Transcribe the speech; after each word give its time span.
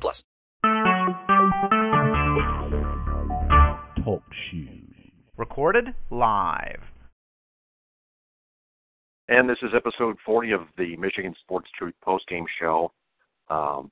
plus. 0.00 0.24
Talk 4.04 4.22
shoes. 4.50 4.94
Recorded 5.36 5.88
live. 6.10 6.82
And 9.28 9.48
this 9.48 9.58
is 9.62 9.70
episode 9.74 10.16
40 10.26 10.52
of 10.52 10.60
the 10.76 10.96
Michigan 10.96 11.34
Sports 11.42 11.68
Truth 11.78 11.94
postgame 12.06 12.44
show. 12.60 12.92
Um, 13.48 13.90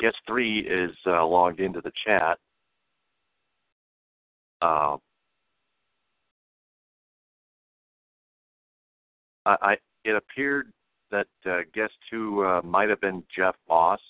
guest 0.00 0.16
three 0.26 0.60
is 0.60 0.90
uh, 1.06 1.24
logged 1.24 1.60
into 1.60 1.80
the 1.80 1.92
chat. 2.04 2.38
Uh, 4.60 4.96
I, 9.46 9.56
I, 9.62 9.76
it 10.04 10.16
appeared 10.16 10.72
that 11.12 11.28
uh, 11.46 11.58
guest 11.72 11.94
who 12.10 12.44
uh, 12.44 12.60
might 12.64 12.88
have 12.88 13.00
been 13.00 13.22
Jeff 13.34 13.54
Boss? 13.68 14.00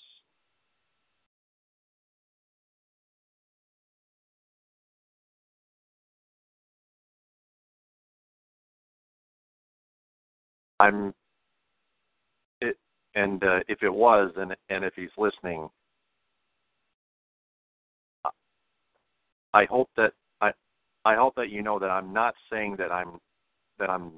I'm 10.79 11.13
it, 12.61 12.77
and 13.15 13.43
uh, 13.43 13.59
if 13.67 13.83
it 13.83 13.93
was, 13.93 14.31
and 14.37 14.55
and 14.69 14.83
if 14.83 14.93
he's 14.95 15.09
listening, 15.17 15.69
I 19.53 19.65
hope 19.65 19.89
that 19.97 20.13
I 20.41 20.51
I 21.05 21.15
hope 21.15 21.35
that 21.35 21.49
you 21.49 21.61
know 21.61 21.79
that 21.79 21.91
I'm 21.91 22.11
not 22.11 22.33
saying 22.51 22.77
that 22.79 22.91
I'm 22.91 23.19
that 23.79 23.89
I'm 23.89 24.13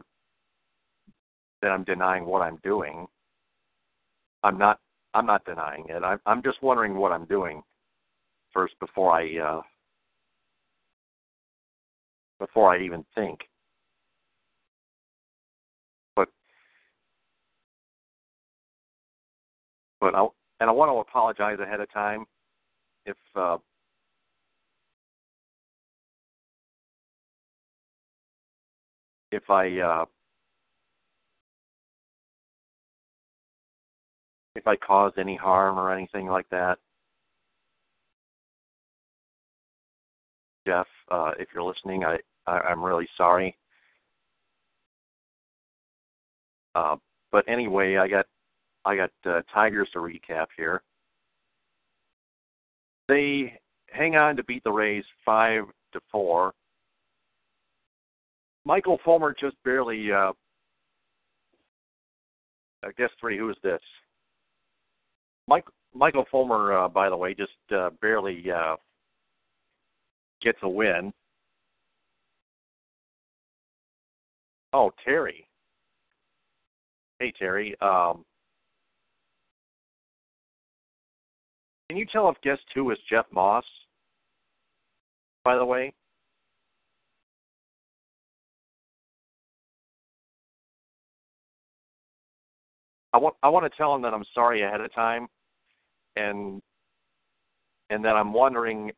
that 1.62 1.72
I'm 1.72 1.84
denying 1.84 2.26
what 2.26 2.42
I'm 2.42 2.60
doing. 2.64 3.08
I'm 4.44 4.58
not 4.58 4.80
I'm 5.14 5.26
not 5.26 5.46
denying 5.46 5.86
it. 5.90 6.04
I'm 6.04 6.20
I'm 6.26 6.44
just 6.44 6.62
wondering 6.62 6.96
what 6.96 7.12
I'm 7.12 7.26
doing 7.26 7.64
first 8.54 8.74
before 8.80 9.12
I 9.12 9.38
uh 9.40 9.62
before 12.40 12.74
I 12.74 12.84
even 12.84 13.06
think. 13.16 13.40
But 16.16 16.30
but 20.00 20.16
I 20.16 20.28
and 20.60 20.70
I 20.70 20.74
want 20.74 20.90
to 20.90 20.98
apologize 20.98 21.60
ahead 21.60 21.80
of 21.80 21.92
time 21.92 22.26
if 23.06 23.18
uh 23.36 23.58
if 29.32 29.50
I 29.50 29.80
uh 29.80 30.06
if 34.56 34.68
I 34.68 34.76
caused 34.76 35.18
any 35.18 35.36
harm 35.36 35.78
or 35.78 35.92
anything 35.92 36.28
like 36.28 36.50
that. 36.50 36.78
Jeff, 40.68 40.88
uh, 41.12 41.32
if 41.38 41.50
you're 41.54 41.64
listening, 41.64 42.04
I, 42.04 42.18
I 42.48 42.60
I'm 42.60 42.84
really 42.84 43.08
sorry. 43.18 43.56
Uh, 46.74 46.96
but 47.32 47.48
anyway, 47.48 47.98
I 47.98 48.08
got 48.08 48.26
I 48.84 48.96
got 48.96 49.12
uh, 49.26 49.42
Tigers 49.54 49.90
to 49.94 50.00
recap 50.00 50.48
here. 50.58 50.82
They 53.08 53.54
hang 53.92 54.16
on 54.16 54.36
to 54.38 54.44
beat 54.44 54.64
the 54.64 54.72
Rays 54.72 55.06
five 55.24 55.64
to 55.94 56.00
four. 56.12 56.54
Michael 58.66 59.00
Fulmer 59.06 59.36
just 59.40 59.56
barely. 59.64 60.12
Uh, 60.12 60.32
I 62.84 62.92
guess 62.98 63.10
three. 63.20 63.38
Who 63.38 63.50
is 63.50 63.58
this? 63.64 63.82
Mike, 65.48 65.66
Michael 65.94 66.26
Fulmer, 66.32 66.74
uh, 66.74 66.88
by 66.90 67.10
the 67.10 67.18
way, 67.18 67.34
just 67.34 67.52
uh, 67.76 67.90
barely 68.02 68.44
uh, 68.52 68.76
gets 70.42 70.58
a 70.64 70.70
win. 70.70 71.14
Oh, 74.74 74.92
Terry. 75.04 75.48
Hey, 77.20 77.32
Terry. 77.38 77.76
Um, 77.82 78.26
can 81.90 81.98
you 81.98 82.06
tell 82.12 82.30
if 82.30 82.36
guest 82.42 82.62
two 82.74 82.92
is 82.92 82.98
Jeff 83.10 83.26
Moss? 83.32 83.64
By 85.44 85.56
the 85.56 85.64
way. 85.64 85.94
I 93.14 93.18
want 93.18 93.36
I 93.44 93.48
want 93.48 93.72
to 93.72 93.78
tell 93.78 93.96
him 93.96 94.02
that 94.02 94.14
I'm 94.14 94.26
sorry 94.34 94.64
ahead 94.64 94.82
of 94.82 94.94
time 94.94 95.30
and 96.16 96.62
and 97.90 98.04
that 98.04 98.16
I'm 98.16 98.34
wondering 98.34 98.92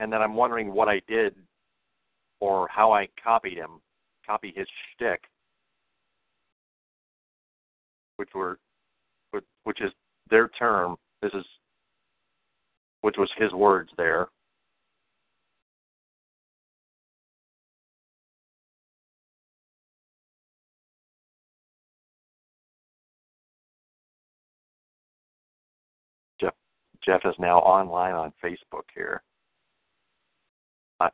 and 0.00 0.12
that 0.12 0.20
I'm 0.20 0.34
wondering 0.34 0.72
what 0.72 0.88
I 0.88 1.00
did 1.08 1.34
or 2.40 2.68
how 2.68 2.92
I 2.92 3.08
copied 3.22 3.56
him, 3.56 3.80
copy 4.26 4.52
his 4.54 4.66
shtick, 4.92 5.24
which 8.16 8.30
were 8.34 8.58
which 9.64 9.80
is 9.80 9.90
their 10.30 10.48
term. 10.48 10.96
This 11.22 11.32
is 11.32 11.44
which 13.00 13.16
was 13.18 13.30
his 13.38 13.52
words 13.52 13.90
there. 13.96 14.28
Jeff 27.04 27.20
is 27.24 27.34
now 27.38 27.58
online 27.58 28.14
on 28.14 28.32
Facebook 28.42 28.84
here. 28.94 29.22
Uh, 31.00 31.08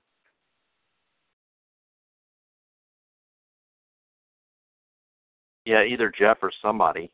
yeah, 5.64 5.82
either 5.84 6.12
Jeff 6.16 6.38
or 6.42 6.52
somebody. 6.62 7.10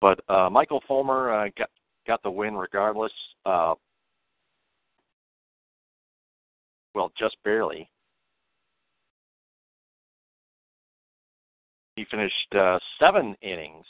But 0.00 0.20
uh, 0.28 0.50
Michael 0.50 0.82
Fulmer 0.86 1.32
uh, 1.32 1.48
got 1.56 1.70
got 2.06 2.22
the 2.22 2.30
win 2.30 2.54
regardless. 2.54 3.12
Uh, 3.46 3.74
well, 6.94 7.10
just 7.18 7.36
barely. 7.42 7.88
He 11.96 12.04
finished 12.10 12.54
uh, 12.54 12.78
seven 13.00 13.36
innings 13.40 13.84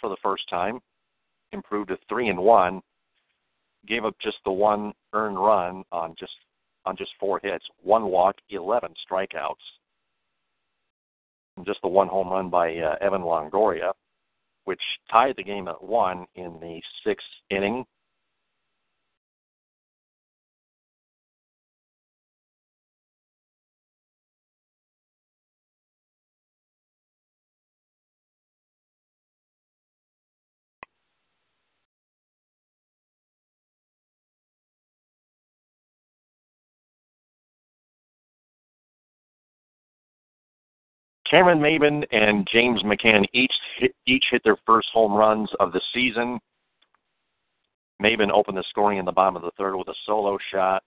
for 0.00 0.10
the 0.10 0.16
first 0.22 0.48
time, 0.48 0.80
improved 1.52 1.88
to 1.88 1.98
three 2.08 2.28
and 2.28 2.38
one, 2.38 2.82
gave 3.86 4.04
up 4.04 4.14
just 4.22 4.38
the 4.44 4.52
one 4.52 4.92
earned 5.12 5.38
run 5.38 5.84
on 5.92 6.14
just 6.18 6.32
on 6.84 6.96
just 6.96 7.10
four 7.18 7.40
hits, 7.42 7.64
one 7.82 8.06
walk, 8.06 8.36
eleven 8.50 8.94
strikeouts, 9.10 9.54
and 11.56 11.66
just 11.66 11.80
the 11.82 11.88
one 11.88 12.08
home 12.08 12.28
run 12.28 12.48
by 12.48 12.76
uh, 12.76 12.94
Evan 13.00 13.22
Longoria, 13.22 13.92
which 14.64 14.80
tied 15.10 15.34
the 15.36 15.42
game 15.42 15.66
at 15.66 15.82
one 15.82 16.26
in 16.36 16.58
the 16.60 16.80
sixth 17.04 17.26
inning. 17.50 17.84
Cameron 41.30 41.58
Maybin 41.58 42.04
and 42.12 42.46
James 42.52 42.82
McCann 42.82 43.24
each 43.32 43.52
hit, 43.78 43.94
each 44.06 44.24
hit 44.30 44.42
their 44.44 44.56
first 44.64 44.88
home 44.92 45.12
runs 45.12 45.50
of 45.58 45.72
the 45.72 45.80
season. 45.92 46.38
Maben 48.02 48.30
opened 48.30 48.58
the 48.58 48.64
scoring 48.68 48.98
in 48.98 49.04
the 49.04 49.12
bottom 49.12 49.36
of 49.36 49.42
the 49.42 49.50
third 49.58 49.76
with 49.76 49.88
a 49.88 49.94
solo 50.04 50.38
shot. 50.52 50.82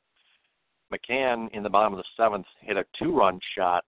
McCann 0.93 1.49
in 1.51 1.63
the 1.63 1.69
bottom 1.69 1.93
of 1.93 1.97
the 1.97 2.23
seventh 2.23 2.45
hit 2.61 2.77
a 2.77 2.85
two-run 2.97 3.39
shot 3.57 3.83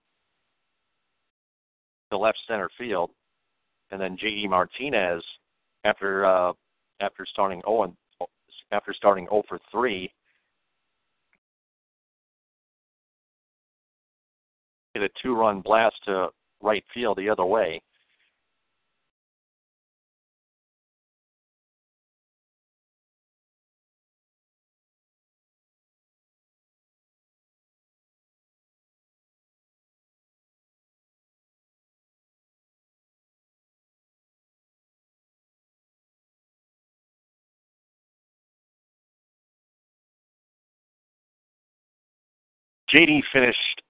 to 2.10 2.18
left 2.18 2.38
center 2.46 2.68
field, 2.76 3.10
and 3.90 4.00
then 4.00 4.16
J.D. 4.18 4.46
Martinez, 4.48 5.22
after 5.84 6.26
uh, 6.26 6.52
after 7.00 7.24
starting 7.24 7.62
0 7.66 7.84
and, 7.84 7.96
after 8.70 8.92
starting 8.92 9.26
0 9.30 9.42
for 9.48 9.58
3, 9.70 10.12
hit 14.94 15.02
a 15.02 15.08
two-run 15.22 15.60
blast 15.60 15.96
to 16.04 16.28
right 16.62 16.84
field 16.94 17.18
the 17.18 17.28
other 17.28 17.44
way. 17.44 17.82
JD 42.94 43.22
finished 43.32 43.81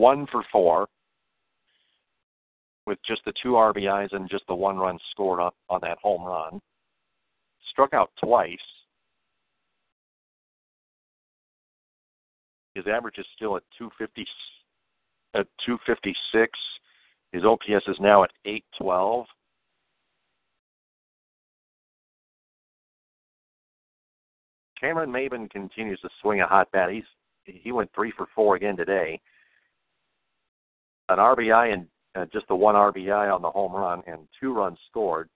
one 0.00 0.26
for 0.32 0.42
four 0.50 0.88
with 2.86 2.98
just 3.06 3.22
the 3.26 3.32
two 3.40 3.50
RBIs 3.50 4.14
and 4.14 4.28
just 4.30 4.46
the 4.48 4.54
one 4.54 4.78
run 4.78 4.98
scored 5.10 5.40
up 5.40 5.54
on 5.68 5.80
that 5.82 5.98
home 5.98 6.24
run. 6.24 6.58
Struck 7.70 7.92
out 7.92 8.10
twice. 8.22 8.58
His 12.74 12.86
average 12.86 13.18
is 13.18 13.26
still 13.36 13.56
at 13.56 13.62
250 13.76 14.26
at 15.34 15.46
256. 15.66 16.58
His 17.32 17.44
OPS 17.44 17.86
is 17.86 17.96
now 18.00 18.24
at 18.24 18.30
812. 18.46 19.26
Cameron 24.80 25.10
Maybin 25.10 25.50
continues 25.50 26.00
to 26.00 26.08
swing 26.22 26.40
a 26.40 26.46
hot 26.46 26.72
bat. 26.72 26.90
He's 26.90 27.04
he 27.44 27.70
went 27.70 27.90
three 27.94 28.12
for 28.16 28.26
four 28.34 28.56
again 28.56 28.76
today. 28.76 29.20
An 31.10 31.18
RBI 31.18 31.72
and 31.72 31.86
uh, 32.14 32.26
just 32.32 32.46
the 32.46 32.54
one 32.54 32.76
RBI 32.76 33.34
on 33.34 33.42
the 33.42 33.50
home 33.50 33.72
run 33.72 34.00
and 34.06 34.28
two 34.40 34.54
runs 34.54 34.78
scored. 34.88 35.28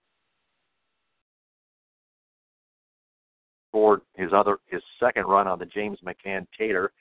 Scored 3.71 4.03
his 4.15 4.31
other 4.32 4.59
his 4.67 4.82
second 5.00 5.25
run 5.25 5.49
on 5.49 5.59
the 5.59 5.67
James 5.67 5.99
McCann 6.06 6.47
Tater. 6.56 6.93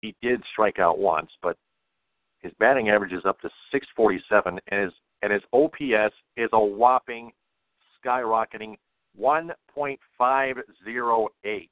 He 0.00 0.14
did 0.22 0.40
strike 0.52 0.78
out 0.78 1.00
once, 1.00 1.32
but 1.42 1.56
his 2.38 2.52
batting 2.60 2.90
average 2.90 3.12
is 3.12 3.24
up 3.24 3.40
to 3.40 3.50
647, 3.72 4.60
and 4.68 4.84
his 4.84 4.92
and 5.22 5.32
his 5.32 5.42
OPS 5.52 6.14
is 6.36 6.50
a 6.52 6.60
whopping 6.60 7.32
skyrocketing 8.04 8.76
1.508. 9.20 11.68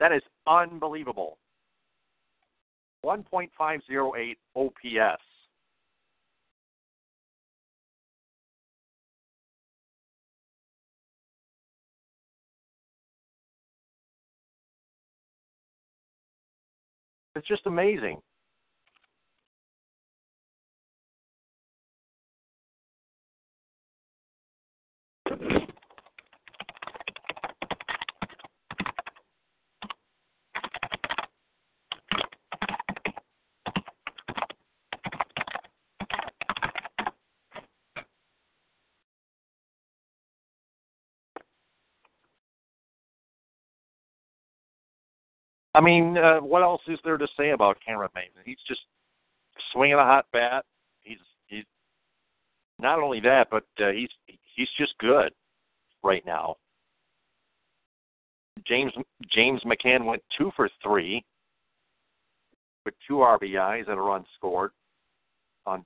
That 0.00 0.12
is 0.12 0.22
unbelievable. 0.46 1.38
1.508 3.04 4.36
OPS. 4.56 5.22
It's 17.34 17.46
just 17.46 17.66
amazing. 17.66 18.20
I 45.78 45.80
mean, 45.80 46.18
uh, 46.18 46.40
what 46.40 46.62
else 46.62 46.80
is 46.88 46.98
there 47.04 47.16
to 47.16 47.28
say 47.38 47.50
about 47.50 47.78
Cameron 47.86 48.10
Maybin? 48.16 48.42
He's 48.44 48.58
just 48.66 48.80
swinging 49.72 49.94
a 49.94 50.02
hot 50.02 50.26
bat. 50.32 50.64
He's 51.02 51.18
he's 51.46 51.64
not 52.80 52.98
only 53.00 53.20
that, 53.20 53.46
but 53.48 53.62
uh, 53.80 53.92
he's 53.92 54.08
he's 54.56 54.68
just 54.76 54.98
good 54.98 55.32
right 56.02 56.26
now. 56.26 56.56
James 58.66 58.92
James 59.32 59.62
McCann 59.64 60.04
went 60.04 60.20
two 60.36 60.50
for 60.56 60.68
three 60.82 61.24
with 62.84 62.94
two 63.06 63.18
RBIs 63.18 63.88
and 63.88 64.00
a 64.00 64.02
run 64.02 64.24
scored 64.36 64.72
on 65.64 65.84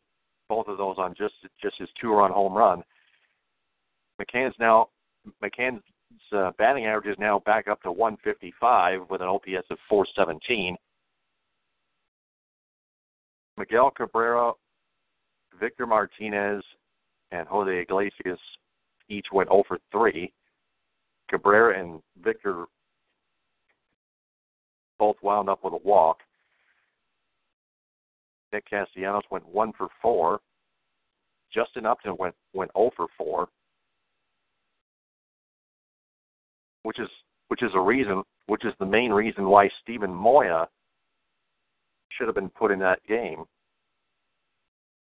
both 0.49 0.69
of 0.69 0.79
those 0.79 0.97
on 0.97 1.15
just 1.19 1.35
just 1.63 1.77
his 1.79 1.91
two 2.01 2.15
run 2.15 2.31
home 2.31 2.55
run. 2.55 2.83
McCann's 4.19 4.57
now 4.59 4.89
McCann's 5.45 5.83
uh, 6.33 6.51
batting 6.59 6.87
average 6.87 7.07
is 7.07 7.19
now 7.19 7.41
back 7.41 7.69
up 7.69 7.83
to 7.83 7.93
155 7.93 9.03
with 9.11 9.21
an 9.21 9.29
OPS 9.29 9.67
of 9.71 9.79
417. 9.89 10.77
Miguel 13.59 13.91
Cabrera, 13.91 14.53
Victor 15.61 15.87
Martinez, 15.87 16.65
and 17.31 17.47
Jose 17.49 17.81
Iglesias 17.81 18.39
each 19.09 19.27
went 19.33 19.49
0 19.49 19.63
for 19.69 19.79
3. 19.93 20.33
Cabrera 21.29 21.79
and 21.79 22.01
Victor 22.23 22.67
both 24.99 25.17
wound 25.23 25.49
up 25.49 25.65
with 25.65 25.73
a 25.73 25.79
walk. 25.79 26.19
Nick 28.53 28.69
Castellanos 28.69 29.25
went 29.31 29.47
1 29.49 29.73
for 29.77 29.89
4. 30.01 30.41
Justin 31.53 31.87
Upton 31.87 32.17
went 32.19 32.35
went 32.53 32.71
0 32.77 32.91
for 32.97 33.07
4. 33.17 33.49
Which 36.83 36.99
is 36.99 37.09
which 37.49 37.63
is 37.63 37.71
a 37.75 37.81
reason, 37.81 38.23
which 38.47 38.65
is 38.65 38.73
the 38.79 38.87
main 38.87 39.11
reason 39.11 39.47
why 39.47 39.69
Steven 39.83 40.13
Moya 40.13 40.67
should 42.11 42.27
have 42.27 42.35
been 42.35 42.49
put 42.49 42.71
in 42.71 42.79
that 42.79 42.99
game. 43.07 43.45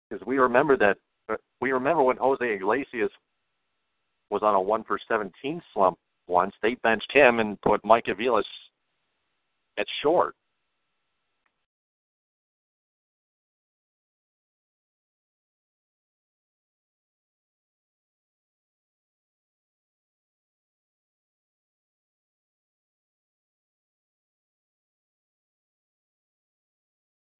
Because 0.09 0.25
we 0.25 0.37
remember 0.37 0.75
that 0.77 0.97
uh, 1.29 1.35
we 1.61 1.71
remember 1.71 2.03
when 2.03 2.17
Jose 2.17 2.43
Iglesias 2.43 3.11
was 4.29 4.41
on 4.43 4.55
a 4.55 4.61
one 4.61 4.83
for 4.83 4.99
seventeen 5.07 5.61
slump 5.73 5.97
once, 6.27 6.53
they 6.61 6.75
benched 6.75 7.11
him 7.13 7.39
and 7.39 7.59
put 7.61 7.83
Mike 7.85 8.05
Aviles 8.05 8.43
at 9.77 9.85
short. 10.01 10.35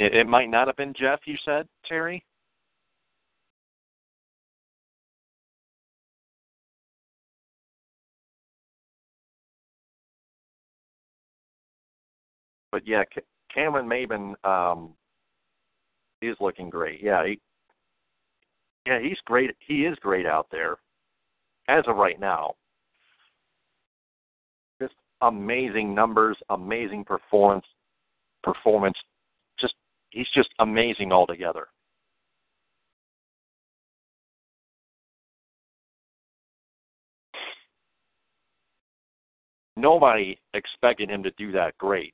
It, 0.01 0.15
it 0.15 0.27
might 0.27 0.49
not 0.49 0.65
have 0.65 0.75
been 0.77 0.95
Jeff. 0.99 1.19
You 1.25 1.35
said 1.45 1.67
Terry. 1.87 2.25
But 12.71 12.87
yeah, 12.87 13.03
Cameron 13.53 13.85
Maybin 13.85 14.33
um, 14.43 14.93
is 16.23 16.35
looking 16.39 16.69
great. 16.69 17.03
Yeah, 17.03 17.27
he, 17.27 17.39
yeah, 18.87 18.99
he's 18.99 19.19
great. 19.25 19.51
He 19.59 19.85
is 19.85 19.95
great 20.01 20.25
out 20.25 20.47
there 20.51 20.77
as 21.67 21.83
of 21.87 21.97
right 21.97 22.19
now. 22.19 22.55
Just 24.81 24.95
amazing 25.21 25.93
numbers, 25.93 26.37
amazing 26.49 27.03
performance, 27.03 27.65
performance 28.41 28.97
he's 30.11 30.27
just 30.33 30.49
amazing 30.59 31.11
altogether. 31.11 31.67
Nobody 39.75 40.37
expected 40.53 41.09
him 41.09 41.23
to 41.23 41.31
do 41.31 41.51
that 41.53 41.77
great. 41.77 42.13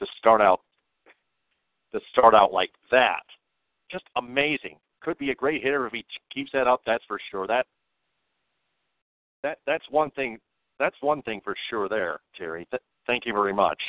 To 0.00 0.06
start 0.18 0.40
out 0.40 0.60
to 1.92 2.00
start 2.12 2.34
out 2.34 2.52
like 2.52 2.70
that. 2.90 3.22
Just 3.90 4.04
amazing. 4.16 4.76
Could 5.00 5.18
be 5.18 5.30
a 5.30 5.34
great 5.34 5.62
hitter 5.62 5.86
if 5.86 5.92
he 5.92 6.04
keeps 6.32 6.52
that 6.52 6.66
up, 6.66 6.82
that's 6.86 7.04
for 7.06 7.18
sure. 7.30 7.46
That 7.46 7.66
that 9.42 9.58
that's 9.66 9.84
one 9.90 10.10
thing. 10.10 10.38
That's 10.78 10.96
one 11.00 11.22
thing 11.22 11.40
for 11.42 11.54
sure. 11.70 11.88
There, 11.88 12.20
Terry. 12.36 12.66
Th- 12.70 12.82
thank 13.06 13.26
you 13.26 13.32
very 13.32 13.52
much. 13.52 13.80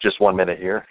Just 0.00 0.20
one 0.20 0.36
minute 0.36 0.58
here. 0.58 0.86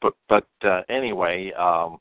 But 0.00 0.14
but 0.28 0.46
uh, 0.64 0.82
anyway, 0.88 1.52
um, 1.52 1.98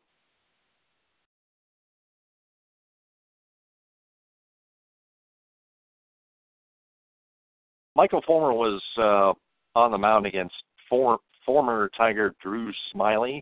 Michael 7.95 8.21
Fulmer 8.27 8.53
was 8.53 8.81
uh, 8.97 9.33
on 9.77 9.91
the 9.91 9.97
mound 9.97 10.27
against 10.27 10.53
for, 10.87 11.17
former 11.43 11.89
Tiger 11.97 12.35
Drew 12.43 12.71
Smyly. 12.93 13.41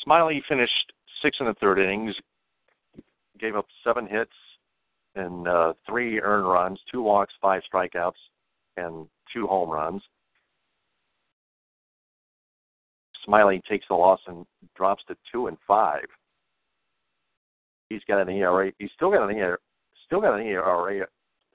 Smiley 0.00 0.42
finished 0.48 0.92
six 1.20 1.38
in 1.40 1.46
the 1.46 1.54
third 1.54 1.78
innings, 1.78 2.14
gave 3.40 3.56
up 3.56 3.66
seven 3.84 4.06
hits 4.06 4.32
and 5.14 5.48
uh, 5.48 5.74
three 5.88 6.20
earned 6.20 6.48
runs, 6.48 6.80
two 6.90 7.02
walks, 7.02 7.34
five 7.40 7.62
strikeouts, 7.72 8.12
and 8.76 9.06
two 9.32 9.46
home 9.46 9.70
runs. 9.70 10.02
Smyly 13.28 13.62
takes 13.64 13.86
the 13.88 13.94
loss 13.94 14.20
and 14.26 14.44
drops 14.76 15.04
to 15.08 15.16
two 15.30 15.46
and 15.46 15.56
five. 15.66 16.06
He's 17.88 18.02
got 18.08 18.20
an 18.20 18.28
ERA. 18.30 18.72
He's 18.78 18.90
still 18.94 19.10
got 19.10 19.28
an 19.28 19.36
ERA. 19.36 19.58
Still 20.06 20.20
got 20.20 20.38
an 20.38 20.46
ERA. 20.46 21.06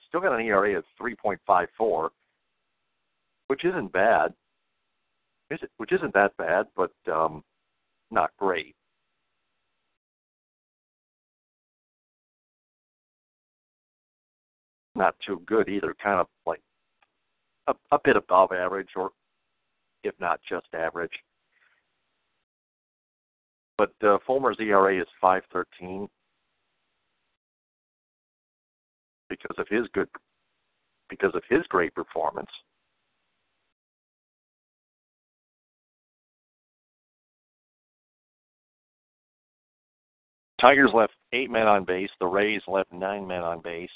Still 0.08 0.22
got 0.22 0.40
an 0.40 0.46
ERA 0.46 0.78
of 0.78 0.84
three 0.98 1.16
point 1.16 1.40
five 1.46 1.68
four, 1.78 2.12
which 3.48 3.66
isn't 3.66 3.92
bad. 3.92 4.34
Is 5.50 5.60
it? 5.62 5.72
Which 5.78 5.92
isn't 5.92 6.14
that 6.14 6.36
bad, 6.38 6.68
but 6.76 6.92
um, 7.12 7.44
not 8.12 8.32
great. 8.38 8.76
Not 14.96 15.16
too 15.26 15.42
good 15.46 15.70
either. 15.70 15.96
Kind 16.02 16.20
of 16.20 16.28
like 16.46 16.62
a, 17.68 17.74
a 17.92 18.00
bit 18.04 18.16
above 18.16 18.52
average, 18.52 18.90
or 18.96 19.12
if 20.04 20.14
not 20.20 20.40
just 20.50 20.68
average 20.74 21.12
but 23.78 23.92
uh, 24.04 24.18
Fulmer's 24.28 24.58
ERA 24.60 25.00
is 25.00 25.08
5.13 25.24 26.08
because 29.30 29.56
of 29.58 29.68
his 29.70 29.88
good 29.94 30.08
because 31.10 31.32
of 31.36 31.44
his 31.50 31.62
great 31.70 31.94
performance. 31.96 32.50
Tigers 40.60 40.92
left 40.94 41.14
eight 41.34 41.50
men 41.50 41.68
on 41.68 41.86
base. 41.86 42.10
The 42.20 42.26
Rays 42.26 42.62
left 42.68 42.92
nine 42.92 43.28
men 43.28 43.42
on 43.42 43.62
base. 43.62 43.90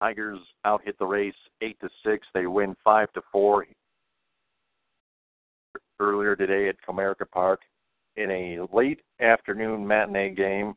Tigers 0.00 0.38
out 0.64 0.82
hit 0.84 0.98
the 0.98 1.06
Rays 1.06 1.34
eight 1.62 1.78
to 1.80 1.88
six. 2.04 2.26
They 2.34 2.46
win 2.46 2.76
five 2.84 3.12
to 3.12 3.22
four 3.32 3.64
earlier 6.00 6.36
today 6.36 6.68
at 6.68 6.76
Comerica 6.86 7.28
Park 7.30 7.60
in 8.18 8.30
a 8.30 8.58
late 8.74 9.00
afternoon 9.20 9.86
matinee 9.86 10.28
mm-hmm. 10.30 10.42
game. 10.42 10.74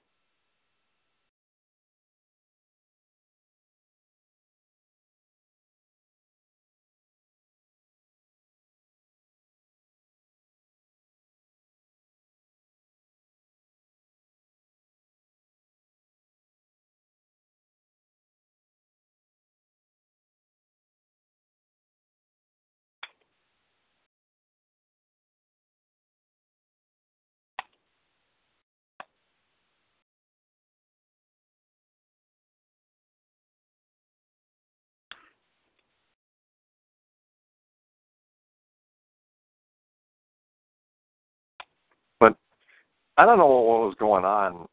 I 43.21 43.25
don't 43.27 43.37
know 43.37 43.45
what 43.45 43.81
was 43.81 43.95
going 43.99 44.25
on 44.25 44.65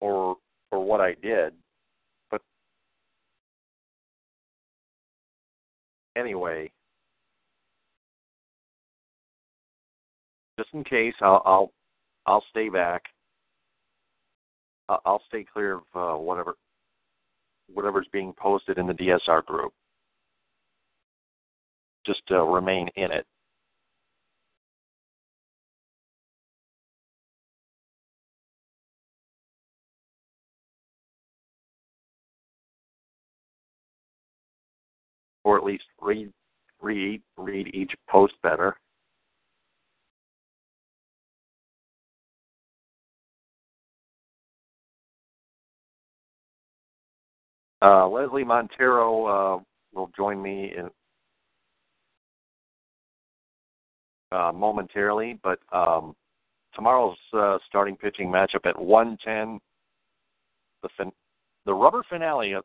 or 0.00 0.38
or 0.72 0.82
what 0.82 1.02
I 1.02 1.12
did, 1.20 1.52
but 2.30 2.40
anyway, 6.16 6.70
just 10.58 10.70
in 10.72 10.84
case, 10.84 11.12
I'll 11.20 11.42
I'll, 11.44 11.72
I'll 12.24 12.44
stay 12.48 12.70
back. 12.70 13.02
I'll, 14.88 15.20
stay 15.28 15.44
clear 15.52 15.74
of 15.74 15.82
uh, 15.94 16.18
whatever 16.18 16.54
whatever's 17.74 18.08
being 18.10 18.32
posted 18.38 18.78
in 18.78 18.86
the 18.86 18.94
DSR 18.94 19.44
group. 19.44 19.74
Just 22.06 22.22
uh, 22.30 22.42
remain 22.42 22.88
in 22.96 23.12
it. 23.12 23.26
Or 35.48 35.56
at 35.56 35.64
least 35.64 35.84
read 36.02 36.30
read 36.82 37.22
read 37.38 37.74
each 37.74 37.92
post 38.10 38.34
better. 38.42 38.76
Uh, 47.80 48.06
Leslie 48.08 48.44
Montero 48.44 49.24
uh, 49.24 49.58
will 49.94 50.10
join 50.14 50.42
me 50.42 50.74
in 50.76 50.90
uh, 54.30 54.52
momentarily, 54.52 55.38
but 55.42 55.60
um, 55.72 56.14
tomorrow's 56.74 57.16
uh, 57.32 57.56
starting 57.66 57.96
pitching 57.96 58.28
matchup 58.28 58.66
at 58.66 58.78
110. 58.78 59.58
The 60.82 60.88
fin- 60.98 61.12
the 61.64 61.72
rubber 61.72 62.02
finale 62.10 62.52
of, 62.52 62.64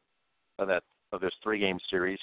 of 0.59 0.67
that 0.67 0.83
of 1.13 1.21
this 1.21 1.31
three 1.41 1.59
game 1.59 1.79
series 1.89 2.19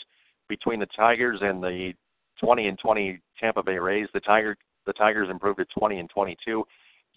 between 0.51 0.81
the 0.81 0.89
Tigers 0.95 1.39
and 1.41 1.63
the 1.63 1.95
20 2.43 2.67
and 2.67 2.79
20 2.79 3.19
Tampa 3.41 3.63
Bay 3.63 3.79
Rays. 3.79 4.09
The 4.13 4.21
Tiger 4.21 4.57
the 4.85 4.93
Tigers 4.93 5.29
improved 5.31 5.61
to 5.61 5.67
20 5.79 5.99
and 5.99 6.11
22. 6.11 6.65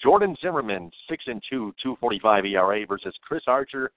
Jordan 0.02 0.36
Zimmermann 0.42 0.92
six 1.10 1.24
and 1.28 1.42
two, 1.50 1.74
2.45 1.86 2.52
ERA 2.52 2.86
versus 2.86 3.14
Chris 3.22 3.44
Archer, 3.48 3.92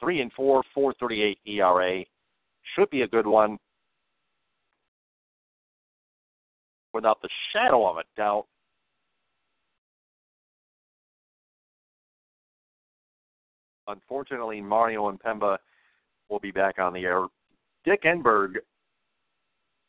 three 0.00 0.20
and 0.20 0.32
four, 0.32 0.62
4.38 0.76 1.36
ERA. 1.46 2.04
Should 2.74 2.90
be 2.90 3.02
a 3.02 3.08
good 3.08 3.26
one. 3.26 3.58
Without 6.92 7.22
the 7.22 7.28
shadow 7.52 7.86
of 7.86 7.98
a 7.98 8.02
doubt. 8.16 8.46
Unfortunately, 13.86 14.60
Mario 14.60 15.10
Impemba 15.10 15.58
will 16.28 16.40
be 16.40 16.50
back 16.50 16.78
on 16.78 16.92
the 16.92 17.00
air. 17.00 17.26
Dick 17.84 18.02
Enberg, 18.04 18.56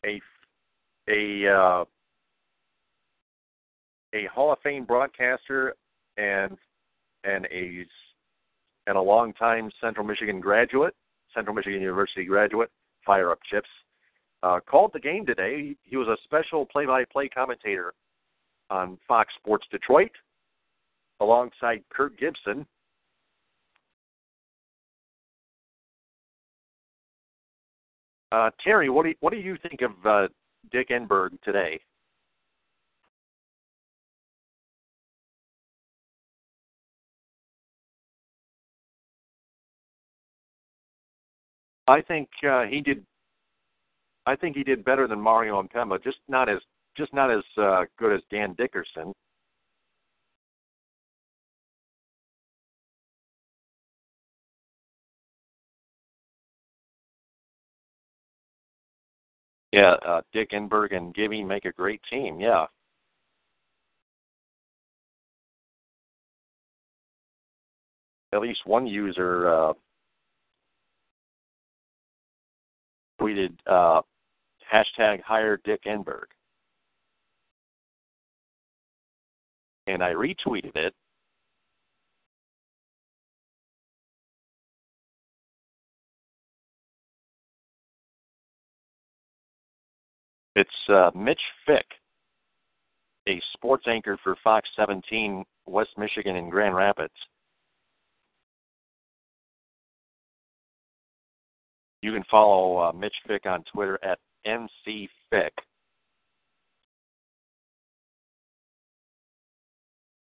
a 0.05 0.22
a 1.10 1.48
uh, 1.48 1.86
a 4.13 4.25
Hall 4.34 4.51
of 4.51 4.60
Fame 4.63 4.86
broadcaster 4.86 5.75
and 6.17 6.58
and 7.24 7.46
a 7.51 7.86
and 8.88 8.98
a 8.98 9.01
longtime 9.01 9.72
Central 9.79 10.05
Michigan 10.05 10.39
graduate, 10.39 10.96
Central 11.34 11.55
Michigan 11.55 11.81
University 11.81 12.25
graduate, 12.25 12.70
fire 13.05 13.31
up 13.31 13.39
chips, 13.50 13.70
uh, 14.43 14.60
called 14.60 14.91
the 14.93 15.00
game 15.00 15.25
today. 15.25 15.58
He 15.58 15.77
he 15.84 15.98
was 15.98 16.08
a 16.08 16.17
special 16.24 16.65
play-by-play 16.65 17.29
commentator 17.29 17.93
on 18.70 18.98
Fox 19.08 19.34
Sports 19.38 19.65
Detroit, 19.72 20.12
alongside 21.20 21.84
Kirk 21.89 22.17
Gibson. 22.20 22.65
Uh, 28.32 28.50
Terry, 28.64 28.90
what 28.90 29.04
do 29.04 29.10
you, 29.10 29.16
what 29.20 29.32
do 29.34 29.40
you 29.40 29.58
think 29.62 29.82
of 29.82 29.92
uh, 30.06 30.28
Dick 30.72 30.90
Enberg 30.90 31.32
today? 31.44 31.80
I 41.88 42.02
think 42.02 42.30
uh, 42.48 42.64
he 42.64 42.80
did. 42.80 43.06
I 44.26 44.36
think 44.36 44.56
he 44.56 44.64
did 44.64 44.86
better 44.86 45.08
than 45.08 45.20
Mario 45.20 45.62
Impemba, 45.62 46.02
just 46.02 46.20
not 46.30 46.48
as 46.48 46.60
just 46.96 47.14
not 47.14 47.30
as 47.30 47.44
uh, 47.58 47.84
good 48.00 48.16
as 48.16 48.22
Dan 48.32 48.54
Dickerson. 48.58 49.12
Yeah, 59.72 59.96
uh, 60.06 60.22
Dick 60.34 60.51
Enberg 60.51 60.96
and 60.96 61.13
Gibby 61.13 61.44
make 61.44 61.66
a 61.66 61.72
great 61.72 62.01
team. 62.10 62.40
Yeah. 62.40 62.66
At 68.34 68.42
least 68.42 68.62
one 68.66 68.86
user 68.88 69.50
uh, 69.50 69.74
tweeted 73.20 73.54
uh, 73.66 74.01
hashtag 74.72 75.22
hire 75.22 75.60
Dick 75.63 75.84
Enberg. 75.86 76.25
And 79.88 80.04
I 80.04 80.13
retweeted 80.13 80.75
it. 80.75 80.94
It's 90.55 90.70
uh, 90.89 91.12
Mitch 91.15 91.41
Fick, 91.65 91.86
a 93.29 93.41
sports 93.53 93.86
anchor 93.88 94.17
for 94.24 94.36
Fox 94.43 94.67
17, 94.75 95.46
West 95.65 95.91
Michigan, 95.98 96.36
in 96.36 96.50
Grand 96.50 96.75
Rapids. 96.75 97.13
You 102.01 102.12
can 102.12 102.24
follow 102.29 102.77
uh, 102.79 102.91
Mitch 102.91 103.13
Fick 103.27 103.46
on 103.46 103.63
Twitter 103.72 104.00
at 104.03 104.20
mcfick. 104.46 105.51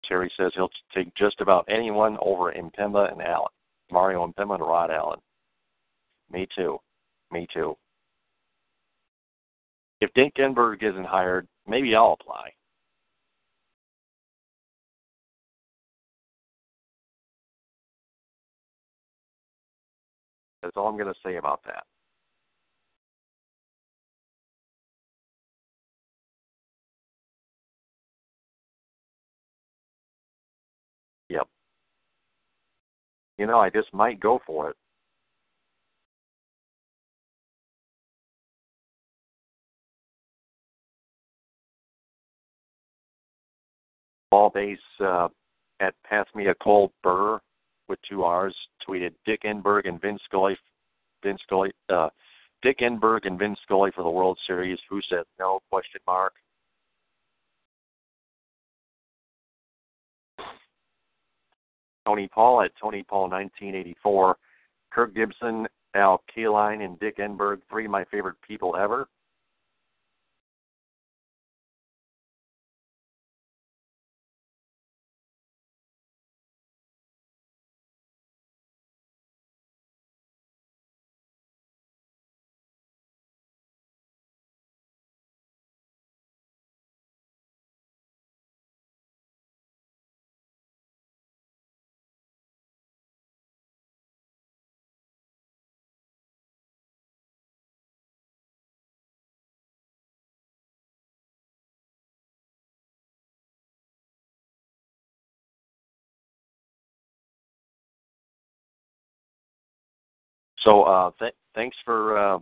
Terry 0.07 0.31
says 0.37 0.51
he'll 0.53 0.69
take 0.93 1.13
just 1.15 1.39
about 1.39 1.65
anyone 1.69 2.17
over 2.21 2.53
Impemba 2.53 3.11
and 3.11 3.21
Allen. 3.21 3.47
Mario 3.91 4.27
Impemba 4.27 4.55
and 4.55 4.63
Rod 4.63 4.91
Allen. 4.91 5.19
Me 6.29 6.45
too. 6.55 6.77
Me 7.31 7.47
too. 7.53 7.75
If 10.03 10.13
Dick 10.15 10.33
Enberg 10.35 10.83
isn't 10.83 11.05
hired, 11.05 11.47
maybe 11.65 11.95
I'll 11.95 12.17
apply. 12.19 12.49
That's 20.61 20.75
all 20.75 20.87
I'm 20.89 20.97
going 20.97 21.07
to 21.07 21.19
say 21.25 21.37
about 21.37 21.61
that. 21.67 21.85
Yep. 31.29 31.47
You 33.37 33.45
know, 33.47 33.61
I 33.61 33.69
just 33.69 33.93
might 33.93 34.19
go 34.19 34.41
for 34.45 34.69
it. 34.71 34.75
Ball 44.33 44.49
base 44.49 44.79
uh, 44.99 45.27
at 45.79 45.93
Pass 46.09 46.25
Me 46.33 46.47
a 46.47 46.55
Cold 46.55 46.89
Burr 47.03 47.39
with 47.87 47.99
two 48.09 48.23
R's 48.23 48.55
tweeted 48.83 49.11
Dick 49.27 49.43
Enberg 49.43 49.87
and 49.87 50.01
Vince 50.01 50.21
Scully, 50.25 50.57
Vince 51.21 51.39
Scully, 51.43 51.71
uh, 51.89 52.09
Dick 52.63 52.79
Enberg 52.79 53.27
and 53.27 53.37
Vince 53.37 53.59
Scully 53.61 53.91
for 53.93 54.03
the 54.03 54.09
World 54.09 54.39
Series. 54.47 54.79
Who 54.89 55.01
said 55.07 55.25
no? 55.37 55.59
Question 55.69 56.01
mark. 56.07 56.33
Tony 62.03 62.27
Paul 62.27 62.63
at 62.63 62.71
Tony 62.81 63.03
Paul 63.03 63.29
1984. 63.29 64.35
Kirk 64.91 65.13
Gibson, 65.13 65.67
Al 65.93 66.23
Kaline, 66.35 66.83
and 66.83 66.99
Dick 66.99 67.17
Enberg, 67.19 67.61
three 67.69 67.85
of 67.85 67.91
my 67.91 68.03
favorite 68.05 68.37
people 68.41 68.75
ever. 68.77 69.07
So 110.63 110.83
uh, 110.83 111.11
th- 111.19 111.35
thanks 111.55 111.75
for 111.83 112.17
uh, 112.17 112.39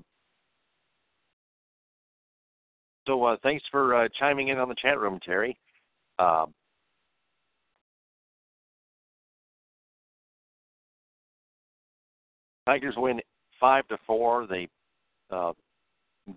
so 3.08 3.24
uh, 3.24 3.38
thanks 3.44 3.64
for 3.72 3.96
uh, 3.96 4.08
chiming 4.20 4.50
in 4.50 4.58
on 4.58 4.70
the 4.70 4.76
chat 4.76 5.00
room, 5.00 5.20
Terry. 5.26 5.58
Um, 6.20 6.54
Tigers 12.68 12.96
win 12.98 13.20
five 13.60 13.88
to 13.88 13.98
four. 14.06 14.46
They 14.48 14.68
uh, 15.32 15.54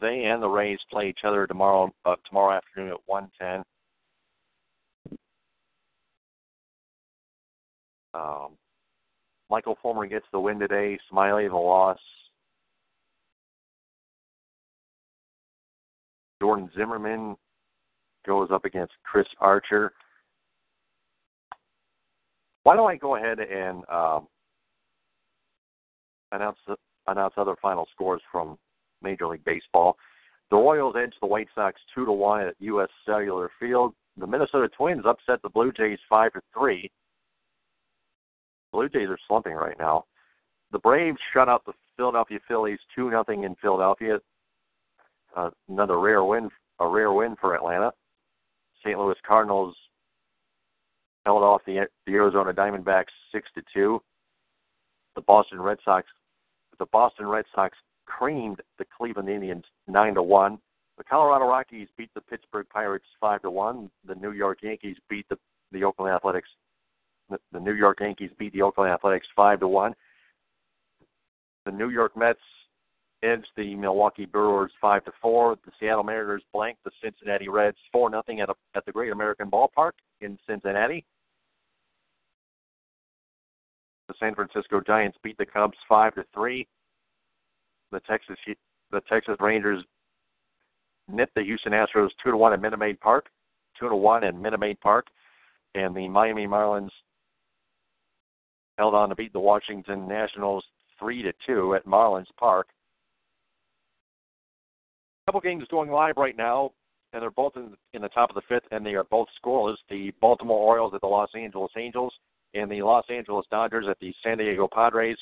they 0.01 0.25
and 0.25 0.43
the 0.43 0.49
Rays 0.49 0.79
play 0.91 1.09
each 1.09 1.21
other 1.25 1.47
tomorrow 1.47 1.93
uh, 2.07 2.17
tomorrow 2.29 2.57
afternoon 2.57 2.93
at 2.93 3.01
one 3.07 3.31
ten. 3.39 3.63
Um, 8.15 8.57
Michael 9.51 9.77
Fulmer 9.83 10.07
gets 10.07 10.27
the 10.33 10.41
win 10.41 10.59
today. 10.59 10.99
Smyly 11.13 11.49
the 11.49 11.57
loss. 11.57 11.99
Jordan 16.41 16.71
Zimmermann 16.77 17.37
goes 18.27 18.49
up 18.53 18.65
against 18.65 18.93
Chris 19.03 19.27
Archer. 19.41 19.93
Why 22.65 22.77
don't 22.77 22.91
I 22.91 22.97
go 22.97 23.17
ahead 23.17 23.39
and 23.41 23.85
um, 23.91 24.27
announce 26.33 26.59
the, 26.67 26.77
announce 27.07 27.35
other 27.37 27.57
final 27.61 27.87
scores 27.93 28.23
from 28.33 28.59
Major 29.03 29.29
League 29.29 29.45
Baseball? 29.45 29.97
The 30.51 30.57
Royals 30.57 30.95
edge 30.99 31.15
the 31.21 31.27
White 31.27 31.49
Sox 31.55 31.81
two 31.95 32.05
to 32.05 32.13
one 32.13 32.43
at 32.43 32.55
U.S. 32.61 32.89
Cellular 33.07 33.51
Field. 33.61 33.95
The 34.17 34.27
Minnesota 34.27 34.69
Twins 34.69 35.05
upset 35.07 35.43
the 35.43 35.49
Blue 35.49 35.73
Jays 35.73 35.99
five 36.09 36.33
to 36.35 36.41
three. 36.57 36.91
Blue 38.75 38.89
Jays 38.89 39.09
are 39.09 39.19
slumping 39.29 39.55
right 39.55 39.79
now. 39.79 40.05
The 40.73 40.81
Braves 40.81 41.19
shut 41.33 41.49
out 41.49 41.65
the 41.65 41.75
Philadelphia 41.97 42.41
Phillies 42.49 42.81
two 42.95 43.09
nothing 43.09 43.45
in 43.45 43.55
Philadelphia. 43.63 44.19
Uh, 45.37 45.51
another 45.69 46.01
rare 46.01 46.25
win, 46.25 46.51
a 46.81 46.89
rare 46.89 47.13
win 47.13 47.37
for 47.41 47.55
Atlanta. 47.55 47.93
St. 48.85 48.99
Louis 48.99 49.15
Cardinals 49.25 49.77
held 51.25 51.45
off 51.45 51.63
the 51.65 51.87
the 52.07 52.15
Arizona 52.15 52.53
Diamondbacks 52.53 53.15
six 53.31 53.49
to 53.55 53.63
two. 53.73 54.03
The 55.15 55.23
Boston 55.23 55.63
Red 55.63 55.79
Sox, 55.85 56.09
the 56.81 56.87
Boston 56.87 57.29
Red 57.29 57.45
Sox 57.55 57.79
creamed 58.07 58.61
the 58.79 58.85
Cleveland 58.85 59.29
Indians 59.29 59.65
nine 59.87 60.15
to 60.15 60.23
one. 60.23 60.59
The 60.99 61.05
Colorado 61.05 61.47
Rockies 61.47 61.89
beat 61.97 62.11
the 62.15 62.21
Pittsburgh 62.21 62.67
Pirates 62.71 63.07
five 63.21 63.41
to 63.43 63.51
one. 63.51 63.89
The 64.05 64.17
New 64.17 64.33
York 64.33 64.59
Yankees 64.63 64.97
beat 65.09 65.29
the 65.29 65.39
the 65.71 65.85
Oakland 65.85 66.13
Athletics 66.13 66.49
The, 67.31 67.39
the 67.53 67.61
New 67.61 67.73
York 67.73 67.99
Yankees 68.01 68.31
beat 68.39 68.53
the 68.53 68.63
Oakland 68.63 68.91
Athletics 68.91 69.27
five 69.35 69.61
to 69.61 69.69
one. 69.69 69.95
The 71.65 71.73
New 71.73 71.89
York 71.89 72.17
Mets 72.17 72.41
edged 73.23 73.49
the 73.57 73.75
Milwaukee 73.75 74.27
Brewers 74.27 74.71
five 74.81 75.05
to 75.05 75.13
four. 75.23 75.57
The 75.65 75.73
Seattle 75.81 76.05
Mariners 76.05 76.43
blanked 76.53 76.85
the 76.85 76.91
Cincinnati 77.03 77.49
Reds 77.49 77.79
four 77.91 78.11
nothing 78.11 78.41
at 78.41 78.51
a, 78.51 78.55
at 78.75 78.85
the 78.85 78.93
Great 78.93 79.13
American 79.13 79.51
Ballpark 79.51 79.93
in 80.21 80.39
Cincinnati. 80.47 81.05
The 84.09 84.15
San 84.21 84.35
Francisco 84.35 84.83
Giants 84.87 85.17
beat 85.23 85.39
the 85.39 85.47
Cubs 85.47 85.79
five 85.89 86.15
to 86.17 86.25
three. 86.35 86.67
The 87.91 88.01
Texas 88.01 88.37
the 88.91 89.01
Texas 89.09 89.37
Rangers 89.41 89.83
nipped 91.09 91.35
the 91.35 91.43
Houston 91.43 91.73
Astros 91.73 92.11
two 92.23 92.31
to 92.31 92.37
one 92.37 92.53
at 92.53 92.61
Minute 92.61 92.79
Maid 92.79 93.01
Park, 93.01 93.29
two 93.79 93.89
to 93.89 93.97
one 93.97 94.25
at 94.25 94.35
Minute 94.35 94.61
Maid 94.61 94.79
Park, 94.81 95.07
and 95.75 95.95
the 95.95 96.09
Miami 96.09 96.47
Marlins 96.47 96.91
held 98.79 98.95
on 98.95 99.09
to 99.09 99.15
beat 99.15 99.33
the 99.33 99.41
Washington 99.41 100.09
Nationals 100.09 100.65
three 100.99 101.23
to 101.23 101.33
two 101.47 101.75
at 101.75 101.87
Marlins 101.87 102.27
Park. 102.39 102.69
A 105.27 105.31
couple 105.31 105.41
games 105.41 105.65
going 105.71 105.91
live 105.91 106.17
right 106.17 106.37
now, 106.37 106.73
and 107.13 107.23
they're 107.23 107.31
both 107.31 107.57
in, 107.57 107.75
in 107.93 108.03
the 108.03 108.09
top 108.09 108.31
of 108.31 108.35
the 108.35 108.43
fifth, 108.49 108.69
and 108.71 108.85
they 108.85 108.95
are 108.95 109.05
both 109.05 109.29
scoreless. 109.43 109.77
The 109.89 110.13
Baltimore 110.21 110.59
Orioles 110.59 110.93
at 110.95 111.01
the 111.01 111.07
Los 111.07 111.31
Angeles 111.35 111.73
Angels, 111.77 112.13
and 112.53 112.71
the 112.71 112.83
Los 112.83 113.05
Angeles 113.09 113.47
Dodgers 113.51 113.87
at 113.89 113.99
the 114.01 114.15
San 114.23 114.39
Diego 114.39 114.69
Padres. 114.73 115.17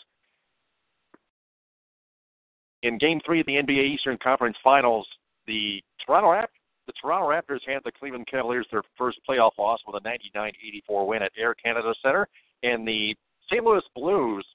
In 2.82 2.98
Game 2.98 3.20
Three 3.24 3.40
of 3.40 3.46
the 3.46 3.52
NBA 3.52 3.94
Eastern 3.94 4.18
Conference 4.18 4.56
Finals, 4.64 5.06
the 5.46 5.82
Toronto 6.04 6.30
Raptors 6.30 6.58
the 6.86 6.92
Toronto 7.00 7.28
Raptors 7.28 7.60
handed 7.66 7.84
the 7.84 7.92
Cleveland 7.92 8.26
Cavaliers 8.26 8.66
their 8.70 8.82
first 8.98 9.18
playoff 9.28 9.52
loss 9.58 9.80
with 9.86 10.02
a 10.02 10.08
99-84 10.36 11.06
win 11.06 11.22
at 11.22 11.32
Air 11.38 11.54
Canada 11.54 11.94
Center, 12.02 12.28
and 12.62 12.86
the 12.86 13.14
St. 13.52 13.62
Louis 13.62 13.82
Blues 13.94 14.46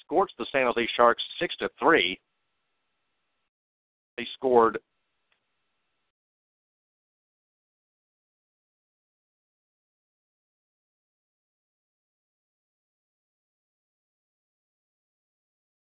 scorched 0.00 0.32
the 0.38 0.46
San 0.50 0.64
Jose 0.64 0.88
Sharks 0.96 1.22
six 1.38 1.54
to 1.56 1.68
three. 1.78 2.18
They 4.16 4.26
scored 4.34 4.78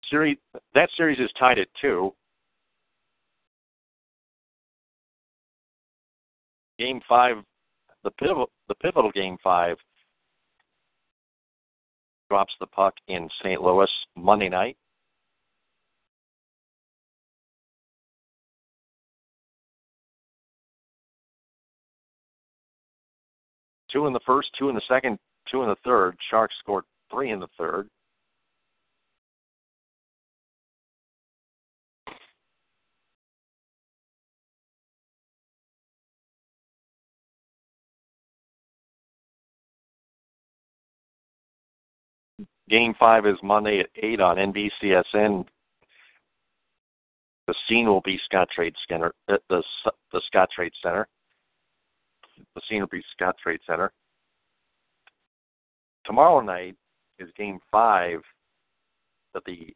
series 0.10 0.38
that 0.74 0.90
series 0.96 1.20
is 1.20 1.30
tied 1.38 1.60
at 1.60 1.68
two. 1.82 2.14
Game 6.80 7.02
five, 7.08 7.36
the 8.04 8.12
pivotal 8.12 8.50
the 8.70 8.76
pivotal 8.76 9.12
game 9.12 9.38
five 9.44 9.76
drops 12.30 12.54
the 12.60 12.68
puck 12.68 12.94
in 13.08 13.30
St. 13.42 13.62
Louis 13.62 13.90
Monday 14.16 14.50
night. 14.50 14.78
Two 23.92 24.08
in 24.08 24.14
the 24.14 24.20
first, 24.26 24.50
two 24.58 24.70
in 24.70 24.76
the 24.76 24.82
second, 24.88 25.20
two 25.52 25.62
in 25.62 25.70
the 25.70 25.76
third. 25.86 26.18
Sharks 26.32 26.56
scored 26.60 26.84
three 27.12 27.30
in 27.30 27.40
the 27.40 27.50
third. 27.60 27.88
Game 42.69 42.93
five 42.97 43.26
is 43.26 43.36
Monday 43.43 43.80
at 43.80 43.89
eight 44.02 44.21
on 44.21 44.38
NBCSN. 44.38 45.45
The 47.47 47.56
scene 47.67 47.88
will 47.88 48.02
be 48.02 48.19
Scottrade 48.32 48.73
Center. 48.88 49.13
Uh, 49.28 49.38
the 49.49 49.62
the 50.12 50.21
Scottrade 50.34 50.71
Center. 50.82 51.08
The 52.56 52.62
scene 52.69 52.80
will 52.80 52.88
be 52.88 53.04
Scottrade 53.19 53.60
Center. 53.67 53.91
Tomorrow 56.06 56.41
night 56.41 56.76
is 57.19 57.30
Game 57.38 57.60
five 57.69 58.21
of 59.36 59.43
the 59.45 59.73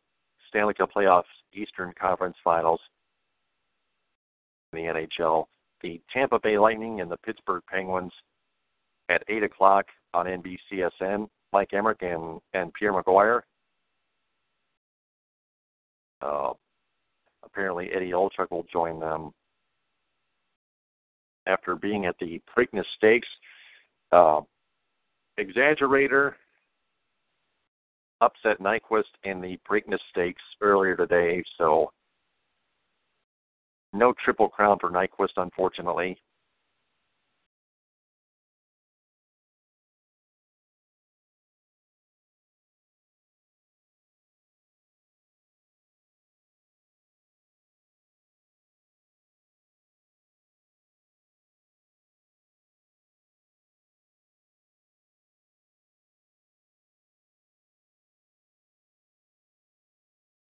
Stanley 0.47 0.73
Cup 0.73 0.91
Playoffs 0.95 1.23
Eastern 1.53 1.93
Conference 1.99 2.37
Finals 2.43 2.79
in 4.71 4.79
the 4.79 5.07
NHL. 5.19 5.45
The 5.81 6.01
Tampa 6.11 6.39
Bay 6.39 6.57
Lightning 6.57 7.01
and 7.01 7.11
the 7.11 7.17
Pittsburgh 7.17 7.63
Penguins 7.69 8.13
at 9.09 9.23
eight 9.27 9.43
o'clock 9.43 9.85
on 10.13 10.25
NBCSN. 10.25 11.27
Mike 11.57 11.71
Emrick 11.71 12.03
and, 12.03 12.39
and 12.53 12.71
Pierre 12.75 12.93
McGuire. 12.93 13.41
Uh, 16.21 16.53
apparently, 17.43 17.89
Eddie 17.91 18.11
Olczyk 18.11 18.51
will 18.51 18.65
join 18.71 18.99
them 18.99 19.31
after 21.47 21.75
being 21.75 22.05
at 22.05 22.15
the 22.19 22.39
Preakness 22.55 22.85
Stakes. 22.95 23.27
Uh, 24.11 24.41
Exaggerator 25.39 26.33
upset 28.21 28.59
Nyquist 28.59 29.05
in 29.23 29.41
the 29.41 29.57
Preakness 29.67 29.97
Stakes 30.11 30.43
earlier 30.61 30.95
today, 30.95 31.43
so 31.57 31.91
no 33.93 34.13
triple 34.23 34.47
crown 34.49 34.77
for 34.79 34.91
Nyquist, 34.91 35.37
unfortunately. 35.37 36.21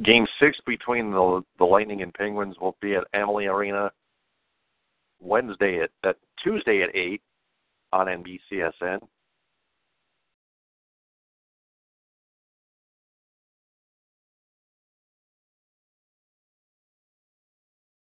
Game 0.07 0.25
six 0.39 0.57
between 0.65 1.11
the 1.11 1.41
the 1.57 1.65
Lightning 1.65 2.01
and 2.01 2.13
Penguins 2.13 2.55
will 2.61 2.77
be 2.81 2.95
at 2.95 3.03
Amalie 3.13 3.47
Arena 3.47 3.91
Wednesday 5.19 5.81
at, 5.81 6.15
Tuesday 6.41 6.81
at 6.81 6.95
eight 6.95 7.21
on 7.91 8.07
NBCSN. 8.07 8.99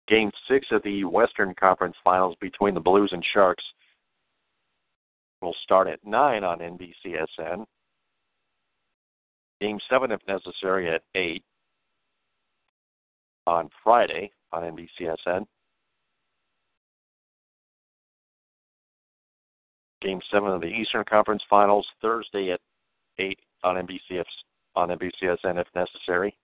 Game 0.06 0.30
six 0.46 0.66
of 0.72 0.82
the 0.82 1.04
Western 1.04 1.54
Conference 1.54 1.96
Finals 2.04 2.36
between 2.38 2.74
the 2.74 2.80
Blues 2.80 3.08
and 3.12 3.24
Sharks 3.32 3.64
will 5.40 5.56
start 5.62 5.88
at 5.88 6.04
nine 6.04 6.44
on 6.44 6.58
NBCSN. 6.58 7.64
Game 9.62 9.78
seven, 9.88 10.12
if 10.12 10.20
necessary, 10.28 10.94
at 10.94 11.00
eight 11.14 11.42
on 13.46 13.68
Friday 13.83 14.30
on 14.52 14.62
NBCSN. 14.62 15.46
Game 20.02 20.20
seven 20.30 20.50
of 20.50 20.61
the 20.61 20.66
Eastern 20.66 21.04
Conference 21.04 21.42
Finals 21.48 21.87
Thursday 22.02 22.50
at 22.50 22.61
eight 23.18 23.38
on 23.62 23.76
NBCS 23.76 24.24
on 24.76 24.90
NBCSN 24.90 25.59
if 25.59 25.66
necessary. 25.74 26.37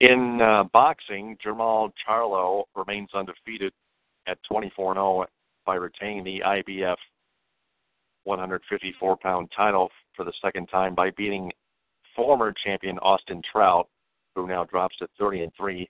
In 0.00 0.40
uh, 0.40 0.64
boxing, 0.72 1.36
Jermall 1.44 1.92
Charlo 2.08 2.64
remains 2.74 3.10
undefeated 3.14 3.72
at 4.26 4.38
24 4.50 4.94
0 4.94 5.26
by 5.66 5.74
retaining 5.74 6.24
the 6.24 6.42
IBF 6.44 6.96
154 8.24 9.16
pound 9.18 9.50
title 9.54 9.90
for 10.16 10.24
the 10.24 10.32
second 10.42 10.66
time 10.68 10.94
by 10.94 11.10
beating 11.10 11.50
former 12.16 12.54
champion 12.64 12.98
Austin 12.98 13.42
Trout, 13.52 13.88
who 14.34 14.46
now 14.46 14.64
drops 14.64 14.96
to 14.98 15.08
30 15.18 15.42
and 15.42 15.52
3 15.58 15.88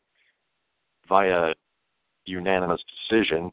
via 1.08 1.54
unanimous 2.24 2.80
decision. 3.08 3.50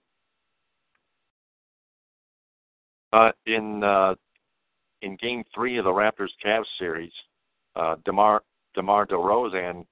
Uh, 3.13 3.31
in 3.45 3.83
uh, 3.83 4.15
in 5.03 5.15
Game 5.17 5.43
Three 5.53 5.77
of 5.77 5.85
the 5.85 5.91
Raptors 5.91 6.29
Cavs 6.43 6.65
series, 6.79 7.13
uh, 7.75 7.95
Demar 8.05 8.41
Demar 8.73 9.05
Derozan 9.05 9.85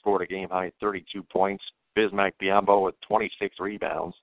scored 0.00 0.22
a 0.22 0.26
game 0.26 0.48
high 0.48 0.72
32 0.80 1.22
points. 1.22 1.62
Bismack 1.96 2.32
Biyombo 2.42 2.84
with 2.84 2.94
26 3.06 3.56
rebounds. 3.60 4.16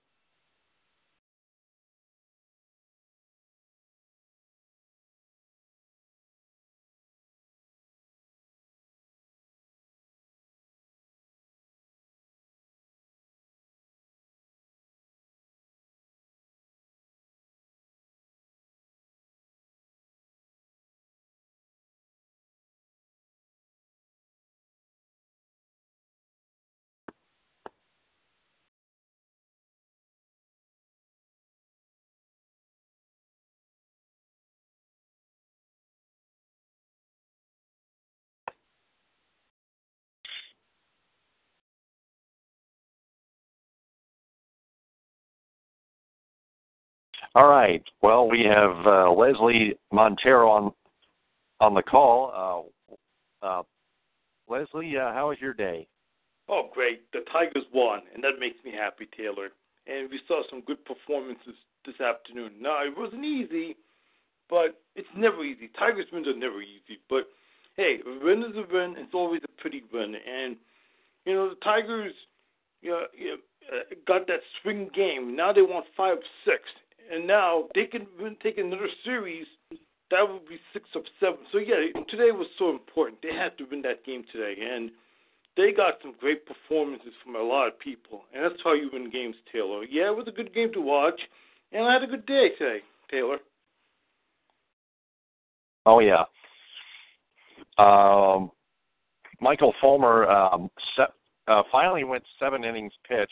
All 47.38 47.48
right. 47.48 47.84
Well, 48.02 48.28
we 48.28 48.44
have 48.46 48.76
uh, 48.88 49.12
Leslie 49.12 49.78
Montero 49.92 50.50
on 50.50 50.72
on 51.60 51.76
the 51.76 51.84
call. 51.84 52.72
Uh, 53.44 53.46
uh, 53.46 53.62
Leslie, 54.48 54.98
uh, 54.98 55.14
how 55.14 55.30
was 55.30 55.38
your 55.40 55.54
day? 55.54 55.88
Oh, 56.50 56.72
great. 56.74 57.12
The 57.14 57.20
Tigers 57.32 57.66
won, 57.72 58.02
and 58.16 58.24
that 58.24 58.40
makes 58.40 58.58
me 58.66 58.72
happy, 58.72 59.08
Taylor. 59.16 59.50
And 59.86 60.10
we 60.10 60.20
saw 60.28 60.42
some 60.50 60.62
good 60.62 60.84
performances 60.84 61.54
this 61.86 62.02
afternoon. 62.02 62.54
Now, 62.60 62.84
it 62.84 62.98
wasn't 62.98 63.24
easy, 63.24 63.76
but 64.50 64.82
it's 64.96 65.08
never 65.16 65.46
easy. 65.46 65.70
Tigers 65.78 66.08
wins 66.12 66.28
are 66.28 66.36
never 66.36 66.64
easy. 66.64 66.98
But, 67.08 67.28
hey, 67.76 68.00
a 68.04 68.26
win 68.26 68.42
is 68.50 68.56
a 68.56 68.66
win. 68.74 68.96
It's 68.98 69.14
always 69.14 69.42
a 69.44 69.62
pretty 69.62 69.84
win. 69.94 70.16
And, 70.16 70.56
you 71.26 71.36
know, 71.36 71.50
the 71.50 71.56
Tigers 71.64 72.14
you 72.82 72.90
know, 72.90 73.04
you 73.16 73.28
know, 73.28 73.38
uh, 73.72 73.96
got 74.08 74.26
that 74.26 74.40
spring 74.60 74.90
game. 74.96 75.36
Now 75.36 75.54
they 75.54 75.62
want 75.62 75.86
5 75.96 76.18
6 76.46 76.58
and 77.12 77.28
now 77.28 77.66
they 77.76 77.86
can 77.86 78.08
take 78.42 78.58
another 78.58 78.88
series. 79.04 79.46
That 80.10 80.24
would 80.28 80.48
be 80.48 80.60
six 80.74 80.88
of 80.96 81.04
seven. 81.20 81.40
So 81.52 81.58
yeah, 81.58 82.02
today 82.10 82.32
was 82.32 82.48
so 82.58 82.70
important. 82.70 83.22
They 83.22 83.34
had 83.34 83.58
to 83.58 83.66
win 83.70 83.82
that 83.82 84.06
game 84.06 84.24
today, 84.32 84.56
and 84.62 84.92
they 85.58 85.72
got 85.72 85.96
some 86.02 86.14
great 86.20 86.46
performances 86.46 87.14
from 87.24 87.36
a 87.36 87.42
lot 87.42 87.68
of 87.68 87.80
people, 87.80 88.22
and 88.34 88.44
that's 88.44 88.62
how 88.64 88.74
you 88.74 88.90
win 88.94 89.10
games, 89.10 89.36
Taylor. 89.52 89.84
Yeah, 89.84 90.10
it 90.10 90.16
was 90.16 90.28
a 90.28 90.32
good 90.32 90.54
game 90.54 90.72
to 90.74 90.82
watch, 90.82 91.20
and 91.72 91.84
I 91.86 91.94
had 91.94 92.04
a 92.04 92.08
good 92.08 92.26
day 92.26 92.50
today, 92.58 92.80
Taylor. 93.12 93.38
Oh 95.86 96.00
yeah. 96.00 96.24
Um, 97.78 98.52
Michael 99.40 99.74
Fulmer 99.82 100.26
um, 100.28 100.70
se- 100.96 101.14
uh, 101.48 101.64
finally 101.72 102.04
went 102.04 102.24
seven 102.40 102.64
innings 102.64 102.94
pitched. 103.08 103.32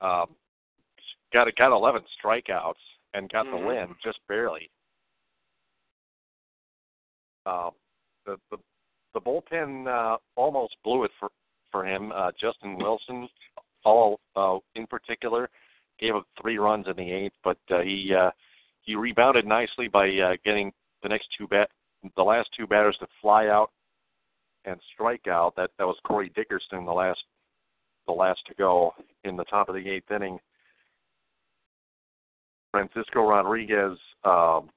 Um, 0.00 0.26
got 1.32 1.48
got 1.56 1.74
11 1.74 2.02
strikeouts 2.22 2.74
and 3.14 3.30
got 3.30 3.46
mm-hmm. 3.46 3.60
the 3.60 3.66
win 3.66 3.88
just 4.04 4.18
barely. 4.28 4.70
Uh, 7.44 7.70
the 8.26 8.36
the 8.50 8.58
the 9.14 9.20
bullpen 9.20 9.86
uh, 9.86 10.16
almost 10.36 10.76
blew 10.84 11.04
it 11.04 11.10
for 11.18 11.28
for 11.70 11.86
him. 11.86 12.12
Uh, 12.12 12.30
Justin 12.40 12.76
Wilson, 12.76 13.28
all 13.84 14.20
uh, 14.36 14.58
in 14.74 14.86
particular, 14.86 15.48
gave 15.98 16.14
up 16.14 16.26
three 16.40 16.58
runs 16.58 16.86
in 16.86 16.96
the 16.96 17.12
eighth, 17.12 17.34
but 17.42 17.58
uh, 17.70 17.80
he 17.80 18.14
uh, 18.16 18.30
he 18.82 18.94
rebounded 18.94 19.46
nicely 19.46 19.88
by 19.88 20.08
uh, 20.08 20.36
getting 20.44 20.72
the 21.02 21.08
next 21.08 21.28
two 21.36 21.48
bat 21.48 21.68
the 22.16 22.22
last 22.22 22.48
two 22.56 22.66
batters 22.66 22.96
to 23.00 23.06
fly 23.20 23.46
out 23.46 23.70
and 24.64 24.78
strike 24.94 25.26
out. 25.26 25.54
That 25.56 25.70
that 25.78 25.86
was 25.86 25.96
Corey 26.04 26.30
Dickerson, 26.34 26.84
the 26.84 26.92
last 26.92 27.22
the 28.06 28.12
last 28.12 28.40
to 28.46 28.54
go 28.54 28.94
in 29.24 29.36
the 29.36 29.44
top 29.44 29.68
of 29.68 29.74
the 29.74 29.88
eighth 29.88 30.10
inning. 30.10 30.38
Francisco 32.72 33.28
Rodriguez 33.28 33.98
um, 34.24 34.70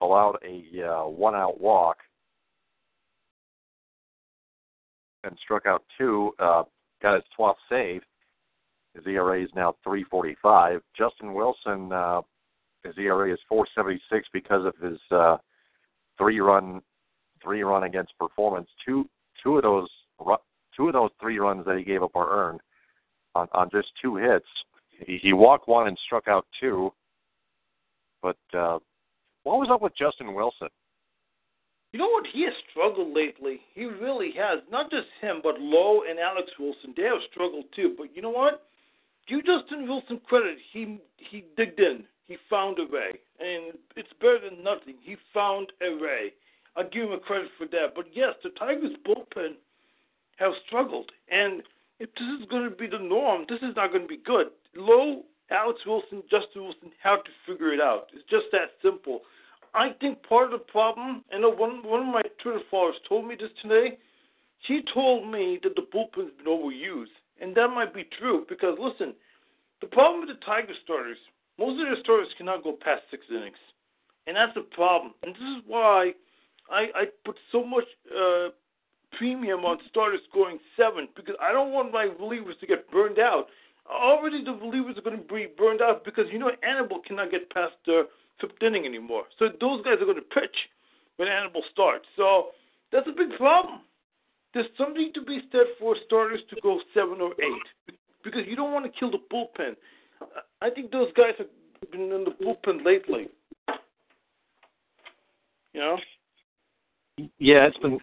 allowed 0.00 0.36
a 0.44 0.82
uh, 0.82 1.08
one-out 1.08 1.60
walk 1.60 1.96
and 5.24 5.36
struck 5.42 5.66
out 5.66 5.84
two. 5.96 6.32
Uh, 6.38 6.64
got 7.02 7.14
his 7.14 7.24
12th 7.38 7.54
save. 7.68 8.02
His 8.94 9.06
ERA 9.06 9.42
is 9.42 9.50
now 9.54 9.74
3.45. 9.86 10.80
Justin 10.96 11.34
Wilson, 11.34 11.92
uh, 11.92 12.22
his 12.84 12.94
ERA 12.98 13.32
is 13.32 13.38
4.76 13.50 13.98
because 14.32 14.64
of 14.64 14.74
his 14.82 14.98
uh, 15.10 15.36
three-run 16.18 16.80
three-run 17.42 17.84
against 17.84 18.16
performance. 18.18 18.66
Two 18.84 19.08
two 19.42 19.56
of 19.56 19.62
those 19.62 19.88
two 20.74 20.88
of 20.88 20.94
those 20.94 21.10
three 21.20 21.38
runs 21.38 21.64
that 21.66 21.76
he 21.76 21.84
gave 21.84 22.02
up 22.02 22.16
are 22.16 22.48
earned 22.48 22.60
on, 23.36 23.48
on 23.52 23.70
just 23.70 23.88
two 24.00 24.16
hits. 24.16 24.46
He, 25.06 25.18
he 25.22 25.32
walked 25.32 25.68
one 25.68 25.88
and 25.88 25.98
struck 26.06 26.28
out 26.28 26.46
two. 26.60 26.92
But 28.22 28.38
uh, 28.54 28.78
what 29.42 29.58
was 29.58 29.68
up 29.70 29.82
with 29.82 29.96
Justin 29.96 30.34
Wilson? 30.34 30.68
You 31.92 32.00
know 32.00 32.08
what? 32.08 32.26
He 32.32 32.42
has 32.44 32.52
struggled 32.70 33.14
lately. 33.14 33.60
He 33.74 33.84
really 33.84 34.32
has. 34.36 34.60
Not 34.70 34.90
just 34.90 35.06
him, 35.20 35.40
but 35.42 35.60
Lowe 35.60 36.02
and 36.08 36.18
Alex 36.18 36.50
Wilson. 36.58 36.92
They 36.96 37.04
have 37.04 37.22
struggled 37.30 37.64
too. 37.74 37.94
But 37.96 38.14
you 38.14 38.22
know 38.22 38.30
what? 38.30 38.66
Give 39.28 39.44
Justin 39.44 39.88
Wilson 39.88 40.20
credit. 40.26 40.58
He 40.72 40.98
he 41.16 41.44
digged 41.56 41.80
in. 41.80 42.04
He 42.26 42.36
found 42.50 42.78
a 42.78 42.92
way, 42.92 43.10
and 43.38 43.78
it's 43.96 44.12
better 44.20 44.40
than 44.50 44.64
nothing. 44.64 44.96
He 45.02 45.16
found 45.32 45.72
a 45.80 45.96
way. 46.02 46.32
I 46.76 46.82
give 46.82 47.04
him 47.04 47.12
a 47.12 47.18
credit 47.18 47.48
for 47.56 47.66
that. 47.68 47.94
But 47.94 48.06
yes, 48.12 48.34
the 48.42 48.50
Tigers 48.50 48.96
bullpen 49.06 49.54
have 50.36 50.52
struggled, 50.66 51.10
and 51.30 51.62
if 51.98 52.10
this 52.14 52.28
is 52.40 52.46
going 52.48 52.68
to 52.68 52.74
be 52.74 52.86
the 52.86 52.98
norm, 52.98 53.46
this 53.48 53.58
is 53.58 53.74
not 53.76 53.90
going 53.90 54.02
to 54.02 54.08
be 54.08 54.20
good. 54.24 54.48
Lowe, 54.74 55.22
Alex 55.50 55.80
Wilson, 55.86 56.22
Justin 56.30 56.64
Wilson 56.64 56.90
have 57.02 57.24
to 57.24 57.30
figure 57.46 57.72
it 57.72 57.80
out. 57.80 58.08
It's 58.12 58.28
just 58.28 58.46
that 58.52 58.76
simple. 58.82 59.20
I 59.74 59.90
think 60.00 60.22
part 60.26 60.52
of 60.52 60.52
the 60.52 60.64
problem, 60.72 61.24
I 61.32 61.38
know 61.38 61.50
one 61.50 61.82
one 61.84 62.08
of 62.08 62.12
my 62.12 62.22
Twitter 62.42 62.60
followers 62.70 62.96
told 63.08 63.26
me 63.28 63.36
this 63.38 63.50
today. 63.62 63.98
She 64.66 64.80
told 64.92 65.30
me 65.30 65.60
that 65.62 65.76
the 65.76 65.86
bullpen's 65.92 66.32
been 66.38 66.46
overused, 66.46 67.12
and 67.40 67.54
that 67.54 67.68
might 67.68 67.94
be 67.94 68.08
true 68.18 68.46
because 68.48 68.78
listen, 68.80 69.14
the 69.80 69.86
problem 69.86 70.20
with 70.20 70.30
the 70.30 70.44
Tiger 70.44 70.72
starters, 70.82 71.18
most 71.58 71.78
of 71.80 71.86
their 71.86 72.00
starters 72.02 72.28
cannot 72.38 72.64
go 72.64 72.72
past 72.72 73.02
six 73.10 73.24
innings, 73.30 73.60
and 74.26 74.36
that's 74.36 74.56
a 74.56 74.74
problem. 74.74 75.12
And 75.22 75.34
this 75.34 75.42
is 75.58 75.62
why 75.66 76.12
I 76.70 76.80
I 76.94 77.04
put 77.24 77.36
so 77.52 77.62
much 77.64 77.84
uh, 78.10 78.48
premium 79.12 79.64
on 79.64 79.78
starters 79.88 80.20
scoring 80.28 80.58
seven 80.76 81.08
because 81.16 81.34
I 81.40 81.52
don't 81.52 81.72
want 81.72 81.92
my 81.92 82.08
relievers 82.20 82.58
to 82.60 82.66
get 82.66 82.90
burned 82.90 83.18
out. 83.18 83.46
Already 83.88 84.44
the 84.44 84.50
relievers 84.50 84.98
are 84.98 85.02
going 85.02 85.18
to 85.18 85.34
be 85.34 85.46
burned 85.56 85.80
out 85.80 86.04
because 86.04 86.24
you 86.32 86.38
know 86.38 86.50
Anibal 86.62 87.00
cannot 87.06 87.30
get 87.30 87.50
past 87.50 87.74
the 87.86 88.08
fifth 88.40 88.62
inning 88.62 88.84
anymore. 88.84 89.24
So 89.38 89.46
those 89.60 89.84
guys 89.84 89.94
are 90.00 90.04
going 90.04 90.16
to 90.16 90.22
pitch 90.22 90.56
when 91.16 91.28
Anibal 91.28 91.62
starts. 91.72 92.04
So 92.16 92.48
that's 92.92 93.06
a 93.06 93.12
big 93.12 93.36
problem. 93.36 93.80
There's 94.54 94.66
something 94.78 95.12
to 95.14 95.22
be 95.22 95.40
said 95.52 95.66
for 95.78 95.96
starters 96.06 96.40
to 96.50 96.56
go 96.62 96.80
seven 96.94 97.20
or 97.20 97.32
eight 97.32 97.96
because 98.24 98.42
you 98.46 98.56
don't 98.56 98.72
want 98.72 98.84
to 98.86 98.98
kill 98.98 99.10
the 99.10 99.18
bullpen. 99.32 99.76
I 100.62 100.70
think 100.70 100.90
those 100.90 101.12
guys 101.16 101.34
have 101.38 101.48
been 101.92 102.12
in 102.12 102.24
the 102.24 102.30
bullpen 102.30 102.84
lately. 102.84 103.28
You 105.72 105.80
know. 105.80 105.98
Yeah, 107.38 107.66
it's 107.66 107.76
been 107.78 107.98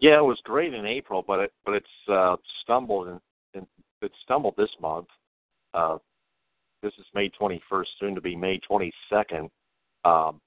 yeah, 0.00 0.18
it 0.18 0.24
was 0.24 0.38
great 0.44 0.74
in 0.74 0.86
April, 0.86 1.24
but 1.26 1.40
it 1.40 1.52
but 1.64 1.74
it's 1.74 1.86
uh, 2.10 2.36
stumbled 2.62 3.08
and 3.08 3.20
in, 3.54 3.66
it 4.02 4.12
stumbled 4.24 4.54
this 4.56 4.70
month. 4.80 5.08
Uh, 5.74 5.98
this 6.82 6.92
is 6.98 7.06
May 7.14 7.30
21st, 7.40 7.86
soon 7.98 8.14
to 8.14 8.20
be 8.20 8.36
May 8.36 8.60
22nd. 8.70 9.50
Um, 10.04 10.40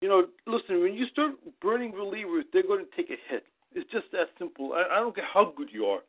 you 0.00 0.08
know, 0.08 0.26
listen, 0.46 0.80
when 0.80 0.94
you 0.94 1.06
start 1.12 1.32
burning 1.60 1.92
relievers, 1.92 2.42
they're 2.52 2.62
going 2.62 2.84
to 2.84 2.96
take 2.96 3.10
a 3.10 3.18
hit. 3.30 3.44
It's 3.74 3.90
just 3.90 4.06
that 4.12 4.28
simple. 4.38 4.72
I, 4.72 4.96
I 4.96 5.00
don't 5.00 5.14
care 5.14 5.24
how 5.32 5.52
good 5.56 5.68
you 5.72 5.84
are. 5.86 6.00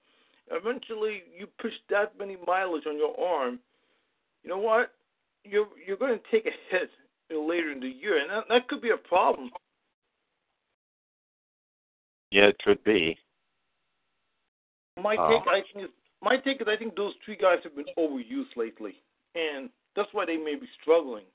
Eventually, 0.52 1.24
you 1.38 1.48
push 1.62 1.74
that 1.90 2.18
many 2.18 2.38
mileage 2.46 2.84
on 2.88 2.98
your 2.98 3.20
arm. 3.20 3.60
You 4.44 4.50
know 4.50 4.58
what? 4.58 4.92
You're 5.44 5.68
you're 5.86 5.98
going 5.98 6.18
to 6.18 6.32
take 6.32 6.46
a 6.46 6.56
hit 6.70 6.90
later 7.30 7.72
in 7.72 7.80
the 7.80 7.88
year, 7.88 8.20
and 8.22 8.30
that, 8.30 8.44
that 8.50 8.68
could 8.68 8.82
be 8.82 8.90
a 8.90 8.98
problem. 8.98 9.50
Yeah, 12.32 12.46
it 12.46 12.58
could 12.64 12.84
be. 12.84 13.18
My 15.02 15.16
uh, 15.16 15.30
take, 15.30 15.48
I 15.48 15.62
think, 15.74 15.86
is 15.86 15.92
my 16.22 16.38
take 16.38 16.62
is 16.62 16.68
I 16.70 16.78
think 16.78 16.96
those 16.96 17.14
three 17.26 17.36
guys 17.36 17.60
have 17.64 17.76
been 17.76 17.86
overused 17.98 18.56
lately. 18.56 18.96
and 19.36 19.70
that's 19.96 20.10
why 20.14 20.26
they 20.26 20.38
may 20.38 20.56
be 20.56 20.68
struggling. 20.82 21.26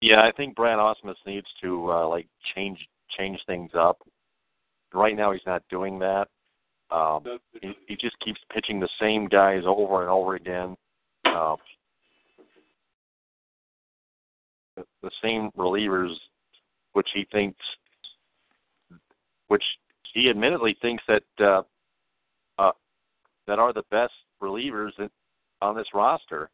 Yeah, 0.00 0.22
I 0.22 0.32
think 0.32 0.56
Brad 0.56 0.78
Ausmus 0.78 1.14
needs 1.26 1.46
to 1.62 1.90
uh, 1.90 2.08
like 2.08 2.26
change 2.54 2.78
change 3.16 3.38
things 3.46 3.70
up. 3.74 3.98
Right 4.92 5.16
now, 5.16 5.32
he's 5.32 5.46
not 5.46 5.62
doing 5.70 5.98
that. 6.00 6.28
Um, 6.90 7.24
he, 7.62 7.72
he 7.86 7.96
just 7.96 8.18
keeps 8.22 8.40
pitching 8.52 8.80
the 8.80 8.88
same 9.00 9.26
guys 9.26 9.62
over 9.64 10.02
and 10.02 10.10
over 10.10 10.34
again. 10.34 10.76
Uh, 11.24 11.56
the 14.76 15.10
same 15.22 15.50
relievers, 15.56 16.14
which 16.92 17.08
he 17.14 17.26
thinks, 17.32 17.60
which 19.48 19.64
he 20.14 20.28
admittedly 20.30 20.76
thinks 20.80 21.02
that 21.08 21.22
uh, 21.40 21.62
uh, 22.58 22.72
that 23.46 23.58
are 23.58 23.72
the 23.72 23.84
best 23.90 24.12
relievers 24.40 24.90
in, 24.98 25.10
on 25.60 25.76
this 25.76 25.86
roster. 25.94 26.50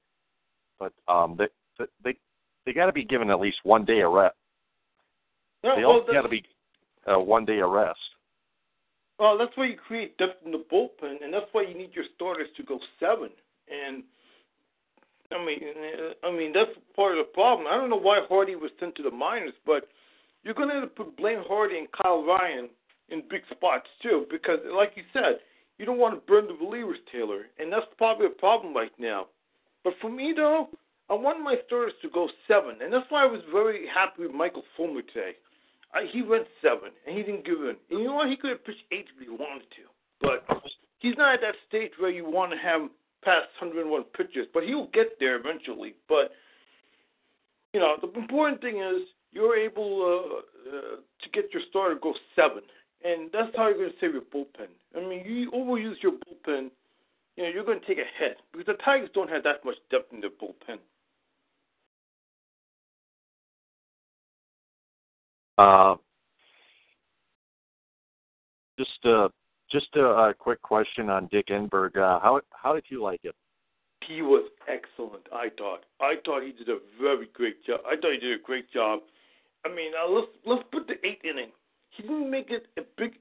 But 0.78 0.92
um, 1.08 1.38
they 1.38 1.86
they 2.04 2.16
they 2.64 2.72
got 2.72 2.86
to 2.86 2.92
be 2.92 3.04
given 3.04 3.30
at 3.30 3.40
least 3.40 3.58
one 3.62 3.84
day 3.84 4.00
of 4.00 4.12
rest. 4.12 4.36
Yeah, 5.64 5.74
They 5.76 5.84
well, 5.84 6.04
got 6.12 6.22
to 6.22 6.28
be 6.28 6.44
uh, 7.06 7.18
one 7.18 7.44
day 7.44 7.60
of 7.60 7.70
rest. 7.70 7.98
Well, 9.18 9.36
that's 9.36 9.56
why 9.56 9.66
you 9.66 9.76
create 9.76 10.16
depth 10.18 10.44
in 10.44 10.52
the 10.52 10.64
bullpen, 10.72 11.24
and 11.24 11.34
that's 11.34 11.46
why 11.50 11.62
you 11.62 11.76
need 11.76 11.90
your 11.92 12.04
starters 12.14 12.48
to 12.56 12.62
go 12.62 12.78
seven. 13.00 13.30
And 13.68 14.04
I 15.32 15.44
mean, 15.44 15.60
I 16.22 16.30
mean 16.30 16.52
that's 16.52 16.70
part 16.94 17.18
of 17.18 17.26
the 17.26 17.32
problem. 17.32 17.66
I 17.66 17.76
don't 17.76 17.90
know 17.90 17.96
why 17.96 18.20
Hardy 18.28 18.54
was 18.54 18.70
sent 18.78 18.94
to 18.96 19.02
the 19.02 19.10
minors, 19.10 19.54
but 19.66 19.88
you're 20.42 20.54
going 20.54 20.68
to 20.68 20.74
have 20.76 20.84
to 20.84 21.04
put 21.04 21.16
Blaine 21.16 21.42
Hardy 21.46 21.78
and 21.78 21.88
Kyle 21.92 22.24
Ryan 22.24 22.68
in 23.08 23.22
big 23.30 23.42
spots 23.50 23.86
too, 24.02 24.26
because 24.30 24.58
like 24.74 24.92
you 24.96 25.02
said, 25.12 25.40
you 25.78 25.86
don't 25.86 25.98
want 25.98 26.14
to 26.14 26.26
burn 26.26 26.46
the 26.46 26.54
relievers, 26.54 26.98
Taylor, 27.12 27.46
and 27.58 27.72
that's 27.72 27.86
probably 27.96 28.26
a 28.26 28.30
problem 28.30 28.74
right 28.74 28.92
now. 28.98 29.26
But 29.84 29.94
for 30.00 30.10
me 30.10 30.32
though, 30.36 30.68
I 31.10 31.14
want 31.14 31.42
my 31.42 31.56
starters 31.66 31.94
to 32.02 32.10
go 32.10 32.28
seven, 32.46 32.76
and 32.82 32.92
that's 32.92 33.06
why 33.08 33.22
I 33.22 33.26
was 33.26 33.40
very 33.50 33.86
happy 33.86 34.22
with 34.22 34.32
Michael 34.32 34.64
Fulmer 34.76 35.02
today. 35.02 35.32
I, 35.94 36.04
he 36.12 36.22
went 36.22 36.44
seven, 36.60 36.90
and 37.06 37.16
he 37.16 37.22
didn't 37.22 37.46
give 37.46 37.60
in. 37.60 37.76
And 37.90 38.00
you 38.00 38.04
know 38.04 38.14
what? 38.14 38.28
He 38.28 38.36
could 38.36 38.50
have 38.50 38.64
pitched 38.64 38.84
eight 38.92 39.06
if 39.16 39.22
he 39.22 39.30
wanted 39.30 39.64
to, 39.70 39.88
but 40.20 40.44
he's 40.98 41.16
not 41.16 41.34
at 41.34 41.40
that 41.40 41.54
stage 41.66 41.92
where 41.98 42.10
you 42.10 42.28
want 42.28 42.52
to 42.52 42.58
have 42.58 42.90
past 43.24 43.48
101 43.58 44.02
pitches. 44.14 44.46
But 44.52 44.64
he'll 44.64 44.88
get 44.92 45.18
there 45.18 45.36
eventually. 45.36 45.94
But 46.08 46.32
you 47.72 47.80
know, 47.80 47.96
the 48.00 48.12
important 48.18 48.60
thing 48.60 48.78
is 48.78 49.08
you're 49.32 49.56
able 49.56 50.02
uh, 50.02 50.70
uh, 50.70 50.96
to 51.22 51.30
get 51.32 51.52
your 51.52 51.62
starter 51.68 51.94
to 51.94 52.00
go 52.00 52.14
seven, 52.34 52.62
and 53.04 53.30
that's 53.32 53.54
how 53.56 53.68
you're 53.68 53.78
going 53.78 53.90
to 53.90 53.96
save 54.00 54.12
your 54.12 54.22
bullpen. 54.22 54.68
I 54.96 55.00
mean, 55.00 55.24
you 55.24 55.50
overuse 55.50 56.02
your 56.02 56.12
bullpen, 56.12 56.70
you 57.36 57.44
know, 57.44 57.50
you're 57.50 57.64
going 57.64 57.80
to 57.80 57.86
take 57.86 57.98
a 57.98 58.08
hit 58.18 58.38
because 58.52 58.66
the 58.66 58.74
Tigers 58.84 59.10
don't 59.14 59.30
have 59.30 59.44
that 59.44 59.64
much 59.64 59.76
depth 59.90 60.12
in 60.12 60.20
their 60.20 60.30
bullpen. 60.30 60.78
Uh, 65.58 65.96
just 68.78 69.04
uh, 69.04 69.28
just 69.70 69.88
a, 69.96 70.04
a 70.04 70.34
quick 70.34 70.62
question 70.62 71.10
on 71.10 71.28
Dick 71.32 71.48
Enberg. 71.48 71.96
Uh, 71.96 72.20
how 72.20 72.40
how 72.50 72.74
did 72.74 72.84
you 72.88 73.02
like 73.02 73.20
it? 73.24 73.34
He 74.06 74.22
was 74.22 74.48
excellent. 74.68 75.24
I 75.32 75.48
thought. 75.58 75.80
I 76.00 76.14
thought 76.24 76.42
he 76.42 76.52
did 76.52 76.68
a 76.68 76.78
very 77.00 77.28
great 77.34 77.64
job. 77.66 77.80
I 77.86 77.96
thought 77.96 78.12
he 78.12 78.18
did 78.18 78.38
a 78.38 78.42
great 78.42 78.70
job. 78.72 79.00
I 79.64 79.68
mean, 79.68 79.92
uh, 79.94 80.08
let's 80.10 80.28
let's 80.46 80.62
put 80.72 80.86
the 80.86 80.94
eighth 81.06 81.24
inning. 81.24 81.50
He 81.90 82.02
didn't 82.02 82.30
make 82.30 82.50
it 82.50 82.66
a 82.76 82.82
big 82.96 83.12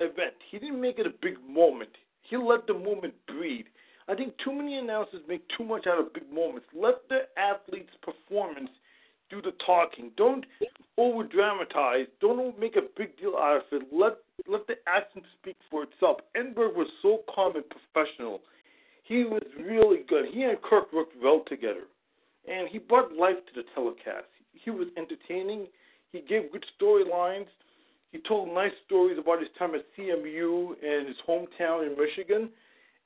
event. 0.00 0.34
He 0.50 0.58
didn't 0.58 0.80
make 0.80 0.98
it 0.98 1.06
a 1.06 1.14
big 1.22 1.36
moment. 1.48 1.90
He 2.22 2.36
let 2.36 2.66
the 2.66 2.74
moment 2.74 3.14
breathe. 3.26 3.66
I 4.08 4.14
think 4.14 4.34
too 4.44 4.52
many 4.52 4.78
announcers 4.78 5.20
make 5.28 5.42
too 5.56 5.64
much 5.64 5.86
out 5.86 6.00
of 6.00 6.12
big 6.12 6.30
moments. 6.32 6.66
Let 6.74 7.08
the 7.08 7.28
athlete's 7.36 7.94
performance 8.02 8.70
do 9.30 9.40
the 9.40 9.52
talking. 9.64 10.10
Don't 10.16 10.44
over 10.98 11.24
dramatize. 11.24 12.06
Don't 12.20 12.58
make 12.58 12.76
a 12.76 12.82
big 12.96 13.16
deal 13.18 13.34
out 13.38 13.56
of 13.56 13.62
it. 13.72 13.88
Let 13.92 14.18
let 14.46 14.66
the 14.66 14.74
action 14.86 15.22
speak 15.40 15.56
for 15.70 15.84
itself. 15.84 16.18
Enberg 16.36 16.74
was 16.74 16.88
so 17.00 17.20
calm 17.34 17.54
and 17.56 17.64
professional. 17.68 18.40
He 19.04 19.24
was 19.24 19.42
really 19.58 20.04
good. 20.08 20.26
He 20.32 20.42
and 20.42 20.60
Kirk 20.62 20.92
worked 20.92 21.14
well 21.22 21.42
together, 21.48 21.84
and 22.48 22.68
he 22.68 22.78
brought 22.78 23.12
life 23.12 23.36
to 23.46 23.62
the 23.62 23.68
telecast. 23.74 24.28
He 24.52 24.70
was 24.70 24.88
entertaining. 24.96 25.66
He 26.12 26.20
gave 26.20 26.52
good 26.52 26.64
storylines. 26.80 27.46
He 28.12 28.20
told 28.28 28.54
nice 28.54 28.72
stories 28.86 29.18
about 29.18 29.40
his 29.40 29.48
time 29.58 29.74
at 29.74 29.84
CMU 29.98 30.74
and 30.82 31.08
his 31.08 31.16
hometown 31.26 31.86
in 31.86 31.96
Michigan. 31.98 32.50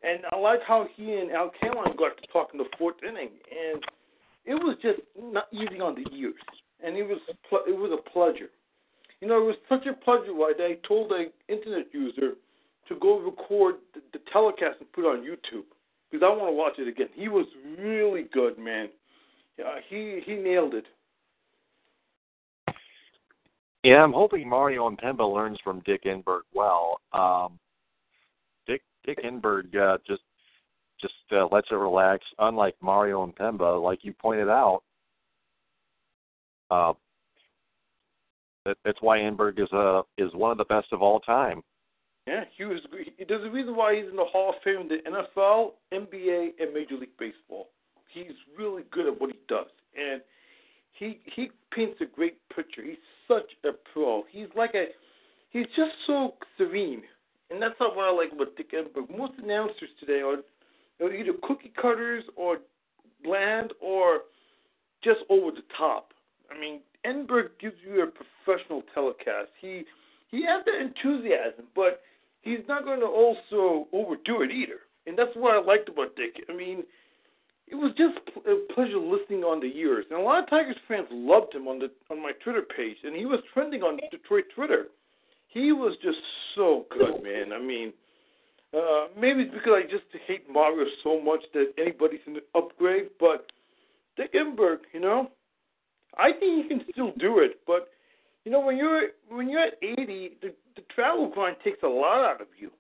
And 0.03 0.21
I 0.33 0.37
like 0.37 0.61
how 0.66 0.87
he 0.97 1.14
and 1.14 1.31
Al 1.31 1.51
Kaline 1.62 1.97
got 1.97 2.16
to 2.16 2.27
talk 2.33 2.51
in 2.53 2.59
the 2.59 2.66
fourth 2.79 2.97
inning. 3.03 3.31
And 3.51 3.83
it 4.47 4.55
was 4.55 4.77
just 4.81 5.01
not 5.21 5.47
easy 5.53 5.81
on 5.81 5.97
the 5.97 6.09
ears, 6.16 6.35
and 6.83 6.97
it 6.97 7.03
was 7.03 7.19
it 7.66 7.77
was 7.77 7.90
a 7.92 8.11
pleasure. 8.11 8.49
You 9.21 9.29
know, 9.29 9.42
it 9.42 9.45
was 9.45 9.57
such 9.69 9.87
a 9.87 9.92
pleasure 9.92 10.33
that 10.33 10.62
I 10.62 10.87
told 10.87 11.11
an 11.11 11.31
internet 11.49 11.87
user 11.92 12.35
to 12.88 12.95
go 13.01 13.19
record 13.19 13.77
the, 13.95 14.01
the 14.12 14.21
telecast 14.33 14.77
and 14.79 14.92
put 14.92 15.05
it 15.05 15.09
on 15.09 15.25
YouTube 15.25 15.64
because 16.11 16.25
I 16.25 16.29
want 16.29 16.49
to 16.49 16.53
watch 16.53 16.75
it 16.79 16.87
again. 16.87 17.09
He 17.14 17.29
was 17.29 17.47
really 17.79 18.27
good, 18.33 18.59
man. 18.59 18.88
Yeah, 19.59 19.77
he 19.88 20.21
he 20.25 20.35
nailed 20.35 20.75
it. 20.75 20.85
Yeah, 23.87 24.03
I'm 24.03 24.12
hoping 24.12 24.49
Mario 24.49 24.90
Impemba 24.90 25.33
learns 25.33 25.61
from 25.62 25.81
Dick 25.87 26.03
Enberg 26.07 26.40
well. 26.53 27.01
Um, 27.12 27.57
Dick 28.66 28.83
Dick 29.05 29.18
Enberg 29.25 29.77
uh, 29.77 29.99
just 30.05 30.22
just 31.01 31.14
uh, 31.31 31.46
lets 31.53 31.68
it 31.70 31.77
relax. 31.77 32.25
Unlike 32.40 32.75
Mario 32.81 33.25
Impemba, 33.25 33.81
like 33.81 34.01
you 34.03 34.12
pointed 34.12 34.49
out, 34.49 34.83
uh, 36.68 36.94
that, 38.64 38.77
that's 38.85 39.01
why 39.01 39.18
Enberg 39.18 39.61
is 39.62 39.72
uh, 39.72 40.03
is 40.18 40.35
one 40.35 40.51
of 40.51 40.59
the 40.59 40.64
best 40.64 40.88
of 40.90 41.01
all 41.01 41.20
time. 41.20 41.62
Yeah, 42.27 42.42
he 42.59 42.64
was. 42.64 42.81
There's 43.29 43.44
a 43.44 43.51
reason 43.51 43.77
why 43.77 43.94
he's 43.94 44.11
in 44.11 44.16
the 44.16 44.25
Hall 44.25 44.49
of 44.49 44.57
Fame 44.64 44.81
in 44.81 44.88
the 44.88 44.99
NFL, 45.38 45.75
NBA, 45.94 46.55
and 46.59 46.75
Major 46.75 46.96
League 46.96 47.16
Baseball. 47.20 47.68
He's 48.12 48.35
really 48.59 48.83
good 48.90 49.07
at 49.07 49.20
what 49.20 49.31
he 49.31 49.38
does, 49.46 49.68
and 49.96 50.22
he 50.98 51.20
he 51.24 51.50
paints 51.72 52.00
a 52.00 52.06
great 52.06 52.37
picture. 52.54 52.82
He's 52.82 52.96
such 53.28 53.50
a 53.64 53.70
pro. 53.92 54.24
He's 54.30 54.48
like 54.56 54.74
a 54.74 54.87
he's 55.50 55.66
just 55.76 55.92
so 56.06 56.35
serene, 56.56 57.02
and 57.50 57.61
that's 57.61 57.74
not 57.80 57.96
what 57.96 58.06
I 58.06 58.11
like 58.11 58.32
about 58.32 58.56
Dick 58.56 58.72
Enberg. 58.72 59.16
Most 59.16 59.35
announcers 59.42 59.90
today 60.00 60.20
are 60.20 60.37
they're 60.98 61.14
either 61.14 61.32
cookie 61.42 61.72
cutters 61.80 62.24
or 62.37 62.59
bland 63.22 63.72
or 63.80 64.20
just 65.04 65.20
over 65.28 65.50
the 65.50 65.62
top. 65.76 66.12
I 66.50 66.59
mean, 66.59 66.80
Enberg 67.04 67.50
gives 67.61 67.76
you 67.87 68.02
a 68.02 68.06
professional 68.06 68.82
telecast. 68.94 69.50
He 69.61 69.85
he 70.30 70.44
has 70.44 70.64
that 70.64 70.80
enthusiasm, 70.80 71.66
but 71.74 72.00
he's 72.42 72.66
not 72.68 72.85
going 72.85 73.00
to 73.00 73.06
also 73.06 73.87
overdo 73.92 74.42
it 74.42 74.50
either. 74.50 74.80
And 75.06 75.16
that's 75.16 75.30
what 75.35 75.54
I 75.54 75.61
liked 75.61 75.88
about 75.88 76.16
Dick. 76.16 76.44
I 76.48 76.52
mean, 76.52 76.82
it 77.68 77.74
was 77.74 77.92
just 77.96 78.18
a 78.46 78.72
pleasure 78.74 78.98
listening 78.98 79.42
on 79.42 79.61
the 79.61 79.68
years, 79.68 80.07
and 80.11 80.20
a 80.20 80.22
lot 80.22 80.42
of 80.42 80.50
Tigers 80.50 80.76
fans 80.87 81.09
loved 81.11 81.55
him 81.55 81.66
on 81.66 81.79
the 81.79 81.90
on 82.11 82.22
my 82.22 82.33
Twitter 82.44 82.62
page, 82.62 82.96
and 83.02 83.16
he 83.16 83.26
was 83.26 83.40
trending 83.52 83.83
on 83.83 83.98
Detroit 84.11 84.44
Twitter. 84.55 84.87
He 85.48 85.72
was 85.72 85.96
just 86.02 86.18
so 86.55 86.87
good, 86.90 87.22
man. 87.22 87.52
I 87.52 87.61
mean, 87.61 87.92
uh, 88.76 89.07
maybe 89.18 89.42
it's 89.42 89.55
because 89.55 89.72
I 89.74 89.83
just 89.83 90.05
hate 90.26 90.48
Mario 90.50 90.87
so 91.02 91.20
much 91.20 91.40
that 91.55 91.72
anybody's 91.79 92.20
an 92.26 92.38
upgrade, 92.55 93.09
but 93.18 93.50
Dick 94.16 94.35
Enberg, 94.35 94.79
you 94.92 95.00
know, 95.00 95.31
I 96.16 96.33
think 96.33 96.62
he 96.62 96.68
can 96.68 96.85
still 96.92 97.12
do 97.18 97.40
it, 97.40 97.61
but 97.66 97.88
you 98.44 98.52
know, 98.52 98.61
when 98.61 98.76
you're 98.76 99.09
when 99.29 99.48
you're 99.48 99.61
at 99.61 99.74
80, 99.83 100.38
the, 100.40 100.55
the 100.76 100.83
travel 100.94 101.29
grind 101.29 101.57
takes 101.64 101.83
a 101.83 101.88
lot 101.88 102.24
out 102.24 102.40
of 102.40 102.46
you. 102.57 102.70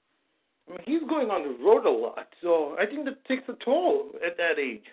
I 0.68 0.72
mean, 0.72 0.80
he's 0.84 1.08
going 1.08 1.30
on 1.30 1.42
the 1.42 1.64
road 1.64 1.86
a 1.86 1.90
lot, 1.90 2.28
so 2.42 2.76
I 2.78 2.86
think 2.86 3.04
that 3.04 3.24
takes 3.26 3.44
a 3.48 3.54
toll 3.64 4.10
at 4.24 4.36
that 4.36 4.58
age. 4.58 4.84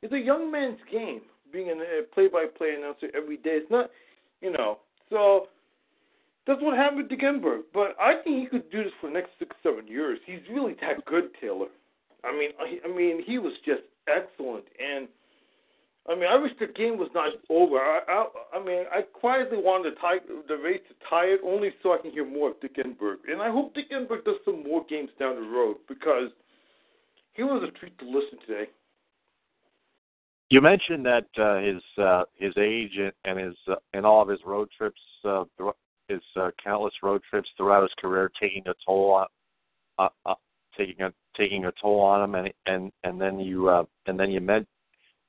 It's 0.00 0.12
a 0.12 0.18
young 0.18 0.50
man's 0.50 0.78
game, 0.90 1.20
being 1.52 1.70
a 1.70 2.02
play-by-play 2.14 2.74
announcer 2.78 3.08
every 3.14 3.36
day. 3.36 3.58
It's 3.60 3.70
not, 3.70 3.90
you 4.40 4.52
know, 4.52 4.78
so 5.10 5.48
that's 6.46 6.62
what 6.62 6.76
happened 6.76 7.02
with 7.02 7.10
Dick 7.10 7.20
But 7.74 7.96
I 8.00 8.22
think 8.22 8.40
he 8.40 8.46
could 8.46 8.70
do 8.70 8.84
this 8.84 8.92
for 9.00 9.08
the 9.08 9.14
next 9.14 9.30
six, 9.38 9.54
seven 9.62 9.86
years. 9.86 10.18
He's 10.24 10.40
really 10.50 10.74
that 10.80 11.04
good, 11.04 11.30
Taylor. 11.40 11.68
I 12.24 12.32
mean, 12.32 12.50
I, 12.58 12.88
I 12.88 12.96
mean, 12.96 13.22
he 13.24 13.38
was 13.38 13.52
just 13.64 13.82
excellent, 14.08 14.64
and 14.80 15.08
I 16.06 16.14
mean, 16.14 16.28
I 16.30 16.36
wish 16.36 16.52
the 16.58 16.66
game 16.66 16.96
was 16.96 17.10
not 17.14 17.32
over. 17.50 17.76
I, 17.76 18.00
I, 18.08 18.58
I 18.58 18.64
mean, 18.64 18.84
I 18.90 19.02
quietly 19.02 19.58
wanted 19.58 19.90
to 19.90 19.96
tie, 20.00 20.18
the 20.48 20.56
race 20.56 20.80
to 20.88 20.94
tie 21.08 21.26
it 21.26 21.40
only 21.44 21.70
so 21.82 21.92
I 21.92 21.98
can 21.98 22.10
hear 22.10 22.26
more 22.26 22.50
of 22.50 22.60
Dick 22.60 22.76
Enberg. 22.76 23.16
And 23.30 23.42
I 23.42 23.50
hope 23.50 23.74
Dick 23.74 23.90
Enberg 23.90 24.24
does 24.24 24.36
some 24.44 24.62
more 24.62 24.84
games 24.88 25.10
down 25.18 25.36
the 25.36 25.48
road 25.48 25.76
because 25.86 26.30
he 27.34 27.42
was 27.42 27.62
a 27.62 27.78
treat 27.78 27.98
to 27.98 28.06
listen 28.06 28.38
today. 28.46 28.70
You 30.50 30.62
mentioned 30.62 31.04
that 31.04 31.26
uh, 31.38 31.58
his 31.60 31.82
uh, 32.02 32.24
his 32.36 32.54
age 32.56 32.98
and 33.24 33.38
his 33.38 33.54
uh, 33.68 33.74
and 33.92 34.06
all 34.06 34.22
of 34.22 34.28
his 34.28 34.40
road 34.46 34.68
trips, 34.76 35.00
uh, 35.24 35.44
his 36.08 36.22
uh, 36.40 36.50
countless 36.62 36.94
road 37.02 37.20
trips 37.28 37.50
throughout 37.56 37.82
his 37.82 37.92
career, 38.00 38.30
taking 38.40 38.62
a 38.66 38.72
toll 38.86 39.10
on 39.10 39.26
uh, 39.98 40.08
uh, 40.24 40.34
taking 40.76 41.02
a 41.02 41.12
taking 41.36 41.66
a 41.66 41.72
toll 41.80 42.00
on 42.00 42.22
him, 42.24 42.34
and 42.34 42.52
and 42.64 42.92
and 43.04 43.20
then 43.20 43.38
you 43.38 43.68
uh, 43.68 43.84
and 44.06 44.18
then 44.18 44.30
you 44.30 44.40
meant 44.40 44.66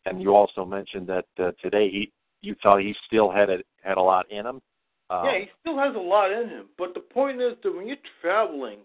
and 0.09 0.21
you 0.21 0.35
also 0.35 0.65
mentioned 0.65 1.07
that 1.07 1.25
uh, 1.37 1.51
today 1.61 1.89
he 1.89 2.11
you 2.41 2.55
thought 2.61 2.81
he 2.81 2.95
still 3.07 3.29
had 3.31 3.49
a 3.49 3.57
had 3.83 3.97
a 3.97 4.01
lot 4.01 4.29
in 4.31 4.45
him. 4.45 4.61
Um, 5.09 5.25
yeah, 5.25 5.39
he 5.39 5.47
still 5.61 5.77
has 5.77 5.95
a 5.95 5.99
lot 5.99 6.31
in 6.31 6.49
him. 6.49 6.65
But 6.77 6.93
the 6.93 6.99
point 6.99 7.41
is 7.41 7.53
that 7.63 7.75
when 7.75 7.87
you're 7.87 7.97
traveling 8.21 8.79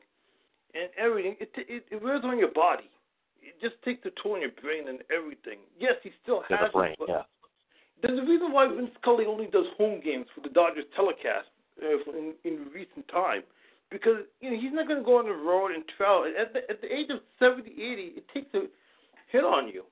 and 0.75 0.89
everything, 0.99 1.37
it 1.41 1.51
it, 1.57 1.87
it 1.91 2.03
wears 2.03 2.23
on 2.25 2.39
your 2.39 2.53
body. 2.53 2.91
It 3.43 3.61
just 3.61 3.81
takes 3.85 4.05
a 4.07 4.11
toll 4.23 4.35
on 4.35 4.41
your 4.41 4.51
brain 4.63 4.89
and 4.89 5.01
everything. 5.15 5.59
Yes, 5.79 5.95
he 6.03 6.11
still 6.23 6.43
has 6.49 6.59
the 6.65 6.73
brain, 6.73 6.93
it. 6.93 6.99
But 6.99 7.09
yeah. 7.09 7.23
There's 8.03 8.19
a 8.19 8.27
reason 8.27 8.53
why 8.53 8.69
Vince 8.69 8.91
Scully 9.01 9.25
only 9.25 9.47
does 9.47 9.67
home 9.79 10.01
games 10.05 10.27
for 10.35 10.41
the 10.41 10.53
Dodgers 10.53 10.85
telecast 10.97 11.49
uh, 11.83 12.11
in, 12.13 12.35
in 12.45 12.67
recent 12.75 13.07
time. 13.09 13.43
Because 13.91 14.25
you 14.41 14.51
know 14.51 14.61
he's 14.61 14.73
not 14.73 14.89
going 14.89 14.99
to 14.99 15.05
go 15.05 15.19
on 15.19 15.27
the 15.27 15.33
road 15.33 15.73
and 15.73 15.85
travel. 15.97 16.25
At 16.25 16.53
the, 16.53 16.69
at 16.69 16.81
the 16.81 16.93
age 16.93 17.11
of 17.11 17.21
70, 17.39 17.71
80, 17.71 18.13
it 18.17 18.25
takes 18.33 18.53
a 18.55 18.65
hit 19.31 19.45
on 19.45 19.69
you. 19.69 19.85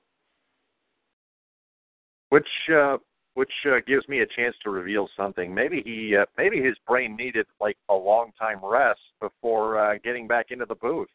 Which 2.33 2.47
uh, 2.75 2.97
which 3.35 3.51
uh, 3.67 3.77
gives 3.85 4.07
me 4.07 4.21
a 4.21 4.25
chance 4.25 4.55
to 4.63 4.71
reveal 4.71 5.07
something. 5.15 5.53
Maybe 5.53 5.83
he 5.85 6.15
uh, 6.19 6.25
maybe 6.35 6.59
his 6.59 6.73
brain 6.87 7.15
needed 7.15 7.45
like 7.61 7.77
a 7.89 7.93
long 7.93 8.31
time 8.39 8.59
rest 8.63 9.01
before 9.21 9.77
uh, 9.77 9.99
getting 10.03 10.27
back 10.27 10.47
into 10.49 10.65
the 10.65 10.73
booth. 10.73 11.09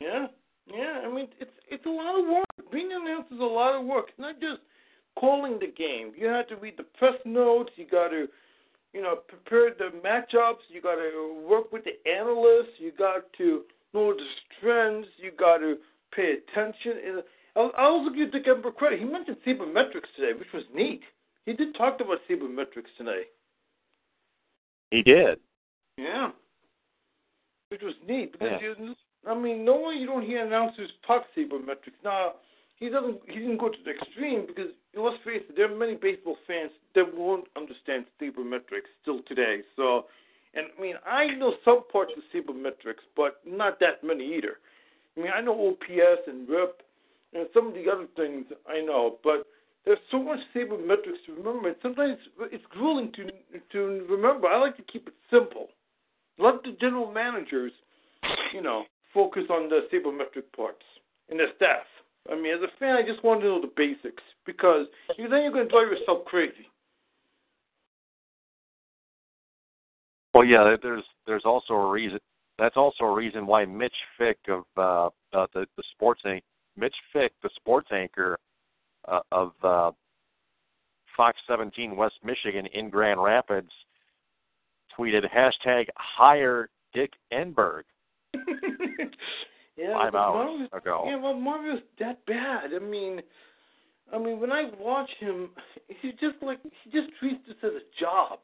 Yeah, 0.00 0.26
yeah. 0.66 1.00
I 1.06 1.10
mean, 1.10 1.28
it's 1.40 1.56
it's 1.70 1.86
a 1.86 1.88
lot 1.88 2.20
of 2.20 2.26
work. 2.28 2.70
Being 2.70 2.90
an 2.92 3.06
announcer 3.06 3.34
is 3.34 3.40
a 3.40 3.44
lot 3.44 3.80
of 3.80 3.86
work. 3.86 4.06
It's 4.10 4.18
not 4.18 4.40
just 4.40 4.60
calling 5.18 5.58
the 5.58 5.68
game. 5.68 6.12
You 6.14 6.26
have 6.26 6.48
to 6.48 6.56
read 6.56 6.74
the 6.76 6.84
press 6.98 7.16
notes. 7.24 7.70
You 7.76 7.86
got 7.86 8.08
to, 8.08 8.26
you 8.92 9.00
know, 9.00 9.20
prepare 9.26 9.70
the 9.70 9.88
matchups. 10.06 10.68
You 10.68 10.82
got 10.82 10.96
to 10.96 11.46
work 11.48 11.72
with 11.72 11.84
the 11.84 11.96
analysts. 12.10 12.76
You 12.76 12.92
got 12.92 13.22
to 13.38 13.62
know 13.94 14.12
the 14.12 14.26
trends. 14.60 15.06
You 15.16 15.30
got 15.30 15.58
to 15.58 15.76
pay 16.14 16.34
attention. 16.36 17.22
I'll, 17.56 17.70
I'll 17.76 17.92
also 17.92 18.10
give 18.14 18.32
Dick 18.32 18.46
Enberg 18.46 18.76
credit. 18.76 18.98
He 19.00 19.04
mentioned 19.04 19.36
sabermetrics 19.46 20.08
today, 20.16 20.32
which 20.38 20.52
was 20.54 20.64
neat. 20.74 21.02
He 21.46 21.52
did 21.52 21.74
talk 21.74 22.00
about 22.00 22.18
sabermetrics 22.30 22.92
today. 22.96 23.22
He 24.90 25.02
did. 25.02 25.38
Yeah. 25.98 26.30
Which 27.68 27.82
was 27.82 27.94
neat 28.06 28.32
because 28.32 28.60
Yeah. 28.62 28.74
you, 28.78 28.94
I 29.28 29.34
mean, 29.34 29.64
normally 29.64 29.98
you 29.98 30.06
don't 30.06 30.24
hear 30.24 30.44
announcers 30.44 30.90
talk 31.06 31.24
sabermetrics. 31.36 31.98
Now 32.04 32.34
he 32.76 32.88
doesn't. 32.88 33.20
He 33.26 33.38
didn't 33.38 33.58
go 33.58 33.68
to 33.68 33.78
the 33.84 33.92
extreme 33.92 34.46
because 34.46 34.72
let's 34.94 35.22
face 35.24 35.42
it, 35.48 35.56
there 35.56 35.70
are 35.72 35.76
many 35.76 35.94
baseball 35.94 36.36
fans 36.46 36.70
that 36.94 37.04
won't 37.14 37.46
understand 37.56 38.06
sabermetrics 38.20 38.90
still 39.00 39.20
today. 39.28 39.60
So, 39.76 40.06
and 40.54 40.66
I 40.76 40.82
mean, 40.82 40.96
I 41.06 41.26
know 41.28 41.54
some 41.64 41.84
parts 41.90 42.12
of 42.16 42.22
sabermetrics, 42.34 43.04
but 43.16 43.40
not 43.46 43.78
that 43.80 44.02
many 44.04 44.36
either. 44.36 44.58
I 45.16 45.20
mean, 45.20 45.32
I 45.34 45.40
know 45.40 45.68
OPS 45.68 46.22
and 46.26 46.48
RIP 46.48 46.82
and 47.32 47.46
some 47.54 47.68
of 47.68 47.74
the 47.74 47.90
other 47.90 48.06
things 48.16 48.46
I 48.68 48.80
know, 48.80 49.18
but 49.24 49.46
there's 49.84 49.98
so 50.10 50.22
much 50.22 50.38
sabermetrics 50.54 51.24
to 51.26 51.34
remember. 51.36 51.68
And 51.68 51.76
sometimes 51.82 52.18
it's 52.50 52.64
grueling 52.70 53.12
to 53.16 53.30
to 53.72 54.06
remember. 54.08 54.48
I 54.48 54.58
like 54.58 54.76
to 54.76 54.82
keep 54.82 55.08
it 55.08 55.14
simple. 55.30 55.68
Let 56.38 56.62
the 56.62 56.76
general 56.80 57.12
managers, 57.12 57.72
you 58.54 58.62
know, 58.62 58.84
focus 59.12 59.44
on 59.50 59.68
the 59.68 59.80
sabermetric 59.92 60.44
parts 60.56 60.84
and 61.28 61.38
their 61.38 61.48
staff. 61.56 61.84
I 62.30 62.36
mean, 62.36 62.54
as 62.54 62.62
a 62.62 62.78
fan, 62.78 62.96
I 62.96 63.02
just 63.02 63.24
want 63.24 63.40
to 63.40 63.46
know 63.46 63.60
the 63.60 63.72
basics 63.76 64.22
because 64.46 64.86
then 65.18 65.28
you're 65.28 65.52
going 65.52 65.66
to 65.66 65.70
drive 65.70 65.88
yourself 65.88 66.24
crazy. 66.26 66.68
Well, 70.32 70.44
yeah. 70.44 70.76
There's 70.80 71.04
there's 71.26 71.44
also 71.44 71.74
a 71.74 71.90
reason. 71.90 72.18
That's 72.58 72.76
also 72.76 73.04
a 73.04 73.14
reason 73.14 73.46
why 73.46 73.64
Mitch 73.64 73.94
Fick 74.16 74.38
of 74.48 74.64
uh, 74.76 75.06
uh, 75.36 75.46
the 75.52 75.66
the 75.76 75.82
sports 75.92 76.22
anchor, 76.24 76.46
Mitch 76.76 76.94
Fick, 77.12 77.32
the 77.42 77.50
sports 77.56 77.88
anchor 77.92 78.38
uh, 79.08 79.20
of 79.30 79.52
uh, 79.62 79.90
Fox 81.16 81.38
17 81.48 81.96
West 81.96 82.14
Michigan 82.24 82.66
in 82.74 82.88
Grand 82.90 83.22
Rapids, 83.22 83.70
tweeted 84.98 85.22
hashtag 85.34 85.86
hire 85.96 86.68
Dick 86.94 87.12
Enberg 87.32 87.82
yeah, 89.76 89.94
five 89.94 90.14
hours 90.14 90.48
Mario's- 90.48 90.68
ago. 90.72 91.04
Yeah, 91.06 91.16
well, 91.16 91.34
Mario's 91.34 91.80
that 91.98 92.24
bad. 92.26 92.70
I 92.74 92.78
mean, 92.78 93.20
I 94.12 94.18
mean, 94.18 94.40
when 94.40 94.52
I 94.52 94.70
watch 94.78 95.08
him, 95.18 95.50
he 96.00 96.12
just 96.12 96.42
like 96.42 96.58
he 96.62 96.90
just 96.90 97.08
treats 97.18 97.40
this 97.46 97.56
as 97.62 97.70
a 97.70 98.00
job. 98.00 98.40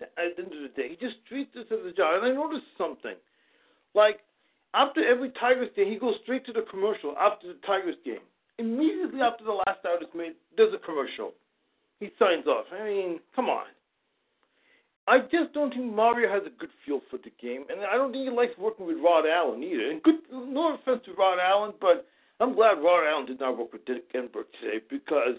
At 0.00 0.36
the 0.36 0.42
end 0.44 0.52
of 0.52 0.62
the 0.62 0.68
day, 0.82 0.88
he 0.90 0.96
just 0.96 1.24
treats 1.28 1.50
this 1.54 1.66
as 1.70 1.86
a 1.86 1.92
job. 1.92 2.22
And 2.22 2.32
I 2.32 2.34
noticed 2.34 2.66
something, 2.76 3.14
like 3.94 4.20
after 4.74 5.06
every 5.06 5.30
Tigers 5.38 5.70
game, 5.76 5.90
he 5.90 5.98
goes 5.98 6.14
straight 6.22 6.46
to 6.46 6.52
the 6.52 6.64
commercial 6.70 7.14
after 7.18 7.48
the 7.48 7.58
Tigers 7.66 7.96
game. 8.04 8.24
Immediately 8.58 9.20
after 9.20 9.44
the 9.44 9.52
last 9.52 9.80
out 9.86 10.02
is 10.02 10.08
made, 10.14 10.34
there's 10.56 10.74
a 10.74 10.78
commercial. 10.78 11.32
He 12.00 12.10
signs 12.18 12.46
off. 12.46 12.66
I 12.72 12.84
mean, 12.84 13.20
come 13.34 13.48
on. 13.48 13.64
I 15.08 15.18
just 15.18 15.52
don't 15.52 15.74
think 15.74 15.92
Mario 15.92 16.30
has 16.30 16.42
a 16.46 16.58
good 16.60 16.70
feel 16.86 17.00
for 17.10 17.18
the 17.18 17.32
game, 17.40 17.64
and 17.68 17.80
I 17.80 17.96
don't 17.96 18.12
think 18.12 18.28
he 18.28 18.34
likes 18.34 18.52
working 18.56 18.86
with 18.86 18.98
Rod 19.02 19.24
Allen 19.26 19.62
either. 19.62 19.90
And 19.90 20.02
good, 20.02 20.16
no 20.30 20.74
offense 20.74 21.00
to 21.06 21.14
Rod 21.14 21.38
Allen, 21.40 21.72
but 21.80 22.06
I'm 22.40 22.54
glad 22.54 22.78
Rod 22.78 23.08
Allen 23.08 23.26
did 23.26 23.40
not 23.40 23.58
work 23.58 23.72
with 23.72 23.84
Dick 23.84 24.12
Enberg 24.14 24.44
today 24.60 24.78
because 24.88 25.38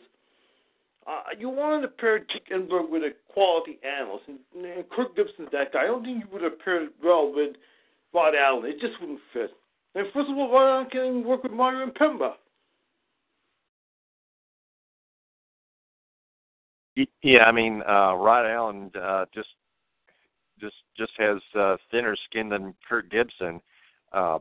uh, 1.07 1.21
you 1.39 1.49
wanted 1.49 1.81
to 1.83 1.87
pair 1.87 2.19
Dick 2.19 2.49
Enberg 2.51 2.89
with 2.89 3.03
a 3.03 3.11
quality 3.31 3.79
analyst, 3.83 4.25
and, 4.27 4.65
and 4.65 4.89
Kirk 4.89 5.15
Gibson's 5.15 5.49
that 5.53 5.71
guy. 5.71 5.83
I 5.83 5.87
don't 5.87 6.03
think 6.03 6.19
you 6.19 6.27
would 6.33 6.43
have 6.43 6.59
paired 6.59 6.89
well 7.01 7.31
with 7.33 7.55
Rod 8.13 8.33
Allen. 8.35 8.65
It 8.65 8.79
just 8.79 8.99
wouldn't 8.99 9.19
fit. 9.33 9.51
And 9.95 10.07
first 10.13 10.29
of 10.29 10.37
all, 10.37 10.51
Rod 10.51 10.73
Allen 10.73 10.87
can't 10.91 11.05
even 11.05 11.23
work 11.23 11.43
with 11.43 11.51
Mario 11.51 11.85
Impemba. 11.87 12.33
Yeah, 17.23 17.39
I 17.45 17.51
mean, 17.51 17.81
uh, 17.87 18.13
Rod 18.13 18.45
Allen 18.45 18.91
uh, 19.01 19.25
just 19.33 19.49
just 20.59 20.75
just 20.95 21.11
has 21.17 21.37
uh, 21.59 21.77
thinner 21.89 22.15
skin 22.29 22.49
than 22.49 22.75
Kirk 22.87 23.09
Gibson, 23.09 23.59
uh, 24.11 24.37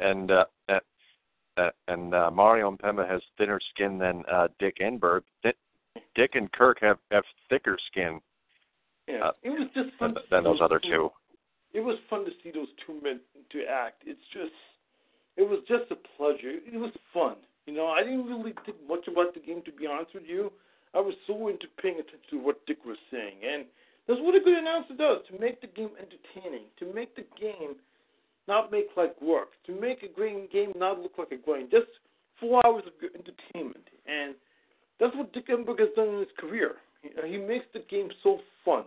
and 0.00 0.30
uh, 0.30 0.44
uh, 0.68 0.78
uh, 1.56 1.70
and 1.88 2.14
uh, 2.14 2.30
Mario 2.30 2.70
Impemba 2.70 3.08
has 3.08 3.20
thinner 3.36 3.60
skin 3.74 3.98
than 3.98 4.22
uh, 4.30 4.46
Dick 4.60 4.78
Enberg. 4.80 5.22
Dick, 5.42 5.56
Dick 6.14 6.30
and 6.34 6.50
Kirk 6.52 6.78
have 6.80 6.98
have 7.10 7.24
thicker 7.48 7.78
skin 7.90 8.20
Yeah, 9.08 9.26
Uh, 9.26 9.32
it 9.42 9.50
was 9.50 9.68
just 9.74 9.90
than, 10.00 10.14
than 10.30 10.44
those 10.44 10.60
other 10.62 10.80
two. 10.80 11.10
It 11.74 11.80
was 11.80 11.98
fun 12.08 12.24
to 12.24 12.30
see 12.42 12.50
those 12.50 12.70
two 12.86 12.94
men 13.02 13.20
to 13.50 13.58
act. 13.66 14.02
It's 14.06 14.22
just, 14.32 14.54
it 15.36 15.42
was 15.42 15.58
just 15.66 15.90
a 15.90 15.98
pleasure. 16.16 16.54
It 16.62 16.78
was 16.78 16.94
fun. 17.12 17.36
You 17.66 17.74
know, 17.74 17.88
I 17.88 18.02
didn't 18.02 18.26
really 18.26 18.54
think 18.64 18.78
much 18.88 19.08
about 19.10 19.34
the 19.34 19.40
game 19.40 19.62
to 19.66 19.72
be 19.72 19.86
honest 19.86 20.14
with 20.14 20.24
you. 20.26 20.52
I 20.94 21.00
was 21.00 21.14
so 21.26 21.48
into 21.48 21.66
paying 21.82 21.98
attention 21.98 22.30
to 22.30 22.38
what 22.38 22.64
Dick 22.66 22.78
was 22.86 22.96
saying, 23.10 23.42
and 23.42 23.66
that's 24.06 24.20
what 24.22 24.36
a 24.36 24.40
good 24.40 24.54
announcer 24.54 24.94
does 24.94 25.26
to 25.26 25.40
make 25.40 25.60
the 25.60 25.66
game 25.66 25.90
entertaining, 25.98 26.70
to 26.78 26.86
make 26.94 27.16
the 27.16 27.26
game 27.40 27.74
not 28.46 28.70
make 28.70 28.86
like 28.96 29.20
work, 29.20 29.48
to 29.66 29.74
make 29.74 30.02
a 30.04 30.08
great 30.08 30.52
game 30.52 30.72
not 30.76 31.00
look 31.00 31.18
like 31.18 31.32
a 31.32 31.36
grind. 31.36 31.70
Just 31.70 31.90
four 32.38 32.64
hours 32.64 32.84
of 32.86 32.92
entertainment, 33.02 33.82
and 34.06 34.36
that's 35.00 35.16
what 35.16 35.32
Dick 35.32 35.48
Enberg 35.48 35.80
has 35.80 35.88
done 35.96 36.08
in 36.08 36.18
his 36.20 36.34
career. 36.38 36.76
He 37.02 37.38
makes 37.38 37.66
the 37.74 37.80
game 37.90 38.08
so 38.22 38.38
fun. 38.64 38.84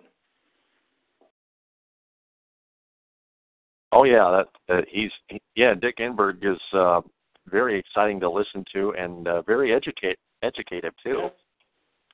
Oh 3.91 4.03
yeah, 4.03 4.43
that 4.67 4.73
uh, 4.73 4.81
he's 4.89 5.11
he, 5.27 5.41
yeah. 5.55 5.73
Dick 5.73 5.97
Enberg 5.97 6.43
is 6.43 6.59
uh, 6.73 7.01
very 7.47 7.79
exciting 7.79 8.19
to 8.19 8.29
listen 8.29 8.65
to 8.73 8.93
and 8.97 9.27
uh, 9.27 9.41
very 9.43 9.73
educate 9.73 10.17
educative 10.43 10.93
too. 11.03 11.19
Yeah. 11.23 11.29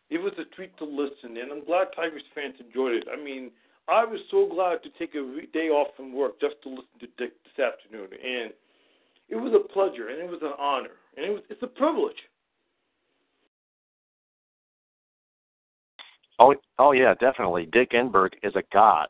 It 0.10 0.22
was 0.22 0.34
a 0.38 0.56
treat 0.56 0.78
to 0.78 0.86
listen, 0.86 1.38
and 1.38 1.52
I'm 1.52 1.66
glad 1.66 1.88
Tigers 1.96 2.22
fans 2.36 2.56
enjoyed 2.60 2.94
it. 2.94 3.08
I 3.12 3.22
mean, 3.22 3.50
I 3.88 4.06
was 4.06 4.20
so 4.30 4.48
glad 4.48 4.84
to 4.84 4.90
take 5.00 5.16
a 5.16 5.22
re- 5.22 5.48
day 5.52 5.70
off 5.70 5.88
from 5.98 6.14
work 6.14 6.40
just 6.40 6.56
to 6.64 6.70
listen 6.70 7.00
to 7.00 7.08
Dick 7.18 7.34
this 7.44 7.66
afternoon, 7.66 8.10
and 8.12 8.54
it 9.30 9.36
was 9.36 9.54
a 9.54 9.74
pleasure, 9.74 10.10
and 10.10 10.22
it 10.22 10.30
was 10.30 10.42
an 10.44 10.54
honor, 10.60 10.96
and 11.18 11.26
it 11.26 11.30
was 11.30 11.42
it's 11.50 11.64
a 11.64 11.68
privilege. 11.68 12.18
Oh, 16.40 16.54
oh 16.78 16.92
yeah, 16.92 17.14
definitely. 17.20 17.68
Dick 17.72 17.92
Enberg 17.92 18.32
is 18.44 18.56
a 18.56 18.64
god. 18.72 19.08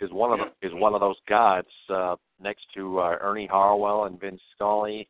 Is 0.00 0.10
one 0.12 0.32
of 0.32 0.38
the, 0.38 0.66
is 0.66 0.72
one 0.74 0.94
of 0.94 1.00
those 1.00 1.18
gods 1.28 1.68
uh, 1.90 2.16
next 2.42 2.62
to 2.74 3.00
uh, 3.00 3.16
Ernie 3.20 3.46
Harwell 3.46 4.04
and 4.04 4.18
Vince 4.18 4.40
Scully. 4.54 5.08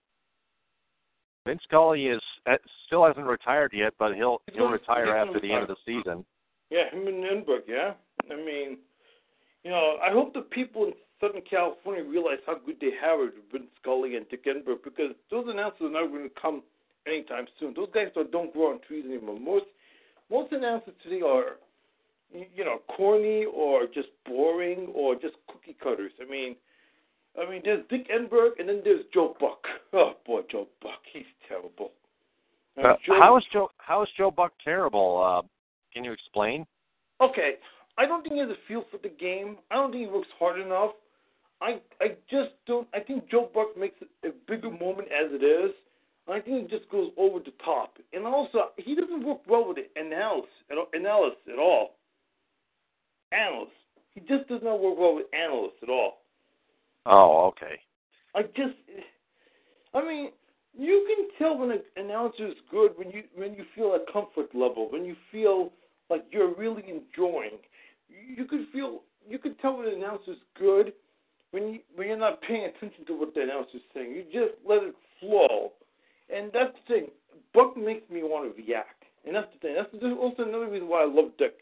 Vince 1.47 1.61
Scully 1.64 2.07
is 2.07 2.20
uh, 2.47 2.57
still 2.86 3.07
hasn't 3.07 3.26
retired 3.26 3.72
yet, 3.72 3.93
but 3.99 4.14
he'll 4.14 4.43
he'll 4.53 4.68
retire 4.68 5.16
after 5.16 5.41
the 5.41 5.53
end 5.53 5.62
of 5.62 5.68
the 5.68 5.76
season. 5.86 6.24
Yeah, 6.70 6.91
him 6.91 7.07
and 7.07 7.24
Enberg, 7.24 7.62
yeah. 7.68 7.93
I 8.30 8.36
mean, 8.36 8.78
you 9.64 9.70
know, 9.70 9.97
I 10.03 10.12
hope 10.12 10.34
the 10.34 10.43
people 10.43 10.86
in 10.86 10.93
Southern 11.20 11.43
California 11.49 12.05
realize 12.05 12.38
how 12.47 12.59
good 12.64 12.76
they 12.80 12.91
have 13.01 13.20
it 13.20 13.34
with 13.34 13.53
Vince 13.53 13.70
Scully 13.80 14.16
and 14.16 14.28
Dick 14.28 14.45
Enberg 14.47 14.82
because 14.84 15.12
those 15.30 15.47
announcers 15.49 15.82
are 15.82 15.91
not 15.91 16.09
going 16.09 16.28
to 16.28 16.41
come 16.41 16.62
anytime 17.07 17.47
soon. 17.59 17.74
Those 17.74 17.91
guys 17.95 18.09
don't 18.14 18.53
grow 18.53 18.72
on 18.72 18.80
trees 18.86 19.05
anymore. 19.05 19.38
Most 19.38 19.66
most 20.30 20.53
announcers 20.53 20.95
today 21.03 21.22
are, 21.22 21.57
you 22.33 22.64
know, 22.64 22.81
corny 22.97 23.45
or 23.45 23.87
just 23.87 24.09
boring 24.26 24.89
or 24.95 25.14
just 25.14 25.35
cookie 25.49 25.76
cutters. 25.83 26.12
I 26.20 26.31
mean, 26.31 26.57
I 27.41 27.49
mean, 27.49 27.62
there's 27.64 27.85
Dick 27.89 28.09
Enberg, 28.09 28.51
and 28.59 28.68
then 28.68 28.81
there's 28.85 29.05
Joe 29.12 29.37
Buck. 29.41 29.64
Oh 29.93 30.12
boy, 30.24 30.43
Joe 30.49 30.68
Buck, 30.81 31.01
he's 31.12 31.24
terrible. 31.49 31.91
Uh, 32.78 32.95
Joe- 33.05 33.18
how 33.18 33.37
is 33.37 33.45
Joe? 33.53 33.68
How 33.78 34.05
is 34.05 34.09
Joe 34.16 34.31
Buck 34.31 34.53
terrible? 34.62 35.20
Uh, 35.20 35.43
can 35.93 36.05
you 36.05 36.12
explain? 36.12 36.64
Okay, 37.20 37.55
I 37.99 38.07
don't 38.07 38.22
think 38.22 38.35
he 38.35 38.41
has 38.41 38.51
a 38.51 38.55
feel 38.68 38.85
for 38.89 38.99
the 38.99 39.09
game. 39.09 39.57
I 39.72 39.74
don't 39.74 39.91
think 39.91 40.07
he 40.07 40.09
works 40.12 40.28
hard 40.39 40.61
enough. 40.61 40.93
I 41.61 41.81
I 42.01 42.16
just 42.31 42.51
don't. 42.68 42.87
I 42.95 43.01
think 43.01 43.28
Joe 43.28 43.51
Buck 43.53 43.76
makes 43.76 43.97
it 44.01 44.09
a 44.24 44.31
bigger 44.49 44.70
moment 44.70 45.09
as 45.09 45.33
it 45.33 45.43
is. 45.43 45.72
I 46.28 46.39
think 46.39 46.70
he 46.70 46.78
just 46.78 46.89
goes 46.91 47.11
over 47.16 47.41
the 47.41 47.53
top, 47.64 47.99
and 48.12 48.24
also 48.24 48.70
he 48.76 48.95
doesn't 48.95 49.26
work 49.26 49.41
well 49.49 49.66
with 49.66 49.78
at 49.78 50.78
all, 50.78 51.33
at 51.53 51.59
all. 51.59 51.97
Analysts, 53.33 53.70
he 54.14 54.20
just 54.20 54.49
does 54.49 54.61
not 54.62 54.81
work 54.81 54.99
well 54.99 55.14
with 55.14 55.26
analysts 55.33 55.83
at 55.83 55.89
all. 55.89 56.18
Oh, 57.07 57.47
okay. 57.49 57.81
I 58.35 58.43
just, 58.43 58.76
I 59.95 60.03
mean, 60.03 60.31
you 60.76 61.07
can 61.07 61.28
tell 61.39 61.59
when 61.59 61.70
an 61.70 61.83
announcer 61.97 62.47
is 62.47 62.55
good 62.70 62.93
when 62.97 63.11
you 63.11 63.24
when 63.35 63.55
you 63.55 63.64
feel 63.74 63.95
a 63.95 64.12
comfort 64.12 64.55
level, 64.55 64.89
when 64.91 65.05
you 65.05 65.16
feel 65.33 65.72
like 66.09 66.24
you're 66.31 66.55
really 66.55 66.85
enjoying. 66.89 67.59
You 68.09 68.45
could 68.45 68.66
feel, 68.72 69.03
you 69.28 69.39
could 69.39 69.59
tell 69.61 69.78
when 69.78 69.89
an 69.89 69.95
announcer 69.95 70.33
is 70.33 70.39
good 70.59 70.93
when 71.51 71.68
you 71.68 71.81
when 71.95 72.09
you're 72.09 72.18
not 72.18 72.41
paying 72.43 72.64
attention 72.64 73.05
to 73.07 73.18
what 73.18 73.35
the 73.35 73.43
announcer's 73.43 73.83
saying. 73.95 74.12
You 74.12 74.24
just 74.24 74.55
let 74.68 74.83
it 74.83 74.95
flow, 75.18 75.72
and 76.35 76.51
that's 76.53 76.76
the 76.89 76.95
thing. 76.95 77.07
Buck 77.55 77.76
makes 77.76 78.09
me 78.11 78.22
want 78.22 78.55
to 78.55 78.62
react, 78.62 79.05
and 79.26 79.35
that's 79.35 79.49
the 79.53 79.59
thing. 79.59 79.76
That's 79.76 80.05
also 80.18 80.43
another 80.43 80.68
reason 80.68 80.89
why 80.89 81.03
I 81.03 81.07
love 81.07 81.33
Dick. 81.39 81.55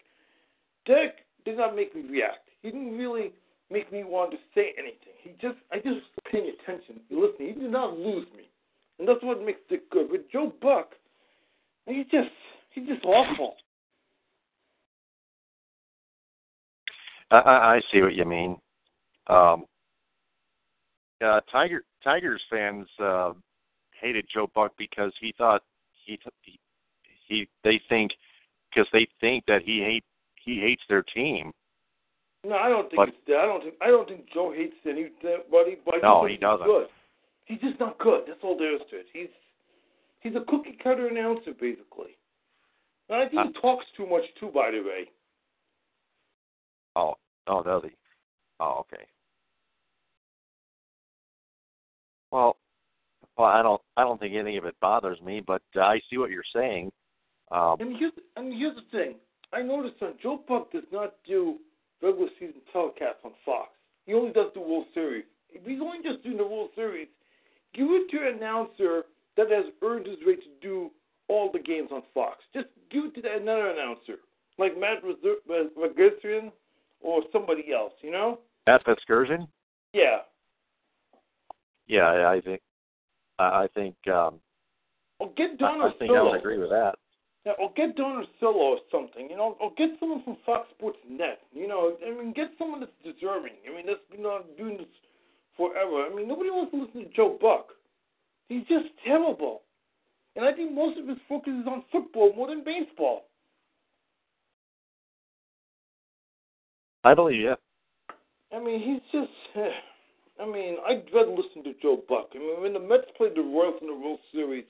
Dick 0.84 1.17
did 1.50 1.58
not 1.58 1.76
make 1.76 1.94
me 1.94 2.02
react. 2.08 2.48
He 2.62 2.70
didn't 2.70 2.96
really 2.96 3.32
make 3.70 3.92
me 3.92 4.04
want 4.04 4.30
to 4.32 4.38
say 4.54 4.74
anything. 4.78 5.14
He 5.22 5.30
just, 5.40 5.58
I 5.72 5.76
just 5.76 5.86
was 5.86 6.02
paying 6.30 6.50
attention, 6.60 7.00
listening. 7.10 7.54
He 7.54 7.60
did 7.60 7.70
not 7.70 7.98
lose 7.98 8.26
me, 8.36 8.48
and 8.98 9.08
that's 9.08 9.22
what 9.22 9.44
makes 9.44 9.60
Dick 9.68 9.88
good. 9.90 10.10
With 10.10 10.30
Joe 10.32 10.52
Buck, 10.60 10.92
he 11.86 12.04
just, 12.04 12.30
he's 12.70 12.86
just 12.86 13.04
awful. 13.04 13.54
I, 17.30 17.36
I, 17.36 17.74
I 17.74 17.80
see 17.92 18.00
what 18.00 18.14
you 18.14 18.24
mean. 18.24 18.56
Um, 19.26 19.64
uh, 21.24 21.40
Tiger 21.50 21.82
Tigers 22.02 22.40
fans 22.48 22.86
uh, 23.02 23.32
hated 24.00 24.26
Joe 24.32 24.48
Buck 24.54 24.72
because 24.78 25.12
he 25.20 25.34
thought 25.36 25.62
he 26.04 26.18
he, 26.42 26.58
he 27.26 27.48
they 27.64 27.80
think 27.88 28.12
because 28.70 28.88
they 28.92 29.06
think 29.20 29.44
that 29.46 29.62
he 29.62 29.80
hate 29.80 30.04
he 30.44 30.60
hates 30.60 30.82
their 30.88 31.02
team. 31.02 31.52
No, 32.44 32.56
I 32.56 32.68
don't 32.68 32.88
think 32.88 32.96
But- 32.96 33.08
it's 33.08 33.18
that. 33.26 33.38
I 33.38 33.46
don't 33.46 33.62
think, 33.62 33.74
I 33.80 33.86
don't 33.88 34.08
think 34.08 34.30
Joe 34.32 34.52
hates 34.52 34.76
anybody. 34.86 35.78
But 35.84 36.02
No, 36.02 36.24
he 36.24 36.36
doesn't. 36.36 36.66
Good. 36.66 36.88
He's 37.46 37.60
just 37.60 37.80
not 37.80 37.98
good. 37.98 38.24
That's 38.26 38.42
all 38.42 38.56
there 38.56 38.74
is 38.74 38.82
to 38.90 38.96
it. 38.98 39.06
He's, 39.12 39.28
he's 40.20 40.36
a 40.36 40.44
cookie 40.46 40.78
cutter 40.82 41.08
announcer 41.08 41.52
basically. 41.52 42.16
And 43.08 43.22
I 43.22 43.28
think 43.28 43.54
he 43.54 43.60
talks 43.60 43.86
too 43.96 44.06
much 44.06 44.22
too. 44.38 44.48
By 44.48 44.70
the 44.70 44.80
way. 44.82 45.10
Oh, 46.94 47.14
oh, 47.46 47.62
does 47.62 47.82
he? 47.84 47.90
Oh, 48.60 48.80
okay. 48.80 49.04
Well, 52.30 52.56
well, 53.36 53.46
I 53.48 53.62
don't, 53.62 53.80
I 53.96 54.02
don't 54.02 54.20
think 54.20 54.34
any 54.34 54.56
of 54.58 54.64
it 54.64 54.74
bothers 54.80 55.20
me, 55.22 55.40
but 55.44 55.62
uh, 55.76 55.80
I 55.80 56.00
see 56.10 56.18
what 56.18 56.30
you're 56.30 56.42
saying. 56.54 56.92
Um, 57.50 57.76
And 57.80 57.96
here's 57.96 58.12
and 58.36 58.52
here's 58.52 58.76
the 58.76 58.82
thing. 58.90 59.14
I 59.52 59.62
noticed 59.62 60.00
that 60.00 60.20
Joe 60.20 60.40
Buck 60.46 60.72
does 60.72 60.84
not 60.92 61.14
do 61.26 61.56
regular 62.02 62.28
season 62.38 62.60
telecasts 62.74 63.24
on 63.24 63.32
Fox. 63.44 63.70
He 64.06 64.14
only 64.14 64.32
does 64.32 64.50
the 64.54 64.60
World 64.60 64.86
Series. 64.94 65.24
If 65.50 65.64
he's 65.66 65.80
only 65.80 65.98
just 66.02 66.22
doing 66.22 66.36
the 66.36 66.46
World 66.46 66.70
Series, 66.74 67.08
give 67.74 67.86
it 67.88 68.10
to 68.10 68.28
an 68.28 68.36
announcer 68.36 69.04
that 69.36 69.50
has 69.50 69.66
earned 69.82 70.06
his 70.06 70.16
right 70.26 70.38
to 70.38 70.50
do 70.60 70.90
all 71.28 71.50
the 71.52 71.58
games 71.58 71.90
on 71.92 72.02
Fox. 72.14 72.38
Just 72.52 72.68
give 72.90 73.04
it 73.06 73.14
to 73.14 73.22
that 73.22 73.42
another 73.42 73.70
announcer, 73.70 74.20
like 74.58 74.78
Matt 74.78 75.02
Vasgersian 75.02 76.50
or 77.00 77.22
somebody 77.32 77.72
else. 77.72 77.92
You 78.02 78.10
know? 78.10 78.40
Matt 78.66 78.82
Excursion? 78.86 79.48
Yeah. 79.92 80.18
Yeah, 81.86 82.28
I 82.28 82.40
think, 82.44 82.60
I 83.38 83.66
think, 83.74 83.94
um, 84.08 84.40
Or 85.18 85.30
get 85.36 85.50
I, 85.62 85.64
I 85.64 85.90
think 85.98 86.10
I 86.10 86.22
would 86.22 86.36
agree 86.36 86.58
with 86.58 86.68
that. 86.68 86.96
Yeah, 87.46 87.52
or 87.58 87.72
get 87.76 87.96
Don 87.96 88.24
Orsillo 88.24 88.54
or 88.54 88.78
something, 88.90 89.30
you 89.30 89.36
know, 89.36 89.56
or 89.60 89.72
get 89.78 89.90
someone 90.00 90.22
from 90.24 90.36
Fox 90.44 90.68
Sports 90.76 90.98
Net. 91.08 91.40
You 91.52 91.68
know, 91.68 91.96
I 92.04 92.10
mean, 92.10 92.32
get 92.32 92.50
someone 92.58 92.80
that's 92.80 92.92
deserving. 93.04 93.54
I 93.66 93.74
mean, 93.74 93.86
that's 93.86 94.04
been 94.10 94.26
on 94.26 94.42
doing 94.56 94.76
this 94.76 94.90
forever. 95.56 96.04
I 96.04 96.14
mean, 96.14 96.28
nobody 96.28 96.50
wants 96.50 96.72
to 96.72 96.82
listen 96.82 97.10
to 97.10 97.16
Joe 97.16 97.38
Buck. 97.40 97.68
He's 98.48 98.66
just 98.68 98.86
terrible. 99.06 99.62
And 100.36 100.44
I 100.44 100.52
think 100.52 100.72
most 100.72 100.98
of 100.98 101.06
his 101.08 101.18
focus 101.28 101.52
is 101.60 101.66
on 101.66 101.84
football 101.90 102.32
more 102.34 102.48
than 102.48 102.64
baseball. 102.64 103.24
I 107.04 107.14
believe 107.14 107.40
you. 107.40 107.54
I 108.52 108.58
mean, 108.60 108.80
he's 108.80 109.20
just. 109.20 109.32
I 110.40 110.46
mean, 110.46 110.76
I'd 110.88 111.02
rather 111.12 111.32
listen 111.32 111.64
to 111.64 111.74
Joe 111.82 112.00
Buck. 112.08 112.28
I 112.34 112.38
mean, 112.38 112.62
when 112.62 112.72
the 112.72 112.78
Mets 112.78 113.10
played 113.16 113.34
the 113.34 113.42
Royals 113.42 113.80
in 113.80 113.88
the 113.88 113.94
World 113.94 114.20
Series, 114.30 114.64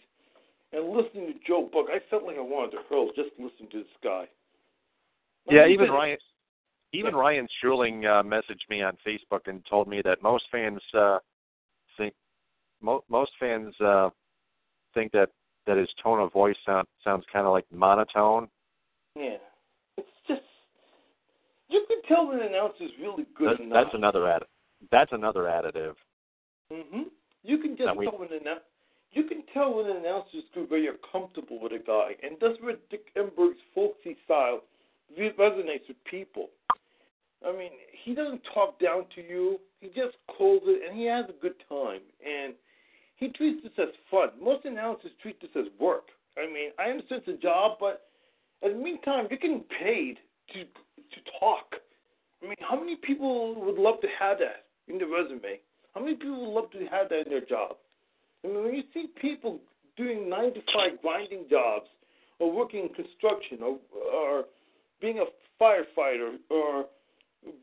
and 0.73 0.89
listening 0.89 1.27
to 1.27 1.35
Joe 1.47 1.69
Buck, 1.73 1.87
I 1.91 1.99
felt 2.11 2.25
like 2.25 2.37
I 2.37 2.41
wanted 2.41 2.73
to 2.73 2.79
hurl 2.89 3.09
just 3.09 3.31
listening 3.39 3.71
to 3.73 3.79
this 3.79 3.87
guy. 4.03 4.27
Yeah, 5.51 5.67
even 5.67 5.91
Ryan, 5.91 6.19
even 6.93 7.15
Ryan 7.15 7.49
Schuling 7.63 8.05
uh, 8.05 8.23
messaged 8.23 8.69
me 8.69 8.83
on 8.83 8.97
Facebook 9.07 9.47
and 9.47 9.65
told 9.69 9.89
me 9.89 10.03
that 10.05 10.23
most 10.23 10.45
fans 10.53 10.81
uh, 10.93 11.19
think 11.97 12.13
mo- 12.83 13.05
most 13.09 13.31
fans 13.41 13.75
uh, 13.81 14.11
think 14.95 15.13
that 15.13 15.31
that 15.67 15.77
his 15.77 15.89
tone 16.03 16.21
of 16.21 16.33
voice 16.33 16.57
sound, 16.65 16.87
sounds 17.05 17.25
kind 17.33 17.47
of 17.47 17.53
like 17.53 17.65
monotone. 17.73 18.49
Yeah, 19.17 19.37
it's 19.97 20.09
just 20.27 20.43
you 21.69 21.85
can 21.89 22.03
tell 22.09 22.27
when 22.27 22.41
an 22.41 22.49
announcer's 22.49 22.91
really 23.01 23.27
good 23.37 23.59
That's, 23.59 23.71
that's 23.73 23.95
another 23.95 24.29
add. 24.29 24.43
That's 24.91 25.13
another 25.13 25.43
additive. 25.43 25.95
hmm 26.71 27.03
You 27.43 27.59
can 27.59 27.77
just 27.77 27.97
we- 27.97 28.05
tell 28.05 28.19
when 28.19 28.33
an 28.33 28.41
annou- 28.41 28.61
you 29.13 29.25
can 29.25 29.43
tell 29.53 29.75
when 29.75 29.87
an 29.87 29.99
announcer's 29.99 30.45
when 30.69 30.83
you're 30.83 30.95
comfortable 31.11 31.61
with 31.61 31.73
a 31.73 31.79
guy, 31.79 32.17
and 32.23 32.37
that's 32.41 32.61
where 32.61 32.77
Dick 32.91 33.07
Enberg's 33.17 33.59
folksy 33.75 34.17
style 34.25 34.61
resonates 35.19 35.89
with 35.89 35.97
people. 36.11 36.51
I 37.47 37.53
mean, 37.53 37.71
he 38.05 38.15
doesn't 38.15 38.43
talk 38.53 38.81
down 38.81 39.05
to 39.15 39.23
you. 39.23 39.59
He 39.81 39.89
just 39.89 40.17
calls 40.27 40.63
it, 40.67 40.89
and 40.89 40.99
he 40.99 41.07
has 41.07 41.25
a 41.29 41.41
good 41.41 41.55
time, 41.69 42.01
and 42.25 42.55
he 43.17 43.29
treats 43.29 43.63
this 43.63 43.73
as 43.79 43.95
fun. 44.11 44.31
Most 44.43 44.65
announcers 44.65 45.13
treat 45.23 45.41
this 45.41 45.51
as 45.57 45.67
work. 45.81 46.09
I 46.37 46.47
mean, 46.47 46.71
I 46.79 46.91
understand 46.91 47.23
it's 47.27 47.39
a 47.39 47.43
job, 47.43 47.79
but 47.81 48.07
in 48.63 48.73
the 48.73 48.79
meantime, 48.79 49.27
you're 49.31 49.39
getting 49.39 49.65
paid 49.81 50.19
to 50.53 50.65
to 50.65 51.21
talk. 51.41 51.75
I 52.43 52.47
mean, 52.47 52.57
how 52.61 52.79
many 52.79 52.97
people 52.97 53.55
would 53.65 53.79
love 53.79 54.01
to 54.03 54.09
have 54.19 54.39
that 54.39 54.67
in 54.87 54.99
their 54.99 55.09
resume? 55.09 55.61
How 55.95 56.01
many 56.01 56.15
people 56.15 56.47
would 56.47 56.61
love 56.61 56.71
to 56.73 56.79
have 56.87 57.09
that 57.09 57.27
in 57.27 57.31
their 57.31 57.45
job? 57.45 57.77
I 58.45 58.49
mean, 58.49 58.65
when 58.65 58.75
you 58.75 58.83
see 58.95 59.07
people 59.21 59.59
doing 59.97 60.29
nine 60.29 60.55
to 60.55 60.61
five 60.73 61.01
grinding 61.03 61.47
jobs, 61.51 61.87
or 62.39 62.53
working 62.53 62.85
in 62.85 62.89
construction, 62.91 63.59
or 63.63 63.79
or 64.13 64.45
being 65.01 65.19
a 65.19 65.25
firefighter, 65.63 66.37
or 66.51 66.87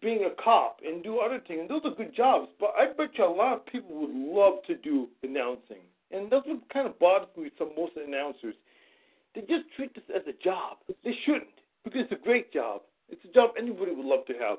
being 0.01 0.26
a 0.26 0.43
cop, 0.43 0.80
and 0.86 1.03
do 1.03 1.19
other 1.19 1.39
things, 1.47 1.61
and 1.61 1.69
those 1.69 1.82
are 1.86 1.95
good 1.95 2.15
jobs. 2.15 2.49
But 2.59 2.73
I 2.78 2.88
bet 2.88 3.17
you 3.17 3.26
a 3.26 3.28
lot 3.28 3.53
of 3.53 3.65
people 3.65 4.01
would 4.01 4.13
love 4.13 4.63
to 4.67 4.76
do 4.76 5.07
announcing, 5.23 5.84
and 6.11 6.30
that's 6.30 6.45
what 6.45 6.67
kind 6.73 6.88
of 6.88 6.99
bothers 6.99 7.30
me 7.38 7.51
some 7.57 7.71
most 7.78 7.93
announcers. 7.95 8.55
They 9.34 9.41
just 9.41 9.65
treat 9.76 9.93
this 9.95 10.03
as 10.13 10.23
a 10.28 10.43
job. 10.43 10.78
They 11.03 11.15
shouldn't, 11.26 11.55
because 11.84 12.01
it's 12.03 12.11
a 12.11 12.23
great 12.23 12.51
job. 12.51 12.82
It's 13.09 13.23
a 13.23 13.34
job 13.34 13.51
anybody 13.57 13.93
would 13.93 14.05
love 14.05 14.26
to 14.26 14.34
have, 14.34 14.57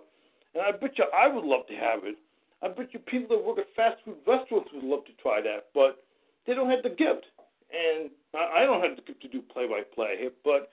and 0.55 0.63
I 0.63 0.73
bet 0.73 0.97
you 0.97 1.05
I 1.13 1.29
would 1.29 1.45
love 1.45 1.67
to 1.67 1.75
have 1.75 2.05
it. 2.05 2.17
I 2.63 2.69
bet 2.69 2.95
you 2.95 3.01
people 3.01 3.37
that 3.37 3.45
work 3.45 3.59
at 3.59 3.67
fast 3.77 4.03
food 4.05 4.17
restaurants 4.27 4.71
would 4.73 4.85
love 4.85 5.05
to 5.05 5.13
try 5.21 5.43
that, 5.43 5.67
but 5.75 6.06
they 6.47 6.55
don't 6.55 6.71
have 6.71 6.83
the 6.83 6.91
gift, 6.91 7.27
and 7.71 8.11
I 8.35 8.65
don't 8.65 8.83
have 8.83 8.97
the 8.97 9.03
gift 9.03 9.23
to 9.23 9.29
do 9.29 9.43
play-by-play. 9.43 10.29
But 10.45 10.71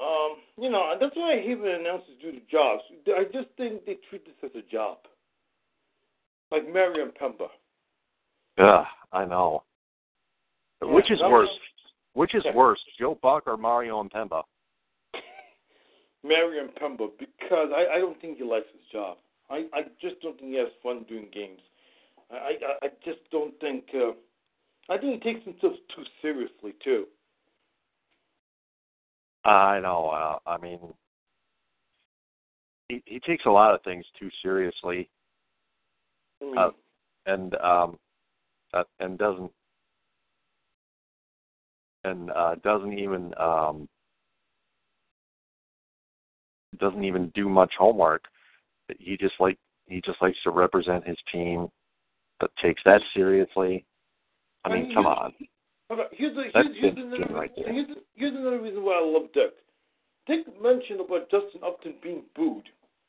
um, 0.00 0.36
you 0.58 0.70
know, 0.70 0.94
that's 1.00 1.14
why 1.14 1.34
I 1.34 1.42
hate 1.42 1.60
when 1.60 1.70
announcers 1.70 2.16
do 2.20 2.32
the 2.32 2.42
jobs. 2.50 2.82
I 3.06 3.24
just 3.24 3.48
think 3.56 3.84
they 3.86 3.98
treat 4.10 4.24
this 4.24 4.34
as 4.42 4.50
a 4.56 4.70
job, 4.70 4.98
like 6.50 6.64
Mario 6.72 7.06
Impemba. 7.06 7.48
Yeah, 8.58 8.84
I 9.12 9.24
know. 9.24 9.62
Yeah, 10.82 10.92
Which 10.92 11.10
is 11.10 11.20
worse? 11.20 11.48
Which 12.14 12.34
is 12.34 12.44
Yeah. 12.44 12.54
worse, 12.54 12.80
Joe 12.98 13.18
Buck 13.22 13.46
or 13.46 13.56
Mario 13.56 14.02
Impemba? 14.02 14.42
Mario 16.22 16.66
Impemba 16.66 17.10
because 17.18 17.70
I, 17.74 17.96
I 17.96 17.98
don't 17.98 18.20
think 18.20 18.38
he 18.38 18.44
likes 18.44 18.66
his 18.72 18.84
job. 18.92 19.18
I, 19.50 19.66
I 19.72 19.82
just 20.00 20.20
don't 20.22 20.38
think 20.38 20.52
he 20.52 20.58
has 20.58 20.68
fun 20.82 21.04
doing 21.08 21.28
games. 21.32 21.60
I 22.30 22.56
I, 22.82 22.86
I 22.86 22.88
just 23.04 23.20
don't 23.30 23.58
think. 23.60 23.84
Uh, 23.94 24.12
I 24.90 24.98
think 24.98 25.22
he 25.22 25.32
takes 25.32 25.44
himself 25.44 25.74
too 25.94 26.02
seriously 26.20 26.74
too. 26.82 27.06
I 29.44 29.80
know. 29.80 30.08
Uh, 30.08 30.38
I 30.48 30.58
mean, 30.58 30.78
he 32.88 33.02
he 33.06 33.20
takes 33.20 33.44
a 33.46 33.50
lot 33.50 33.74
of 33.74 33.82
things 33.82 34.04
too 34.18 34.30
seriously. 34.42 35.08
Mean, 36.40 36.58
Uh, 36.58 36.70
and 37.26 37.54
um, 37.56 37.98
uh, 38.72 38.84
and 39.00 39.18
doesn't 39.18 39.50
and 42.04 42.30
uh, 42.30 42.54
doesn't 42.62 42.98
even 42.98 43.32
um, 43.38 43.88
doesn't 46.78 47.04
even 47.04 47.30
do 47.34 47.48
much 47.48 47.72
homework. 47.78 48.24
He 48.98 49.16
just 49.16 49.34
like 49.40 49.58
he 49.86 50.00
just 50.02 50.20
likes 50.20 50.38
to 50.44 50.50
represent 50.50 51.06
his 51.06 51.18
team, 51.32 51.68
but 52.40 52.50
takes 52.62 52.82
that 52.84 53.00
seriously. 53.14 53.84
I 54.64 54.72
mean, 54.72 54.94
come 54.94 55.06
on. 55.06 55.32
Okay, 55.90 56.02
here's, 56.12 56.34
the, 56.34 56.44
That's 56.54 56.68
here's, 56.80 56.96
here's, 56.96 57.06
another, 57.06 57.34
right 57.34 57.52
there. 57.56 57.72
here's, 57.72 57.88
here's 58.14 58.34
another 58.34 58.60
reason 58.60 58.82
why 58.82 58.94
I 58.94 59.04
love 59.04 59.28
Dick. 59.34 59.52
Dick 60.26 60.46
mentioned 60.62 61.00
about 61.00 61.30
Justin 61.30 61.60
Upton 61.64 61.94
being 62.02 62.22
booed 62.34 62.64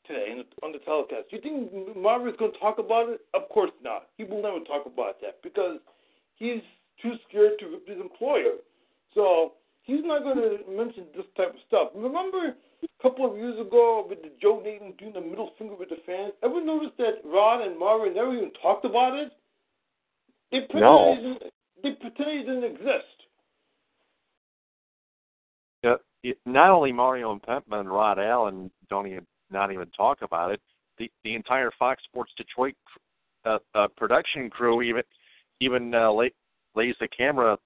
today 0.06 0.28
in 0.30 0.44
on 0.62 0.72
the 0.72 0.78
telecast. 0.84 1.30
Do 1.30 1.36
you 1.36 1.42
think 1.42 1.96
Marvin's 1.96 2.36
going 2.38 2.52
to 2.52 2.58
talk 2.58 2.78
about 2.78 3.08
it? 3.08 3.20
Of 3.34 3.48
course 3.48 3.72
not. 3.82 4.08
He 4.18 4.24
will 4.24 4.42
never 4.42 4.60
talk 4.60 4.84
about 4.86 5.20
that 5.22 5.42
because 5.42 5.78
he's 6.36 6.60
too 7.02 7.14
scared 7.28 7.58
to 7.60 7.66
rip 7.66 7.88
his 7.88 7.98
employer. 8.00 8.60
So 9.14 9.54
he's 9.82 10.04
not 10.04 10.22
going 10.22 10.36
to 10.36 10.58
mention 10.70 11.04
this 11.16 11.24
type 11.36 11.54
of 11.54 11.60
stuff. 11.66 11.88
Remember 11.94 12.54
a 12.84 13.02
couple 13.02 13.30
of 13.30 13.36
years 13.36 13.58
ago 13.58 14.06
with 14.08 14.22
the 14.22 14.30
Joe 14.40 14.60
Nathan 14.62 14.92
doing 14.98 15.14
the 15.14 15.20
middle 15.20 15.52
finger 15.58 15.74
with 15.74 15.88
the 15.88 15.98
fans? 16.04 16.32
Ever 16.42 16.62
noticed 16.62 16.98
that 16.98 17.24
Rod 17.24 17.66
and 17.66 17.78
Marvin 17.78 18.14
never 18.14 18.34
even 18.34 18.52
talked 18.60 18.84
about 18.84 19.16
it? 19.18 19.32
They 20.52 20.60
pretended, 20.60 20.80
No. 20.80 21.38
it, 21.42 21.52
they 21.82 21.92
pretended 21.92 22.46
didn't 22.46 22.64
exist. 22.64 23.06
Yeah, 25.82 25.96
it- 26.22 26.38
not 26.46 26.70
only 26.70 26.92
Mario 26.92 27.32
and 27.32 27.42
Pentman 27.42 27.80
and 27.80 27.90
Rod 27.90 28.18
Allen 28.18 28.70
don't 28.88 29.06
even 29.06 29.26
not 29.50 29.72
even 29.72 29.88
talk 29.90 30.22
about 30.22 30.50
it. 30.52 30.60
The 30.98 31.10
the 31.24 31.34
entire 31.34 31.70
Fox 31.78 32.02
Sports 32.04 32.32
Detroit 32.36 32.74
uh, 33.44 33.58
uh, 33.74 33.88
production 33.96 34.48
crew 34.50 34.82
even 34.82 35.02
even 35.60 35.94
uh, 35.94 36.10
lay, 36.12 36.32
lays 36.74 36.94
the 37.00 37.08
camera 37.08 37.58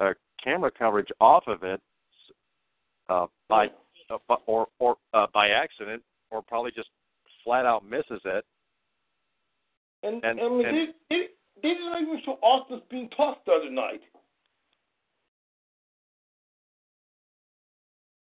uh, 0.00 0.12
camera 0.42 0.70
coverage 0.70 1.08
off 1.20 1.44
of 1.46 1.62
it 1.62 1.80
uh, 3.08 3.26
by 3.48 3.68
uh, 4.10 4.36
or 4.46 4.66
or 4.78 4.96
uh, 5.14 5.26
by 5.34 5.48
accident 5.50 6.02
or 6.30 6.42
probably 6.42 6.70
just 6.72 6.88
flat 7.44 7.66
out 7.66 7.84
misses 7.84 8.20
it. 8.24 8.44
And, 10.02 10.24
And- 10.24 10.38
mean, 10.38 10.66
and- 10.66 10.94
they, 11.10 11.28
they, 11.62 11.68
they 11.68 11.74
didn't 11.74 12.02
even 12.02 12.20
show 12.24 12.38
Austin 12.42 12.82
being 12.90 13.08
tossed 13.10 13.40
the 13.46 13.52
other 13.52 13.70
night. 13.70 14.00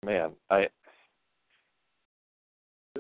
man, 0.08 0.32
I 0.50 0.68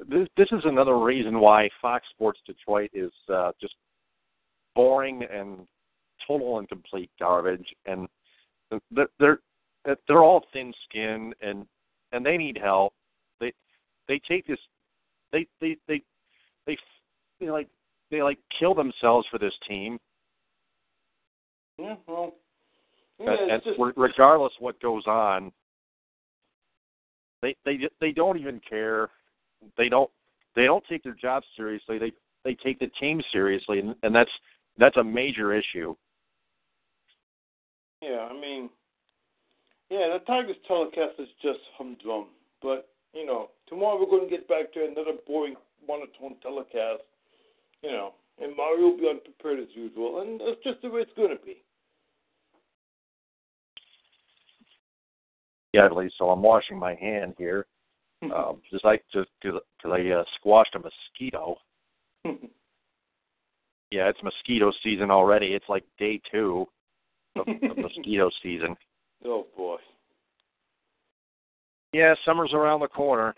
this 0.10 0.28
this 0.38 0.48
is 0.52 0.62
another 0.66 1.00
reason 1.00 1.40
why 1.40 1.70
Fox 1.82 2.06
Sports 2.12 2.40
Detroit 2.46 2.92
is 2.94 3.12
uh, 3.34 3.52
just 3.60 3.74
boring 4.76 5.24
and 5.24 5.66
total 6.28 6.60
and 6.60 6.70
complete 6.70 7.10
garbage, 7.20 7.68
and 7.86 8.08
they're 8.92 9.08
they're 9.20 9.40
they're 10.08 10.24
all 10.24 10.46
thin 10.54 10.74
skinned 10.88 11.34
and 11.42 11.66
and 12.12 12.26
they 12.26 12.38
need 12.38 12.60
help. 12.62 12.94
They 13.40 13.54
they 14.08 14.20
take 14.28 14.46
this 14.46 14.60
they 15.32 15.48
they 15.62 15.78
they 15.88 16.02
they, 16.68 16.78
they 17.40 17.50
like 17.50 17.70
they 18.12 18.22
like 18.22 18.40
kill 18.60 18.76
themselves 18.76 19.26
for 19.32 19.40
this 19.40 19.54
team, 19.68 19.98
Mm-hmm. 21.80 21.84
Uh, 21.84 21.86
yeah, 21.88 21.96
well, 22.08 22.34
yeah, 23.20 23.54
and, 23.54 23.64
just, 23.64 23.80
re- 23.80 23.94
regardless 23.96 24.54
what 24.60 24.80
goes 24.82 25.04
on, 25.08 25.52
they 27.42 27.56
they 27.66 27.80
they 28.00 28.12
don't 28.12 28.38
even 28.38 28.62
care. 28.68 29.10
They 29.78 29.90
don't 29.90 30.10
they 30.56 30.66
don't 30.66 30.84
take 30.90 31.04
their 31.04 31.14
job 31.16 31.44
seriously. 31.56 31.98
They 31.98 32.12
they 32.44 32.56
take 32.56 32.80
the 32.80 32.88
team 33.00 33.22
seriously, 33.32 33.80
and, 33.80 33.96
and 34.04 34.16
that's 34.16 34.32
that's 34.78 34.98
a 34.98 35.04
major 35.04 35.54
issue. 35.54 35.96
yeah, 38.02 38.28
I 38.30 38.34
mean, 38.34 38.70
yeah, 39.90 40.18
the 40.18 40.24
Tigers 40.26 40.56
telecast 40.68 41.20
is 41.20 41.30
just 41.42 41.60
humdrum. 41.78 42.28
But, 42.62 42.90
you 43.14 43.26
know, 43.26 43.50
tomorrow 43.68 44.00
we're 44.00 44.10
going 44.10 44.30
to 44.30 44.36
get 44.36 44.48
back 44.48 44.74
to 44.74 44.86
another 44.86 45.18
boring 45.26 45.56
monotone 45.88 46.36
telecast, 46.42 47.04
you 47.82 47.92
know, 47.92 48.14
and 48.42 48.56
Mario 48.56 48.90
will 48.90 48.98
be 48.98 49.10
unprepared 49.10 49.60
as 49.60 49.74
usual, 49.74 50.22
and 50.22 50.40
that's 50.40 50.64
just 50.64 50.82
the 50.82 50.90
way 50.90 51.02
it's 51.02 51.12
going 51.16 51.36
to 51.36 51.46
be. 51.46 51.64
Least 55.96 56.16
so 56.18 56.30
I'm 56.30 56.42
washing 56.42 56.78
my 56.78 56.96
hand 56.96 57.34
here, 57.38 57.66
um, 58.24 58.62
just 58.72 58.84
like 58.86 59.04
to 59.14 59.26
because 59.42 59.62
I 59.86 60.10
uh, 60.10 60.24
squashed 60.40 60.76
a 60.76 60.80
mosquito. 60.80 61.58
Yeah, 63.90 64.10
it's 64.10 64.22
mosquito 64.22 64.72
season 64.84 65.12
already. 65.12 65.48
It's 65.48 65.70
like 65.70 65.84
day 65.98 66.20
two 66.32 66.68
of, 67.38 67.48
of 67.48 67.78
mosquito 67.78 68.30
season. 68.44 68.76
oh, 69.26 69.48
boy. 69.56 69.78
Yeah, 71.94 72.14
summer's 72.26 72.52
around 72.54 72.82
the 72.82 72.90
corner. 72.90 73.34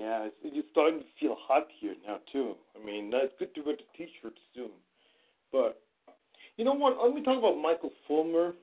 Yeah, 0.00 0.24
it's, 0.24 0.36
it's 0.42 0.68
starting 0.72 0.98
to 0.98 1.04
feel 1.20 1.36
hot 1.38 1.68
here 1.78 1.94
now 2.06 2.18
too. 2.32 2.54
I 2.74 2.84
mean, 2.84 3.12
it's 3.14 3.34
good 3.38 3.54
to 3.54 3.62
wear 3.62 3.76
the 3.76 3.84
t-shirt 3.96 4.34
soon. 4.54 4.70
But 5.52 5.80
you 6.56 6.64
know 6.64 6.74
what? 6.74 6.96
Let 7.02 7.14
me 7.14 7.22
talk 7.22 7.38
about 7.38 7.60
Michael 7.60 7.92
Fulmer. 8.08 8.54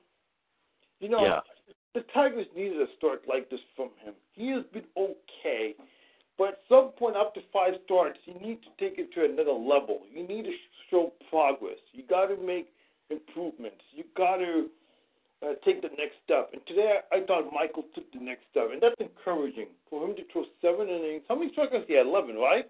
You 1.00 1.08
know, 1.08 1.24
Yeah. 1.24 1.40
The 1.94 2.04
Tigers 2.14 2.46
needed 2.56 2.80
a 2.80 2.86
start 2.96 3.22
like 3.28 3.50
this 3.50 3.60
from 3.74 3.90
him. 4.02 4.14
He 4.32 4.48
has 4.50 4.64
been 4.72 4.84
okay, 4.96 5.74
but 6.38 6.48
at 6.48 6.58
some 6.68 6.90
point, 6.98 7.16
after 7.16 7.40
five 7.52 7.74
starts, 7.84 8.18
you 8.24 8.34
need 8.34 8.60
to 8.62 8.70
take 8.78 8.98
it 8.98 9.12
to 9.14 9.24
another 9.24 9.52
level. 9.52 10.02
You 10.12 10.26
need 10.26 10.44
to 10.44 10.52
show 10.90 11.12
progress. 11.28 11.78
You 11.92 12.04
got 12.08 12.26
to 12.26 12.36
make 12.36 12.68
improvements. 13.10 13.82
You 13.92 14.04
got 14.16 14.36
to 14.36 14.68
uh, 15.42 15.54
take 15.64 15.82
the 15.82 15.88
next 15.98 16.16
step. 16.24 16.50
And 16.52 16.62
today, 16.66 16.98
I 17.12 17.20
thought 17.26 17.52
Michael 17.52 17.84
took 17.94 18.10
the 18.12 18.20
next 18.20 18.44
step, 18.50 18.68
and 18.72 18.80
that's 18.80 18.94
encouraging 19.00 19.68
for 19.88 20.06
him 20.08 20.16
to 20.16 20.22
throw 20.32 20.44
seven 20.62 20.88
innings. 20.88 21.22
How 21.28 21.34
many 21.34 21.52
strikeouts 21.52 21.86
he 21.86 21.94
had? 21.94 22.06
Eleven, 22.06 22.36
right? 22.36 22.66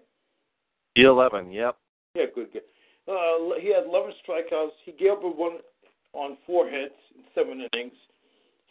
Eleven. 0.95 1.51
Yep. 1.51 1.77
Yeah, 2.15 2.25
good, 2.35 2.51
good. 2.51 2.63
Uh, 3.07 3.55
he 3.59 3.73
had 3.73 3.85
11 3.87 4.11
strikeouts. 4.27 4.75
He 4.85 4.91
gave 4.91 5.11
up 5.11 5.23
a 5.23 5.29
one 5.29 5.57
on 6.13 6.37
four 6.45 6.69
hits 6.69 6.93
in 7.15 7.23
seven 7.33 7.65
innings. 7.73 7.93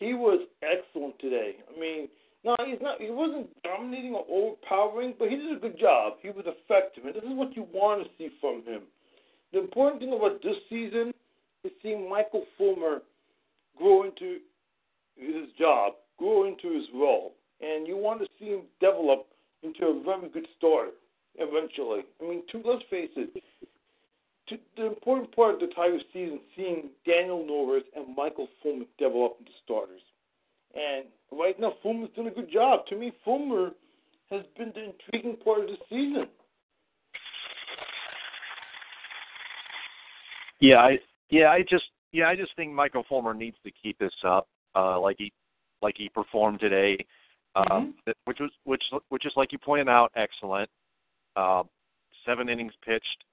He 0.00 0.14
was 0.14 0.40
excellent 0.62 1.18
today. 1.20 1.56
I 1.68 1.78
mean, 1.78 2.08
no, 2.42 2.56
he's 2.64 2.80
not. 2.80 3.00
He 3.00 3.10
wasn't 3.10 3.48
dominating 3.62 4.14
or 4.14 4.24
overpowering, 4.28 5.14
but 5.18 5.28
he 5.28 5.36
did 5.36 5.56
a 5.56 5.60
good 5.60 5.78
job. 5.78 6.14
He 6.22 6.30
was 6.30 6.46
effective, 6.48 7.04
and 7.04 7.14
this 7.14 7.22
is 7.22 7.36
what 7.36 7.54
you 7.54 7.66
want 7.72 8.02
to 8.02 8.10
see 8.16 8.30
from 8.40 8.64
him. 8.64 8.82
The 9.52 9.60
important 9.60 10.00
thing 10.00 10.14
about 10.16 10.42
this 10.42 10.56
season 10.70 11.12
is 11.64 11.72
seeing 11.82 12.08
Michael 12.08 12.46
Fulmer 12.56 13.02
grow 13.76 14.04
into 14.04 14.38
his 15.16 15.52
job, 15.58 15.92
grow 16.18 16.46
into 16.46 16.72
his 16.72 16.86
role, 16.94 17.34
and 17.60 17.86
you 17.86 17.98
want 17.98 18.20
to 18.20 18.26
see 18.38 18.46
him 18.46 18.62
develop 18.80 19.26
into 19.62 19.84
a 19.84 20.02
very 20.02 20.30
good 20.30 20.46
starter 20.56 20.92
eventually. 21.36 22.00
I 22.22 22.24
mean, 22.24 22.42
two, 22.50 22.62
let's 22.64 22.82
face 22.88 23.10
it. 23.16 23.42
To, 24.50 24.58
the 24.76 24.86
important 24.86 25.34
part 25.34 25.54
of 25.54 25.60
the 25.60 25.68
Tigers 25.74 26.02
season, 26.12 26.40
seeing 26.56 26.90
Daniel 27.06 27.46
Norris 27.46 27.84
and 27.96 28.14
Michael 28.16 28.48
Fulmer 28.62 28.84
develop 28.98 29.36
into 29.38 29.52
starters. 29.64 30.02
And 30.74 31.06
right 31.32 31.58
now, 31.58 31.74
Fulmer's 31.82 32.10
doing 32.14 32.28
a 32.28 32.30
good 32.30 32.50
job. 32.52 32.86
To 32.88 32.96
me, 32.96 33.12
Fulmer 33.24 33.70
has 34.30 34.42
been 34.56 34.72
the 34.74 34.90
intriguing 34.90 35.36
part 35.42 35.60
of 35.60 35.66
the 35.66 35.76
season. 35.88 36.26
Yeah, 40.60 40.76
I 40.76 40.98
yeah, 41.30 41.48
I 41.50 41.62
just 41.62 41.84
yeah, 42.12 42.28
I 42.28 42.36
just 42.36 42.54
think 42.54 42.72
Michael 42.72 43.04
Fulmer 43.08 43.34
needs 43.34 43.56
to 43.64 43.70
keep 43.82 43.98
this 43.98 44.12
up, 44.26 44.46
uh, 44.74 45.00
like 45.00 45.16
he 45.18 45.32
like 45.80 45.94
he 45.96 46.08
performed 46.10 46.60
today, 46.60 46.98
um, 47.56 47.94
that- 48.06 48.16
which 48.26 48.38
was 48.40 48.50
which 48.64 48.82
which 49.08 49.24
is 49.24 49.32
like 49.36 49.52
you 49.52 49.58
pointed 49.58 49.88
out, 49.88 50.12
excellent. 50.16 50.68
Uh, 51.34 51.62
seven 52.26 52.48
innings 52.48 52.74
pitched, 52.84 53.24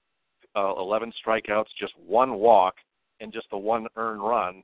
uh, 0.58 0.74
eleven 0.80 1.14
strikeouts, 1.26 1.68
just 1.80 1.94
one 2.06 2.36
walk, 2.36 2.76
and 3.22 3.32
just 3.32 3.48
the 3.52 3.58
one 3.58 3.86
earned 3.96 4.22
run. 4.22 4.64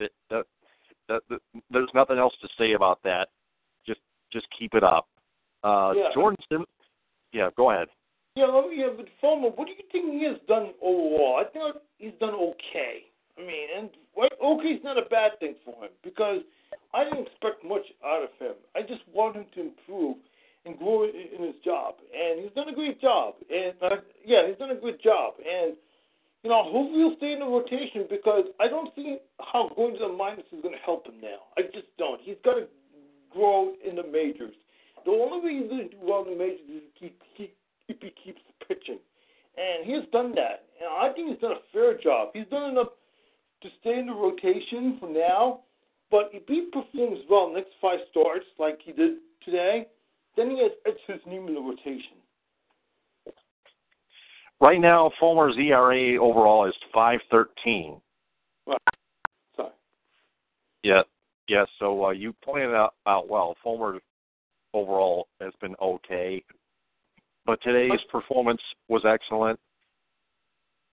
That, 0.00 0.10
that, 0.30 0.44
that, 1.08 1.22
that, 1.30 1.40
there's 1.70 1.90
nothing 1.94 2.18
else 2.18 2.34
to 2.42 2.48
say 2.58 2.72
about 2.72 2.98
that. 3.04 3.28
Just 3.86 4.00
just 4.32 4.46
keep 4.58 4.74
it 4.74 4.82
up. 4.82 5.06
Uh, 5.62 5.92
Yeah. 5.96 6.08
Jordan 6.14 6.38
Sim, 6.50 6.64
yeah, 7.32 7.50
go 7.56 7.70
ahead. 7.70 7.88
Yeah, 8.34 8.46
let 8.46 8.70
me, 8.70 8.80
yeah, 8.80 8.88
but 8.96 9.06
Fulmer, 9.20 9.50
what 9.50 9.66
do 9.66 9.72
you 9.72 9.84
think 9.92 10.10
he 10.10 10.24
has 10.24 10.38
done 10.48 10.72
overall? 10.80 11.36
I 11.38 11.44
think 11.52 11.76
he's 11.98 12.18
done 12.18 12.34
okay. 12.34 13.04
I 13.38 13.40
mean, 13.42 13.68
and 13.76 13.90
okay 14.42 14.68
is 14.68 14.84
not 14.84 14.98
a 14.98 15.08
bad 15.08 15.38
thing 15.38 15.54
for 15.64 15.84
him 15.84 15.90
because 16.02 16.40
I 16.94 17.04
didn't 17.04 17.28
expect 17.28 17.64
much 17.64 17.84
out 18.04 18.24
of 18.24 18.30
him. 18.38 18.54
I 18.74 18.80
just 18.82 19.02
want 19.12 19.36
him 19.36 19.46
to 19.54 19.60
improve 19.60 20.16
and 20.64 20.78
grow 20.78 21.04
in, 21.04 21.10
in 21.36 21.44
his 21.44 21.56
job, 21.64 21.94
and 22.12 22.40
he's 22.40 22.52
done 22.54 22.68
a 22.68 22.74
great 22.74 22.91
job. 23.02 23.34
And 23.50 23.74
uh, 23.82 23.96
yeah, 24.24 24.46
he's 24.48 24.56
done 24.56 24.70
a 24.70 24.80
good 24.80 25.02
job. 25.02 25.34
And 25.42 25.74
you 26.42 26.50
know, 26.50 26.62
hopefully 26.64 27.02
he'll 27.02 27.16
stay 27.18 27.32
in 27.34 27.40
the 27.40 27.46
rotation 27.46 28.06
because 28.08 28.46
I 28.58 28.68
don't 28.68 28.90
see 28.96 29.18
how 29.40 29.70
going 29.76 29.94
to 29.94 30.08
the 30.08 30.12
minors 30.12 30.46
is 30.52 30.62
going 30.62 30.74
to 30.74 30.84
help 30.86 31.06
him 31.06 31.20
now. 31.20 31.50
I 31.58 31.62
just 31.62 31.86
don't. 31.98 32.20
He's 32.22 32.40
got 32.44 32.54
to 32.54 32.66
grow 33.30 33.74
in 33.86 33.96
the 33.96 34.02
majors. 34.02 34.54
The 35.04 35.10
only 35.10 35.38
way 35.42 35.60
he's 35.60 35.68
going 35.70 35.90
to 35.90 35.94
do 35.94 36.02
well 36.02 36.24
in 36.24 36.32
the 36.32 36.38
majors 36.38 36.66
is 36.70 36.82
if 36.82 36.94
he, 36.98 37.14
keep, 37.36 37.56
if 37.88 37.96
he 38.00 38.10
keeps 38.24 38.40
pitching. 38.66 38.98
and 39.56 39.86
he 39.86 39.92
has 39.92 40.04
done 40.12 40.34
that. 40.34 40.64
And 40.80 40.88
I 40.90 41.12
think 41.14 41.30
he's 41.30 41.40
done 41.40 41.52
a 41.52 41.64
fair 41.72 41.98
job. 41.98 42.30
He's 42.34 42.46
done 42.50 42.70
enough 42.70 42.88
to 43.62 43.68
stay 43.80 43.98
in 43.98 44.06
the 44.06 44.12
rotation 44.12 44.96
for 44.98 45.08
now. 45.08 45.60
But 46.10 46.30
if 46.32 46.42
he 46.46 46.68
performs 46.72 47.20
well 47.30 47.52
next 47.52 47.70
five 47.80 47.98
starts 48.10 48.46
like 48.58 48.78
he 48.84 48.92
did 48.92 49.18
today, 49.44 49.86
then 50.36 50.50
he 50.50 50.58
has 50.62 50.72
etched 50.86 51.06
his 51.06 51.20
name 51.26 51.48
in 51.48 51.54
the 51.54 51.60
rotation. 51.60 52.18
Right 54.72 54.80
now, 54.80 55.10
Fulmer's 55.20 55.54
ERA 55.58 56.16
overall 56.16 56.66
is 56.66 56.72
five 56.94 57.20
thirteen. 57.30 58.00
Sorry. 59.54 59.68
Yeah, 60.82 61.02
yeah. 61.46 61.66
So 61.78 62.06
uh, 62.06 62.10
you 62.12 62.34
pointed 62.42 62.74
out, 62.74 62.94
out 63.06 63.28
well. 63.28 63.54
Fulmer 63.62 63.98
overall 64.72 65.28
has 65.42 65.52
been 65.60 65.74
okay, 65.82 66.42
but 67.44 67.60
today's 67.62 68.00
performance 68.10 68.62
was 68.88 69.02
excellent. 69.06 69.60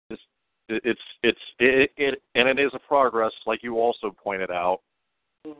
It's 0.09 0.21
it's 0.67 0.99
it's 1.23 1.39
it, 1.59 1.91
it 1.95 2.21
and 2.35 2.49
it 2.49 2.59
is 2.59 2.71
a 2.73 2.79
progress, 2.79 3.31
like 3.47 3.63
you 3.63 3.79
also 3.79 4.13
pointed 4.21 4.51
out. 4.51 4.81
hmm 5.47 5.53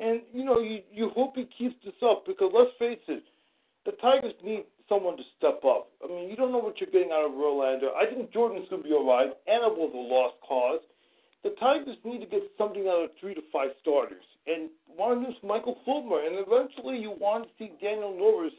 And 0.00 0.20
you 0.34 0.44
know, 0.44 0.60
you 0.60 0.80
you 0.92 1.08
hope 1.14 1.34
he 1.34 1.48
keeps 1.56 1.76
this 1.82 1.94
up 2.02 2.26
because 2.26 2.52
let's 2.54 2.72
face 2.78 3.00
it, 3.08 3.24
the 3.86 3.92
Tigers 3.92 4.34
need 4.44 4.64
someone 4.88 5.16
to 5.16 5.22
step 5.38 5.62
up. 5.64 5.88
I 6.04 6.08
mean, 6.08 6.28
you 6.28 6.36
don't 6.36 6.52
know 6.52 6.58
what 6.58 6.80
you're 6.80 6.90
getting 6.90 7.12
out 7.12 7.26
of 7.26 7.32
Verlander. 7.32 7.94
I 7.96 8.12
think 8.12 8.32
Jordan's 8.32 8.68
going 8.68 8.82
to 8.82 8.88
be 8.88 8.94
all 8.94 9.06
right. 9.06 9.32
Anibal's 9.48 9.94
a 9.94 9.96
lost 9.96 10.36
cause. 10.46 10.80
The 11.42 11.54
Tigers 11.58 11.96
need 12.04 12.20
to 12.20 12.26
get 12.26 12.42
something 12.58 12.86
out 12.86 13.04
of 13.04 13.10
three 13.18 13.34
to 13.34 13.40
five 13.50 13.70
starters, 13.80 14.24
and 14.46 14.68
one 14.86 15.12
of 15.12 15.22
them 15.22 15.30
is 15.30 15.36
Michael 15.42 15.78
Fulmer, 15.86 16.20
and 16.26 16.36
eventually 16.36 16.98
you 16.98 17.16
want 17.18 17.44
to 17.44 17.50
see 17.58 17.72
Daniel 17.80 18.14
Norris, 18.14 18.52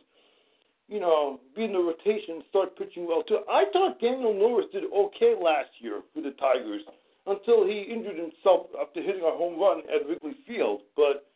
you 0.88 1.00
know, 1.00 1.40
be 1.56 1.66
in 1.66 1.74
the 1.74 1.80
rotation 1.80 2.42
and 2.42 2.44
start 2.50 2.76
pitching 2.92 3.08
well 3.08 3.24
too. 3.24 3.40
I 3.50 3.66
thought 3.74 4.00
Daniel 4.00 4.34
Norris 4.34 4.68
did 4.72 4.84
okay 4.86 5.34
last 5.42 5.70
year 5.80 6.02
for 6.14 6.22
the 6.22 6.32
Tigers 6.32 6.82
until 7.28 7.66
he 7.66 7.82
injured 7.82 8.18
himself 8.18 8.68
after 8.82 9.02
hitting 9.02 9.22
a 9.22 9.38
home 9.38 9.60
run 9.60 9.80
at 9.94 10.08
Wrigley 10.08 10.38
Field, 10.48 10.82
but 10.96 11.28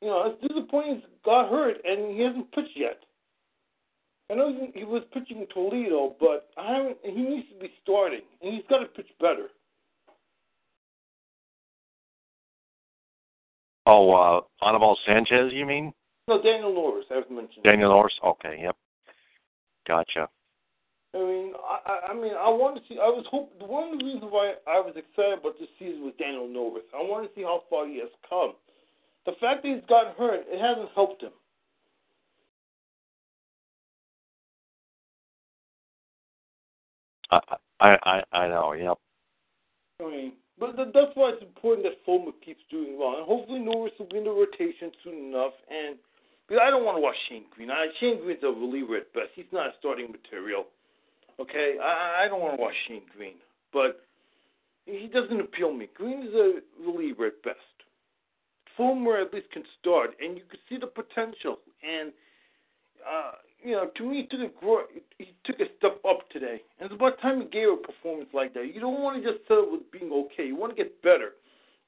you 0.00 0.08
know, 0.08 0.24
it's 0.26 0.40
disappointing 0.52 0.96
he 0.96 1.06
got 1.24 1.48
hurt 1.50 1.76
and 1.84 2.14
he 2.14 2.22
hasn't 2.22 2.50
pitched 2.52 2.76
yet. 2.76 2.98
I 4.30 4.34
know 4.34 4.52
he, 4.52 4.78
he 4.80 4.84
was 4.84 5.02
pitching 5.12 5.46
Toledo, 5.52 6.16
but 6.18 6.48
I 6.56 6.74
haven't. 6.74 6.96
He 7.02 7.22
needs 7.22 7.48
to 7.52 7.60
be 7.60 7.70
starting, 7.82 8.22
and 8.40 8.54
he's 8.54 8.64
got 8.68 8.78
to 8.78 8.86
pitch 8.86 9.08
better. 9.20 9.48
Oh, 13.84 14.12
uh, 14.12 14.64
Anibal 14.64 14.96
Sanchez, 15.06 15.52
you 15.52 15.66
mean? 15.66 15.92
No, 16.28 16.40
Daniel 16.40 16.72
Norris, 16.72 17.04
as 17.10 17.24
mentioned. 17.28 17.64
Daniel 17.68 17.90
Norris. 17.90 18.14
Okay, 18.24 18.60
yep. 18.62 18.76
Gotcha. 19.86 20.28
I 21.14 21.18
mean, 21.18 21.52
I, 21.60 22.10
I- 22.10 22.14
mean, 22.14 22.32
I 22.32 22.48
want 22.48 22.76
to 22.76 22.82
see. 22.88 22.98
I 22.98 23.08
was 23.08 23.24
hope 23.30 23.52
one 23.60 23.92
of 23.92 23.98
the 23.98 24.04
reasons 24.04 24.30
why 24.32 24.54
I 24.66 24.80
was 24.80 24.94
excited 24.96 25.38
about 25.40 25.58
this 25.60 25.68
season 25.78 26.04
was 26.04 26.14
Daniel 26.18 26.48
Norris. 26.48 26.84
I 26.94 27.02
want 27.02 27.28
to 27.28 27.34
see 27.34 27.42
how 27.42 27.62
far 27.68 27.86
he 27.86 27.98
has 28.00 28.08
come. 28.28 28.54
The 29.26 29.32
fact 29.40 29.62
that 29.62 29.68
he's 29.74 29.84
gotten 29.88 30.14
hurt, 30.16 30.44
it 30.48 30.58
hasn't 30.60 30.90
helped 30.94 31.22
him. 31.22 31.32
I 37.30 37.40
I 37.80 37.96
I, 38.02 38.22
I 38.32 38.48
know. 38.48 38.72
Yep. 38.72 38.98
I 40.00 40.10
mean, 40.10 40.32
but 40.58 40.76
th- 40.76 40.88
that's 40.94 41.12
why 41.14 41.30
it's 41.30 41.42
important 41.42 41.84
that 41.86 41.98
Fulmer 42.04 42.32
keeps 42.44 42.60
doing 42.70 42.98
well, 42.98 43.16
and 43.18 43.26
hopefully 43.26 43.60
Norris 43.60 43.92
will 43.98 44.08
be 44.08 44.18
in 44.18 44.24
the 44.24 44.30
rotation 44.30 44.90
soon 45.04 45.28
enough. 45.32 45.52
And 45.70 45.96
because 46.48 46.60
I 46.64 46.70
don't 46.70 46.84
want 46.84 46.96
to 46.96 47.00
watch 47.00 47.16
Shane 47.28 47.44
Greene. 47.54 47.70
I, 47.70 47.86
Shane 48.00 48.20
Greene's 48.20 48.42
a 48.42 48.48
reliever 48.48 48.96
at 48.96 49.12
best. 49.12 49.30
He's 49.34 49.50
not 49.52 49.66
a 49.68 49.72
starting 49.78 50.10
material. 50.10 50.66
Okay, 51.42 51.74
I, 51.82 52.24
I 52.24 52.28
don't 52.28 52.40
want 52.40 52.56
to 52.56 52.62
watch 52.62 52.74
Shane 52.86 53.02
Greene, 53.16 53.42
but 53.72 54.06
he 54.86 55.10
doesn't 55.12 55.40
appeal 55.40 55.72
me. 55.72 55.88
Greene 55.94 56.22
is 56.22 56.34
a 56.34 56.60
reliever 56.80 57.26
at 57.26 57.42
best. 57.42 57.58
Fulmer 58.76 59.18
at 59.18 59.34
least 59.34 59.50
can 59.52 59.64
start, 59.80 60.10
and 60.20 60.36
you 60.36 60.44
can 60.48 60.60
see 60.68 60.78
the 60.78 60.86
potential. 60.86 61.58
And 61.82 62.12
uh, 63.02 63.32
you 63.62 63.72
know, 63.72 63.90
to 63.96 64.04
me, 64.08 64.22
he 64.22 64.36
took 64.36 64.40
a 64.40 64.82
he 65.18 65.34
took 65.44 65.58
a 65.58 65.66
step 65.78 65.98
up 66.08 66.30
today, 66.30 66.62
and 66.78 66.86
it's 66.86 66.94
about 66.94 67.20
time 67.20 67.40
he 67.40 67.48
gave 67.48 67.68
a 67.68 67.76
performance 67.76 68.30
like 68.32 68.54
that. 68.54 68.72
You 68.72 68.80
don't 68.80 69.02
want 69.02 69.22
to 69.22 69.32
just 69.32 69.46
settle 69.48 69.70
with 69.70 69.90
being 69.90 70.12
okay. 70.12 70.46
You 70.46 70.54
want 70.54 70.76
to 70.76 70.82
get 70.82 71.02
better, 71.02 71.34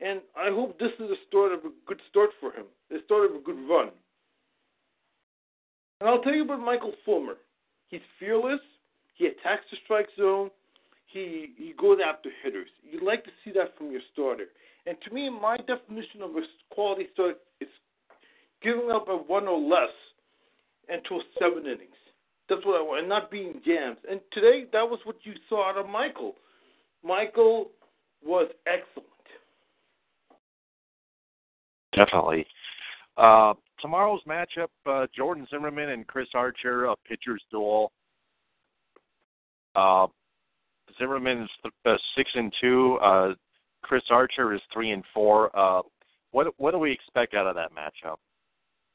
and 0.01 0.21
I 0.37 0.51
hope 0.51 0.79
this 0.81 0.93
is 0.99 1.09
the 1.09 1.21
start 1.29 1.53
of 1.53 1.61
a 1.61 1.71
good 1.87 2.01
start 2.11 2.31
for 2.41 2.51
him, 2.51 2.67
the 2.91 2.99
start 3.05 3.31
of 3.31 3.37
a 3.37 3.41
good 3.41 3.59
run. 3.69 3.91
And 6.01 6.11
I'll 6.11 6.23
tell 6.23 6.35
you 6.35 6.45
about 6.45 6.61
Michael 6.61 6.93
Fulmer. 7.05 7.37
He's 7.89 8.03
fearless. 8.19 8.61
He 9.15 9.27
attacks 9.27 9.65
the 9.71 9.77
strike 9.85 10.09
zone. 10.19 10.51
He 11.07 11.53
he 11.57 11.75
goes 11.79 11.99
after 12.05 12.31
hitters. 12.43 12.69
You'd 12.83 13.03
like 13.03 13.25
to 13.25 13.31
see 13.45 13.53
that 13.53 13.77
from 13.79 13.91
your 13.91 14.01
starter. 14.13 14.47
And 14.87 14.97
to 15.07 15.15
me, 15.15 15.31
my 15.31 15.57
definition 15.57 16.23
of 16.23 16.31
a 16.31 16.43
quality 16.71 17.07
start 17.13 17.39
is 17.61 17.69
giving 18.63 18.91
up 18.91 19.09
a 19.09 19.17
one 19.17 19.47
or 19.47 19.59
less 19.59 19.95
until 20.89 21.23
seven 21.39 21.65
innings. 21.65 21.91
That's 22.49 22.65
what 22.67 22.79
I 22.79 22.83
want, 22.83 23.01
and 23.01 23.09
not 23.09 23.31
being 23.31 23.63
jams. 23.65 23.97
And 24.11 24.21
today, 24.33 24.65
that 24.73 24.83
was 24.83 25.01
what 25.05 25.17
you 25.23 25.33
saw 25.49 25.71
out 25.71 25.79
of 25.79 25.89
Michael. 25.89 26.35
Michael 27.03 27.71
was 28.23 28.51
excellent. 28.67 29.09
Definitely. 31.97 32.47
Uh, 33.17 33.55
tomorrow's 33.81 34.21
matchup: 34.29 34.69
uh, 34.85 35.07
Jordan 35.17 35.47
Zimmermann 35.51 35.91
and 35.91 36.07
Chris 36.07 36.29
Archer, 36.35 36.87
a 36.87 36.97
pitcher's 37.09 37.43
duel. 37.51 37.93
Uh, 39.75 40.07
Zimmermann 40.99 41.43
is 41.43 41.51
th- 41.63 41.75
uh, 41.85 41.97
six 42.17 42.31
and 42.35 42.53
two. 42.61 42.99
Uh, 43.03 43.35
Chris 43.83 44.03
Archer 44.11 44.55
is 44.55 44.61
three 44.73 44.91
and 44.91 45.05
four. 45.13 45.55
Uh, 45.57 45.83
what 46.31 46.49
what 46.59 46.73
do 46.73 46.79
we 46.79 46.93
expect 46.93 47.35
out 47.35 47.47
of 47.47 47.55
that 47.55 47.71
matchup? 47.73 48.17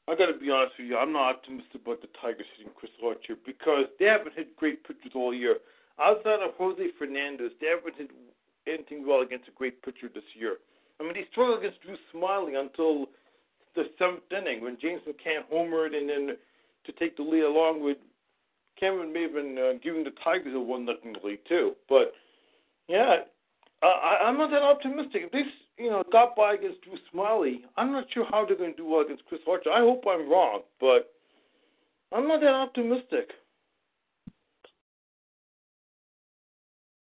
I 0.08 0.16
got 0.16 0.26
to 0.26 0.38
be 0.38 0.50
honest 0.50 0.74
with 0.78 0.88
you. 0.88 0.96
I'm 0.96 1.12
not 1.12 1.36
optimistic 1.36 1.82
about 1.86 2.00
the 2.00 2.08
Tigers 2.20 2.46
hitting 2.56 2.72
Chris 2.74 2.90
Archer 3.04 3.36
because 3.46 3.86
they 3.98 4.06
haven't 4.06 4.34
hit 4.34 4.56
great 4.56 4.82
pitchers 4.82 5.12
all 5.14 5.32
year. 5.32 5.56
Outside 6.00 6.40
of 6.42 6.54
Jose 6.58 6.82
Fernandez, 6.98 7.52
they 7.60 7.68
haven't 7.68 7.94
hit 7.96 8.10
anything 8.66 9.06
well 9.06 9.20
against 9.20 9.48
a 9.48 9.52
great 9.52 9.82
pitcher 9.82 10.10
this 10.12 10.24
year. 10.34 10.56
I 10.98 11.04
mean, 11.04 11.14
they 11.14 11.26
struggled 11.30 11.60
against 11.60 11.80
Drew 11.82 11.96
Smyly 12.12 12.58
until 12.58 13.06
the 13.74 13.84
seventh 13.98 14.26
inning 14.30 14.62
when 14.62 14.78
James 14.80 15.02
McCann 15.06 15.46
homered, 15.52 15.94
and 15.94 16.08
then 16.08 16.36
to 16.84 16.92
take 16.92 17.16
the 17.16 17.22
lead 17.22 17.44
along 17.44 17.82
with 17.84 17.98
Cameron 18.80 19.12
Maybin 19.12 19.58
uh, 19.58 19.78
giving 19.82 20.02
the 20.02 20.12
Tigers 20.24 20.54
a 20.54 20.60
one 20.60 20.86
nothing 20.86 21.14
lead 21.22 21.38
too. 21.46 21.72
But 21.88 22.14
yeah, 22.88 23.16
I, 23.82 24.18
I'm 24.24 24.38
not 24.38 24.50
that 24.50 24.62
optimistic. 24.62 25.22
If 25.26 25.32
they 25.32 25.42
you 25.78 25.90
know 25.90 26.02
got 26.10 26.34
by 26.34 26.54
against 26.54 26.80
Drew 26.82 26.96
Smyly, 27.14 27.60
I'm 27.76 27.92
not 27.92 28.06
sure 28.12 28.24
how 28.30 28.44
they're 28.46 28.56
going 28.56 28.72
to 28.72 28.76
do 28.76 28.86
well 28.86 29.02
against 29.02 29.26
Chris 29.26 29.40
Archer. 29.48 29.70
I 29.70 29.80
hope 29.80 30.04
I'm 30.08 30.28
wrong, 30.28 30.62
but 30.80 31.12
I'm 32.12 32.26
not 32.26 32.40
that 32.40 32.54
optimistic. 32.54 33.30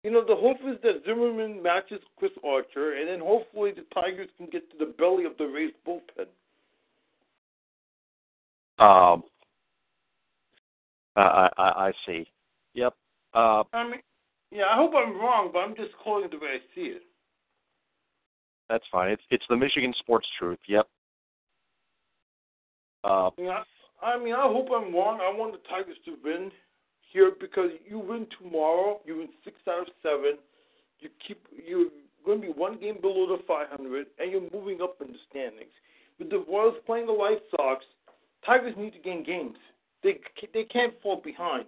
You 0.03 0.13
know, 0.13 0.25
the 0.25 0.37
hope 0.37 0.59
is 0.65 0.79
that 0.85 1.03
Zimmermann 1.05 1.61
matches 1.61 1.99
Chris 2.17 2.31
Archer, 2.45 2.93
and 2.93 3.09
then 3.09 3.19
hopefully 3.19 3.73
the 3.73 3.85
Tigers 3.93 4.29
can 4.37 4.47
get 4.47 4.71
to 4.71 4.79
the 4.79 4.93
belly 4.93 5.25
of 5.25 5.33
the 5.37 5.47
Rays 5.47 5.73
bullpen. 5.85 6.27
Um, 8.79 9.25
I, 11.21 11.49
I 11.57 11.63
I 11.89 11.93
see. 12.07 12.27
Yep. 12.75 12.95
Uh, 13.35 13.65
I 13.73 13.85
mean, 13.85 14.01
yeah, 14.51 14.65
I 14.71 14.77
hope 14.77 14.93
I'm 14.95 15.19
wrong, 15.19 15.51
but 15.53 15.61
I'm 15.61 15.75
just 15.77 15.93
calling 16.03 16.29
the 16.31 16.37
way 16.39 16.57
I 16.57 16.75
see 16.75 16.87
it. 16.97 17.03
that's 18.69 18.85
fine. 18.91 19.11
It's 19.11 19.23
it's 19.31 19.45
the 19.49 19.57
Michigan 19.57 19.95
Sports 19.99 20.27
Truth. 20.39 20.59
Yep. 20.69 20.89
Uh, 23.05 23.31
Yeah, 23.39 23.63
I 24.03 24.19
mean, 24.19 24.35
I 24.35 24.43
hope 24.43 24.69
I'm 24.75 24.95
wrong. 24.95 25.21
I 25.23 25.37
want 25.37 25.53
the 25.53 25.69
Tigers 25.69 25.97
to 26.05 26.17
win 26.25 26.51
here 27.13 27.33
because 27.39 27.71
you 27.89 27.99
win 27.99 28.27
tomorrow. 28.41 29.01
You 29.05 29.19
win 29.19 29.29
six 29.45 29.57
out 29.69 29.83
of 29.83 29.95
seven. 30.03 30.39
You 31.01 31.09
keep 31.27 31.47
you're 31.67 31.89
going 32.25 32.41
to 32.41 32.47
be 32.49 32.53
one 32.53 32.79
game 32.79 33.01
below 33.01 33.27
the 33.37 33.43
500, 33.47 34.07
and 34.19 34.33
you're 34.33 34.51
moving 34.53 34.83
up 34.83 34.97
in 35.01 35.13
the 35.13 35.19
standings. 35.31 35.71
With 36.19 36.31
the 36.31 36.45
Royals 36.49 36.75
playing 36.85 37.07
the 37.07 37.13
White 37.15 37.43
Sox, 37.51 37.85
Tigers 38.45 38.75
need 38.77 38.93
to 38.95 38.99
gain 38.99 39.23
games. 39.25 39.57
They 40.03 40.21
they 40.53 40.65
can't 40.65 40.95
fall 41.03 41.21
behind 41.25 41.67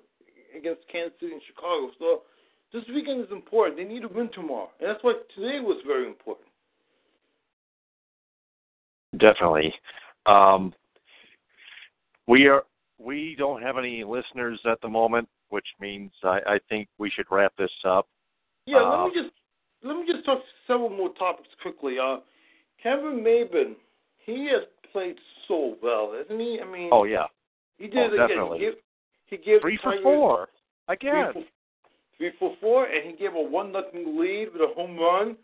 against 0.57 0.83
Kansas 0.91 1.18
City 1.20 1.33
and 1.33 1.43
Chicago. 1.47 1.91
So 1.99 2.22
this 2.72 2.85
weekend 2.95 3.20
is 3.20 3.31
important. 3.31 3.76
They 3.76 3.85
need 3.85 4.03
to 4.03 4.09
win 4.09 4.31
tomorrow, 4.35 4.70
and 4.81 4.89
that's 4.89 5.03
why 5.03 5.14
today 5.35 5.61
was 5.61 5.83
very 5.87 6.07
important. 6.07 6.47
Definitely. 9.18 9.74
Um, 10.26 10.74
we 12.26 12.47
are 12.47 12.64
we 12.99 13.35
don't 13.39 13.62
have 13.62 13.79
any 13.79 14.05
listeners 14.05 14.61
at 14.70 14.81
the 14.83 14.89
moment, 14.89 15.29
which 15.49 15.66
means 15.81 16.11
I, 16.22 16.41
I 16.47 16.59
think 16.68 16.89
we 16.99 17.11
should 17.11 17.26
wrap 17.31 17.53
this 17.57 17.70
up. 17.87 18.07
Yeah, 18.66 18.79
Uh, 18.79 19.05
let 19.05 19.14
me 19.14 19.22
just 19.22 19.35
let 19.83 19.97
me 19.97 20.12
just 20.12 20.24
talk 20.26 20.41
several 20.66 20.91
more 20.91 21.11
topics 21.14 21.49
quickly. 21.62 21.97
Uh, 21.99 22.18
Kevin 22.83 23.24
Maybin, 23.24 23.74
he 24.24 24.49
has 24.53 24.64
played 24.93 25.16
so 25.47 25.76
well, 25.83 26.12
hasn't 26.16 26.41
he? 26.41 26.61
I 26.61 26.70
mean, 26.70 26.91
Oh 26.93 27.05
yeah, 27.05 27.26
He 27.79 27.87
did 27.87 27.97
Oh, 27.97 28.03
it 28.07 28.12
again. 28.14 28.29
definitely. 28.29 28.59
He 28.59 28.64
gave, 28.64 28.74
he 29.26 29.37
gave 29.39 29.61
Three 29.61 29.76
for 29.79 29.91
Tigers 29.93 30.03
four 30.03 30.49
Three 30.87 30.95
again. 30.95 31.33
for, 31.33 31.45
three 32.16 32.33
for 32.39 32.57
four, 32.61 32.85
and 32.87 33.09
he 33.11 33.16
gave 33.16 33.35
a 33.35 33.41
one 33.43 33.72
nothing 33.72 34.18
lead 34.18 34.49
with 34.53 34.62
a 34.62 34.74
home 34.74 34.99
run, 34.99 35.37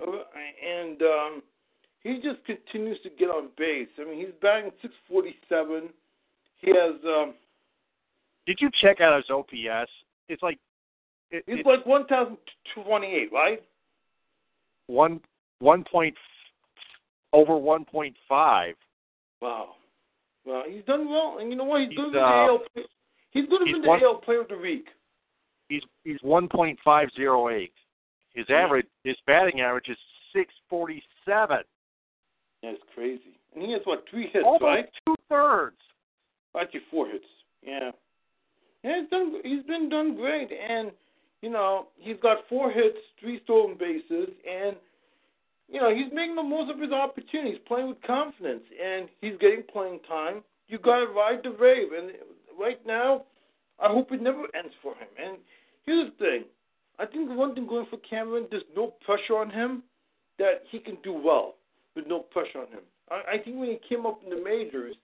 and 0.00 1.02
um, 1.02 1.42
he 2.02 2.20
just 2.22 2.44
continues 2.44 2.98
to 3.02 3.10
get 3.10 3.28
on 3.28 3.48
base. 3.56 3.88
I 3.98 4.04
mean, 4.04 4.18
he's 4.18 4.34
batting 4.40 4.70
647. 4.82 5.88
He 6.58 6.70
has 6.70 6.94
um, 7.06 7.34
Did 8.46 8.58
you 8.60 8.70
check 8.80 9.00
out 9.00 9.16
his 9.16 9.30
OPS? 9.30 9.90
It's 10.28 10.42
like 10.42 10.58
it, 11.30 11.44
he's 11.46 11.58
it's 11.58 11.66
like 11.66 11.84
1,228, 11.86 13.32
right? 13.32 13.62
one 14.88 15.20
one 15.60 15.84
point 15.90 16.14
over 17.32 17.56
one 17.56 17.84
point 17.84 18.14
five. 18.28 18.74
Wow. 19.40 19.70
Well, 20.44 20.64
he's 20.68 20.84
done 20.84 21.08
well, 21.08 21.38
and 21.40 21.50
you 21.50 21.56
know 21.56 21.64
what? 21.64 21.80
He's, 21.82 21.90
He's, 21.90 21.98
be 21.98 22.02
uh, 22.02 22.10
the 22.12 22.18
AL. 22.20 22.58
He's 23.30 23.48
to 23.60 23.66
he's 23.66 23.74
be 23.76 23.80
the 23.82 23.88
one- 23.88 24.02
AL 24.02 24.16
Player 24.16 24.40
of 24.42 24.48
the 24.48 24.58
Week. 24.58 24.86
He's 25.68 25.82
he's 26.04 26.18
one 26.22 26.48
point 26.48 26.78
five 26.84 27.08
zero 27.16 27.48
eight. 27.48 27.72
His 28.34 28.46
Yeah. 28.48 28.56
average, 28.56 28.86
his 29.04 29.16
batting 29.26 29.60
average 29.60 29.88
is 29.88 29.96
six 30.34 30.52
forty 30.68 31.02
seven. 31.24 31.58
That's 32.62 32.78
crazy. 32.94 33.38
And 33.54 33.64
he 33.64 33.72
has 33.72 33.82
what 33.84 34.04
three 34.10 34.28
hits, 34.32 34.44
Almost 34.44 34.62
right? 34.62 34.86
two 35.06 35.14
thirds. 35.28 35.76
Actually, 36.58 36.80
four 36.90 37.06
hits. 37.08 37.24
Yeah. 37.62 37.90
Yeah, 38.84 39.00
he's 39.00 39.10
done. 39.10 39.40
He's 39.44 39.62
been 39.64 39.88
done 39.88 40.16
great, 40.16 40.50
and 40.52 40.90
you 41.40 41.50
know 41.50 41.86
he's 41.96 42.16
got 42.22 42.38
four 42.48 42.70
hits, 42.70 42.98
three 43.20 43.40
stolen 43.44 43.76
bases, 43.78 44.28
and 44.48 44.76
you 45.72 45.80
know 45.80 45.94
he's 45.94 46.12
making 46.12 46.36
the 46.36 46.42
most 46.42 46.70
of 46.70 46.78
his 46.78 46.92
opportunities, 46.92 47.58
playing 47.66 47.88
with 47.88 48.02
confidence, 48.02 48.62
and 48.82 49.08
he's 49.20 49.38
getting 49.40 49.62
playing 49.72 50.00
time. 50.08 50.42
You 50.68 50.78
got 50.78 51.00
to 51.00 51.06
ride 51.06 51.40
the 51.42 51.50
wave, 51.50 51.92
and 51.96 52.12
right 52.58 52.84
now, 52.86 53.24
I 53.80 53.88
hope 53.88 54.12
it 54.12 54.22
never 54.22 54.44
ends 54.54 54.74
for 54.82 54.94
him. 54.94 55.08
And 55.18 55.38
here's 55.84 56.10
the 56.12 56.24
thing: 56.24 56.44
I 56.98 57.06
think 57.06 57.28
the 57.28 57.34
one 57.34 57.54
thing 57.54 57.66
going 57.66 57.86
for 57.90 57.98
Cameron, 58.08 58.46
there's 58.50 58.62
no 58.76 58.94
pressure 59.04 59.38
on 59.38 59.50
him 59.50 59.82
that 60.38 60.62
he 60.70 60.78
can 60.78 60.98
do 61.02 61.12
well 61.12 61.54
with 61.96 62.06
no 62.06 62.20
pressure 62.20 62.60
on 62.60 62.68
him. 62.68 62.84
I, 63.10 63.34
I 63.34 63.38
think 63.38 63.58
when 63.58 63.68
he 63.68 63.78
came 63.88 64.06
up 64.06 64.20
in 64.22 64.30
the 64.30 64.42
majors 64.42 64.96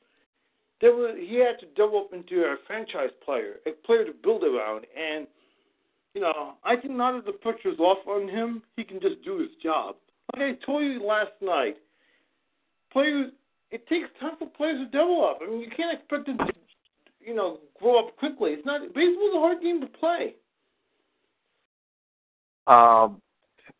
there 0.80 0.92
was 0.92 1.16
he 1.18 1.36
had 1.36 1.58
to 1.60 1.66
develop 1.74 2.12
into 2.12 2.42
a 2.42 2.56
franchise 2.66 3.10
player, 3.24 3.56
a 3.66 3.72
player 3.86 4.04
to 4.04 4.12
build 4.12 4.44
around. 4.44 4.86
And 4.96 5.26
you 6.14 6.20
know, 6.20 6.54
I 6.64 6.76
think 6.76 6.94
now 6.94 7.16
that 7.16 7.26
the 7.26 7.32
pressure's 7.32 7.78
off 7.78 8.06
on 8.06 8.28
him, 8.28 8.62
he 8.76 8.84
can 8.84 9.00
just 9.00 9.22
do 9.24 9.38
his 9.38 9.50
job. 9.62 9.96
Like 10.34 10.42
I 10.42 10.64
told 10.66 10.82
you 10.84 11.02
last 11.04 11.32
night, 11.40 11.76
players 12.92 13.32
it 13.70 13.86
takes 13.86 14.08
time 14.20 14.32
for 14.38 14.46
players 14.48 14.78
to 14.78 14.84
develop. 14.86 15.38
I 15.42 15.50
mean, 15.50 15.60
you 15.60 15.70
can't 15.76 15.98
expect 15.98 16.26
them 16.26 16.38
to, 16.38 16.52
you 17.20 17.34
know, 17.34 17.58
grow 17.78 17.98
up 17.98 18.16
quickly. 18.16 18.52
It's 18.52 18.64
not 18.64 18.80
baseball's 18.94 19.34
a 19.34 19.38
hard 19.40 19.60
game 19.62 19.80
to 19.80 19.86
play. 19.86 20.34
Um, 22.66 23.20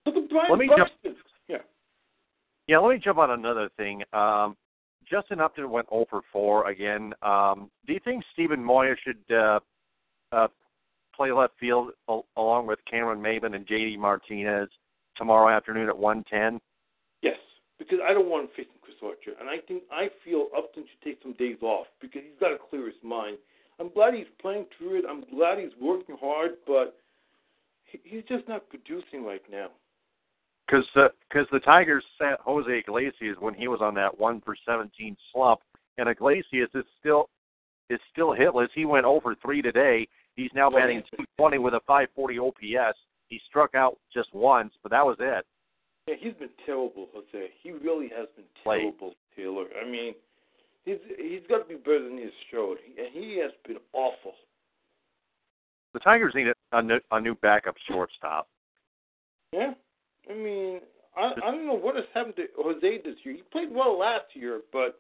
Look 0.07 0.17
at 0.17 0.29
Brian 0.31 0.51
Let 0.51 0.59
me 0.59 0.69
jump- 0.75 0.91
Yeah. 1.49 1.59
yeah, 2.67 2.79
let 2.79 2.95
me 2.95 2.99
jump 3.03 3.19
on 3.19 3.31
another 3.31 3.69
thing. 3.77 4.03
Um, 4.13 4.57
Justin 5.11 5.41
Upton 5.41 5.71
went 5.71 5.89
0 5.91 6.07
for 6.11 6.23
4 6.33 6.69
again. 6.69 7.15
Um, 7.23 7.71
do 7.87 7.93
you 7.95 8.01
think 8.01 8.25
Steven 8.33 8.63
Moya 8.63 8.95
should 9.03 9.23
uh, 9.31 9.61
uh, 10.33 10.49
play 11.15 11.33
left 11.33 11.55
field 11.59 11.93
al- 12.09 12.27
along 12.37 12.67
with 12.67 12.79
Cameron 12.91 13.21
Maybin 13.21 13.55
and 13.55 13.67
J.D. 13.67 13.97
Martinez 13.97 14.69
tomorrow 15.19 15.55
afternoon 15.55 15.89
at 15.89 15.97
1:10? 15.97 16.61
Yes, 17.21 17.39
because 17.79 17.99
I 18.01 18.15
don't 18.15 18.29
want 18.31 18.45
him 18.45 18.51
facing 18.57 18.81
Chris 18.81 18.97
Archer, 19.03 19.39
and 19.39 19.49
I 19.51 19.59
think 19.67 19.83
I 19.91 20.09
feel 20.25 20.49
Upton 20.57 20.87
should 20.89 21.03
take 21.03 21.21
some 21.23 21.35
days 21.35 21.59
off 21.61 21.89
because 22.01 22.23
he's 22.23 22.39
got 22.41 22.49
to 22.49 22.59
clear 22.71 22.87
his 22.87 23.03
mind. 23.03 23.39
I'm 23.81 23.91
glad 23.91 24.15
he's 24.15 24.27
playing 24.41 24.67
through 24.77 25.01
it. 25.01 25.05
I'm 25.09 25.25
glad 25.35 25.59
he's 25.59 25.77
working 25.81 26.17
hard, 26.17 26.57
but 26.67 26.97
he- 27.85 28.01
he's 28.05 28.25
just 28.25 28.49
not 28.49 28.69
producing 28.69 29.25
right 29.25 29.43
now. 29.51 29.71
Because 30.67 30.87
the, 30.95 31.13
cause 31.33 31.47
the 31.51 31.61
Tigers 31.61 32.05
sat 32.19 32.41
Jose 32.41 32.71
Iglesias 32.71 33.39
when 33.39 33.55
he 33.55 33.69
was 33.69 33.81
on 33.81 33.95
that 33.95 34.19
1 34.19 34.41
for 34.43 34.55
17 34.67 35.17
slump, 35.33 35.61
and 35.97 36.09
Iglesias 36.09 36.71
is 36.75 36.85
still 36.99 37.31
is 37.89 38.01
still 38.13 38.35
hitless. 38.35 38.69
He 38.75 38.85
went 38.85 39.07
oh 39.07 39.15
over 39.17 39.35
3 39.35 39.63
today. 39.63 40.07
He's 40.37 40.51
now 40.55 40.69
batting 40.69 41.03
220 41.17 41.59
with 41.59 41.73
a 41.73 41.81
540 41.87 42.39
OPS. 42.39 42.99
He 43.29 43.41
struck 43.49 43.75
out 43.75 43.99
just 44.13 44.35
once, 44.35 44.73
but 44.83 44.91
that 44.91 45.05
was 45.05 45.17
it. 45.21 45.45
Yeah, 46.07 46.15
he's 46.19 46.35
been 46.35 46.49
terrible, 46.65 47.09
Jose. 47.13 47.49
He 47.63 47.71
really 47.71 48.09
has 48.17 48.27
been 48.35 48.47
terrible, 48.65 49.15
Taylor. 49.37 49.67
I 49.81 49.89
mean, 49.89 50.15
he's 50.85 50.97
he's 51.19 51.43
got 51.49 51.59
to 51.59 51.65
be 51.65 51.75
better 51.75 52.05
than 52.05 52.17
he's 52.17 52.31
showed, 52.51 52.79
and 52.97 53.09
he 53.13 53.39
has 53.43 53.53
been 53.67 53.77
awful. 53.93 54.33
The 55.93 56.01
Tigers 56.01 56.33
need 56.35 56.49
a, 56.49 56.55
a, 56.79 56.83
new, 56.83 57.01
a 57.11 57.21
new 57.21 57.35
backup 57.37 57.75
shortstop. 57.91 58.49
Yeah, 59.53 59.73
I 60.31 60.35
mean, 60.35 60.81
I 61.17 61.33
I 61.45 61.51
don't 61.51 61.67
know 61.67 61.75
what 61.75 61.97
has 61.97 62.05
happened 62.15 62.37
to 62.37 62.47
Jose 62.57 63.03
this 63.05 63.17
year. 63.25 63.35
He 63.35 63.43
played 63.53 63.71
well 63.71 63.99
last 63.99 64.25
year, 64.35 64.61
but 64.73 64.99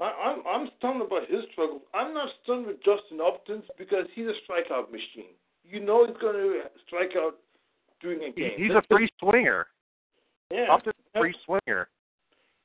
I, 0.00 0.04
I'm 0.04 0.46
I'm 0.46 0.68
stunned 0.78 1.02
about 1.02 1.28
his 1.28 1.42
struggles. 1.52 1.82
I'm 1.92 2.14
not 2.14 2.28
stunned 2.44 2.66
with 2.66 2.76
Justin 2.84 3.20
Upton's 3.24 3.64
because 3.78 4.06
he's 4.14 4.26
a 4.26 4.34
strikeout 4.46 4.92
machine. 4.92 5.34
You 5.64 5.80
know 5.80 6.06
he's 6.06 6.16
going 6.20 6.34
to 6.34 6.62
strike 6.86 7.12
out 7.16 7.36
during 8.00 8.22
a 8.24 8.32
game. 8.32 8.52
he's 8.56 8.70
a 8.70 8.74
That's- 8.74 8.86
free 8.90 9.08
swinger. 9.18 9.66
yeah. 10.50 10.66
Upton's 10.70 10.94
a 11.14 11.18
free 11.20 11.34
swinger. 11.44 11.88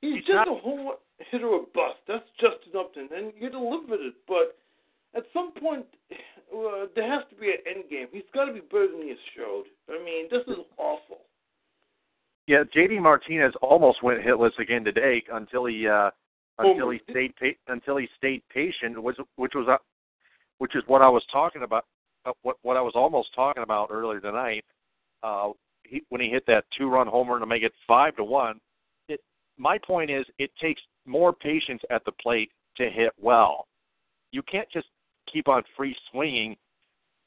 He's, 0.02 0.16
he's 0.16 0.26
just 0.26 0.36
not- 0.36 0.48
a 0.48 0.56
home 0.56 0.92
hitter 1.32 1.48
or 1.48 1.64
a 1.64 1.66
bust. 1.74 2.00
That's 2.08 2.24
Justin 2.40 2.74
Upton, 2.78 3.10
and 3.16 3.34
you 3.40 3.50
with 3.88 4.00
it. 4.02 4.14
But 4.28 4.58
at 5.16 5.24
some 5.34 5.52
point, 5.54 5.86
uh, 6.12 6.86
there 6.96 7.10
has 7.10 7.24
to 7.30 7.36
be 7.36 7.48
an 7.50 7.58
end 7.68 7.90
game. 7.90 8.08
He's 8.12 8.24
got 8.34 8.46
to 8.46 8.54
be 8.54 8.60
better 8.62 8.88
than 8.92 9.02
he 9.02 9.10
has 9.10 9.18
showed. 9.36 9.66
I 9.90 10.04
mean, 10.04 10.28
this 10.30 10.44
is 10.48 10.64
awful. 10.78 11.20
Yeah, 12.48 12.64
JD 12.76 13.02
Martinez 13.02 13.54
almost 13.62 14.02
went 14.02 14.22
hitless 14.24 14.58
again 14.60 14.84
today 14.84 15.24
until 15.32 15.66
he 15.66 15.88
uh 15.88 16.10
until 16.58 16.88
Homer. 16.88 16.94
he 16.94 17.00
stayed 17.12 17.36
pa- 17.38 17.72
until 17.74 17.98
he 17.98 18.08
stayed 18.18 18.42
patient, 18.50 19.02
which 19.02 19.18
which 19.36 19.54
was 19.56 19.68
uh, 19.70 19.78
which 20.58 20.76
is 20.76 20.84
what 20.88 21.02
I 21.02 21.10
was 21.10 21.24
talking 21.32 21.62
about. 21.64 21.86
Uh, 22.26 22.32
what 22.42 22.58
what 22.62 22.78
I 22.78 22.82
was 22.82 22.94
almost 22.96 23.30
talking 23.36 23.64
about 23.64 23.90
earlier 23.92 24.20
tonight. 24.20 24.66
Uh, 25.24 25.50
he, 25.84 26.04
when 26.10 26.22
he 26.22 26.30
hit 26.30 26.44
that 26.48 26.66
two-run 26.78 27.08
homer 27.08 27.40
to 27.40 27.46
make 27.46 27.64
it 27.64 27.74
five 27.88 28.16
to 28.18 28.24
one. 28.24 28.60
It 29.08 29.20
my 29.58 29.78
point 29.78 30.12
is 30.12 30.26
it 30.38 30.52
takes 30.62 30.82
more 31.06 31.34
patience 31.34 31.82
at 31.90 32.04
the 32.06 32.12
plate 32.22 32.52
to 32.78 32.90
hit 32.90 33.12
well. 33.20 33.68
You 34.32 34.42
can't 34.44 34.70
just 34.72 34.88
keep 35.32 35.48
on 35.48 35.64
free 35.76 35.96
swinging, 36.12 36.56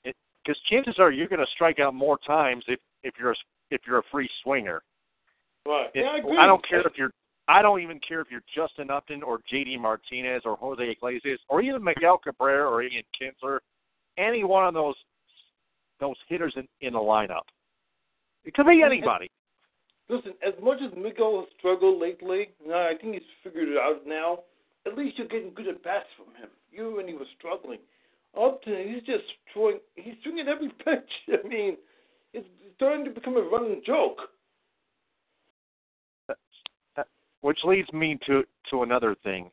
because 0.05 0.61
chances 0.71 0.97
are 0.99 1.11
you're 1.11 1.29
going 1.29 1.41
to 1.41 1.47
strike 1.55 1.81
out 1.81 1.95
more 1.95 2.19
times 2.27 2.65
if 2.69 2.81
if 3.03 3.15
you're 3.19 3.33
a, 3.33 3.37
if 3.71 3.81
you're 3.87 3.99
a 3.99 4.03
free 4.11 4.29
swinger. 4.43 4.83
Right. 5.67 5.89
It- 5.95 6.01
yeah, 6.01 6.11
I 6.11 6.19
agree. 6.19 6.39
I 6.39 6.47
don't 6.47 6.67
care 6.69 6.81
if 6.87 6.93
you're. 6.97 7.11
I 7.49 7.61
don't 7.61 7.81
even 7.81 7.99
care 8.07 8.21
if 8.21 8.29
you're 8.31 8.43
Justin 8.55 8.89
Upton 8.89 9.23
or 9.23 9.41
J.D. 9.51 9.77
Martinez 9.77 10.43
or 10.45 10.57
Jose 10.57 10.83
Iglesias 10.83 11.41
or 11.49 11.61
even 11.61 11.83
Miguel 11.83 12.17
Cabrera 12.17 12.71
or 12.71 12.83
Ian 12.83 13.03
Kinsler. 13.21 13.59
Any 14.19 14.45
one 14.45 14.67
of 14.67 14.75
those 14.75 14.95
those 16.01 16.17
hitters 16.29 16.53
in, 16.57 16.67
in 16.81 16.95
the 16.95 16.99
lineup. 16.99 17.47
It 18.45 18.55
could 18.55 18.67
be 18.67 18.83
anybody. 18.85 19.31
Listen, 20.09 20.33
as 20.47 20.55
much 20.63 20.79
as 20.85 20.93
Miguel 20.97 21.41
has 21.41 21.49
struggled 21.59 22.01
lately, 22.01 22.49
no, 22.67 22.75
I 22.75 22.95
think 23.01 23.15
he's 23.15 23.23
figured 23.45 23.69
it 23.69 23.79
out 23.79 24.05
now. 24.05 24.41
At 24.85 24.99
least 24.99 25.17
you're 25.17 25.29
getting 25.29 25.55
good 25.55 25.69
at 25.69 25.83
bats 25.85 26.09
from 26.17 26.35
him. 26.35 26.51
You 26.73 26.97
when 26.97 27.07
he 27.07 27.15
was 27.15 27.29
struggling. 27.39 27.79
Upton, 28.39 28.89
he's 28.89 29.05
just 29.05 29.25
throwing. 29.53 29.79
He's 29.95 30.15
swinging 30.23 30.49
every 30.49 30.69
pitch. 30.85 31.39
I 31.45 31.47
mean, 31.47 31.77
it's 32.33 32.47
starting 32.77 33.05
to 33.05 33.11
become 33.11 33.37
a 33.37 33.43
running 33.43 33.83
joke. 33.87 34.19
Which 37.43 37.59
leads 37.65 37.93
me 37.93 38.19
to 38.27 38.45
to 38.71 38.83
another 38.83 39.17
thing, 39.25 39.51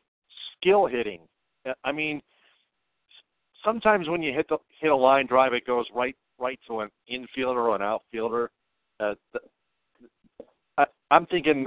skill 0.58 0.86
hitting. 0.86 1.22
Uh, 1.68 1.74
I 1.84 1.92
mean, 1.92 2.22
sometimes 3.64 4.08
when 4.10 4.22
you 4.22 4.34
hit 4.34 4.48
the 4.50 4.58
hit 4.80 4.92
a 4.92 4.96
line 4.96 5.26
drive, 5.28 5.54
it 5.54 5.66
goes 5.66 5.86
right 5.94 6.16
right 6.40 6.60
to 6.68 6.82
an 6.82 6.90
infielder 7.12 7.56
or 7.58 7.76
an 7.76 7.82
outfielder. 7.82 8.52
Uh, 9.00 9.14
I, 10.78 10.86
I'm 11.12 11.26
thinking, 11.28 11.66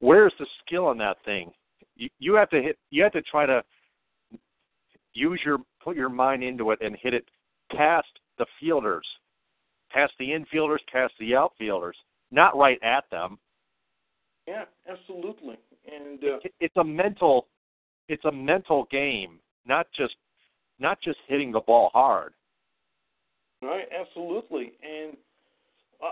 where's 0.00 0.32
the 0.38 0.46
skill 0.64 0.90
in 0.90 0.98
that 0.98 1.16
thing? 1.24 1.50
You, 1.96 2.08
you 2.18 2.34
have 2.34 2.50
to 2.50 2.60
hit. 2.62 2.78
You 2.90 3.02
have 3.04 3.12
to 3.12 3.22
try 3.22 3.46
to 3.46 3.62
use 5.14 5.40
your 5.44 5.58
put 5.82 5.96
your 5.96 6.08
mind 6.08 6.42
into 6.42 6.70
it 6.70 6.78
and 6.80 6.96
hit 7.00 7.14
it 7.14 7.24
past 7.76 8.08
the 8.38 8.46
fielders, 8.60 9.06
past 9.90 10.12
the 10.18 10.30
infielders, 10.30 10.78
past 10.92 11.14
the 11.20 11.34
outfielders, 11.36 11.96
not 12.32 12.56
right 12.56 12.78
at 12.82 13.04
them 13.10 13.38
Yeah, 14.48 14.64
absolutely. 14.88 15.56
And 15.86 16.22
uh, 16.24 16.38
it- 16.44 16.54
it's 16.60 16.76
a 16.76 16.84
mental 16.84 17.46
it's 18.08 18.24
a 18.24 18.32
mental 18.32 18.86
game 18.90 19.38
not 19.66 19.86
just 19.96 20.14
not 20.84 21.00
just 21.00 21.18
hitting 21.26 21.50
the 21.50 21.60
ball 21.60 21.90
hard 21.92 22.32
right, 23.64 23.88
absolutely. 23.98 24.72
And 24.82 25.16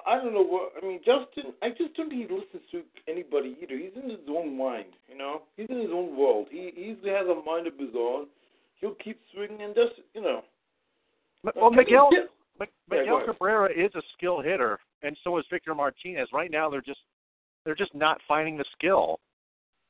I, 0.06 0.16
don't 0.16 0.32
know 0.32 0.42
what 0.42 0.72
I 0.82 0.86
mean. 0.86 1.00
Justin, 1.00 1.52
I 1.62 1.68
just 1.70 1.94
don't 1.96 2.08
think 2.08 2.28
he 2.28 2.34
listens 2.34 2.62
to 2.72 2.82
anybody 3.08 3.56
either. 3.62 3.76
He's 3.76 3.92
in 4.02 4.08
his 4.08 4.20
own 4.28 4.56
mind. 4.56 4.96
You 5.08 5.18
know, 5.18 5.42
he's 5.56 5.68
in 5.68 5.80
his 5.80 5.90
own 5.92 6.16
world. 6.16 6.48
He 6.50 6.72
he 6.74 6.88
has 7.10 7.26
a 7.26 7.42
mind 7.44 7.66
of 7.66 7.78
his 7.78 7.90
own. 7.96 8.26
he'll 8.80 8.94
keep 8.94 9.20
swinging 9.34 9.60
and 9.62 9.74
just 9.74 10.00
you 10.14 10.22
know. 10.22 10.42
Well, 11.54 11.70
Miguel 11.70 12.08
Yeah. 12.12 12.66
Miguel. 12.88 13.22
Cabrera 13.26 13.70
is 13.70 13.92
a 13.94 14.02
skill 14.16 14.40
hitter, 14.40 14.78
and 15.02 15.16
so 15.24 15.36
is 15.38 15.44
Victor 15.50 15.74
Martinez. 15.74 16.28
Right 16.32 16.50
now, 16.50 16.70
they're 16.70 16.80
just 16.80 17.00
they're 17.64 17.74
just 17.74 17.94
not 17.94 18.18
finding 18.26 18.56
the 18.56 18.64
skill. 18.72 19.20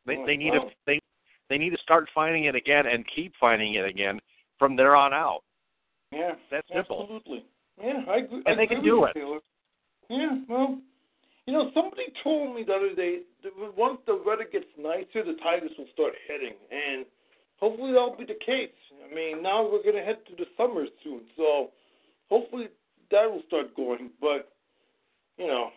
They 0.06 0.16
Oh, 0.16 0.26
they 0.26 0.36
need 0.36 0.52
wow. 0.52 0.64
to 0.64 0.70
they 0.86 1.00
they 1.48 1.58
need 1.58 1.70
to 1.70 1.78
start 1.82 2.08
finding 2.14 2.44
it 2.44 2.54
again 2.54 2.86
and 2.86 3.04
keep 3.14 3.34
finding 3.38 3.74
it 3.74 3.84
again 3.84 4.18
from 4.62 4.76
there 4.76 4.94
on 4.94 5.12
out. 5.12 5.42
Yeah, 6.12 6.34
That's 6.52 6.68
simple. 6.72 7.02
absolutely. 7.02 7.44
Yeah, 7.82 8.04
I 8.08 8.18
agree. 8.18 8.42
And 8.46 8.54
I 8.54 8.62
they 8.62 8.66
can 8.68 8.84
do 8.84 9.04
it. 9.06 9.14
Taylor. 9.14 9.40
Yeah, 10.08 10.38
well, 10.48 10.78
you 11.46 11.52
know, 11.52 11.72
somebody 11.74 12.04
told 12.22 12.54
me 12.54 12.62
the 12.62 12.72
other 12.74 12.94
day 12.94 13.22
that 13.42 13.50
once 13.76 13.98
the 14.06 14.22
weather 14.24 14.46
gets 14.50 14.70
nicer, 14.78 15.24
the 15.26 15.34
Tigers 15.42 15.72
will 15.76 15.90
start 15.92 16.12
hitting, 16.28 16.54
and 16.70 17.06
hopefully 17.58 17.90
that'll 17.90 18.14
be 18.16 18.24
the 18.24 18.38
case. 18.46 18.70
I 19.02 19.12
mean, 19.12 19.42
now 19.42 19.64
we're 19.64 19.82
going 19.82 19.96
to 19.96 20.04
head 20.04 20.18
to 20.28 20.36
the 20.36 20.46
summer 20.56 20.84
soon, 21.02 21.22
so 21.36 21.70
hopefully 22.28 22.68
that 23.10 23.26
will 23.28 23.42
start 23.48 23.74
going. 23.74 24.10
But 24.20 24.52
you 25.38 25.48
know, 25.48 25.70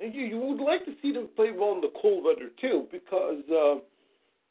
you, 0.00 0.24
you 0.24 0.38
would 0.38 0.60
like 0.60 0.84
to 0.86 0.94
see 1.00 1.12
them 1.12 1.28
play 1.36 1.52
well 1.56 1.74
in 1.76 1.80
the 1.80 1.92
cold 2.00 2.24
weather 2.24 2.50
too, 2.60 2.88
because 2.90 3.44
uh, 3.52 3.78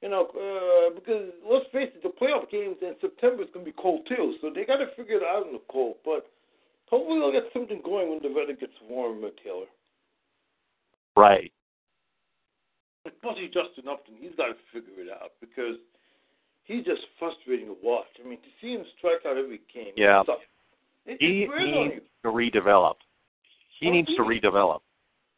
you 0.01 0.09
know, 0.09 0.25
uh, 0.33 0.93
because 0.95 1.29
let's 1.49 1.65
face 1.71 1.89
it, 1.95 2.01
the 2.03 2.09
playoff 2.09 2.49
games 2.49 2.77
in 2.81 2.95
September 2.99 3.43
is 3.43 3.49
going 3.53 3.65
to 3.65 3.71
be 3.71 3.77
cold 3.81 4.01
too, 4.07 4.35
so 4.41 4.49
they 4.53 4.65
got 4.65 4.77
to 4.77 4.87
figure 4.97 5.17
it 5.17 5.23
out 5.23 5.45
in 5.47 5.53
the 5.53 5.61
cold. 5.69 5.95
But 6.03 6.25
hopefully 6.89 7.19
they'll 7.19 7.31
get 7.31 7.51
something 7.53 7.81
going 7.83 8.09
when 8.09 8.19
the 8.21 8.29
weather 8.33 8.53
gets 8.53 8.73
warmer, 8.89 9.29
Taylor. 9.43 9.69
Right. 11.15 11.51
Especially 13.05 13.47
Justin 13.47 13.89
Upton, 13.89 14.15
he's 14.19 14.35
got 14.37 14.47
to 14.47 14.55
figure 14.71 15.01
it 15.01 15.09
out 15.09 15.31
because 15.41 15.75
he's 16.65 16.85
just 16.85 17.01
frustrating 17.17 17.67
to 17.67 17.75
watch. 17.81 18.05
I 18.23 18.27
mean, 18.27 18.37
to 18.37 18.51
see 18.61 18.73
him 18.73 18.85
strike 18.97 19.25
out 19.25 19.37
every 19.37 19.61
game, 19.73 19.93
Yeah. 19.97 20.21
it 21.05 21.17
He 21.19 21.43
it 21.43 21.49
wears 21.49 21.75
on 21.75 21.87
needs 21.89 22.05
to 22.23 22.29
redevelop. 22.29 22.95
He 23.79 23.87
Oh, 23.87 23.91
needs 23.91 24.09
he 24.09 24.15
to 24.17 24.21
needs- 24.27 24.43
redevelop. 24.45 24.81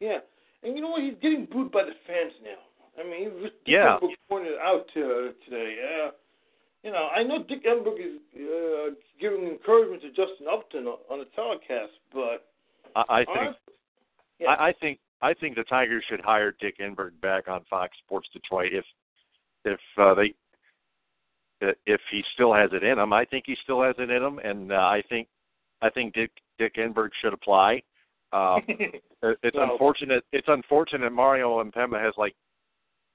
Yeah, 0.02 0.20
and 0.64 0.76
you 0.76 0.82
know 0.82 0.90
what? 0.90 1.02
He's 1.04 1.16
getting 1.22 1.46
booed 1.46 1.72
by 1.72 1.84
the 1.86 1.96
fans 2.06 2.34
now. 2.44 2.60
I 3.00 3.04
mean, 3.04 3.32
Dick 3.44 3.54
Yeah. 3.66 3.98
Enberg 4.02 4.10
pointed 4.30 4.54
out 4.62 4.86
uh, 4.96 5.32
today. 5.46 5.76
Uh, 6.08 6.12
you 6.84 6.92
know, 6.92 7.08
I 7.16 7.24
know 7.24 7.44
Dick 7.44 7.64
Enberg 7.66 8.00
is 8.00 8.20
uh, 8.36 8.94
giving 9.20 9.48
encouragement 9.48 10.02
to 10.02 10.10
Justin 10.10 10.48
Upton 10.52 10.86
on, 10.88 10.98
on 11.10 11.20
the 11.20 11.26
telecast, 11.36 11.94
but 12.14 12.46
I, 12.96 13.04
I 13.10 13.26
think 13.26 13.38
honestly, 13.40 13.74
yeah, 14.40 14.48
I, 14.50 14.68
I 14.68 14.74
think 14.82 15.00
I 15.22 15.34
think 15.34 15.56
the 15.56 15.64
Tigers 15.64 16.04
should 16.10 16.20
hire 16.20 16.54
Dick 16.60 16.80
Enberg 16.80 17.12
back 17.22 17.48
on 17.48 17.64
Fox 17.70 17.96
Sports 18.06 18.28
Detroit 18.34 18.74
if 18.74 18.86
if 19.66 19.80
uh, 19.98 20.14
they 20.14 20.34
if 21.86 22.02
he 22.12 22.22
still 22.34 22.54
has 22.54 22.70
it 22.74 22.84
in 22.84 23.00
him. 23.00 23.14
I 23.14 23.24
think 23.24 23.46
he 23.48 23.56
still 23.64 23.82
has 23.82 23.96
it 23.98 24.10
in 24.10 24.22
him, 24.22 24.40
and 24.40 24.74
uh, 24.74 24.76
I 24.76 25.02
think 25.08 25.30
I 25.82 25.90
think 25.90 26.14
Dick 26.14 26.32
Dick 26.60 26.76
Enberg 26.76 27.10
should 27.22 27.34
apply. 27.34 27.82
It- 28.68 29.02
it's 29.42 29.56
Well- 29.56 29.72
unfortunate. 29.72 30.26
It's 30.34 30.48
unfortunate 30.50 31.12
Mario 31.14 31.64
Impemba 31.64 32.04
has 32.04 32.14
like 32.18 32.36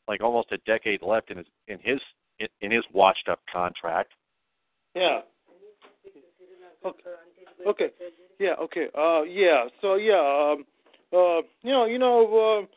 like 0.08 0.22
almost 0.22 0.50
a 0.52 0.58
decade 0.66 1.02
left 1.02 1.30
in 1.30 1.38
his 1.38 1.46
in 1.68 1.78
his 1.82 2.00
in 2.60 2.70
his 2.70 2.84
washed 2.92 3.28
up 3.28 3.40
contract. 3.52 4.12
yeah. 4.94 5.20
Okay. 6.84 7.10
okay. 7.66 7.88
Yeah. 8.38 8.54
Okay. 8.60 8.86
Uh. 8.96 9.22
Yeah. 9.22 9.64
So 9.80 9.96
yeah. 9.96 10.52
Um. 10.52 10.64
Uh. 11.12 11.42
You 11.62 11.72
know. 11.72 11.84
You 11.86 11.98
know. 11.98 12.58
Um. 12.58 12.68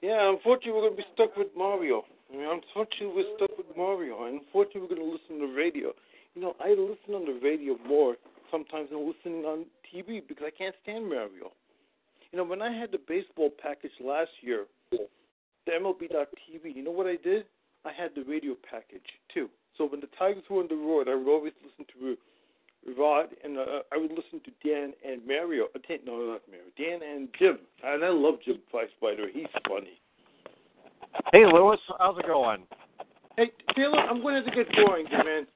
Yeah. 0.00 0.30
Unfortunately, 0.30 0.72
we're 0.72 0.88
gonna 0.88 0.96
be 0.96 1.04
stuck 1.14 1.36
with 1.36 1.48
Mario. 1.56 2.04
I 2.32 2.36
mean, 2.36 2.46
unfortunately, 2.46 3.12
we're 3.14 3.36
stuck 3.36 3.56
with 3.56 3.66
Mario. 3.76 4.24
And 4.24 4.40
unfortunately, 4.40 4.82
we're 4.82 4.96
gonna 4.96 5.10
listen 5.10 5.40
to 5.40 5.46
the 5.46 5.52
radio. 5.52 5.92
You 6.34 6.42
know, 6.42 6.56
I 6.60 6.70
listen 6.70 7.14
on 7.14 7.26
the 7.26 7.38
radio 7.42 7.76
more 7.86 8.16
sometimes 8.50 8.90
than 8.90 9.06
listening 9.06 9.44
on 9.44 9.66
TV 9.92 10.22
because 10.26 10.44
I 10.46 10.56
can't 10.56 10.74
stand 10.82 11.08
Mario. 11.08 11.52
You 12.32 12.38
know, 12.38 12.44
when 12.44 12.62
I 12.62 12.72
had 12.72 12.92
the 12.92 13.00
baseball 13.08 13.50
package 13.60 13.90
last 14.00 14.30
year, 14.40 14.66
the 15.66 15.72
MLB.TV, 15.72 16.74
you 16.74 16.82
know 16.84 16.90
what 16.90 17.06
I 17.06 17.16
did? 17.16 17.44
I 17.84 17.92
had 17.92 18.10
the 18.14 18.22
radio 18.22 18.54
package 18.68 19.06
too. 19.32 19.48
So 19.78 19.86
when 19.86 20.00
the 20.00 20.08
Tigers 20.18 20.44
were 20.50 20.60
on 20.60 20.68
the 20.68 20.76
road, 20.76 21.08
I 21.08 21.14
would 21.14 21.28
always 21.30 21.52
listen 21.64 21.86
to 21.98 22.16
Rod, 22.98 23.28
and 23.44 23.58
uh, 23.58 23.80
I 23.92 23.96
would 23.96 24.10
listen 24.10 24.40
to 24.44 24.50
Dan 24.66 24.92
and 25.06 25.26
Mario. 25.26 25.64
Uh, 25.74 25.78
Dan- 25.86 26.00
no, 26.06 26.16
not 26.16 26.42
Mario. 26.48 26.68
Dan 26.76 27.00
and 27.06 27.28
Jim. 27.38 27.58
And 27.84 28.04
I 28.04 28.08
love 28.08 28.36
Jim 28.44 28.58
Price, 28.70 28.88
by 29.00 29.14
the 29.14 29.22
way. 29.24 29.28
He's 29.32 29.46
funny. 29.68 30.00
Hey 31.32 31.44
Lewis, 31.46 31.80
how's 31.98 32.18
it 32.18 32.26
going? 32.26 32.64
Hey, 33.36 33.50
Taylor, 33.74 33.98
I'm 33.98 34.20
going 34.20 34.44
to 34.44 34.50
get 34.50 34.66
going, 34.76 35.04
man. 35.10 35.46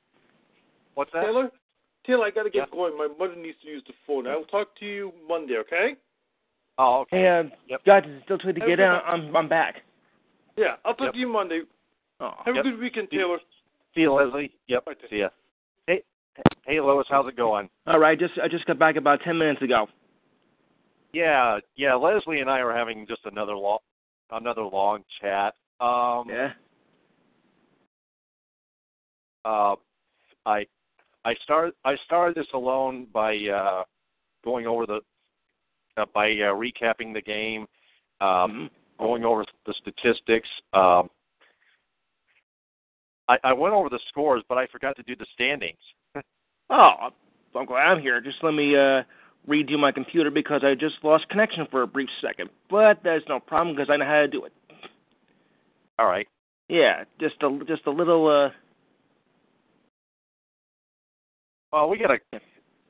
What's 0.94 1.12
that? 1.12 1.22
Taylor? 1.24 1.50
Taylor, 2.06 2.24
I 2.26 2.30
got 2.30 2.44
to 2.44 2.50
get 2.50 2.68
Yeah. 2.68 2.74
going. 2.74 2.96
My 2.96 3.08
mother 3.18 3.36
needs 3.36 3.56
to 3.62 3.68
use 3.68 3.82
the 3.86 3.94
phone. 4.06 4.26
I 4.26 4.36
will 4.36 4.44
talk 4.44 4.68
to 4.80 4.86
you 4.86 5.12
Monday, 5.28 5.56
okay? 5.58 5.96
Oh, 6.78 7.00
okay. 7.02 7.18
Hey, 7.20 7.28
uh, 7.28 7.42
Yep. 7.68 7.84
guys, 7.84 8.02
it's 8.06 8.24
still 8.24 8.38
too 8.38 8.48
late 8.48 8.54
to 8.54 8.60
get 8.60 8.66
good 8.66 8.80
in. 8.80 8.88
I'm 8.88 9.34
I'm 9.36 9.48
back. 9.48 9.82
Yeah, 10.56 10.76
I'll 10.84 10.94
talk 10.94 11.06
Yep. 11.06 11.12
to 11.14 11.18
you 11.18 11.28
Monday. 11.28 11.62
Oh. 12.20 12.34
Have 12.44 12.54
Yep. 12.54 12.64
a 12.64 12.70
good 12.70 12.78
weekend, 12.80 13.10
Taylor. 13.10 13.40
See 13.94 14.02
you, 14.02 14.12
Leslie. 14.12 14.54
Yep. 14.68 14.84
Bye, 14.84 14.94
See 15.10 15.18
ya. 15.18 15.30
Hey, 15.86 16.02
hey, 16.66 16.80
Lois, 16.80 17.06
how's 17.08 17.28
it 17.28 17.36
going? 17.36 17.68
All 17.86 17.98
right, 17.98 18.18
just 18.18 18.38
I 18.38 18.48
just 18.48 18.64
got 18.66 18.78
back 18.78 18.96
about 18.96 19.20
ten 19.22 19.36
minutes 19.38 19.62
ago. 19.62 19.88
Yeah, 21.12 21.60
yeah. 21.76 21.94
Leslie 21.94 22.40
and 22.40 22.50
I 22.50 22.58
are 22.60 22.72
having 22.72 23.06
just 23.06 23.24
another 23.24 23.54
long, 23.56 23.78
another 24.30 24.62
long 24.62 25.04
chat. 25.20 25.54
Um, 25.80 26.28
Yeah. 26.28 26.52
uh, 29.44 29.76
I, 30.46 30.66
I 31.24 31.34
started, 31.36 31.74
I 31.84 31.96
started 32.04 32.34
this 32.34 32.50
alone 32.52 33.06
by 33.12 33.36
uh, 33.48 33.84
going 34.44 34.66
over 34.66 34.86
the, 34.86 35.00
uh, 35.96 36.06
by 36.12 36.30
uh, 36.32 36.52
recapping 36.54 37.12
the 37.12 37.20
game, 37.22 37.68
um, 38.20 38.26
Mhm. 38.52 38.70
Going 38.98 39.24
over 39.24 39.44
the 39.66 39.74
statistics. 39.80 40.48
Um, 40.72 41.08
I, 43.28 43.36
I 43.44 43.52
went 43.52 43.74
over 43.74 43.88
the 43.88 44.00
scores, 44.08 44.42
but 44.48 44.58
I 44.58 44.66
forgot 44.66 44.96
to 44.96 45.02
do 45.02 45.16
the 45.16 45.26
standings. 45.34 45.78
Oh, 46.70 47.10
I'm 47.54 47.66
glad 47.66 47.82
I'm 47.82 48.00
here. 48.00 48.22
Just 48.22 48.38
let 48.42 48.52
me 48.52 48.74
uh 48.74 49.02
redo 49.46 49.78
my 49.78 49.92
computer 49.92 50.30
because 50.30 50.62
I 50.64 50.74
just 50.74 50.94
lost 51.02 51.28
connection 51.28 51.66
for 51.70 51.82
a 51.82 51.86
brief 51.86 52.08
second. 52.22 52.48
But 52.70 53.00
that's 53.04 53.22
no 53.28 53.38
problem 53.38 53.76
because 53.76 53.90
I 53.92 53.98
know 53.98 54.06
how 54.06 54.22
to 54.22 54.28
do 54.28 54.46
it. 54.46 54.52
All 55.98 56.06
right. 56.06 56.26
Yeah, 56.70 57.04
just 57.20 57.34
a 57.42 57.58
just 57.68 57.86
a 57.86 57.90
little 57.90 58.26
uh 58.28 58.48
Well, 61.70 61.90
we 61.90 61.98
got 61.98 62.12
a 62.12 62.40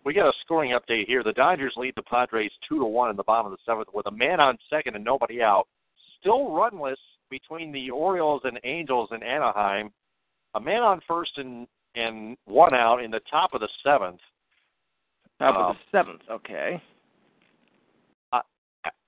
we 0.04 0.14
got 0.14 0.28
a 0.28 0.32
scoring 0.44 0.70
update 0.72 1.06
here. 1.06 1.22
The 1.24 1.32
Dodgers 1.32 1.72
lead 1.76 1.94
the 1.96 2.02
Padres 2.02 2.52
two 2.68 2.78
to 2.78 2.84
one 2.84 3.10
in 3.10 3.16
the 3.16 3.24
bottom 3.24 3.50
of 3.50 3.58
the 3.58 3.62
seventh 3.66 3.88
with 3.92 4.06
a 4.06 4.10
man 4.10 4.40
on 4.40 4.56
second 4.70 4.94
and 4.94 5.04
nobody 5.04 5.42
out. 5.42 5.66
Still 6.24 6.52
runless 6.52 6.98
between 7.30 7.70
the 7.70 7.90
Orioles 7.90 8.40
and 8.44 8.58
Angels 8.64 9.10
in 9.12 9.22
Anaheim. 9.22 9.92
A 10.54 10.60
man 10.60 10.80
on 10.80 11.00
first 11.06 11.32
and 11.36 11.66
and 11.94 12.36
one 12.46 12.74
out 12.74 13.04
in 13.04 13.10
the 13.10 13.20
top 13.30 13.52
of 13.52 13.60
the 13.60 13.68
seventh. 13.84 14.20
about 15.38 15.70
Um, 15.70 15.76
the 15.76 15.98
seventh? 15.98 16.22
Okay. 16.30 16.80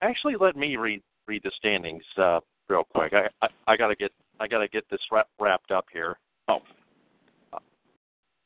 Actually, 0.02 0.36
let 0.38 0.56
me 0.56 0.76
read 0.76 1.02
read 1.26 1.42
the 1.42 1.50
standings 1.58 2.02
uh, 2.18 2.40
real 2.68 2.84
quick. 2.84 3.12
I 3.12 3.28
I, 3.44 3.48
I 3.66 3.76
got 3.76 3.88
to 3.88 3.96
get 3.96 4.12
I 4.40 4.46
got 4.46 4.60
to 4.60 4.68
get 4.68 4.84
this 4.90 5.00
wrap, 5.10 5.28
wrapped 5.40 5.70
up 5.70 5.86
here. 5.92 6.18
Oh. 6.48 6.58
Uh, 7.52 7.58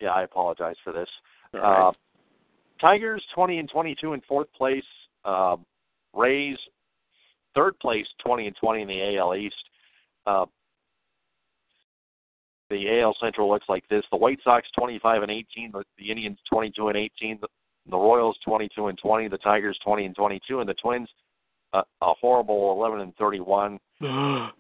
yeah, 0.01 0.11
I 0.11 0.23
apologize 0.23 0.77
for 0.83 0.93
this. 0.93 1.09
All 1.55 1.61
right. 1.61 1.89
Uh, 1.89 1.93
Tigers 2.81 3.25
twenty 3.35 3.59
and 3.59 3.69
twenty 3.69 3.97
two 4.01 4.13
in 4.13 4.21
fourth 4.29 4.53
place. 4.57 4.85
Uh, 5.25 5.57
Rays 6.15 6.57
third 7.55 7.79
place 7.81 8.07
twenty 8.25 8.47
and 8.47 8.57
twenty 8.57 8.83
in 8.83 8.89
the 8.89 9.17
AL 9.17 9.35
East. 9.35 9.55
Uh, 10.27 10.47
the 12.69 13.01
AL 13.01 13.17
Central 13.21 13.51
looks 13.51 13.67
like 13.69 13.87
this: 13.89 14.05
the 14.11 14.17
White 14.17 14.39
Sox 14.45 14.67
twenty 14.77 14.99
five 14.99 15.23
and 15.23 15.31
eighteen, 15.31 15.71
the, 15.73 15.85
the 15.99 16.11
Indians 16.11 16.39
twenty 16.51 16.73
two 16.75 16.89
and 16.89 16.97
eighteen, 16.97 17.39
the, 17.41 17.49
the 17.91 17.97
Royals 17.97 18.37
twenty 18.45 18.69
two 18.75 18.89
and 18.89 18.99
twenty, 18.99 19.29
the 19.29 19.39
Tigers 19.39 19.79
twenty 19.85 20.05
and 20.05 20.15
twenty 20.15 20.41
two, 20.49 20.61
and 20.61 20.69
the 20.69 20.75
Twins 20.75 21.09
uh, 21.73 21.83
a 22.03 22.13
horrible 22.21 22.73
eleven 22.73 23.01
and 23.01 23.15
thirty 23.17 23.41
one. 23.41 23.79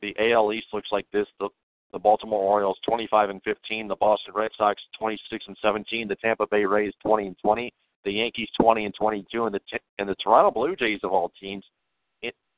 The 0.00 0.14
AL 0.30 0.52
East 0.52 0.68
looks 0.72 0.90
like 0.92 1.06
this: 1.12 1.26
the 1.40 1.48
the 1.92 1.98
Baltimore 1.98 2.42
Orioles 2.42 2.78
25 2.86 3.30
and 3.30 3.42
15, 3.42 3.88
the 3.88 3.96
Boston 3.96 4.34
Red 4.34 4.50
Sox 4.56 4.80
26 4.98 5.44
and 5.48 5.56
17, 5.62 6.06
the 6.06 6.16
Tampa 6.16 6.46
Bay 6.46 6.64
Rays 6.64 6.92
20 7.02 7.28
and 7.28 7.36
20, 7.42 7.72
the 8.04 8.12
Yankees 8.12 8.48
20 8.60 8.84
and 8.84 8.94
22, 8.94 9.46
and 9.46 9.54
the 9.54 9.60
and 9.98 10.08
the 10.08 10.14
Toronto 10.16 10.50
Blue 10.50 10.76
Jays 10.76 11.00
of 11.02 11.12
all 11.12 11.32
teams 11.40 11.64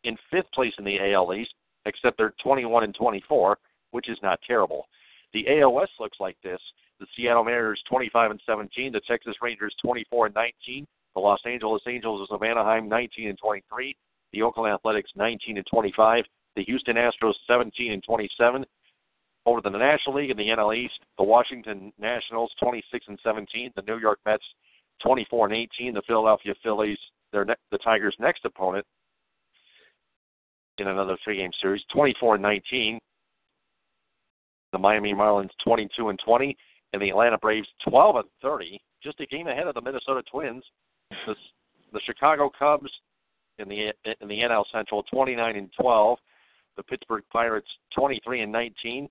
in, 0.04 0.16
fifth 0.30 0.50
place 0.52 0.72
in 0.78 0.84
the 0.84 0.98
AL 1.12 1.34
East, 1.34 1.54
except 1.86 2.18
they're 2.18 2.34
21 2.42 2.84
and 2.84 2.94
24, 2.94 3.58
which 3.90 4.08
is 4.08 4.18
not 4.22 4.38
terrible. 4.46 4.86
The 5.32 5.60
AL 5.60 5.72
West 5.72 5.92
looks 5.98 6.18
like 6.20 6.36
this: 6.42 6.60
the 6.98 7.06
Seattle 7.16 7.44
Mariners 7.44 7.82
25 7.88 8.32
and 8.32 8.40
17, 8.46 8.92
the 8.92 9.00
Texas 9.08 9.34
Rangers 9.42 9.74
24 9.82 10.26
and 10.26 10.34
19, 10.34 10.86
the 11.14 11.20
Los 11.20 11.40
Angeles 11.46 11.82
Angels 11.86 12.28
of 12.30 12.42
Anaheim 12.42 12.88
19 12.88 13.28
and 13.28 13.38
23, 13.38 13.96
the 14.32 14.42
Oakland 14.42 14.72
Athletics 14.72 15.10
19 15.16 15.56
and 15.56 15.66
25, 15.72 16.24
the 16.56 16.64
Houston 16.64 16.96
Astros 16.96 17.34
17 17.46 17.92
and 17.92 18.02
27. 18.02 18.64
over 19.46 19.60
to 19.60 19.70
the 19.70 19.78
National 19.78 20.16
League 20.16 20.30
in 20.30 20.36
the 20.36 20.48
NL 20.48 20.76
East, 20.76 21.00
the 21.16 21.24
Washington 21.24 21.92
Nationals 21.98 22.52
26 22.60 23.06
and 23.08 23.18
17, 23.24 23.72
the 23.74 23.82
New 23.82 23.98
York 23.98 24.18
Mets 24.26 24.44
24 25.02 25.46
and 25.46 25.56
18, 25.56 25.94
the 25.94 26.02
Philadelphia 26.06 26.54
Phillies, 26.62 26.98
their 27.32 27.44
ne- 27.44 27.54
the 27.70 27.78
Tigers' 27.78 28.16
next 28.18 28.44
opponent 28.44 28.84
in 30.80 30.88
another 30.88 31.16
three-game 31.22 31.50
series, 31.60 31.82
24 31.92 32.34
and 32.36 32.42
19. 32.42 32.98
The 34.72 34.78
Miami 34.78 35.14
Marlins 35.14 35.50
22 35.64 36.10
and 36.10 36.18
20, 36.24 36.56
and 36.92 37.02
the 37.02 37.10
Atlanta 37.10 37.38
Braves 37.38 37.68
12 37.88 38.16
and 38.16 38.24
30, 38.42 38.80
just 39.02 39.20
a 39.20 39.26
game 39.26 39.48
ahead 39.48 39.66
of 39.66 39.74
the 39.74 39.80
Minnesota 39.80 40.22
Twins. 40.30 40.64
The, 41.26 41.34
the 41.92 42.00
Chicago 42.06 42.50
Cubs 42.56 42.90
in 43.58 43.68
the 43.68 43.92
in 44.20 44.28
the 44.28 44.38
NL 44.38 44.64
Central 44.72 45.02
29 45.12 45.56
and 45.56 45.70
12, 45.78 46.18
the 46.76 46.82
Pittsburgh 46.84 47.24
Pirates 47.32 47.68
23 47.96 48.42
and 48.42 48.52
19, 48.52 49.08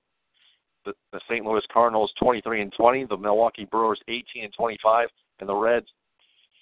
the, 0.86 0.94
the 1.12 1.20
St. 1.30 1.46
Louis 1.46 1.62
Cardinals 1.72 2.12
23 2.22 2.62
and 2.62 2.74
20, 2.74 3.06
the 3.06 3.18
Milwaukee 3.18 3.66
Brewers 3.66 4.00
18 4.08 4.46
and 4.46 4.54
25, 4.54 5.10
and 5.40 5.50
the 5.50 5.56
Reds 5.56 5.88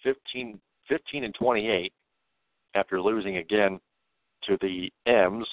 15 0.04 0.60
15 0.90 1.24
and 1.24 1.36
28 1.36 1.94
after 2.76 3.02
losing 3.02 3.38
again 3.38 3.80
to 4.48 4.58
the 4.62 4.92
M's. 5.06 5.48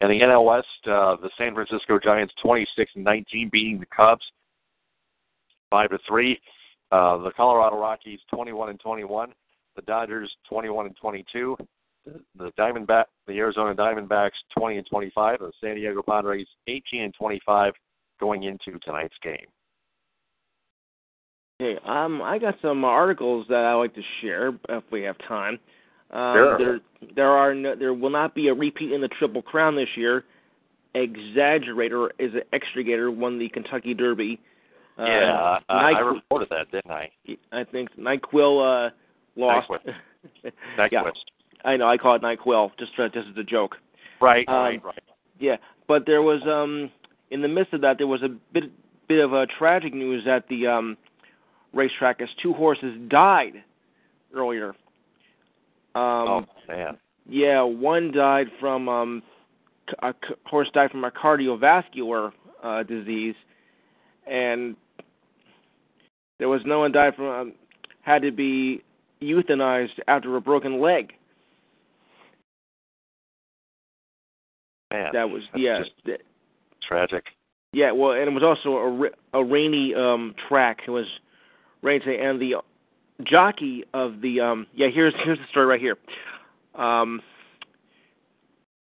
And 0.00 0.10
the 0.10 0.20
NL 0.20 0.44
West, 0.44 0.66
uh, 0.86 1.16
the 1.16 1.30
San 1.38 1.54
Francisco 1.54 1.98
Giants 2.02 2.34
26 2.42 2.90
and 2.96 3.04
19, 3.04 3.48
beating 3.52 3.78
the 3.78 3.86
Cubs 3.86 4.24
five 5.70 5.90
to 5.90 5.98
three. 6.06 6.40
Uh, 6.92 7.18
the 7.18 7.30
Colorado 7.32 7.76
Rockies 7.76 8.20
21 8.32 8.70
and 8.70 8.80
21. 8.80 9.32
The 9.76 9.82
Dodgers 9.82 10.30
21 10.48 10.86
and 10.86 10.96
22. 10.96 11.56
The, 12.04 12.20
the 12.36 12.52
Diamondback, 12.58 13.04
the 13.26 13.38
Arizona 13.38 13.74
Diamondbacks 13.74 14.30
20 14.56 14.78
and 14.78 14.86
25. 14.86 15.38
The 15.40 15.52
San 15.60 15.76
Diego 15.76 16.02
Padres 16.02 16.46
18 16.68 17.02
and 17.02 17.14
25 17.14 17.72
going 18.20 18.44
into 18.44 18.78
tonight's 18.84 19.16
game. 19.22 19.46
Hey, 21.58 21.76
um, 21.86 22.20
I 22.20 22.38
got 22.38 22.56
some 22.60 22.84
articles 22.84 23.46
that 23.48 23.64
I 23.64 23.74
like 23.74 23.94
to 23.94 24.02
share 24.20 24.52
if 24.68 24.82
we 24.90 25.02
have 25.02 25.16
time. 25.28 25.58
Um, 26.10 26.34
Sure. 26.34 26.58
There, 26.58 26.80
there 27.14 27.30
are 27.30 27.54
no, 27.54 27.74
there 27.76 27.94
will 27.94 28.10
not 28.10 28.34
be 28.34 28.48
a 28.48 28.54
repeat 28.54 28.92
in 28.92 29.00
the 29.00 29.08
Triple 29.08 29.42
Crown 29.42 29.76
this 29.76 29.88
year. 29.96 30.24
Exaggerator 30.94 32.10
is 32.18 32.32
an 32.34 32.42
extrigator 32.52 33.10
won 33.14 33.38
the 33.38 33.48
Kentucky 33.48 33.94
Derby. 33.94 34.40
Uh, 34.98 35.04
yeah, 35.04 35.58
I, 35.68 35.90
I 35.90 35.98
reported 36.00 36.48
that, 36.50 36.70
didn't 36.70 36.90
I? 36.90 37.10
I 37.52 37.64
think 37.64 37.88
Nyquil 37.98 38.88
uh, 38.88 38.90
lost. 39.36 39.68
Nyquist. 40.78 40.88
yeah, 40.92 41.02
I 41.64 41.76
know. 41.76 41.88
I 41.88 41.96
call 41.96 42.14
it 42.14 42.22
Nyquil 42.22 42.70
just 42.78 42.92
uh, 42.98 43.08
just 43.08 43.28
as 43.28 43.36
a 43.36 43.42
joke. 43.42 43.76
Right, 44.20 44.48
Um, 44.48 44.54
right, 44.54 44.84
right. 44.84 45.02
Yeah, 45.40 45.56
but 45.88 46.06
there 46.06 46.22
was 46.22 46.40
um 46.46 46.90
in 47.30 47.42
the 47.42 47.48
midst 47.48 47.74
of 47.74 47.80
that 47.80 47.98
there 47.98 48.06
was 48.06 48.22
a 48.22 48.28
bit 48.52 48.64
bit 49.08 49.22
of 49.22 49.32
a 49.32 49.46
tragic 49.58 49.92
news 49.94 50.26
at 50.28 50.46
the 50.48 50.68
um 50.68 50.96
racetrack 51.74 52.20
as 52.20 52.28
two 52.42 52.52
horses 52.52 52.94
died 53.08 53.62
earlier. 54.34 54.70
Um 55.94 56.28
oh 56.28 56.44
man. 56.68 56.98
yeah, 57.28 57.62
one 57.62 58.12
died 58.12 58.46
from 58.60 58.88
um 58.88 59.22
a 60.02 60.14
horse 60.44 60.68
died 60.72 60.90
from 60.90 61.04
a 61.04 61.10
cardiovascular 61.10 62.32
uh 62.62 62.82
disease 62.84 63.34
and 64.26 64.76
there 66.38 66.48
was 66.48 66.62
no 66.64 66.80
one 66.80 66.92
died 66.92 67.14
from 67.14 67.26
um, 67.26 67.52
had 68.02 68.22
to 68.22 68.32
be 68.32 68.82
euthanized 69.22 69.98
after 70.08 70.36
a 70.36 70.40
broken 70.40 70.80
leg. 70.80 71.12
Man, 74.92 75.10
That 75.12 75.30
was 75.30 75.42
yeah. 75.56 75.78
just 75.78 75.92
th- 76.04 76.20
tragic. 76.86 77.24
Yeah, 77.72 77.92
well, 77.92 78.12
and 78.12 78.22
it 78.28 78.32
was 78.32 78.42
also 78.44 79.08
a, 79.34 79.38
a 79.40 79.44
rainy 79.44 79.94
um 79.94 80.34
track. 80.48 80.78
It 80.86 80.90
was 80.90 81.06
rain 81.84 82.00
and 82.02 82.40
the 82.40 82.56
jockey 83.22 83.84
of 83.94 84.20
the 84.20 84.40
um 84.40 84.66
yeah 84.74 84.88
here's 84.92 85.14
here's 85.24 85.38
the 85.38 85.44
story 85.50 85.66
right 85.66 85.80
here. 85.80 85.96
Um, 86.74 87.22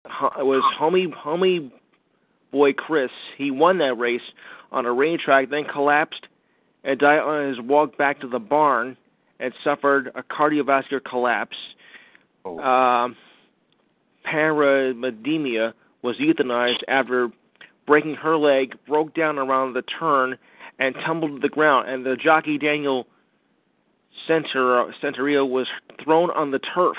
it 0.05 0.45
was 0.45 0.62
homie 0.80 1.12
homie 1.14 1.70
boy 2.51 2.72
Chris. 2.72 3.11
He 3.36 3.51
won 3.51 3.78
that 3.78 3.95
race 3.95 4.22
on 4.72 4.86
a 4.86 4.93
rain 4.93 5.18
track, 5.22 5.51
then 5.51 5.64
collapsed 5.64 6.26
and 6.82 6.99
died 6.99 7.20
on 7.20 7.49
his 7.49 7.61
walk 7.61 7.97
back 7.99 8.20
to 8.20 8.28
the 8.28 8.39
barn, 8.39 8.97
and 9.39 9.53
suffered 9.62 10.11
a 10.14 10.22
cardiovascular 10.22 11.05
collapse. 11.05 11.57
Oh. 12.45 12.59
Um, 12.59 13.16
Paramedemia 14.26 15.72
was 16.03 16.16
euthanized 16.16 16.82
after 16.89 17.30
breaking 17.86 18.14
her 18.14 18.36
leg, 18.36 18.74
broke 18.86 19.14
down 19.14 19.39
around 19.39 19.74
the 19.74 19.82
turn, 19.82 20.39
and 20.79 20.95
tumbled 21.07 21.33
to 21.33 21.39
the 21.41 21.49
ground. 21.49 21.89
And 21.89 22.05
the 22.05 22.16
jockey 22.16 22.59
Daniel 22.59 23.07
Center 24.26 24.93
Centeno 25.03 25.49
was 25.49 25.66
thrown 26.05 26.31
on 26.31 26.51
the 26.51 26.59
turf. 26.59 26.97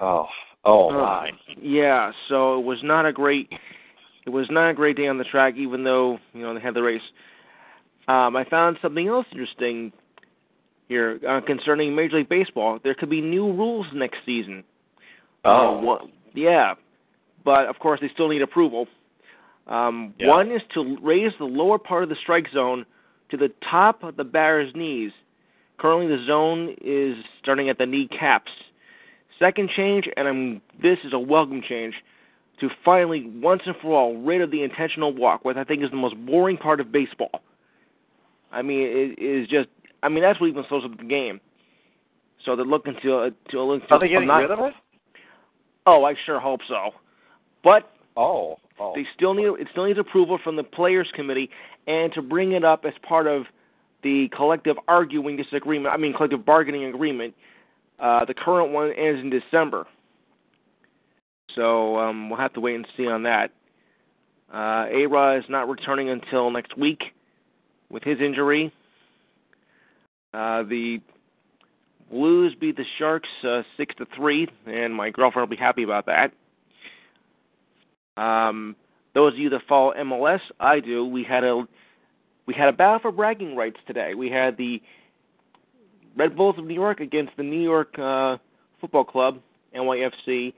oh, 0.00 0.26
oh 0.64 0.90
Uh, 0.90 0.92
my. 0.92 1.30
Yeah, 1.60 2.12
so 2.28 2.58
it 2.58 2.64
was 2.64 2.78
not 2.82 3.06
a 3.06 3.12
great 3.12 3.50
it 4.24 4.30
was 4.30 4.46
not 4.50 4.70
a 4.70 4.74
great 4.74 4.96
day 4.96 5.08
on 5.08 5.18
the 5.18 5.24
track, 5.24 5.54
even 5.56 5.84
though 5.84 6.18
you 6.32 6.42
know 6.42 6.54
they 6.54 6.60
had 6.60 6.74
the 6.74 6.82
race. 6.82 7.02
Um, 8.08 8.36
I 8.36 8.44
found 8.48 8.78
something 8.82 9.06
else 9.08 9.26
interesting 9.32 9.92
here 10.88 11.20
uh, 11.28 11.40
concerning 11.46 11.94
Major 11.94 12.18
League 12.18 12.28
Baseball. 12.28 12.78
There 12.82 12.94
could 12.94 13.10
be 13.10 13.20
new 13.20 13.46
rules 13.46 13.86
next 13.94 14.18
season. 14.26 14.64
Oh, 15.44 15.78
Uh, 15.78 15.80
one, 15.82 16.12
yeah, 16.34 16.74
but 17.44 17.66
of 17.66 17.78
course 17.78 18.00
they 18.00 18.08
still 18.12 18.28
need 18.28 18.42
approval. 18.42 18.86
Um, 19.66 20.14
Yeah. 20.18 20.28
One 20.28 20.50
is 20.50 20.62
to 20.74 20.96
raise 21.02 21.32
the 21.38 21.44
lower 21.44 21.78
part 21.78 22.02
of 22.02 22.08
the 22.08 22.16
strike 22.16 22.48
zone 22.52 22.84
to 23.30 23.36
the 23.36 23.48
top 23.70 24.02
of 24.02 24.16
the 24.16 24.24
batter's 24.24 24.74
knees. 24.74 25.12
Currently, 25.78 26.06
the 26.16 26.24
zone 26.26 26.76
is 26.80 27.16
starting 27.40 27.68
at 27.68 27.78
the 27.78 27.86
knee 27.86 28.08
caps. 28.08 28.50
Second 29.38 29.70
change, 29.70 30.08
and 30.16 30.28
I'm, 30.28 30.62
this 30.80 30.98
is 31.04 31.12
a 31.12 31.18
welcome 31.18 31.62
change, 31.62 31.94
to 32.60 32.68
finally, 32.84 33.26
once 33.40 33.62
and 33.66 33.74
for 33.82 33.98
all, 33.98 34.16
rid 34.16 34.40
of 34.40 34.50
the 34.50 34.62
intentional 34.62 35.12
walk, 35.12 35.44
which 35.44 35.56
I 35.56 35.64
think 35.64 35.82
is 35.82 35.90
the 35.90 35.96
most 35.96 36.14
boring 36.26 36.56
part 36.56 36.80
of 36.80 36.92
baseball. 36.92 37.40
I 38.52 38.62
mean, 38.62 38.80
it 38.82 39.18
is 39.22 39.48
just. 39.48 39.68
I 40.02 40.08
mean, 40.08 40.22
that's 40.22 40.40
what 40.40 40.48
even 40.48 40.64
slows 40.68 40.84
up 40.84 40.96
the 40.96 41.04
game. 41.04 41.40
So 42.44 42.54
they're 42.54 42.64
looking 42.66 42.94
to 43.02 43.16
uh, 43.16 43.30
to 43.50 43.52
to. 43.52 43.80
are 43.90 43.98
they 43.98 44.08
getting 44.08 44.28
not- 44.28 44.38
rid 44.42 44.50
of 44.50 44.58
it? 44.60 44.74
Oh, 45.86 46.04
I 46.04 46.14
sure 46.26 46.38
hope 46.38 46.60
so. 46.68 46.90
But 47.64 47.90
Oh, 48.16 48.56
oh. 48.80 48.92
they 48.94 49.06
still 49.14 49.34
need 49.34 49.46
it 49.46 49.68
still 49.70 49.86
needs 49.86 49.98
approval 49.98 50.38
from 50.42 50.56
the 50.56 50.62
players 50.62 51.08
committee 51.14 51.50
and 51.86 52.12
to 52.12 52.22
bring 52.22 52.52
it 52.52 52.64
up 52.64 52.84
as 52.84 52.92
part 53.06 53.26
of 53.26 53.44
the 54.02 54.28
collective 54.36 54.76
arguing 54.88 55.36
disagreement 55.36 55.94
I 55.94 55.96
mean 55.96 56.12
collective 56.12 56.44
bargaining 56.44 56.84
agreement. 56.84 57.34
Uh 57.98 58.24
the 58.24 58.34
current 58.34 58.72
one 58.72 58.92
ends 58.92 59.20
in 59.20 59.30
December. 59.30 59.86
So 61.54 61.98
um 61.98 62.30
we'll 62.30 62.40
have 62.40 62.52
to 62.54 62.60
wait 62.60 62.76
and 62.76 62.86
see 62.96 63.06
on 63.06 63.22
that. 63.24 63.50
Uh 64.52 64.86
A-Rod 64.90 65.38
is 65.38 65.44
not 65.48 65.68
returning 65.68 66.10
until 66.10 66.50
next 66.50 66.76
week 66.76 67.02
with 67.90 68.02
his 68.02 68.20
injury. 68.20 68.72
Uh 70.34 70.62
the 70.62 71.00
Blues 72.12 72.54
beat 72.60 72.76
the 72.76 72.84
Sharks 72.98 73.28
uh, 73.42 73.62
six 73.78 73.94
to 73.96 74.06
three, 74.14 74.46
and 74.66 74.94
my 74.94 75.08
girlfriend 75.08 75.48
will 75.48 75.56
be 75.56 75.60
happy 75.60 75.82
about 75.82 76.04
that. 76.06 76.30
Um, 78.16 78.76
those 79.14 79.34
of 79.34 79.38
you 79.38 79.50
that 79.50 79.62
follow 79.68 79.92
MLS, 79.94 80.40
I 80.60 80.80
do. 80.80 81.04
We 81.04 81.24
had 81.24 81.44
a 81.44 81.64
we 82.46 82.54
had 82.54 82.68
a 82.68 82.72
battle 82.72 82.98
for 83.00 83.12
bragging 83.12 83.56
rights 83.56 83.78
today. 83.86 84.14
We 84.14 84.30
had 84.30 84.56
the 84.56 84.82
Red 86.16 86.36
Bulls 86.36 86.56
of 86.58 86.64
New 86.64 86.74
York 86.74 87.00
against 87.00 87.36
the 87.36 87.42
New 87.42 87.60
York 87.60 87.98
uh, 87.98 88.36
Football 88.80 89.04
Club 89.04 89.38
(NYFC), 89.74 90.52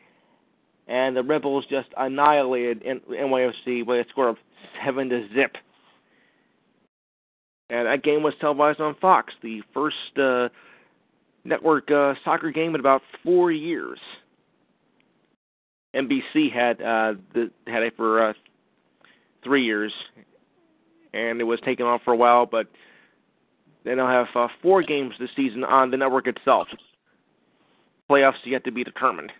and 0.88 1.16
the 1.16 1.22
Red 1.22 1.42
Bulls 1.42 1.64
just 1.68 1.88
annihilated 1.96 2.82
NYFC 2.82 3.86
by 3.86 3.98
a 3.98 4.04
score 4.10 4.28
of 4.28 4.36
seven 4.84 5.08
to 5.10 5.28
zip. 5.34 5.56
And 7.70 7.86
that 7.86 8.02
game 8.02 8.22
was 8.22 8.34
televised 8.40 8.80
on 8.80 8.94
Fox, 9.00 9.32
the 9.42 9.62
first 9.72 10.18
uh, 10.18 10.48
network 11.44 11.90
uh, 11.90 12.14
soccer 12.24 12.50
game 12.50 12.74
in 12.74 12.80
about 12.80 13.02
four 13.22 13.50
years. 13.50 13.98
NBC 15.94 16.52
had 16.52 16.80
uh, 16.80 17.14
the, 17.34 17.50
had 17.66 17.82
it 17.82 17.94
for 17.96 18.30
uh, 18.30 18.32
three 19.42 19.64
years, 19.64 19.92
and 21.12 21.40
it 21.40 21.44
was 21.44 21.60
taken 21.64 21.86
off 21.86 22.00
for 22.04 22.12
a 22.12 22.16
while. 22.16 22.46
But 22.46 22.66
then 23.84 23.96
they 23.96 24.02
now 24.02 24.08
have 24.10 24.26
uh, 24.34 24.48
four 24.62 24.82
games 24.82 25.14
this 25.20 25.30
season 25.36 25.62
on 25.64 25.90
the 25.90 25.96
network 25.96 26.26
itself. 26.26 26.68
Playoffs 28.10 28.34
yet 28.44 28.64
to 28.64 28.72
be 28.72 28.84
determined. 28.84 29.32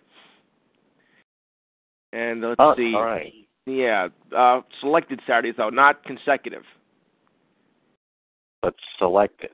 And 2.13 2.41
let's 2.41 2.55
Oh, 2.59 2.73
see. 2.77 2.93
all 2.95 3.03
right. 3.03 3.33
Yeah, 3.65 4.09
uh, 4.35 4.61
selected 4.79 5.19
Saturdays 5.25 5.55
though, 5.57 5.69
not 5.69 6.03
consecutive. 6.03 6.63
But 8.61 8.75
selected. 8.97 9.49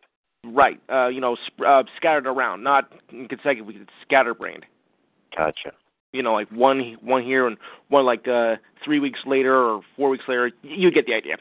Right. 0.45 0.80
Uh, 0.91 1.07
you 1.07 1.22
know, 1.22 1.36
sp- 1.48 1.65
uh, 1.65 1.84
scattered 1.98 2.28
around, 2.28 2.64
not 2.64 2.91
consecutive. 3.10 3.69
It's 3.69 3.90
scatterbrained. 4.03 4.65
Gotcha. 5.36 5.72
You 6.13 6.23
know, 6.23 6.33
like 6.33 6.49
one 6.51 6.97
one 7.01 7.23
here 7.23 7.47
and 7.47 7.57
one 7.89 8.05
like 8.05 8.27
uh 8.27 8.55
three 8.83 8.99
weeks 8.99 9.19
later 9.25 9.55
or 9.55 9.81
four 9.95 10.09
weeks 10.09 10.25
later. 10.27 10.51
You 10.61 10.91
get 10.91 11.05
the 11.05 11.13
idea. 11.13 11.38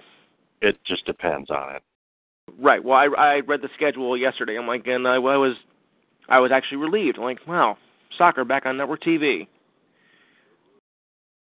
It 0.62 0.78
just 0.86 1.06
depends 1.06 1.50
on 1.50 1.74
it. 1.74 1.82
Right. 2.58 2.82
Well, 2.82 2.96
I 2.96 3.06
I 3.06 3.40
read 3.40 3.62
the 3.62 3.68
schedule 3.74 4.16
yesterday. 4.16 4.56
I'm 4.56 4.66
like, 4.66 4.86
and 4.86 5.06
I, 5.08 5.14
I 5.14 5.36
was 5.36 5.56
I 6.28 6.38
was 6.38 6.52
actually 6.52 6.78
relieved. 6.78 7.18
I'm 7.18 7.24
like, 7.24 7.38
wow, 7.46 7.76
soccer 8.16 8.44
back 8.44 8.66
on 8.66 8.76
network 8.76 9.02
TV. 9.02 9.48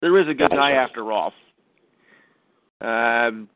There 0.02 0.18
is 0.20 0.28
a 0.28 0.34
good 0.34 0.50
guy 0.50 0.72
after 0.72 1.10
all. 1.10 1.32
Um, 2.82 3.48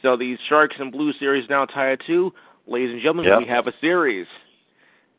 so 0.00 0.16
the 0.16 0.36
Sharks 0.48 0.76
and 0.78 0.90
Blues 0.90 1.14
series 1.18 1.48
now 1.50 1.66
tie 1.66 1.92
at 1.92 1.98
two. 2.06 2.32
Ladies 2.66 2.92
and 2.92 3.00
gentlemen, 3.02 3.26
Yep. 3.26 3.38
we 3.40 3.46
have 3.48 3.66
a 3.66 3.72
series. 3.80 4.26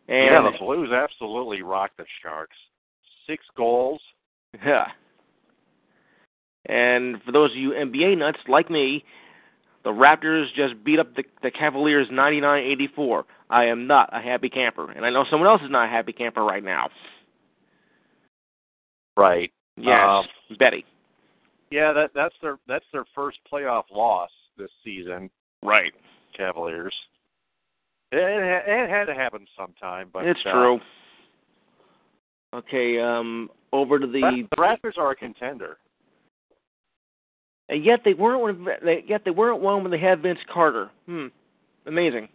And 0.08 0.26
yeah, 0.46 0.52
the 0.52 0.58
Blues 0.58 0.92
absolutely 0.92 1.62
rocked 1.62 1.98
the 1.98 2.06
Sharks. 2.24 2.56
Six 3.28 3.46
goals. 3.56 4.02
Yeah. 4.66 4.86
And 6.66 7.22
for 7.24 7.32
those 7.32 7.52
of 7.52 7.58
you 7.58 7.72
NBA 7.72 8.18
nuts 8.18 8.40
like 8.48 8.70
me, 8.70 9.04
the 9.84 9.90
Raptors 9.90 10.46
just 10.56 10.82
beat 10.84 11.00
up 11.00 11.16
the, 11.16 11.24
the 11.42 11.52
Cavaliers 11.52 12.08
99-84. 12.10 13.24
I 13.50 13.66
am 13.66 13.86
not 13.86 14.10
a 14.14 14.22
happy 14.22 14.50
camper, 14.50 14.92
and 14.92 15.06
I 15.06 15.10
know 15.10 15.26
someone 15.30 15.50
else 15.50 15.62
is 15.62 15.70
not 15.70 15.86
a 15.88 15.90
happy 15.90 16.14
camper 16.14 16.44
right 16.44 16.64
now. 16.64 16.90
Right. 19.18 19.52
Yes, 19.78 20.26
Um, 20.50 20.58
Betty. 20.58 20.86
Yeah, 21.72 21.92
that 21.94 22.12
that's 22.14 22.36
their 22.42 22.60
that's 22.68 22.86
their 22.94 23.06
first 23.16 23.40
playoff 23.52 23.86
loss 23.92 24.30
this 24.58 24.70
season. 24.84 25.30
Right. 25.64 25.92
Cavaliers. 26.38 26.94
It, 28.12 28.18
it, 28.18 28.64
it 28.68 28.90
had 28.90 29.06
to 29.06 29.16
happen 29.16 29.48
sometime, 29.58 30.10
but 30.14 30.26
it's 30.26 30.40
uh, 30.46 30.52
true. 30.52 30.80
Okay, 32.54 33.00
um, 33.00 33.50
over 33.72 33.98
to 34.00 34.06
the 34.06 34.46
the 34.52 34.56
Raptors 34.58 34.98
are 34.98 35.12
a 35.12 35.16
contender. 35.16 35.78
and 37.70 37.84
yet 37.84 38.02
they 38.06 38.14
weren't 38.14 38.68
yet 39.08 39.22
they 39.26 39.32
weren't 39.32 39.62
one 39.62 39.82
when 39.82 39.92
they 39.92 39.98
had 39.98 40.22
Vince 40.22 40.40
Carter. 40.54 40.90
Hmm, 41.08 41.28
amazing. 41.88 42.30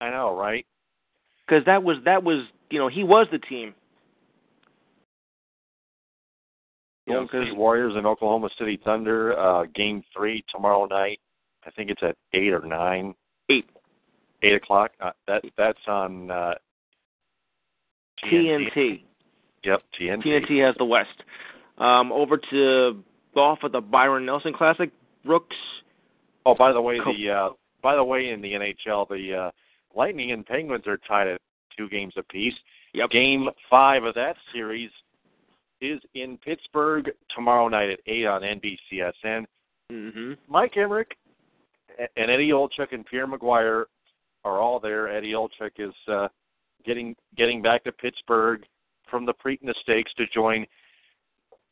I 0.00 0.10
know, 0.10 0.36
right? 0.36 0.66
Because 1.46 1.64
that 1.66 1.82
was 1.82 1.98
that 2.04 2.22
was 2.22 2.42
you 2.70 2.78
know 2.78 2.88
he 2.88 3.04
was 3.04 3.26
the 3.30 3.38
team. 3.38 3.74
You 7.06 7.14
know, 7.14 7.22
Because 7.22 7.46
Warriors 7.54 7.94
and 7.96 8.06
Oklahoma 8.06 8.50
City 8.58 8.78
Thunder, 8.84 9.38
uh, 9.38 9.64
game 9.74 10.02
three 10.16 10.44
tomorrow 10.54 10.86
night. 10.86 11.18
I 11.66 11.70
think 11.70 11.90
it's 11.90 12.02
at 12.02 12.16
eight 12.32 12.52
or 12.52 12.64
nine. 12.64 13.14
Eight. 13.50 13.68
Eight 14.42 14.54
o'clock. 14.54 14.92
Uh, 15.00 15.10
that 15.26 15.42
that's 15.56 15.78
on 15.86 16.30
uh, 16.30 16.54
TNT. 18.24 19.02
Yep, 19.64 19.82
TNT. 19.98 20.24
TNT 20.24 20.66
has 20.66 20.74
the 20.78 20.84
West. 20.84 21.22
Um, 21.78 22.12
over 22.12 22.38
to 22.50 23.02
golf 23.34 23.60
at 23.64 23.72
the 23.72 23.80
Byron 23.80 24.26
Nelson 24.26 24.52
Classic. 24.52 24.90
Brooks. 25.24 25.56
Oh, 26.46 26.54
by 26.54 26.72
the 26.72 26.80
way, 26.80 26.98
the 26.98 27.30
uh, 27.30 27.48
by 27.82 27.94
the 27.94 28.04
way, 28.04 28.30
in 28.30 28.40
the 28.40 28.52
NHL, 28.52 29.08
the 29.08 29.34
uh, 29.34 29.50
Lightning 29.94 30.32
and 30.32 30.46
Penguins 30.46 30.86
are 30.86 30.96
tied 30.96 31.28
at 31.28 31.40
two 31.76 31.88
games 31.88 32.14
apiece. 32.16 32.54
Yep. 32.94 33.10
Game 33.10 33.48
five 33.68 34.04
of 34.04 34.14
that 34.14 34.36
series 34.52 34.90
is 35.80 36.00
in 36.14 36.38
Pittsburgh 36.38 37.10
tomorrow 37.34 37.68
night 37.68 37.90
at 37.90 38.00
eight 38.06 38.26
on 38.26 38.42
NBCSN. 38.42 39.44
Mm-hmm. 39.92 40.32
Mike 40.48 40.74
Emrick 40.74 41.12
and 42.16 42.30
Eddie 42.30 42.50
Olczyk 42.50 42.92
and 42.92 43.04
Pierre 43.06 43.26
McGuire 43.26 43.84
are 44.44 44.58
all 44.58 44.80
there. 44.80 45.08
Eddie 45.08 45.32
Olczyk 45.32 45.72
is 45.78 45.94
uh, 46.08 46.28
getting 46.84 47.14
getting 47.36 47.62
back 47.62 47.84
to 47.84 47.92
Pittsburgh 47.92 48.64
from 49.10 49.26
the 49.26 49.34
Preakness 49.34 49.76
Stakes 49.82 50.12
to 50.14 50.24
join 50.32 50.66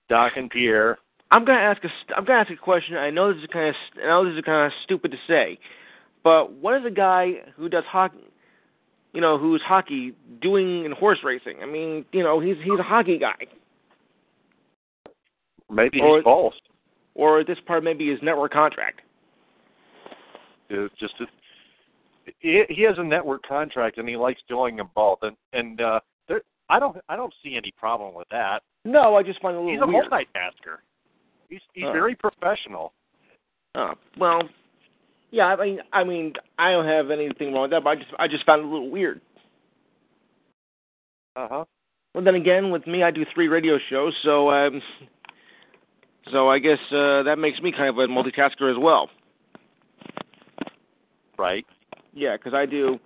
Doc 0.08 0.32
and 0.36 0.50
Pierre. 0.50 0.98
I'm 1.30 1.44
gonna 1.44 1.60
ask 1.60 1.82
a 1.84 1.88
I'm 2.16 2.24
gonna 2.24 2.40
ask 2.40 2.50
a 2.50 2.56
question. 2.56 2.96
I 2.96 3.10
know 3.10 3.32
this 3.32 3.42
is 3.42 3.48
kind 3.52 3.68
of 3.68 3.74
I 4.02 4.06
know 4.06 4.24
this 4.24 4.38
is 4.38 4.44
kind 4.44 4.66
of 4.66 4.72
stupid 4.84 5.10
to 5.12 5.18
say, 5.26 5.58
but 6.24 6.52
what 6.52 6.74
is 6.80 6.86
a 6.86 6.90
guy 6.90 7.32
who 7.56 7.68
does 7.68 7.84
hockey, 7.86 8.18
you 9.12 9.20
know, 9.20 9.36
who's 9.38 9.60
hockey 9.62 10.14
doing 10.40 10.84
in 10.84 10.92
horse 10.92 11.18
racing? 11.22 11.58
I 11.62 11.66
mean, 11.66 12.04
you 12.12 12.22
know, 12.22 12.40
he's 12.40 12.56
he's 12.64 12.78
a 12.78 12.82
hockey 12.82 13.18
guy, 13.18 13.34
Maybe 15.70 16.00
Or- 16.00 16.16
he's 16.16 16.24
both. 16.24 16.54
or 17.14 17.44
this 17.44 17.58
part 17.66 17.84
maybe 17.84 18.08
his 18.10 18.22
network 18.22 18.52
contract. 18.52 19.02
It's 20.70 20.94
just 20.98 21.14
a, 21.20 21.26
he 22.40 22.62
he 22.68 22.82
has 22.82 22.96
a 22.98 23.04
network 23.04 23.42
contract 23.46 23.98
and 23.98 24.08
he 24.08 24.16
likes 24.16 24.40
doing 24.48 24.76
them 24.76 24.90
both. 24.94 25.18
And 25.22 25.36
and 25.52 25.80
uh, 25.80 26.00
there, 26.28 26.42
I 26.68 26.78
don't 26.78 26.96
I 27.08 27.16
don't 27.16 27.34
see 27.42 27.56
any 27.56 27.72
problem 27.76 28.14
with 28.14 28.28
that. 28.30 28.62
No, 28.84 29.16
I 29.16 29.22
just 29.22 29.40
find 29.42 29.56
it 29.56 29.58
a 29.58 29.62
little. 29.62 29.74
He's 29.74 29.82
a 29.82 29.86
weird. 29.86 30.10
multitasker. 30.10 30.78
He's 31.48 31.60
he's 31.74 31.84
Oh. 31.86 31.92
very 31.92 32.14
professional. 32.14 32.92
Oh, 33.74 33.92
well, 34.18 34.42
yeah. 35.30 35.46
I 35.46 35.56
mean, 35.64 35.78
I 35.92 36.04
mean, 36.04 36.32
I 36.58 36.72
don't 36.72 36.86
have 36.86 37.10
anything 37.10 37.52
wrong 37.52 37.62
with 37.62 37.70
that, 37.72 37.84
but 37.84 37.90
I 37.90 37.94
just 37.96 38.10
I 38.18 38.28
just 38.28 38.46
found 38.46 38.60
it 38.62 38.66
a 38.66 38.68
little 38.68 38.90
weird. 38.90 39.20
Uh 41.36 41.48
huh. 41.50 41.64
Well, 42.14 42.24
then 42.24 42.34
again, 42.34 42.70
with 42.70 42.86
me, 42.86 43.02
I 43.02 43.10
do 43.10 43.24
three 43.34 43.48
radio 43.48 43.78
shows, 43.90 44.14
so 44.22 44.50
um, 44.50 44.80
so 46.32 46.48
I 46.48 46.58
guess 46.58 46.78
uh, 46.90 47.22
that 47.24 47.36
makes 47.38 47.60
me 47.60 47.70
kind 47.72 47.88
of 47.88 47.98
a 47.98 48.06
multitasker 48.08 48.70
as 48.70 48.78
well. 48.80 49.08
Right. 51.38 51.64
Yeah, 52.18 52.36
because 52.36 52.52
I 52.52 52.66
do, 52.66 52.98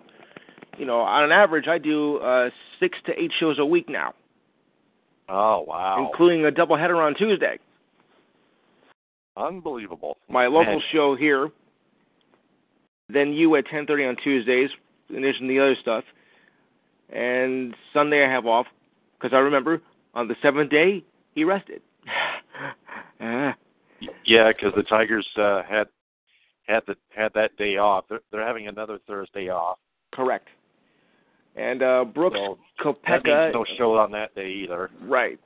you 0.78 0.86
know, 0.86 1.00
on 1.00 1.24
an 1.24 1.32
average, 1.32 1.68
I 1.68 1.76
do 1.76 2.16
uh, 2.16 2.48
six 2.80 2.96
to 3.06 3.12
eight 3.12 3.30
shows 3.38 3.58
a 3.58 3.66
week 3.66 3.88
now, 3.90 4.14
Oh 5.28 5.64
wow. 5.68 6.08
including 6.10 6.46
a 6.46 6.50
double 6.50 6.76
header 6.78 7.00
on 7.00 7.14
Tuesday. 7.14 7.58
Unbelievable. 9.36 10.16
My 10.30 10.46
local 10.46 10.74
Man. 10.74 10.82
show 10.92 11.14
here, 11.14 11.50
then 13.10 13.32
you 13.34 13.54
at 13.56 13.64
10:30 13.66 14.08
on 14.08 14.16
Tuesdays, 14.24 14.70
in 15.10 15.16
addition 15.16 15.42
to 15.46 15.48
the 15.48 15.60
other 15.60 15.76
stuff, 15.80 16.04
and 17.10 17.74
Sunday 17.92 18.24
I 18.26 18.30
have 18.30 18.46
off 18.46 18.66
because 19.18 19.34
I 19.34 19.40
remember 19.40 19.82
on 20.14 20.26
the 20.28 20.34
seventh 20.42 20.70
day 20.70 21.04
he 21.34 21.44
rested. 21.44 21.82
Ah, 23.20 23.54
Yeah, 24.24 24.50
because 24.52 24.72
the 24.74 24.82
Tigers 24.82 25.26
uh, 25.38 25.62
had 25.68 25.86
had 26.72 26.82
the 26.86 26.96
had 27.14 27.32
that 27.34 27.56
day 27.56 27.76
off. 27.76 28.04
They're, 28.08 28.20
they're 28.30 28.46
having 28.46 28.68
another 28.68 28.98
Thursday 29.06 29.48
off. 29.48 29.78
correct. 30.12 30.48
And 31.54 31.82
uh, 31.82 32.04
Brooks 32.04 32.38
So 32.38 32.58
Koepka, 32.82 33.52
no 33.52 33.64
show 33.76 33.98
on 33.98 34.10
that 34.12 34.34
day 34.34 34.50
either. 34.64 34.90
right? 35.02 35.38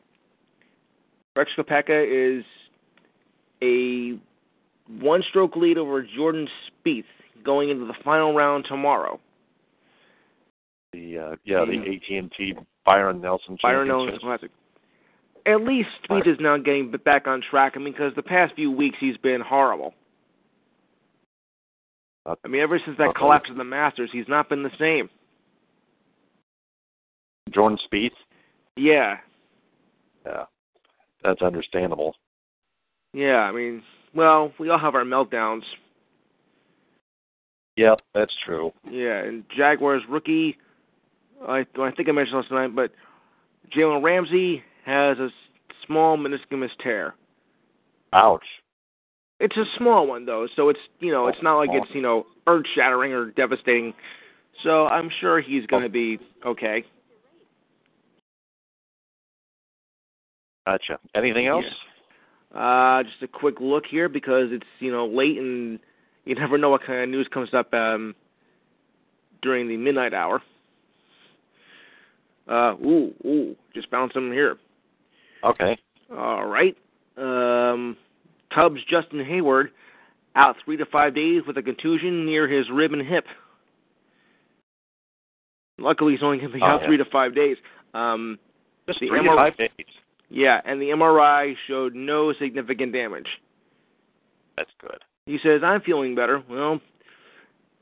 Brooks 1.34 1.50
Koepka 1.58 2.38
is 2.38 2.44
a 3.62 4.18
one-stroke 5.00 5.56
lead 5.56 5.78
over 5.78 6.06
Jordan 6.16 6.46
Spieth 6.86 7.04
going 7.44 7.70
into 7.70 7.86
the 7.86 7.94
final 8.04 8.34
round 8.34 8.66
tomorrow. 8.68 9.18
The 10.92 11.18
uh, 11.18 11.36
yeah, 11.44 11.64
the. 11.64 11.78
AT 11.78 12.16
and 12.16 12.32
T 12.36 12.54
Byron 12.84 13.20
Nelson 13.20 13.58
Byron 13.62 13.88
Nelson 13.88 14.18
Classic. 14.20 14.50
At 15.44 15.62
least 15.62 15.88
Spieth 16.08 16.26
is 16.26 16.38
now 16.40 16.56
getting 16.56 16.92
back 17.04 17.26
on 17.26 17.42
track. 17.50 17.72
I 17.76 17.78
mean, 17.78 17.92
because 17.92 18.14
the 18.14 18.22
past 18.22 18.54
few 18.54 18.70
weeks 18.70 18.96
he's 19.00 19.16
been 19.16 19.40
horrible. 19.40 19.94
I 22.26 22.48
mean, 22.48 22.60
ever 22.60 22.80
since 22.84 22.98
that 22.98 23.08
uh-oh. 23.08 23.12
collapse 23.18 23.48
of 23.50 23.56
the 23.56 23.64
Masters, 23.64 24.10
he's 24.12 24.28
not 24.28 24.48
been 24.48 24.62
the 24.62 24.70
same. 24.78 25.08
Jordan 27.54 27.78
Spieth. 27.90 28.10
Yeah, 28.76 29.16
Yeah, 30.26 30.44
that's 31.22 31.40
understandable. 31.40 32.14
yeah. 33.14 33.38
I 33.38 33.52
mean, 33.52 33.82
well, 34.14 34.52
we 34.58 34.68
all 34.68 34.78
have 34.78 34.94
our 34.94 35.04
meltdowns. 35.04 35.62
Yep, 37.76 38.00
that's 38.14 38.32
true. 38.44 38.72
Yeah, 38.90 39.22
and 39.22 39.44
Jaguars 39.56 40.02
rookie, 40.08 40.58
I 41.46 41.64
I 41.78 41.90
think 41.92 42.08
I 42.08 42.12
mentioned 42.12 42.36
last 42.36 42.50
night, 42.50 42.74
but 42.74 42.90
Jalen 43.74 44.02
Ramsey 44.02 44.62
has 44.84 45.18
a 45.18 45.28
small 45.86 46.18
meniscus 46.18 46.68
tear. 46.82 47.14
Ouch. 48.12 48.44
It's 49.38 49.56
a 49.56 49.64
small 49.76 50.06
one 50.06 50.24
though, 50.24 50.46
so 50.56 50.68
it's 50.70 50.80
you 51.00 51.12
know 51.12 51.28
it's 51.28 51.42
not 51.42 51.58
like 51.58 51.70
it's 51.72 51.90
you 51.94 52.00
know 52.00 52.26
earth 52.46 52.64
shattering 52.74 53.12
or 53.12 53.30
devastating. 53.32 53.92
So 54.62 54.86
I'm 54.86 55.10
sure 55.20 55.40
he's 55.40 55.66
going 55.66 55.82
to 55.82 55.90
be 55.90 56.18
okay. 56.44 56.84
Gotcha. 60.66 60.98
Anything 61.14 61.46
else? 61.46 61.64
Uh, 62.54 63.02
just 63.02 63.22
a 63.22 63.28
quick 63.28 63.56
look 63.60 63.84
here 63.90 64.08
because 64.08 64.48
it's 64.50 64.66
you 64.80 64.90
know 64.90 65.06
late 65.06 65.36
and 65.36 65.78
you 66.24 66.34
never 66.34 66.56
know 66.56 66.70
what 66.70 66.82
kind 66.84 67.02
of 67.02 67.08
news 67.08 67.28
comes 67.32 67.50
up 67.52 67.72
um, 67.74 68.14
during 69.42 69.68
the 69.68 69.76
midnight 69.76 70.14
hour. 70.14 70.42
Uh, 72.48 72.74
ooh, 72.84 73.12
ooh, 73.24 73.56
just 73.74 73.90
found 73.90 74.10
something 74.14 74.32
here. 74.32 74.56
Okay. 75.44 75.76
All 76.10 76.46
right. 76.46 76.76
Um, 77.18 77.96
Cubs 78.56 78.80
Justin 78.90 79.18
Heyward 79.18 79.66
out 80.34 80.56
three 80.64 80.76
to 80.78 80.86
five 80.86 81.14
days 81.14 81.42
with 81.46 81.58
a 81.58 81.62
contusion 81.62 82.24
near 82.24 82.48
his 82.48 82.66
rib 82.72 82.92
and 82.92 83.06
hip. 83.06 83.24
Luckily, 85.78 86.14
he's 86.14 86.22
only 86.22 86.38
going 86.38 86.50
to 86.50 86.54
be 86.56 86.62
Oh, 86.62 86.66
out 86.66 86.80
yeah. 86.80 86.86
three 86.86 86.96
to 86.96 87.04
five 87.12 87.34
days. 87.34 87.56
Um, 87.92 88.38
Just 88.86 89.00
The 89.00 89.08
three 89.08 89.22
to 89.22 89.34
five 89.36 89.56
days. 89.56 89.70
Yeah, 90.30 90.60
and 90.64 90.80
the 90.80 90.86
MRI 90.86 91.54
showed 91.68 91.94
no 91.94 92.32
significant 92.32 92.92
damage. 92.92 93.28
That's 94.56 94.70
good. 94.80 94.98
He 95.26 95.38
says, 95.42 95.60
I'm 95.62 95.82
feeling 95.82 96.14
better. 96.14 96.42
Well, 96.48 96.80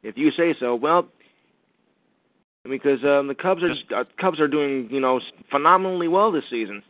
if 0.03 0.19
you 0.19 0.31
say 0.33 0.55
so. 0.59 0.75
Well, 0.75 1.09
because 2.69 3.03
um, 3.05 3.29
the 3.29 3.35
Cubs 3.35 3.63
are 3.63 3.97
uh, 3.97 4.05
Cubs 4.21 4.41
are 4.41 4.49
doing, 4.49 4.89
you 4.91 5.01
know, 5.01 5.21
phenomenally 5.51 6.09
well 6.09 6.33
this 6.33 6.45
season. 6.51 6.83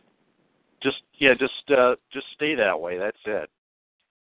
Just 0.81 0.97
yeah, 1.19 1.33
just 1.33 1.71
uh 1.77 1.95
just 2.11 2.25
stay 2.35 2.55
that 2.55 2.79
way. 2.79 2.97
That's 2.97 3.17
it. 3.25 3.49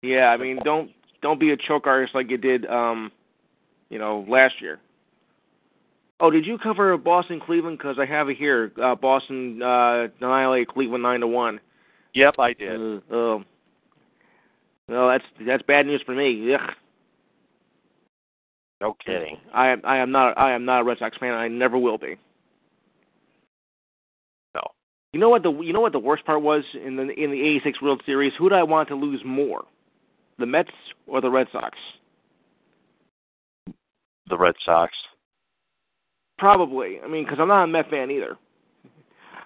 Yeah, 0.02 0.28
I 0.28 0.36
mean, 0.36 0.59
don't 0.64 0.90
don't 1.22 1.40
be 1.40 1.51
a 1.51 1.56
choke 1.56 1.86
artist 1.86 2.14
like 2.14 2.31
you 2.31 2.39
did, 2.39 2.66
um, 2.66 3.12
you 3.90 3.98
know, 3.98 4.24
last 4.28 4.55
year. 4.60 4.78
Oh, 6.20 6.31
did 6.31 6.47
you 6.47 6.59
cover 6.59 6.97
Boston 6.97 7.40
Cleveland? 7.40 7.78
Because 7.78 7.97
I 7.98 8.06
have 8.06 8.28
it 8.28 8.36
here. 8.36 8.72
Uh, 8.82 8.94
Boston 8.94 9.62
uh, 9.62 10.09
annihilate 10.20 10.68
Cleveland 10.68 11.02
nine 11.02 11.20
to 11.20 11.27
one. 11.27 11.60
Yep, 12.14 12.35
I 12.39 12.52
did. 12.52 12.81
Uh, 12.81 13.01
oh. 13.10 13.44
well, 14.89 15.09
that's 15.09 15.24
that's 15.47 15.62
bad 15.62 15.86
news 15.86 16.02
for 16.05 16.14
me. 16.14 16.55
Ugh. 16.55 16.74
No 18.81 18.97
kidding. 19.05 19.36
I 19.52 19.68
am 19.68 19.82
I 19.85 19.98
am 19.98 20.10
not 20.10 20.39
I 20.39 20.52
am 20.52 20.64
not 20.64 20.81
a 20.81 20.85
Red 20.85 20.98
Sox 20.98 21.16
fan. 21.18 21.35
I 21.35 21.48
never 21.48 21.78
will 21.78 21.98
be. 21.98 22.16
No. 24.55 24.62
You 25.12 25.20
know 25.20 25.28
what 25.28 25.43
the 25.43 25.52
you 25.52 25.72
know 25.72 25.81
what 25.81 25.93
the 25.93 25.98
worst 25.98 26.24
part 26.24 26.43
was 26.43 26.64
in 26.74 26.97
the 26.97 27.02
in 27.02 27.31
the 27.31 27.40
'86 27.40 27.82
World 27.82 28.02
Series? 28.06 28.32
Who 28.39 28.48
did 28.48 28.56
I 28.56 28.62
want 28.62 28.89
to 28.89 28.94
lose 28.94 29.20
more, 29.24 29.64
the 30.40 30.46
Mets 30.46 30.70
or 31.06 31.20
the 31.20 31.30
Red 31.30 31.46
Sox? 31.52 31.78
The 34.28 34.38
Red 34.38 34.54
Sox. 34.64 34.92
Probably. 36.38 36.98
I 37.04 37.08
mean, 37.08 37.24
because 37.24 37.38
I'm 37.40 37.48
not 37.48 37.64
a 37.64 37.66
Met 37.66 37.90
fan 37.90 38.10
either. 38.10 38.36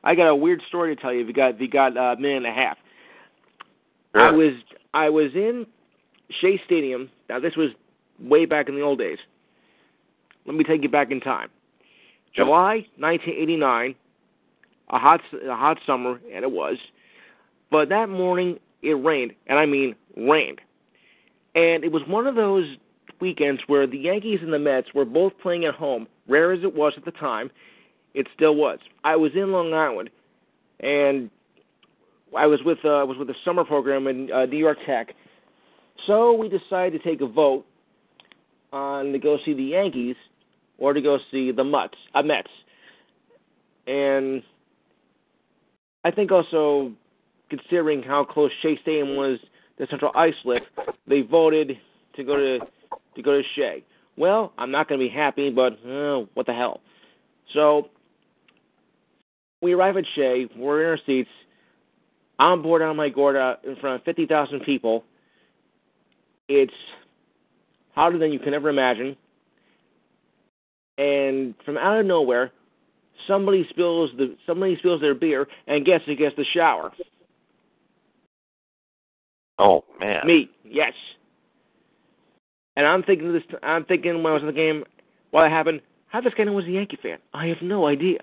I 0.05 0.15
got 0.15 0.29
a 0.29 0.37
weird 0.37 0.63
story 0.69 0.95
to 0.95 1.01
tell 1.01 1.13
you. 1.13 1.23
If 1.23 1.29
you 1.29 1.33
got 1.33 1.55
if 1.55 1.61
you 1.61 1.69
got 1.69 1.97
a 1.97 2.17
minute 2.21 2.39
and 2.39 2.47
a 2.47 2.53
half. 2.53 2.77
I 4.15 4.31
was 4.31 4.53
I 4.93 5.09
was 5.09 5.33
in 5.35 5.67
Shea 6.41 6.61
Stadium. 6.65 7.11
Now 7.29 7.41
this 7.41 7.57
was 7.57 7.71
way 8.21 8.45
back 8.45 8.69
in 8.69 8.77
the 8.77 8.83
old 8.83 8.99
days. 8.99 9.19
Let 10.47 10.55
me 10.55 10.63
take 10.63 10.83
you 10.83 10.89
back 10.89 11.11
in 11.11 11.21
time. 11.21 11.49
Yep. 12.37 12.47
July 12.47 12.87
1989, 12.99 13.95
a 14.91 14.99
hot 14.99 15.21
a 15.33 15.57
hot 15.57 15.79
summer, 15.87 16.21
and 16.33 16.45
it 16.45 16.51
was. 16.51 16.77
But 17.71 17.89
that 17.89 18.09
morning 18.09 18.59
it 18.83 18.93
rained, 18.93 19.33
and 19.47 19.59
I 19.59 19.67
mean 19.67 19.97
rained. 20.17 20.61
And 21.55 21.85
it 21.85 21.93
was 21.93 22.03
one 22.07 22.27
of 22.27 22.35
those 22.35 22.65
weekends 23.21 23.61
where 23.67 23.87
the 23.87 23.99
Yankees 23.99 24.41
and 24.43 24.53
the 24.53 24.59
Mets 24.59 24.89
were 24.95 25.05
both 25.05 25.33
playing 25.41 25.65
at 25.65 25.75
home. 25.75 26.07
Rare 26.29 26.53
as 26.53 26.61
it 26.63 26.75
was 26.75 26.95
at 26.97 27.05
the 27.05 27.13
time, 27.13 27.51
it 28.15 28.27
still 28.35 28.55
was. 28.55 28.79
I 29.05 29.17
was 29.17 29.33
in 29.35 29.53
Long 29.53 29.73
Island, 29.73 30.11
and 30.81 31.31
I 32.37 32.47
was 32.47 32.61
with 32.65 32.79
uh, 32.79 33.05
was 33.07 33.17
with 33.19 33.29
a 33.31 33.35
summer 33.45 33.65
program 33.65 34.07
in 34.07 34.31
uh, 34.33 34.47
New 34.47 34.59
York 34.59 34.79
Tech. 34.87 35.09
So 36.07 36.33
we 36.33 36.49
decided 36.49 37.01
to 37.01 37.09
take 37.09 37.21
a 37.21 37.27
vote 37.27 37.65
on 38.73 39.13
to 39.13 39.19
go 39.19 39.39
see 39.45 39.55
the 39.55 39.63
Yankees 39.63 40.17
or 40.79 40.93
to 40.93 41.01
go 41.01 41.19
see 41.31 41.53
the 41.53 41.65
Mets. 41.65 41.95
Uh, 42.15 42.23
Mets. 42.23 42.49
And 43.87 44.43
I 46.05 46.11
think 46.11 46.33
also 46.33 46.93
considering 47.51 48.03
how 48.03 48.25
close 48.25 48.51
Shea 48.63 48.79
Stadium 48.83 49.17
was 49.17 49.39
to 49.79 49.87
Central 49.89 50.13
Islip, 50.15 50.63
they 51.07 51.23
voted 51.23 51.73
to 52.17 52.25
go 52.25 52.37
to 52.37 52.59
to 53.17 53.23
go 53.23 53.33
to 53.33 53.43
Shea. 53.55 53.85
Well, 54.17 54.53
I'm 54.59 54.71
not 54.71 54.89
going 54.89 55.01
to 55.01 55.07
be 55.07 55.13
happy, 55.13 55.51
but 55.51 55.73
uh, 55.89 56.25
what 56.35 56.47
the 56.47 56.53
hell? 56.53 56.81
So 57.53 57.89
we 59.61 59.73
arrive 59.73 59.97
at 59.97 60.05
Shea. 60.15 60.49
We're 60.57 60.83
in 60.83 60.89
our 60.91 60.99
seats. 61.07 61.31
I'm 62.39 62.65
of 62.65 62.97
my 62.97 63.09
gourd 63.09 63.37
uh, 63.37 63.57
in 63.65 63.77
front 63.77 64.01
of 64.01 64.05
50,000 64.05 64.61
people. 64.61 65.05
It's 66.49 66.73
hotter 67.95 68.19
than 68.19 68.33
you 68.33 68.39
can 68.39 68.55
ever 68.55 68.69
imagine. 68.69 69.17
And 70.99 71.55
from 71.65 71.77
out 71.77 72.01
of 72.01 72.07
nowhere, 72.07 72.53
somebody 73.27 73.67
spills 73.71 74.11
the 74.17 74.37
somebody 74.47 74.77
spills 74.79 75.01
their 75.01 75.15
beer 75.15 75.47
and 75.67 75.85
gets 75.85 76.05
it 76.07 76.19
gets 76.19 76.37
the 76.37 76.45
shower. 76.55 76.93
Oh 79.59 79.85
man. 80.01 80.27
Me, 80.27 80.51
yes. 80.65 80.93
And 82.77 82.87
I'm 82.87 83.03
thinking 83.03 83.33
this. 83.33 83.43
I'm 83.63 83.85
thinking 83.85 84.23
when 84.23 84.27
I 84.27 84.35
was 84.35 84.43
in 84.43 84.47
the 84.47 84.53
game, 84.53 84.85
what 85.31 85.51
happened? 85.51 85.81
How 86.09 86.21
this 86.21 86.35
guy 86.37 86.45
was 86.45 86.65
a 86.65 86.71
Yankee 86.71 86.99
fan? 87.03 87.19
I 87.33 87.47
have 87.47 87.63
no 87.63 87.87
idea. 87.87 88.19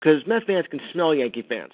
Because 0.00 0.26
Met 0.26 0.44
fans 0.46 0.66
can 0.70 0.80
smell 0.92 1.14
Yankee 1.14 1.44
fans. 1.48 1.72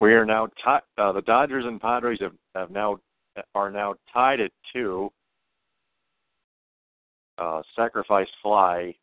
We 0.00 0.12
are 0.14 0.26
now 0.26 0.48
tied. 0.62 0.82
uh, 0.98 1.12
the 1.12 1.22
Dodgers 1.22 1.64
and 1.64 1.80
Padres 1.80 2.18
have, 2.20 2.32
have 2.54 2.70
now 2.70 2.98
are 3.54 3.70
now 3.70 3.94
tied 4.12 4.40
at 4.40 4.50
two. 4.72 5.10
Uh, 7.38 7.62
sacrifice 7.74 8.28
fly. 8.42 8.94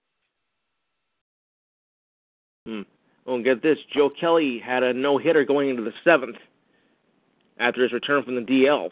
Hmm. 2.66 2.82
Well, 3.26 3.42
get 3.42 3.62
this: 3.62 3.78
Joe 3.94 4.10
Kelly 4.10 4.60
had 4.64 4.84
a 4.84 4.94
no 4.94 5.18
hitter 5.18 5.46
going 5.46 5.70
into 5.70 5.84
the 5.84 5.94
seventh 6.04 6.38
after 7.60 7.84
his 7.84 7.94
return 7.94 8.24
from 8.24 8.36
the 8.36 8.42
DL, 8.42 8.90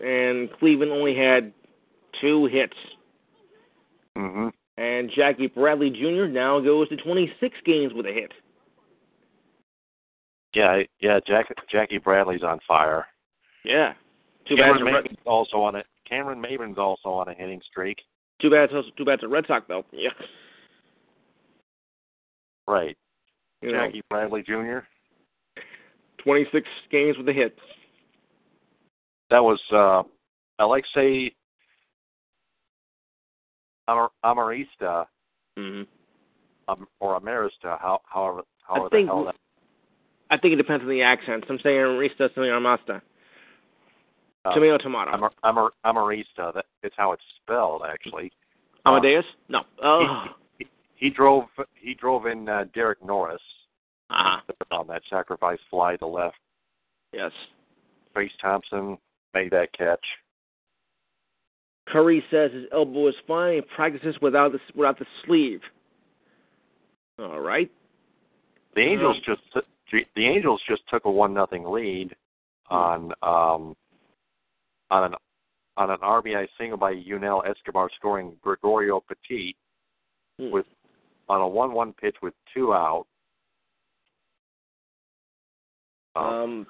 and 0.00 0.50
Cleveland 0.58 0.92
only 0.92 1.16
had 1.16 1.52
two 2.20 2.46
hits. 2.46 2.76
hmm 4.16 4.48
And 4.76 5.10
Jackie 5.14 5.46
Bradley 5.46 5.90
Jr. 5.90 6.26
now 6.26 6.60
goes 6.60 6.88
to 6.88 6.96
26 6.96 7.56
games 7.64 7.92
with 7.94 8.06
a 8.06 8.12
hit. 8.12 8.32
Yeah, 10.54 10.82
yeah. 11.00 11.20
Jack, 11.26 11.46
Jackie 11.70 11.98
Bradley's 11.98 12.42
on 12.42 12.58
fire. 12.66 13.06
Yeah. 13.64 13.92
Too 14.48 14.56
bad. 14.56 14.72
Cameron 14.76 14.82
a 14.82 14.92
Red, 14.92 15.04
Maybin's 15.04 15.18
also 15.26 15.58
on 15.58 15.76
it. 15.76 15.86
Cameron 16.08 16.42
Maybin's 16.42 16.78
also 16.78 17.10
on 17.10 17.28
a 17.28 17.34
hitting 17.34 17.60
streak. 17.70 17.98
too 18.40 18.50
bad. 18.50 18.70
Too 18.96 19.04
bad. 19.04 19.14
It's 19.14 19.22
a 19.22 19.28
Red 19.28 19.44
Sox 19.46 19.64
though. 19.68 19.84
Yeah. 19.92 20.10
Right. 22.70 22.96
You 23.62 23.72
know, 23.72 23.86
Jackie 23.86 24.02
Bradley 24.08 24.42
Jr. 24.42 24.78
26 26.22 26.66
games 26.90 27.16
with 27.18 27.28
a 27.28 27.32
hit. 27.32 27.58
That 29.30 29.42
was 29.42 29.60
uh, 29.72 30.02
Alexi 30.60 31.32
Amar- 33.88 34.10
Amarista 34.24 35.06
hmm 35.56 35.82
um, 36.68 36.86
or 37.00 37.18
Amarista. 37.20 37.78
How, 37.80 38.00
however, 38.04 38.42
however 38.62 38.88
think- 38.90 39.08
the 39.08 39.14
hell 39.14 39.24
that. 39.24 39.34
I 40.32 40.38
think 40.38 40.52
it 40.52 40.56
depends 40.58 40.82
on 40.82 40.88
the 40.88 41.02
accent. 41.02 41.42
Some 41.48 41.58
say 41.60 41.70
Arista, 41.70 42.32
some 42.32 42.44
say 42.44 42.50
Armasta. 42.50 43.02
Uh, 44.44 44.54
Tomato, 44.54 44.78
tomato. 44.78 45.10
Amar, 45.10 45.32
Amar, 45.42 45.70
Amarista. 45.84 46.54
That 46.54 46.66
it's 46.84 46.94
how 46.96 47.10
it's 47.10 47.22
spelled 47.42 47.82
actually. 47.90 48.30
Amadeus? 48.86 49.24
No. 49.48 49.62
Oh. 49.82 50.26
He, 51.00 51.06
he 51.06 51.10
drove. 51.10 51.44
He 51.74 51.94
drove 51.94 52.26
in 52.26 52.48
uh, 52.48 52.64
Derek 52.74 53.04
Norris 53.04 53.40
Ah. 54.10 54.42
on 54.70 54.86
that 54.88 55.02
sacrifice 55.10 55.58
fly 55.70 55.96
to 55.96 56.06
left. 56.06 56.36
Yes. 57.12 57.32
Trayce 58.14 58.30
Thompson 58.40 58.98
made 59.34 59.50
that 59.52 59.72
catch. 59.72 60.04
Curry 61.88 62.22
says 62.30 62.52
his 62.52 62.66
elbow 62.72 63.08
is 63.08 63.14
fine. 63.26 63.54
He 63.54 63.60
practices 63.74 64.14
without 64.22 64.52
the 64.52 64.58
without 64.76 64.98
the 64.98 65.06
sleeve. 65.24 65.60
All 67.18 67.40
right. 67.40 67.70
The 68.74 68.80
Angels 68.82 69.16
just 69.26 69.40
the 70.14 70.24
Angels 70.26 70.60
just 70.68 70.82
took 70.88 71.04
a 71.04 71.10
one 71.10 71.34
nothing 71.34 71.64
lead 71.64 72.14
on 72.68 73.12
um 73.22 73.74
on 74.90 75.04
an 75.04 75.14
on 75.76 75.90
an 75.90 75.98
RBI 75.98 76.46
single 76.58 76.78
by 76.78 76.90
Yunel 76.92 77.42
Escobar 77.48 77.90
scoring 77.96 78.36
Gregorio 78.42 79.00
Petit 79.00 79.56
Hmm. 80.38 80.50
with 80.52 80.66
on 81.30 81.40
a 81.40 81.46
one 81.46 81.72
one 81.72 81.92
pitch 81.92 82.16
with 82.22 82.34
two 82.52 82.74
out. 82.74 83.06
Um, 86.16 86.24
Um, 86.24 86.66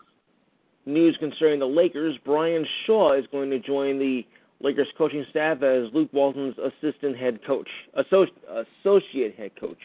news 0.85 1.17
concerning 1.19 1.61
the 1.61 1.67
Lakers: 1.67 2.17
Brian 2.25 2.67
Shaw 2.85 3.15
is 3.15 3.25
going 3.33 3.49
to 3.51 3.59
join 3.59 3.99
the 3.99 4.27
Lakers 4.61 4.89
coaching 4.99 5.25
staff 5.31 5.63
as 5.63 5.85
Luke 5.95 6.11
Walton's 6.13 6.57
assistant 6.59 7.17
head 7.17 7.41
coach, 7.47 7.69
associ- 7.97 8.67
associate 8.85 9.35
head 9.37 9.53
coach. 9.59 9.79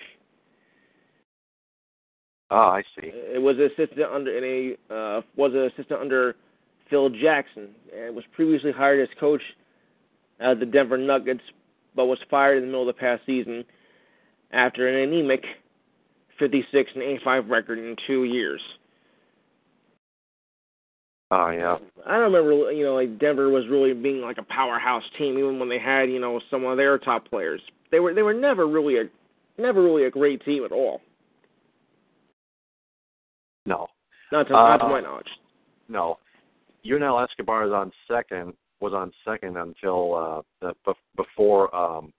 oh, 2.52 2.58
I 2.58 2.82
see. 3.00 3.08
It 3.08 3.42
was 3.42 3.56
an 3.58 3.70
assistant 3.72 4.12
under 4.14 4.38
in 4.38 4.44
a 4.44 4.94
uh, 4.94 5.22
was 5.38 5.54
an 5.54 5.64
assistant 5.72 6.02
under 6.02 6.36
Phil 6.90 7.10
Jackson 7.10 7.70
and 7.96 8.14
was 8.14 8.26
previously 8.34 8.74
hired 8.74 9.00
as 9.00 9.18
coach 9.22 9.42
at 10.42 10.60
the 10.60 10.66
Denver 10.66 10.98
Nuggets, 10.98 11.42
but 11.96 12.08
was 12.08 12.20
fired 12.30 12.58
in 12.58 12.64
the 12.64 12.68
middle 12.68 12.90
of 12.90 12.94
the 12.94 13.00
past 13.00 13.22
season 13.26 13.64
after 14.56 14.88
an 14.88 15.10
anemic 15.10 15.44
56 16.40 16.92
and 16.96 17.04
85 17.04 17.48
record 17.50 17.78
in 17.78 17.96
two 18.08 18.24
years. 18.24 18.62
Oh 21.32 21.50
yeah. 21.50 21.78
I 22.06 22.14
don't 22.18 22.32
remember, 22.32 22.72
you 22.72 22.86
know, 22.86 22.96
like 22.96 23.20
Denver 23.20 23.50
was 23.50 23.66
really 23.70 23.94
being 23.94 24.22
like 24.22 24.38
a 24.38 24.44
powerhouse 24.44 25.04
team, 25.18 25.38
even 25.38 25.60
when 25.60 25.70
they 25.70 25.80
had, 25.80 26.04
you 26.10 26.20
know, 26.20 26.40
some 26.52 26.66
of 26.66 26.78
their 26.78 26.98
top 26.98 27.28
players. 27.30 27.62
They 27.92 28.00
were 28.00 28.14
they 28.14 28.22
were 28.22 28.34
never 28.34 28.68
really 28.68 28.98
a 29.00 29.04
never 29.62 29.82
really 29.84 30.06
a 30.06 30.12
great 30.12 30.44
team 30.46 30.64
at 30.64 30.72
all. 30.72 31.02
No, 33.66 33.88
Not 34.32 34.48
to, 34.48 34.54
not 34.54 34.78
to 34.78 34.86
Uh, 34.86 34.90
my 34.90 35.02
knowledge. 35.02 35.30
no. 35.90 36.20
Yunel 36.84 37.20
Escobar 37.20 37.66
is 37.66 37.72
on 37.72 37.92
second. 38.08 38.54
Was 38.80 38.94
on 38.94 39.12
second 39.28 39.58
until 39.58 40.44
uh, 40.62 40.74
the, 40.86 40.94
before 41.16 41.76
um, 41.76 42.14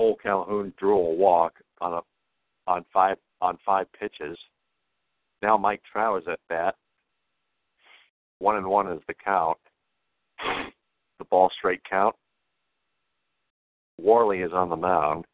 Cole 0.00 0.16
Calhoun 0.22 0.72
drew 0.78 0.96
a 0.96 1.14
walk 1.14 1.52
on 1.82 1.92
a 1.92 2.00
on 2.66 2.86
five 2.90 3.18
on 3.42 3.58
five 3.66 3.86
pitches. 3.92 4.38
Now 5.42 5.58
Mike 5.58 5.82
Trout 5.92 6.22
is 6.22 6.28
at 6.28 6.38
bat. 6.48 6.74
One 8.38 8.56
and 8.56 8.66
one 8.66 8.90
is 8.90 9.02
the 9.06 9.12
count. 9.22 9.58
The 11.18 11.26
ball 11.26 11.50
straight 11.58 11.82
count. 11.84 12.16
Worley 14.00 14.38
is 14.38 14.52
on 14.54 14.70
the 14.70 14.76
mound. 14.76 15.26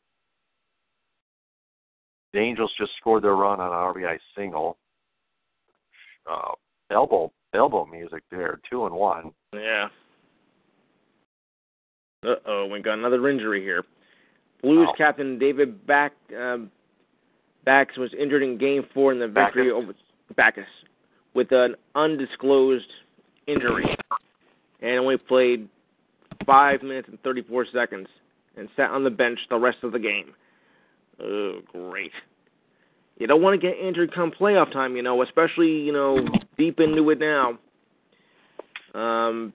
The 2.33 2.41
Angels 2.41 2.73
just 2.77 2.91
scored 2.99 3.23
their 3.23 3.37
run 3.37 3.61
on 3.61 3.69
an 3.69 4.03
RBI 4.03 4.19
single. 4.37 4.79
Uh, 6.29 6.55
elbow 6.91 7.31
elbow 7.55 7.87
music 7.87 8.25
there, 8.33 8.59
two 8.69 8.85
and 8.87 8.97
one. 8.97 9.31
Yeah. 9.53 9.87
Uh 12.27 12.35
oh, 12.47 12.67
we 12.67 12.83
got 12.83 12.99
another 12.99 13.29
injury 13.29 13.63
here. 13.63 13.85
Blues 14.63 14.89
captain 14.97 15.39
David 15.39 15.87
Back 15.87 16.13
um, 16.37 16.71
was 17.67 18.11
injured 18.19 18.43
in 18.43 18.59
Game 18.59 18.85
Four 18.95 19.13
in 19.13 19.19
the 19.19 19.29
victory 19.29 19.71
Backes. 19.71 19.83
over 19.83 19.95
Backes 20.37 20.69
with 21.35 21.53
an 21.53 21.77
undisclosed 21.95 22.91
injury, 23.47 23.85
and 24.81 24.99
only 24.99 25.17
played 25.17 25.69
five 26.47 26.83
minutes 26.83 27.09
and 27.09 27.21
thirty-four 27.23 27.67
seconds, 27.73 28.09
and 28.57 28.69
sat 28.77 28.91
on 28.91 29.05
the 29.05 29.11
bench 29.11 29.39
the 29.51 29.59
rest 29.59 29.79
of 29.83 29.93
the 29.93 29.99
game. 29.99 30.33
Oh, 31.21 31.61
great! 31.73 32.13
You 33.19 33.27
don't 33.27 33.43
want 33.43 33.61
to 33.61 33.67
get 33.67 33.79
injured 33.79 34.15
come 34.15 34.31
playoff 34.31 34.73
time, 34.73 34.97
you 34.97 35.03
know, 35.03 35.23
especially 35.23 35.69
you 35.69 35.93
know 35.93 36.19
deep 36.59 36.81
into 36.81 37.09
it 37.11 37.19
now. 37.19 37.59
Um, 38.95 39.53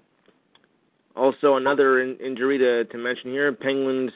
also, 1.15 1.55
another 1.55 2.01
in- 2.01 2.17
injury 2.17 2.57
to, 2.59 2.85
to 2.85 2.97
mention 2.97 3.31
here: 3.31 3.51
Penguins. 3.51 4.11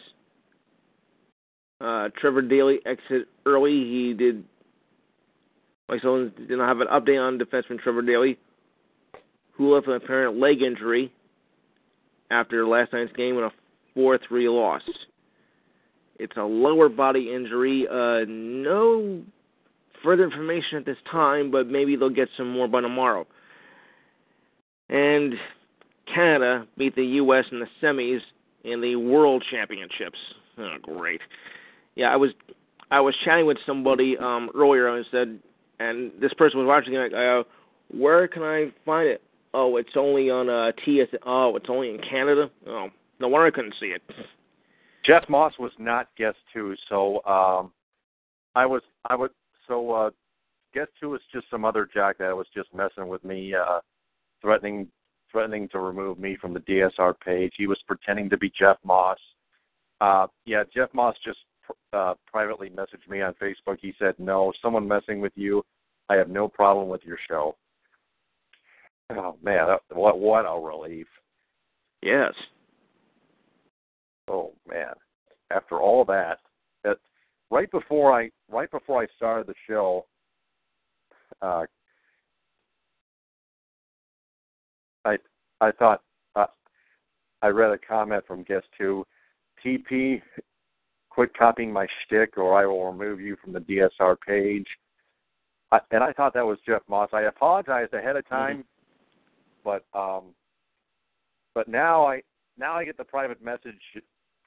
Uh, 1.81 2.10
Trevor 2.19 2.41
Daley 2.41 2.80
exit 2.85 3.27
early. 3.45 3.72
He 3.72 4.14
did. 4.18 4.43
Mike 5.89 6.02
Sullivan 6.02 6.34
did 6.47 6.57
not 6.57 6.68
have 6.68 6.80
an 6.80 6.88
update 6.88 7.19
on 7.19 7.38
defenseman 7.38 7.80
Trevor 7.80 8.02
Daley, 8.02 8.38
who 9.53 9.76
left 9.76 9.88
an 9.88 9.93
apparent 9.93 10.39
leg 10.39 10.61
injury 10.61 11.11
after 12.31 12.65
last 12.65 12.93
night's 12.93 13.11
game 13.14 13.38
in 13.38 13.43
a 13.43 13.52
4-3 13.97 14.19
loss. 14.52 14.81
It's 16.18 16.35
a 16.38 16.43
lower 16.43 16.89
body 16.89 17.34
injury. 17.34 17.88
Uh, 17.89 18.26
no 18.27 19.22
further 20.03 20.23
information 20.23 20.77
at 20.77 20.85
this 20.85 20.97
time, 21.11 21.52
but 21.52 21.68
maybe 21.68 21.95
they'll 21.95 22.10
get 22.10 22.30
some 22.38 22.49
more 22.52 22.68
by 22.68 22.81
tomorrow. 22.81 23.27
And 24.89 25.34
Canada 26.14 26.68
beat 26.77 26.95
the 26.95 27.06
U.S. 27.06 27.45
in 27.52 27.60
the 27.60 27.68
semis 27.81 28.19
in 28.64 28.81
the 28.81 28.95
World 28.95 29.43
Championships. 29.52 30.18
Oh, 30.57 30.76
great! 30.81 31.22
Yeah, 31.95 32.11
I 32.11 32.15
was 32.15 32.31
I 32.91 32.99
was 33.01 33.15
chatting 33.23 33.45
with 33.45 33.57
somebody 33.65 34.17
um, 34.17 34.49
earlier 34.55 34.88
and 34.88 35.05
said, 35.11 35.39
and 35.80 36.11
this 36.19 36.34
person 36.34 36.59
was 36.59 36.67
watching 36.67 36.93
it. 36.93 37.11
Go, 37.11 37.45
where 37.91 38.27
can 38.27 38.43
I 38.43 38.72
find 38.85 39.07
it? 39.07 39.22
Oh, 39.53 39.77
it's 39.77 39.95
only 39.95 40.30
on 40.30 40.49
uh, 40.49 40.72
TS. 40.84 41.07
Oh, 41.26 41.55
it's 41.55 41.67
only 41.69 41.89
in 41.89 41.99
Canada. 42.09 42.49
Oh, 42.67 42.89
no 43.19 43.27
wonder 43.27 43.47
I 43.47 43.51
couldn't 43.51 43.76
see 43.80 43.88
it. 43.88 44.01
Jeff 45.05 45.23
Moss 45.30 45.53
was 45.59 45.72
not 45.77 46.09
guest 46.17 46.38
two, 46.53 46.76
so 46.89 47.23
um, 47.26 47.72
I 48.55 48.65
was 48.65 48.81
I 49.09 49.15
was 49.15 49.30
so 49.67 49.91
uh, 49.91 50.09
guest 50.73 50.89
two 50.99 51.09
was 51.09 51.22
just 51.31 51.49
some 51.49 51.63
other 51.63 51.88
jack 51.93 52.17
that 52.17 52.35
was 52.35 52.47
just 52.53 52.73
messing 52.73 53.07
with 53.07 53.23
me, 53.23 53.53
uh, 53.53 53.80
threatening 54.41 54.88
threatening 55.31 55.67
to 55.69 55.80
remove 55.80 56.17
me 56.17 56.38
from 56.39 56.53
the 56.53 56.59
DSR 56.61 57.13
page. 57.19 57.53
He 57.57 57.67
was 57.67 57.77
pretending 57.88 58.30
to 58.30 58.38
be 58.38 58.51
Jeff 58.57 58.77
Moss. 58.84 59.17
Uh, 60.01 60.27
yeah, 60.45 60.63
Jeff 60.73 60.89
Moss 60.93 61.15
just 61.23 61.39
uh, 61.93 62.13
privately 62.27 62.69
messaged 62.69 63.09
me 63.09 63.21
on 63.21 63.33
Facebook. 63.35 63.77
He 63.79 63.93
said, 63.99 64.15
"No, 64.19 64.51
someone 64.61 64.87
messing 64.87 65.21
with 65.21 65.33
you. 65.35 65.63
I 66.09 66.15
have 66.15 66.29
no 66.29 66.47
problem 66.47 66.87
with 66.87 67.03
your 67.03 67.17
show." 67.27 67.55
Oh 69.11 69.37
man, 69.43 69.67
that, 69.67 69.95
what 69.95 70.19
what 70.19 70.45
a 70.45 70.59
relief! 70.59 71.07
Yes. 72.01 72.33
Oh 74.27 74.53
man, 74.67 74.93
after 75.51 75.79
all 75.79 76.03
that, 76.05 76.39
that 76.83 76.97
right 77.51 77.69
before 77.71 78.19
I 78.19 78.29
right 78.49 78.69
before 78.71 79.01
I 79.01 79.07
started 79.15 79.47
the 79.47 79.53
show, 79.67 80.05
uh, 81.41 81.65
I 85.05 85.17
I 85.61 85.71
thought 85.71 86.01
uh, 86.35 86.47
I 87.41 87.47
read 87.47 87.71
a 87.71 87.77
comment 87.77 88.23
from 88.27 88.43
guest 88.43 88.65
two, 88.77 89.05
TP, 89.63 90.21
quit 91.15 91.35
copying 91.35 91.71
my 91.71 91.87
shtick 92.03 92.37
or 92.37 92.59
I 92.59 92.65
will 92.65 92.91
remove 92.91 93.21
you 93.21 93.37
from 93.41 93.53
the 93.53 93.61
DSR 93.61 94.17
page. 94.19 94.67
I, 95.71 95.79
and 95.91 96.03
I 96.03 96.11
thought 96.11 96.33
that 96.33 96.45
was 96.45 96.57
Jeff 96.67 96.81
Moss. 96.89 97.09
I 97.13 97.21
apologized 97.21 97.93
ahead 97.93 98.17
of 98.17 98.27
time, 98.27 98.65
but 99.63 99.85
um, 99.93 100.25
but 101.55 101.69
now 101.69 102.05
I 102.05 102.21
now 102.57 102.73
I 102.73 102.83
get 102.83 102.97
the 102.97 103.03
private 103.05 103.41
message 103.41 103.79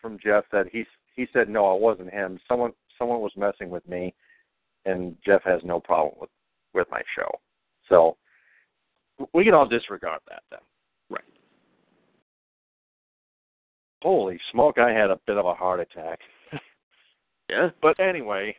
from 0.00 0.18
Jeff 0.22 0.44
that 0.52 0.66
he 0.70 0.84
he 1.16 1.26
said 1.32 1.48
no, 1.48 1.74
it 1.74 1.80
wasn't 1.80 2.12
him. 2.12 2.38
Someone 2.46 2.72
someone 2.98 3.20
was 3.20 3.32
messing 3.34 3.70
with 3.70 3.88
me, 3.88 4.14
and 4.84 5.16
Jeff 5.24 5.42
has 5.44 5.60
no 5.64 5.80
problem 5.80 6.14
with 6.20 6.30
with 6.74 6.86
my 6.90 7.00
show. 7.16 7.30
So 7.88 8.18
we 9.32 9.42
can 9.42 9.54
all 9.54 9.66
disregard 9.66 10.20
that 10.28 10.42
then. 10.50 10.60
Right. 11.08 11.24
Holy 14.02 14.38
smoke! 14.52 14.78
I 14.78 14.90
had 14.90 15.10
a 15.10 15.18
bit 15.26 15.38
of 15.38 15.46
a 15.46 15.54
heart 15.54 15.80
attack. 15.80 16.20
Yeah. 17.48 17.70
But 17.80 17.98
anyway, 17.98 18.54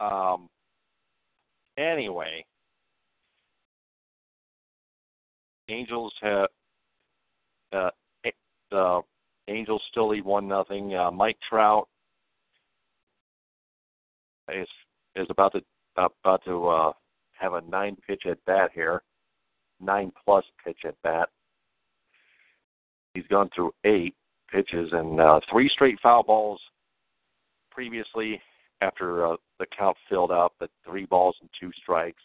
um, 0.00 0.48
anyway, 1.76 2.44
Angels 5.68 6.12
have 6.22 6.48
uh, 7.72 7.90
uh, 8.72 9.00
Angels 9.48 9.82
still 9.90 10.08
lead 10.08 10.24
one 10.24 10.48
nothing. 10.48 10.94
Uh, 10.94 11.10
Mike 11.10 11.38
Trout 11.48 11.88
is 14.52 14.68
is 15.16 15.26
about 15.30 15.52
to 15.52 15.62
about 15.96 16.44
to 16.44 16.68
uh, 16.68 16.92
have 17.32 17.54
a 17.54 17.60
nine 17.62 17.96
pitch 18.06 18.22
at 18.26 18.44
bat 18.46 18.70
here, 18.74 19.02
nine 19.80 20.12
plus 20.24 20.44
pitch 20.64 20.80
at 20.84 20.94
bat. 21.02 21.28
He's 23.14 23.26
gone 23.28 23.50
through 23.54 23.72
eight 23.84 24.14
pitches 24.50 24.90
and 24.92 25.20
uh, 25.20 25.40
three 25.50 25.68
straight 25.68 25.98
foul 26.00 26.22
balls 26.22 26.60
previously 27.74 28.40
after 28.80 29.26
uh, 29.26 29.36
the 29.58 29.66
count 29.76 29.96
filled 30.08 30.30
up 30.30 30.52
at 30.60 30.70
three 30.86 31.06
balls 31.06 31.36
and 31.40 31.48
two 31.58 31.70
strikes. 31.80 32.22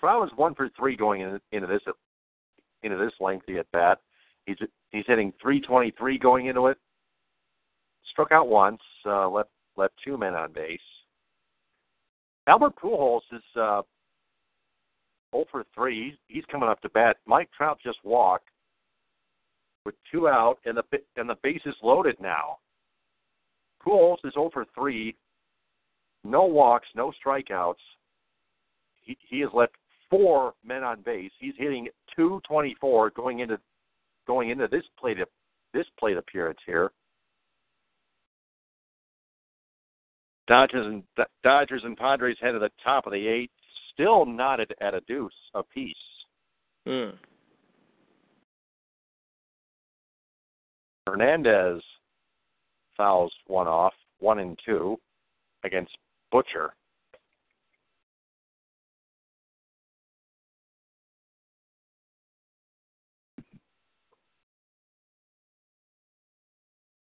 Trout 0.00 0.20
was 0.20 0.30
one 0.36 0.54
for 0.54 0.68
three 0.76 0.96
going 0.96 1.22
in, 1.22 1.40
into 1.52 1.66
this 1.66 1.80
into 2.82 2.96
this 2.96 3.12
lengthy 3.20 3.58
at 3.58 3.70
bat. 3.72 4.00
He's 4.46 4.56
he's 4.90 5.04
hitting 5.06 5.32
323 5.40 6.18
going 6.18 6.46
into 6.46 6.66
it. 6.66 6.76
Struck 8.10 8.30
out 8.32 8.48
once, 8.48 8.82
uh, 9.06 9.28
left 9.28 9.50
left 9.76 9.94
two 10.04 10.18
men 10.18 10.34
on 10.34 10.52
base. 10.52 10.78
Albert 12.46 12.74
Pujols 12.76 13.22
is 13.32 13.42
uh, 13.56 13.80
0 15.34 15.46
for 15.50 15.64
three. 15.74 16.10
He's, 16.10 16.36
he's 16.36 16.44
coming 16.50 16.68
up 16.68 16.80
to 16.82 16.90
bat. 16.90 17.16
Mike 17.26 17.48
Trout 17.56 17.78
just 17.82 17.98
walked 18.04 18.48
with 19.86 19.94
two 20.10 20.28
out 20.28 20.58
and 20.66 20.76
the 20.76 20.82
and 21.16 21.28
the 21.28 21.36
bases 21.42 21.74
loaded 21.82 22.16
now. 22.20 22.58
Pujols 23.84 24.18
is 24.24 24.32
over 24.36 24.64
three. 24.74 25.14
No 26.24 26.44
walks, 26.44 26.88
no 26.94 27.12
strikeouts. 27.24 27.74
He 29.02 29.16
he 29.28 29.40
has 29.40 29.50
left 29.52 29.74
four 30.08 30.54
men 30.64 30.82
on 30.82 31.02
base. 31.02 31.32
He's 31.38 31.54
hitting 31.58 31.88
224 32.16 33.10
going 33.10 33.40
into 33.40 33.58
going 34.26 34.50
into 34.50 34.68
this 34.68 34.84
plate 34.98 35.18
this 35.72 35.86
plate 35.98 36.16
appearance 36.16 36.60
here. 36.64 36.92
Dodgers 40.46 40.86
and 40.86 41.02
Dodgers 41.42 41.82
and 41.84 41.96
Padres 41.96 42.36
head 42.40 42.52
to 42.52 42.58
the 42.58 42.70
top 42.82 43.06
of 43.06 43.12
the 43.12 43.26
eighth, 43.26 43.52
still 43.92 44.26
not 44.26 44.60
at, 44.60 44.70
at 44.80 44.94
a 44.94 45.00
deuce 45.02 45.32
apiece. 45.54 45.96
Hmm. 46.86 47.10
Hernandez 51.06 51.82
fouls 52.96 53.32
one 53.46 53.66
off, 53.66 53.94
one 54.20 54.38
and 54.38 54.58
two, 54.64 54.98
against 55.64 55.96
Butcher. 56.30 56.74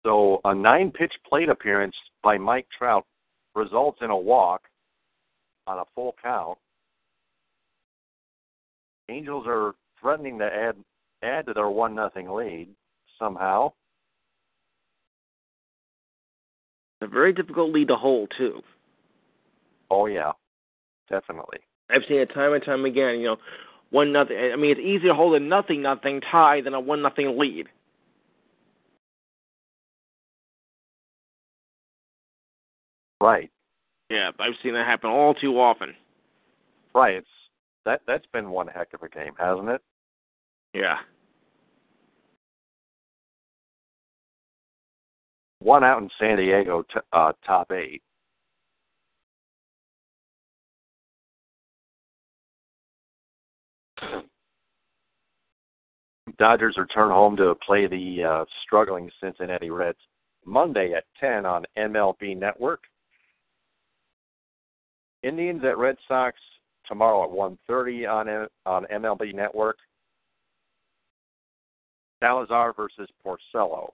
So 0.04 0.40
a 0.44 0.54
nine 0.54 0.90
pitch 0.90 1.12
plate 1.28 1.48
appearance 1.48 1.94
by 2.22 2.38
Mike 2.38 2.66
Trout 2.76 3.04
results 3.54 3.98
in 4.00 4.10
a 4.10 4.16
walk 4.16 4.62
on 5.66 5.78
a 5.78 5.84
full 5.94 6.14
count. 6.22 6.58
Angels 9.08 9.44
are 9.46 9.74
threatening 10.00 10.38
to 10.38 10.46
add 10.46 10.76
add 11.22 11.46
to 11.46 11.52
their 11.52 11.68
one 11.68 11.94
nothing 11.94 12.30
lead 12.30 12.68
somehow. 13.18 13.72
A 17.00 17.06
very 17.06 17.32
difficult 17.32 17.72
lead 17.72 17.88
to 17.88 17.96
hold 17.96 18.32
too. 18.36 18.62
Oh 19.90 20.06
yeah, 20.06 20.32
definitely. 21.08 21.58
I've 21.90 22.02
seen 22.08 22.18
it 22.18 22.32
time 22.32 22.52
and 22.52 22.64
time 22.64 22.84
again. 22.84 23.18
You 23.20 23.26
know, 23.26 23.36
one 23.90 24.12
nothing. 24.12 24.36
I 24.36 24.56
mean, 24.56 24.70
it's 24.72 24.80
easier 24.80 25.08
to 25.08 25.14
hold 25.14 25.34
a 25.34 25.40
nothing 25.40 25.82
nothing 25.82 26.20
tie 26.20 26.60
than 26.60 26.74
a 26.74 26.80
one 26.80 27.02
nothing 27.02 27.38
lead. 27.38 27.68
Right, 33.22 33.50
Yeah, 34.08 34.30
I've 34.38 34.54
seen 34.62 34.72
that 34.74 34.86
happen 34.86 35.10
all 35.10 35.34
too 35.34 35.60
often. 35.60 35.94
right. 36.94 37.16
It's 37.16 37.28
that 37.84 38.00
that's 38.06 38.24
been 38.32 38.50
one 38.50 38.66
heck 38.66 38.94
of 38.94 39.02
a 39.02 39.08
game, 39.10 39.34
hasn't 39.38 39.68
it? 39.68 39.82
Yeah. 40.72 40.96
One 45.60 45.84
out 45.84 46.02
in 46.02 46.08
San 46.18 46.38
Diego, 46.38 46.82
t- 46.82 47.00
uh, 47.12 47.32
top 47.46 47.70
eight. 47.70 48.02
Dodgers 56.38 56.76
return 56.78 57.10
home 57.10 57.36
to 57.36 57.54
play 57.66 57.86
the 57.86 58.24
uh, 58.24 58.44
struggling 58.64 59.10
Cincinnati 59.22 59.68
Reds 59.70 59.98
Monday 60.46 60.94
at 60.94 61.04
10 61.20 61.44
on 61.44 61.66
MLB 61.76 62.38
Network. 62.38 62.80
Indians 65.22 65.62
at 65.64 65.76
Red 65.76 65.96
Sox 66.08 66.38
tomorrow 66.86 67.24
at 67.24 67.30
1:30 67.30 68.08
on 68.10 68.48
on 68.64 68.86
MLB 68.86 69.34
Network. 69.34 69.76
Salazar 72.22 72.72
versus 72.72 73.08
Porcello. 73.24 73.92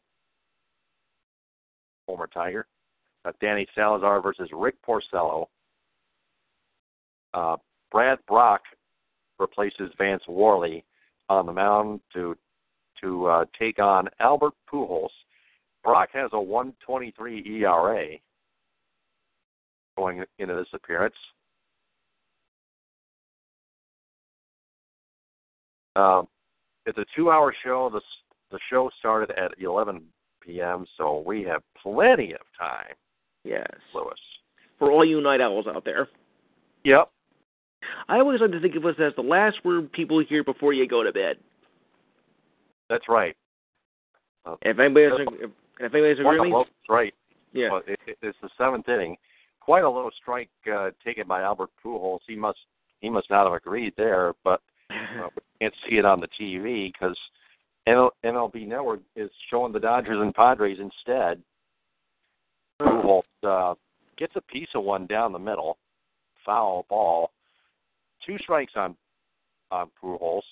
Former 2.07 2.29
Tiger. 2.33 2.67
Uh, 3.25 3.33
Danny 3.41 3.67
Salazar 3.75 4.21
versus 4.23 4.49
Rick 4.53 4.77
Porcello. 4.87 5.47
Uh, 7.35 7.57
Brad 7.91 8.19
Brach 8.29 8.63
replaces 9.39 9.91
Vance 9.99 10.23
Worley 10.29 10.85
on 11.29 11.47
the 11.47 11.53
mound 11.53 12.01
to 12.15 12.37
to 13.03 13.27
uh, 13.27 13.45
take 13.59 13.79
on 13.79 14.09
Albert 14.21 14.55
Pujols. 14.73 15.11
Brach 15.85 16.09
has 16.15 16.31
a 16.33 16.37
1.23 16.37 17.47
ERA 17.47 18.07
going 19.99 20.25
into 20.39 20.55
this 20.55 20.67
appearance. 20.73 21.15
Um, 25.95 26.27
it's 26.87 26.99
a 26.99 27.05
two-hour 27.15 27.55
show. 27.65 27.91
The 27.93 28.01
the 28.51 28.59
show 28.71 28.91
started 28.99 29.31
at 29.33 29.53
11 29.61 30.03
p.m., 30.47 30.87
so 30.97 31.23
we 31.27 31.43
have 31.45 31.63
plenty 31.83 32.33
of 32.33 32.41
time, 32.59 32.95
Yes. 33.45 33.67
Lewis. 33.95 34.19
For 34.79 34.91
all 34.91 35.05
you 35.05 35.21
night 35.21 35.41
owls 35.41 35.67
out 35.67 35.85
there. 35.85 36.09
Yep. 36.85 37.09
I 38.09 38.19
always 38.19 38.41
like 38.41 38.51
to 38.53 38.61
think 38.61 38.75
of 38.77 38.85
us 38.85 38.97
as 38.99 39.13
the 39.17 39.23
last 39.23 39.65
word 39.65 39.91
people 39.93 40.23
hear 40.29 40.43
before 40.45 40.73
you 40.73 40.87
go 40.89 41.03
to 41.03 41.13
bed. 41.13 41.37
That's 42.91 43.05
right. 43.09 43.37
If 44.63 44.79
anybody 44.79 45.05
has, 45.07 45.13
if, 45.41 45.51
if 45.81 45.95
anybody 45.95 46.09
has 46.11 46.19
Quite 46.23 46.35
agree 46.35 46.39
a 46.39 46.41
with 46.43 46.49
me, 46.49 46.53
low 46.53 46.65
strike. 46.85 47.15
yeah. 47.53 47.69
But 47.71 47.89
it, 47.89 48.01
it, 48.07 48.19
it's 48.23 48.39
the 48.43 48.49
seventh 48.59 48.89
inning. 48.89 49.17
Quite 49.61 49.83
a 49.85 49.91
low 49.91 50.11
strike 50.21 50.51
uh, 50.73 50.91
taken 51.05 51.27
by 51.27 51.43
Albert 51.43 51.71
Pujols. 51.85 52.21
He 52.29 52.37
must 52.37 52.59
he 53.01 53.11
must 53.11 53.29
not 53.31 53.45
have 53.45 53.53
agreed 53.55 53.93
there, 53.97 54.33
but 54.45 54.61
uh, 54.91 55.29
we 55.35 55.43
can't 55.61 55.75
see 55.89 55.97
it 55.97 56.05
on 56.05 56.21
the 56.21 56.29
TV 56.41 56.93
because 56.93 57.17
MLB 57.89 58.67
Network 58.67 59.01
is 59.15 59.31
showing 59.51 59.73
the 59.73 59.81
Dodgers 59.81 60.19
and 60.21 60.35
Padres 60.35 60.79
instead. 60.81 61.43
Uh, 63.47 63.75
gets 64.19 64.33
a 64.37 64.41
piece 64.43 64.69
of 64.75 64.83
one 64.83 65.07
down 65.07 65.33
the 65.33 65.39
middle, 65.39 65.79
foul 66.45 66.85
ball. 66.89 67.31
Two 68.27 68.37
strikes 68.39 68.73
on 68.77 68.97
on 69.71 69.89
Pujols. 70.03 70.43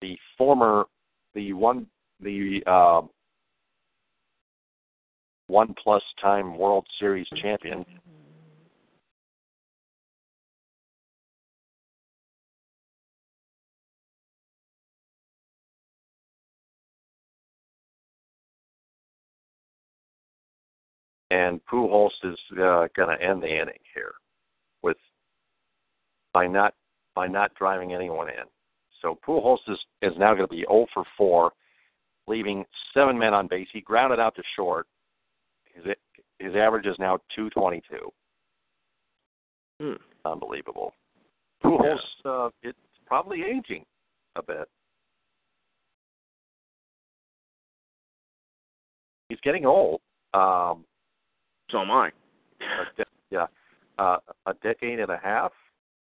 The 0.00 0.16
former, 0.36 0.84
the 1.34 1.52
one, 1.52 1.86
the 2.20 2.60
uh, 2.66 3.02
one 5.48 5.74
plus 5.82 6.02
time 6.22 6.56
World 6.56 6.86
Series 6.98 7.26
champion. 7.42 7.84
And 21.30 21.60
Pujols 21.70 22.10
is 22.24 22.38
uh, 22.52 22.88
going 22.96 23.16
to 23.16 23.22
end 23.22 23.42
the 23.42 23.48
inning 23.48 23.78
here 23.94 24.14
with 24.82 24.96
by 26.32 26.46
not 26.46 26.74
by 27.14 27.26
not 27.26 27.54
driving 27.54 27.92
anyone 27.92 28.28
in. 28.28 28.44
So 29.02 29.18
Pujols 29.26 29.58
is, 29.68 29.78
is 30.02 30.12
now 30.18 30.34
going 30.34 30.48
to 30.48 30.54
be 30.54 30.64
0 30.68 30.86
for 30.92 31.04
4, 31.16 31.52
leaving 32.26 32.64
seven 32.94 33.18
men 33.18 33.34
on 33.34 33.46
base. 33.46 33.68
He 33.72 33.80
grounded 33.80 34.20
out 34.20 34.34
to 34.36 34.42
short. 34.56 34.86
His 35.74 35.84
his 36.38 36.54
average 36.54 36.86
is 36.86 36.96
now 36.98 37.18
222. 37.34 38.12
Hmm. 39.80 39.92
Unbelievable. 40.24 40.94
Pujols, 41.64 41.98
uh, 42.24 42.50
it's 42.62 42.78
probably 43.06 43.42
aging 43.42 43.84
a 44.36 44.42
bit. 44.42 44.68
He's 49.28 49.40
getting 49.42 49.66
old. 49.66 50.00
Um, 50.34 50.84
So 51.70 51.80
am 51.80 51.90
I. 51.90 52.08
a 52.60 52.96
de- 52.96 53.04
yeah, 53.30 53.46
uh, 53.98 54.18
a 54.46 54.54
decade 54.62 55.00
and 55.00 55.10
a 55.10 55.20
half 55.22 55.52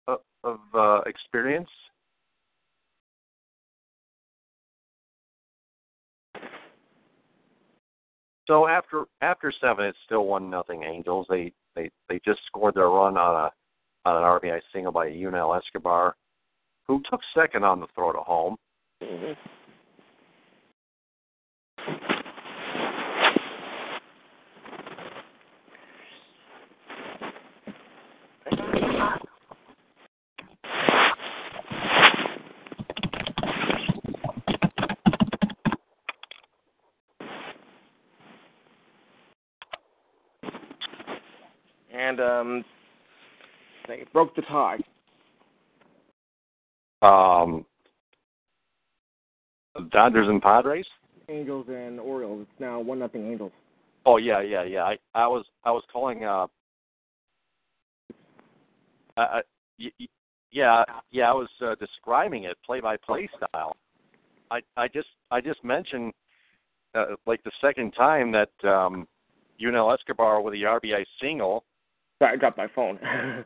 of, 0.07 0.19
of 0.43 0.59
uh, 0.73 1.01
experience. 1.05 1.69
So 8.47 8.67
after 8.67 9.05
after 9.21 9.51
seven, 9.59 9.85
it's 9.85 9.97
still 10.05 10.25
one 10.25 10.49
nothing 10.49 10.83
Angels. 10.83 11.25
They 11.29 11.51
they 11.75 11.89
they 12.09 12.19
just 12.23 12.41
scored 12.45 12.75
their 12.75 12.89
run 12.89 13.17
on 13.17 13.45
a 13.45 14.07
on 14.07 14.17
an 14.17 14.23
RBI 14.23 14.59
single 14.71 14.91
by 14.91 15.07
Yunel 15.07 15.55
Escobar, 15.55 16.15
who 16.87 17.01
took 17.09 17.21
second 17.35 17.63
on 17.63 17.79
the 17.79 17.87
throw 17.95 18.11
to 18.13 18.19
home. 18.19 18.55
And 42.15 42.21
um, 42.21 42.65
they 43.87 44.05
broke 44.13 44.35
the 44.35 44.41
tie. 44.43 44.77
Um, 47.01 47.65
Dodgers 49.91 50.27
and 50.29 50.41
Padres. 50.41 50.85
Angels 51.27 51.65
and 51.69 51.99
Orioles. 51.99 52.43
It's 52.49 52.59
now 52.59 52.79
one 52.79 52.99
nothing 52.99 53.29
Angels. 53.29 53.51
Oh 54.05 54.17
yeah, 54.17 54.41
yeah, 54.41 54.63
yeah. 54.63 54.83
I 54.83 54.97
I 55.13 55.27
was 55.27 55.45
I 55.63 55.71
was 55.71 55.83
calling. 55.91 56.23
Uh, 56.23 56.47
uh, 59.17 59.41
y- 59.79 59.91
y- 59.99 60.07
yeah, 60.51 60.83
yeah. 61.11 61.29
I 61.29 61.33
was 61.33 61.49
uh, 61.61 61.75
describing 61.79 62.45
it 62.45 62.55
play 62.65 62.79
by 62.79 62.95
play 62.97 63.27
style. 63.35 63.75
I 64.51 64.61
I 64.77 64.87
just 64.87 65.07
I 65.31 65.41
just 65.41 65.63
mentioned 65.63 66.13
uh, 66.93 67.15
like 67.25 67.43
the 67.43 67.51
second 67.59 67.91
time 67.91 68.31
that 68.31 68.69
um, 68.69 69.07
Yunel 69.57 69.91
Escobar 69.91 70.41
with 70.41 70.53
the 70.53 70.63
RBI 70.63 71.03
single. 71.21 71.65
Sorry, 72.25 72.37
I 72.37 72.39
dropped 72.39 72.57
my 72.57 72.67
phone. 72.75 72.99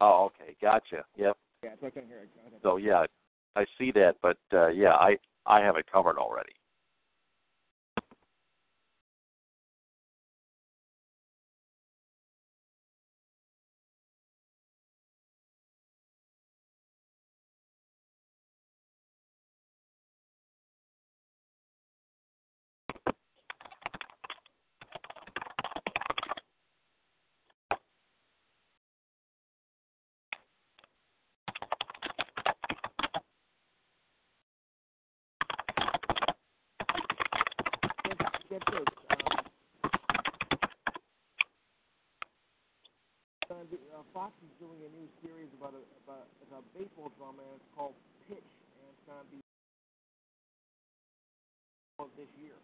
Oh, 0.00 0.24
okay, 0.26 0.56
gotcha. 0.60 1.04
Yep. 1.16 1.36
yeah, 1.62 1.70
so 1.80 1.86
I 1.86 1.90
couldn't 1.90 2.08
hear 2.08 2.18
it. 2.18 2.28
So 2.64 2.76
yeah, 2.76 3.06
I 3.54 3.64
see 3.78 3.92
that, 3.92 4.16
but 4.20 4.36
uh, 4.52 4.66
yeah, 4.68 4.94
I 4.94 5.16
I 5.46 5.60
have 5.60 5.76
it 5.76 5.86
covered 5.90 6.18
already. 6.18 6.52
get 38.50 38.62
this. 38.70 38.84
Um, 39.10 39.38
uh, 43.50 43.54
the- 43.70 43.96
uh, 43.96 44.02
Fox 44.14 44.32
is 44.46 44.50
doing 44.60 44.78
a 44.78 44.90
new 44.94 45.08
series 45.26 45.48
about 45.58 45.74
a 45.74 45.82
about 46.06 46.62
a 46.62 46.78
baseball 46.78 47.10
drama, 47.18 47.42
and 47.42 47.56
it's 47.56 47.64
called 47.76 47.94
Pitch, 48.28 48.38
and 48.38 48.86
it's 48.88 49.02
gonna 49.08 49.26
be 49.28 49.42
this 52.16 52.28
year. 52.40 52.54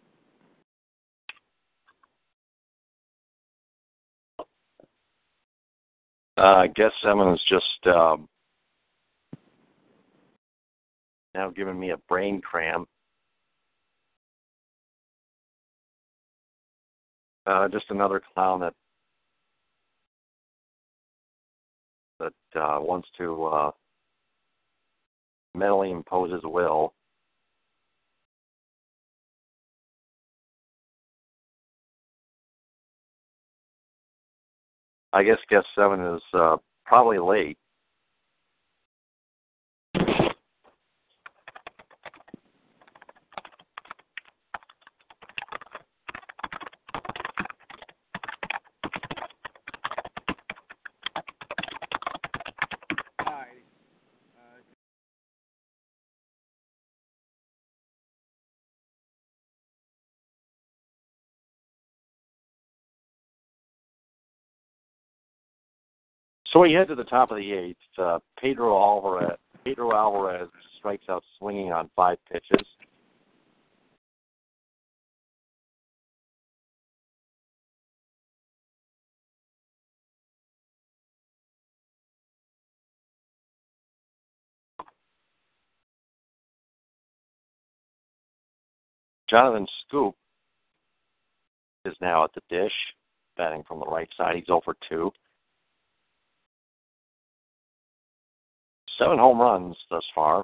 Uh, 6.37 6.63
I 6.63 6.67
guess 6.67 6.91
is 7.03 7.41
just 7.49 7.93
um, 7.93 8.29
now 11.35 11.49
giving 11.49 11.77
me 11.77 11.89
a 11.89 11.97
brain 12.07 12.39
cramp. 12.39 12.87
Uh, 17.45 17.67
just 17.67 17.85
another 17.89 18.21
clown 18.33 18.61
that 18.61 18.73
that 22.21 22.59
uh, 22.59 22.79
wants 22.79 23.07
to 23.17 23.45
uh, 23.45 23.71
mentally 25.55 25.91
impose 25.91 26.31
his 26.31 26.43
will. 26.43 26.93
I 35.13 35.23
guess 35.23 35.37
guest 35.49 35.65
seven 35.75 35.99
is 36.15 36.21
uh, 36.33 36.57
probably 36.85 37.19
late. 37.19 37.57
Hi. 53.19 53.47
Uh, 54.37 54.61
So 66.51 66.59
we 66.59 66.73
head 66.73 66.89
to 66.89 66.95
the 66.95 67.05
top 67.05 67.31
of 67.31 67.37
the 67.37 67.51
eighth. 67.53 67.77
Uh, 67.97 68.19
Pedro 68.39 68.77
Alvarez. 68.77 69.37
Pedro 69.63 69.95
Alvarez 69.95 70.49
strikes 70.77 71.05
out 71.07 71.23
swinging 71.39 71.71
on 71.71 71.89
five 71.95 72.17
pitches. 72.29 72.65
Jonathan 89.29 89.65
Schoop 89.89 90.13
is 91.85 91.95
now 92.01 92.25
at 92.25 92.31
the 92.33 92.41
dish, 92.49 92.73
batting 93.37 93.63
from 93.65 93.79
the 93.79 93.85
right 93.85 94.09
side. 94.17 94.35
He's 94.35 94.49
over 94.49 94.75
2. 94.89 95.09
Seven 99.01 99.17
home 99.17 99.41
runs 99.41 99.75
thus 99.89 100.05
far. 100.13 100.43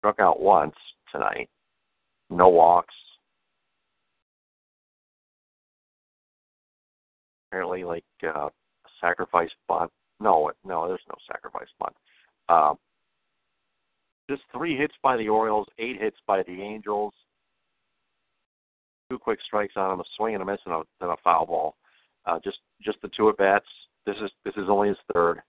Struck 0.00 0.20
out 0.20 0.40
once 0.40 0.74
tonight. 1.10 1.48
No 2.28 2.50
walks. 2.50 2.94
Apparently, 7.50 7.82
like 7.84 8.04
uh, 8.22 8.50
sacrifice 9.00 9.48
bunt. 9.66 9.90
No, 10.20 10.50
no, 10.62 10.88
there's 10.88 11.00
no 11.08 11.16
sacrifice 11.26 11.68
bunt. 11.78 11.94
Uh, 12.50 12.74
just 14.28 14.42
three 14.52 14.76
hits 14.76 14.94
by 15.02 15.16
the 15.16 15.28
Orioles, 15.30 15.66
eight 15.78 15.98
hits 15.98 16.18
by 16.26 16.42
the 16.42 16.60
Angels, 16.60 17.14
two 19.10 19.18
quick 19.18 19.40
strikes 19.44 19.74
on 19.76 19.92
him, 19.92 20.00
a 20.00 20.04
swing 20.16 20.34
and 20.34 20.42
a 20.42 20.46
miss, 20.46 20.60
and 20.64 20.74
a, 20.74 20.82
and 21.00 21.10
a 21.10 21.16
foul 21.22 21.46
ball. 21.46 21.76
Uh, 22.26 22.38
just 22.42 22.58
just 22.82 22.98
the 23.02 23.10
two 23.16 23.28
at 23.28 23.36
bats. 23.36 23.66
This 24.06 24.16
is 24.22 24.30
this 24.44 24.54
is 24.56 24.68
only 24.68 24.88
his 24.88 24.96
third. 25.12 25.42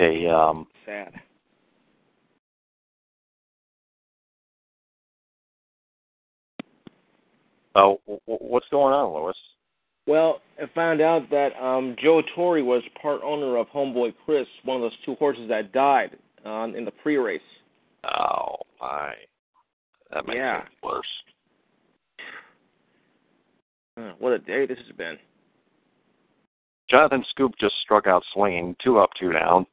Um, 0.00 0.66
sad. 0.86 1.12
oh, 7.74 8.00
w- 8.06 8.20
what's 8.26 8.68
going 8.70 8.94
on, 8.94 9.12
Lewis? 9.14 9.36
Well, 10.06 10.40
I 10.60 10.64
found 10.74 11.00
out 11.00 11.28
that 11.30 11.50
um, 11.62 11.94
Joe 12.02 12.22
Torre 12.34 12.64
was 12.64 12.82
part 13.00 13.20
owner 13.22 13.56
of 13.58 13.68
Homeboy 13.68 14.14
Chris, 14.24 14.46
one 14.64 14.76
of 14.76 14.82
those 14.82 14.96
two 15.04 15.14
horses 15.16 15.48
that 15.48 15.72
died 15.72 16.16
um, 16.44 16.74
in 16.74 16.84
the 16.84 16.90
pre-race. 16.90 17.40
Oh 18.04 18.56
my, 18.80 19.12
that 20.12 20.26
makes 20.26 20.36
Yeah. 20.38 20.62
it 20.62 20.64
worse. 20.82 21.06
Uh, 23.98 24.12
what 24.18 24.32
a 24.32 24.38
day 24.38 24.64
this 24.66 24.78
has 24.78 24.96
been. 24.96 25.18
Jonathan 26.90 27.22
Schoop 27.36 27.52
just 27.60 27.74
struck 27.82 28.06
out 28.06 28.22
swinging, 28.32 28.74
two 28.82 28.98
up, 28.98 29.10
two 29.20 29.30
down. 29.32 29.66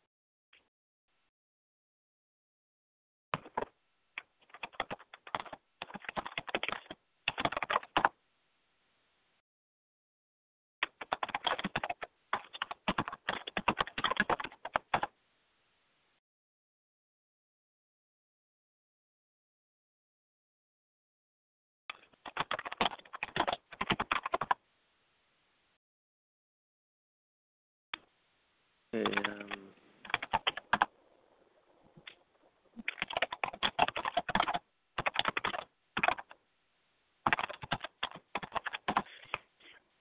Um, 28.94 29.04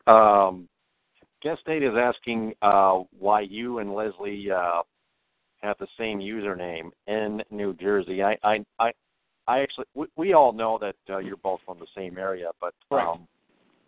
Um, 0.07 0.69
guest 1.43 1.63
eight 1.69 1.83
is 1.83 1.95
asking 1.97 2.55
uh, 2.63 3.03
why 3.19 3.41
you 3.41 3.79
and 3.79 3.95
Leslie 3.95 4.51
uh, 4.51 4.83
have 5.63 5.77
the 5.79 5.89
same 5.99 6.21
username 6.21 6.91
in 7.07 7.43
New 7.51 7.75
Jersey. 7.75 8.23
I, 8.23 8.37
I, 8.43 8.65
I, 8.79 8.93
I 9.47 9.61
actually, 9.61 9.87
we, 9.95 10.07
we 10.17 10.33
all 10.33 10.53
know 10.53 10.79
that 10.81 10.97
uh, 11.09 11.19
you're 11.19 11.37
both 11.37 11.61
from 11.65 11.79
the 11.79 11.87
same 11.97 12.19
area, 12.19 12.51
but 12.61 12.75
um, 12.91 13.27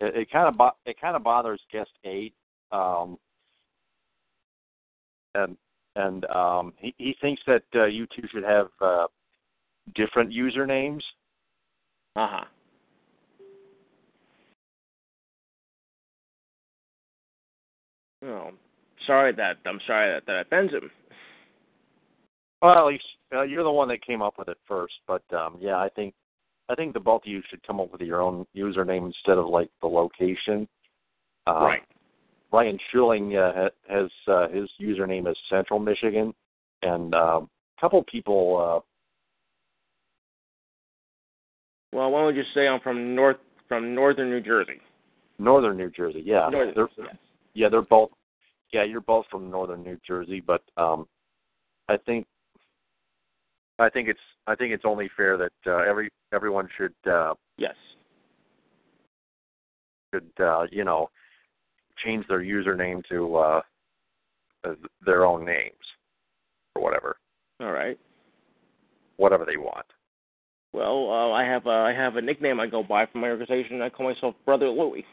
it, 0.00 0.16
it 0.16 0.30
kind 0.30 0.48
of 0.48 0.56
bo- 0.56 0.76
it 0.86 1.00
kind 1.00 1.16
of 1.16 1.22
bothers 1.22 1.60
guest 1.72 1.90
eight, 2.04 2.34
um, 2.72 3.18
and 5.34 5.56
and 5.96 6.24
um, 6.26 6.72
he 6.78 6.94
he 6.98 7.16
thinks 7.20 7.42
that 7.46 7.64
uh, 7.74 7.86
you 7.86 8.06
two 8.14 8.26
should 8.32 8.44
have 8.44 8.68
uh, 8.80 9.06
different 9.94 10.30
usernames. 10.30 11.02
uh-huh. 12.16 12.44
Oh, 18.24 18.50
sorry 19.06 19.32
that 19.34 19.56
I'm 19.66 19.80
sorry 19.86 20.12
that 20.12 20.26
that 20.26 20.40
offends 20.40 20.72
him. 20.72 20.90
Well, 22.60 22.76
at 22.76 22.86
least 22.86 23.04
uh, 23.34 23.42
you're 23.42 23.62
the 23.62 23.70
one 23.70 23.88
that 23.88 24.04
came 24.04 24.22
up 24.22 24.34
with 24.38 24.48
it 24.48 24.58
first. 24.66 24.94
But 25.06 25.22
um, 25.32 25.56
yeah, 25.60 25.76
I 25.76 25.88
think 25.88 26.14
I 26.68 26.74
think 26.74 26.94
the 26.94 27.00
both 27.00 27.22
of 27.22 27.28
you 27.28 27.42
should 27.48 27.64
come 27.66 27.80
up 27.80 27.92
with 27.92 28.00
your 28.00 28.20
own 28.20 28.46
username 28.56 29.06
instead 29.06 29.38
of 29.38 29.46
like 29.46 29.70
the 29.80 29.86
location. 29.86 30.68
Uh, 31.46 31.60
right. 31.60 31.82
Ryan 32.52 32.78
Schuling 32.92 33.36
uh, 33.36 33.68
has 33.88 34.10
uh, 34.26 34.48
his 34.48 34.68
username 34.80 35.30
is 35.30 35.36
Central 35.50 35.78
Michigan, 35.78 36.34
and 36.82 37.14
um, 37.14 37.48
a 37.76 37.80
couple 37.80 38.02
people. 38.04 38.56
Uh, 38.56 38.84
Well, 41.92 42.10
why 42.10 42.20
don't 42.20 42.34
just 42.34 42.52
say 42.54 42.68
I'm 42.68 42.80
from 42.80 43.14
north 43.14 43.38
from 43.66 43.94
northern 43.94 44.30
New 44.30 44.40
Jersey? 44.40 44.80
Uh, 44.80 45.44
Northern 45.44 45.76
New 45.76 45.90
Jersey, 45.90 46.22
yeah, 46.24 46.48
Northern, 46.50 46.74
they're, 46.74 47.06
yes. 47.06 47.16
Yeah, 47.58 47.68
they're 47.68 47.82
both. 47.82 48.10
Yeah, 48.72 48.84
you're 48.84 49.00
both 49.00 49.26
from 49.30 49.50
Northern 49.50 49.82
New 49.82 49.98
Jersey, 50.06 50.40
but 50.40 50.62
um, 50.76 51.08
I 51.88 51.96
think 51.96 52.26
I 53.80 53.88
think 53.88 54.08
it's 54.08 54.20
I 54.46 54.54
think 54.54 54.72
it's 54.72 54.84
only 54.86 55.10
fair 55.16 55.36
that 55.36 55.52
uh, 55.66 55.78
every 55.78 56.10
everyone 56.32 56.68
should 56.76 56.94
uh, 57.10 57.34
Yes. 57.56 57.74
should 60.14 60.30
uh, 60.38 60.66
you 60.70 60.84
know 60.84 61.10
change 62.04 62.24
their 62.28 62.42
username 62.42 63.02
to 63.08 63.36
uh, 63.36 63.60
uh, 64.64 64.74
their 65.04 65.24
own 65.24 65.44
names 65.44 65.74
or 66.76 66.82
whatever 66.82 67.16
All 67.60 67.72
right. 67.72 67.98
whatever 69.16 69.44
they 69.44 69.56
want. 69.56 69.86
Well, 70.72 71.10
uh, 71.10 71.32
I 71.32 71.44
have 71.44 71.66
a, 71.66 71.70
I 71.70 71.92
have 71.92 72.16
a 72.16 72.22
nickname 72.22 72.60
I 72.60 72.68
go 72.68 72.84
by 72.84 73.06
from 73.06 73.22
my 73.22 73.30
organization. 73.30 73.82
I 73.82 73.88
call 73.88 74.12
myself 74.12 74.34
Brother 74.44 74.68
Louie. 74.68 75.04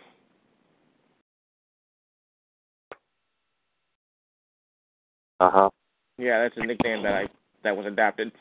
Uh 5.39 5.51
huh. 5.51 5.69
Yeah, 6.17 6.43
that's 6.43 6.55
a 6.57 6.65
nickname 6.65 7.03
that 7.03 7.13
I 7.13 7.27
that 7.63 7.75
was 7.75 7.85
adapted. 7.85 8.31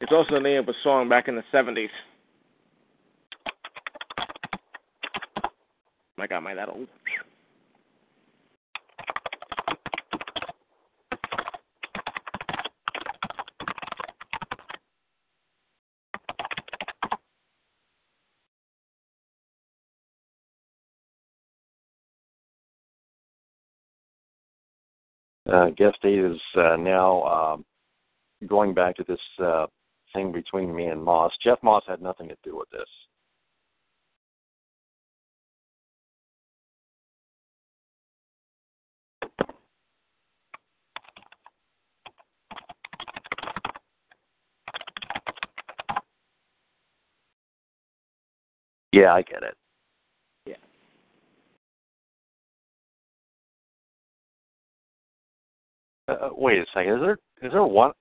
It's 0.00 0.12
also 0.12 0.34
the 0.34 0.40
name 0.40 0.58
of 0.60 0.68
a 0.68 0.74
song 0.82 1.08
back 1.08 1.28
in 1.28 1.36
the 1.36 1.42
seventies. 1.50 1.90
My 6.18 6.26
God, 6.26 6.38
am 6.38 6.46
I 6.46 6.54
that 6.54 6.68
old? 6.68 6.88
Uh, 25.54 25.70
guest 25.76 25.98
eight 26.02 26.18
is 26.18 26.40
uh, 26.56 26.74
now 26.74 27.22
um, 27.22 27.64
going 28.48 28.74
back 28.74 28.96
to 28.96 29.04
this 29.04 29.20
uh, 29.40 29.66
thing 30.12 30.32
between 30.32 30.74
me 30.74 30.86
and 30.86 31.00
Moss. 31.00 31.30
Jeff 31.44 31.58
Moss 31.62 31.84
had 31.86 32.02
nothing 32.02 32.28
to 32.28 32.36
do 32.42 32.56
with 32.56 32.68
this. 32.70 32.88
Yeah, 48.90 49.12
I 49.14 49.22
get 49.22 49.44
it. 49.44 49.56
Uh, 56.08 56.28
wait 56.32 56.58
a 56.58 56.66
second. 56.74 56.94
Is 56.94 57.00
there 57.00 57.18
is 57.42 57.52
there 57.52 57.64
one? 57.64 57.92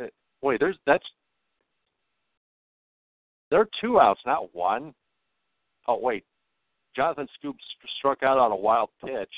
uh, 0.00 0.06
Wait, 0.42 0.58
there's 0.60 0.76
that's 0.86 1.04
there 3.50 3.60
are 3.60 3.68
two 3.80 4.00
outs, 4.00 4.20
not 4.26 4.54
one. 4.54 4.94
Oh 5.86 5.98
wait, 6.00 6.24
Jonathan 6.96 7.26
Schoop 7.26 7.54
st- 7.54 7.90
struck 7.98 8.22
out 8.22 8.38
on 8.38 8.50
a 8.52 8.56
wild 8.56 8.90
pitch, 9.04 9.32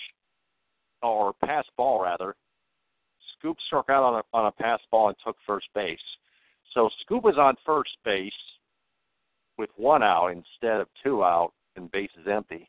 or 1.02 1.32
pass 1.44 1.64
ball 1.76 2.02
rather. 2.02 2.34
Schoop 3.44 3.56
struck 3.66 3.90
out 3.90 4.02
on 4.02 4.14
a 4.20 4.36
on 4.36 4.46
a 4.46 4.52
pass 4.52 4.80
ball 4.90 5.09
and 5.09 5.16
took 5.24 5.36
first 5.46 5.66
base. 5.74 5.98
So 6.72 6.88
Schoop 7.09 7.28
is 7.30 7.36
on 7.38 7.56
first 7.66 7.90
base 8.05 8.32
with 9.59 9.70
one 9.76 10.02
out 10.02 10.28
instead 10.28 10.80
of 10.80 10.88
two 11.02 11.22
out 11.22 11.52
and 11.76 11.90
base 11.92 12.10
is 12.20 12.26
empty. 12.26 12.68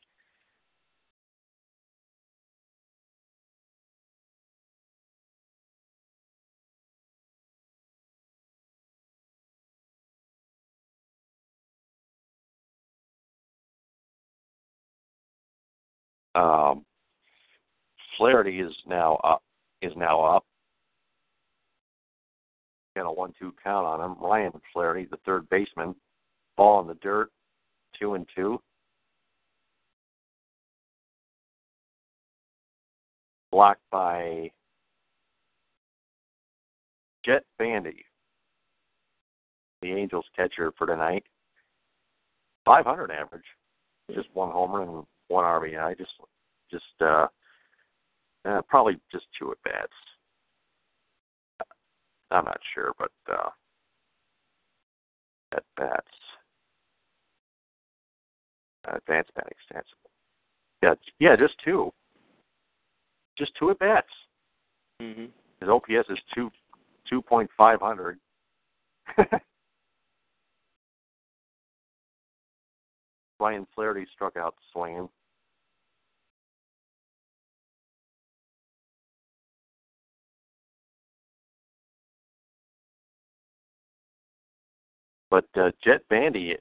Um, 16.35 16.85
Flaherty 18.17 18.59
is 18.59 18.73
now 18.85 19.15
up. 19.23 19.41
Is 19.81 19.93
now 19.95 20.21
up. 20.21 20.45
Got 22.95 23.07
a 23.07 23.11
one-two 23.11 23.53
count 23.63 23.85
on 23.85 24.01
him. 24.01 24.17
Ryan 24.21 24.51
Flaherty, 24.71 25.05
the 25.09 25.17
third 25.25 25.49
baseman, 25.49 25.95
ball 26.55 26.81
in 26.81 26.87
the 26.87 26.95
dirt, 26.95 27.29
two 27.99 28.13
and 28.13 28.25
two. 28.33 28.59
Blocked 33.51 33.81
by 33.91 34.49
Jett 37.25 37.43
Bandy, 37.59 38.05
the 39.81 39.91
Angels 39.91 40.25
catcher 40.35 40.71
for 40.77 40.87
tonight. 40.87 41.23
500 42.65 43.11
average, 43.11 43.45
just 44.13 44.27
one 44.33 44.51
homer 44.51 44.81
and 44.81 45.05
one 45.27 45.45
RBI. 45.45 45.97
Just, 45.97 46.11
just 46.71 46.83
uh, 47.01 47.27
uh 48.45 48.61
probably 48.67 48.99
just 49.11 49.25
two 49.39 49.51
at 49.51 49.57
bats. 49.63 49.93
I'm 52.31 52.45
not 52.45 52.59
sure, 52.73 52.93
but 52.97 53.11
uh, 53.31 53.49
at 55.53 55.63
bats, 55.77 56.07
uh, 58.87 58.97
advanced 58.97 59.31
batting 59.35 59.53
stats. 59.71 59.83
Yeah, 60.81 60.95
yeah, 61.19 61.35
just 61.35 61.55
two. 61.63 61.91
Just 63.37 63.51
two 63.59 63.69
at 63.69 63.79
bats. 63.79 64.07
Mm-hmm. 65.01 65.25
His 65.59 65.69
OPS 65.69 66.09
is 66.09 66.17
two 66.33 66.51
two 67.09 67.21
point 67.21 67.49
five 67.57 67.79
hundred. 67.79 68.19
Ryan 73.39 73.67
Flaherty 73.75 74.05
struck 74.13 74.37
out 74.37 74.55
swinging. 74.71 75.09
But 85.29 85.45
uh, 85.55 85.71
Jett 85.83 86.07
Bandy, 86.07 86.55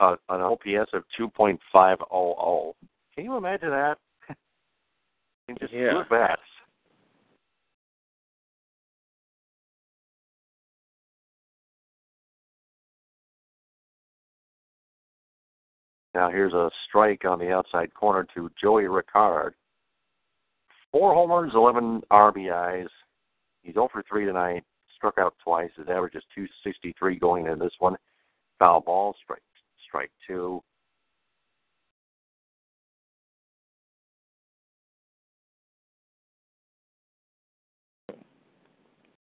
uh, 0.00 0.16
an 0.28 0.40
OPS 0.40 0.90
of 0.94 1.04
2.500. 1.18 2.72
Can 3.14 3.24
you 3.24 3.36
imagine 3.36 3.70
that? 3.70 3.98
In 5.48 5.56
just 5.60 5.72
Yeah. 5.72 5.92
two 5.92 6.00
at 6.00 6.10
bats. 6.10 6.42
Now 16.16 16.30
here's 16.30 16.54
a 16.54 16.70
strike 16.88 17.26
on 17.26 17.38
the 17.38 17.52
outside 17.52 17.92
corner 17.92 18.26
to 18.34 18.50
Joey 18.58 18.88
Rickard. 18.88 19.52
Four 20.90 21.12
homers, 21.12 21.52
11 21.54 22.04
RBIs. 22.10 22.88
He's 23.60 23.74
0 23.74 23.90
for 23.92 24.02
3 24.08 24.24
tonight. 24.24 24.64
Struck 24.96 25.18
out 25.18 25.34
twice. 25.44 25.68
His 25.76 25.90
average 25.90 26.14
is 26.14 26.22
263 26.34 27.18
going 27.18 27.44
into 27.44 27.62
this 27.62 27.74
one. 27.80 27.96
Foul 28.58 28.80
ball, 28.80 29.14
strike, 29.22 29.42
strike 29.86 30.10
two. 30.26 30.62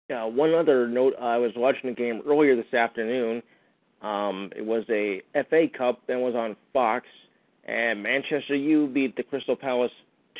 Yeah, 0.09 0.25
one 0.25 0.55
other 0.55 0.89
note. 0.89 1.13
I 1.21 1.37
was 1.37 1.53
watching 1.55 1.91
the 1.91 1.95
game 1.95 2.23
earlier 2.27 2.57
this 2.57 2.73
afternoon. 2.73 3.43
Um, 4.03 4.51
it 4.57 4.65
was 4.65 4.85
a 4.91 5.23
FA 5.51 5.67
Cup 5.77 6.01
and 6.09 6.23
was 6.23 6.35
on 6.35 6.57
Fox, 6.73 7.07
and 7.65 8.03
Manchester 8.03 8.55
U 8.55 8.87
beat 8.87 9.17
the 9.17 9.23
Crystal 9.23 9.57
Palace 9.57 9.91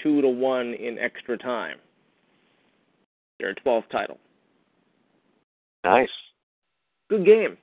two 0.03 0.21
to 0.23 0.29
one 0.29 0.75
in 0.75 0.99
extra 0.99 1.37
time. 1.37 1.79
Their 3.41 3.55
12th 3.55 3.89
title. 3.91 4.19
Nice. 5.85 6.09
Good 7.09 7.25
game. 7.25 7.57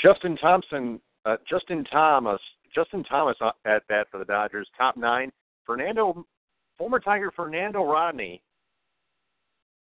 Justin 0.00 0.36
Thompson, 0.36 1.00
uh, 1.24 1.36
Justin 1.48 1.84
Thomas, 1.84 2.40
Justin 2.74 3.04
Thomas 3.04 3.36
uh, 3.40 3.50
at 3.64 3.82
that 3.88 4.06
for 4.10 4.18
the 4.18 4.24
Dodgers. 4.24 4.68
Top 4.76 4.96
nine, 4.96 5.30
Fernando, 5.66 6.24
former 6.76 7.00
Tiger 7.00 7.32
Fernando 7.34 7.82
Rodney 7.84 8.40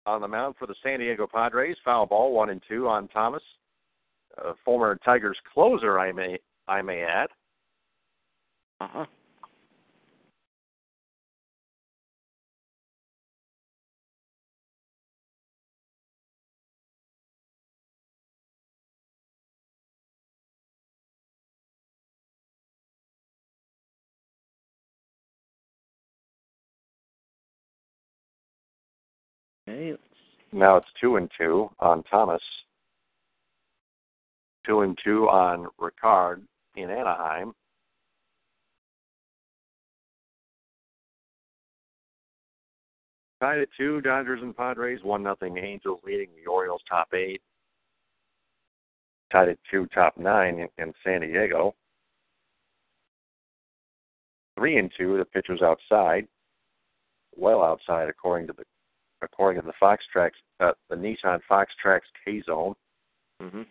on 0.05 0.21
the 0.21 0.27
mound 0.27 0.55
for 0.57 0.65
the 0.65 0.75
San 0.83 0.99
Diego 0.99 1.27
Padres. 1.31 1.77
Foul 1.85 2.05
ball, 2.05 2.33
one 2.33 2.49
and 2.49 2.61
two 2.67 2.87
on 2.87 3.07
Thomas. 3.09 3.43
Uh, 4.45 4.53
former 4.63 4.97
Tigers 5.03 5.37
closer, 5.53 5.99
I 5.99 6.11
may 6.11 6.37
I 6.67 6.81
may 6.81 7.03
add. 7.03 7.29
Uh-huh. 8.81 9.05
Okay, 29.67 29.97
Now 30.51 30.77
it's 30.77 30.87
two 30.99 31.17
and 31.17 31.29
two 31.37 31.69
on 31.79 32.03
Thomas. 32.03 32.41
Two 34.69 34.81
and 34.81 34.95
two 35.03 35.27
on 35.27 35.65
Rickard 35.79 36.43
in 36.75 36.91
Anaheim. 36.91 37.53
Tied 43.41 43.61
at 43.61 43.69
two, 43.75 43.99
Dodgers 44.01 44.43
and 44.43 44.55
Padres, 44.55 44.99
one 45.01 45.23
nothing 45.23 45.57
Angels 45.57 45.99
leading 46.05 46.27
the 46.35 46.47
Orioles 46.47 46.83
top 46.87 47.07
eight. 47.15 47.41
Tied 49.31 49.49
at 49.49 49.57
two, 49.71 49.87
top 49.87 50.17
nine 50.17 50.59
in, 50.59 50.67
in 50.77 50.93
San 51.03 51.21
Diego. 51.21 51.73
Three 54.55 54.77
and 54.77 54.91
two, 54.95 55.17
the 55.17 55.25
pitcher's 55.25 55.63
outside, 55.63 56.27
well 57.35 57.63
outside 57.63 58.07
according 58.07 58.45
to 58.47 58.53
the 58.53 58.65
according 59.23 59.61
to 59.63 59.65
the 59.65 59.73
Fox 59.79 60.03
Tracks, 60.13 60.37
uh, 60.59 60.73
the 60.91 60.95
Nissan 60.95 61.39
Fox 61.49 61.71
Tracks 61.81 62.07
K 62.23 62.43
Zone. 62.45 62.75
hmm 63.41 63.63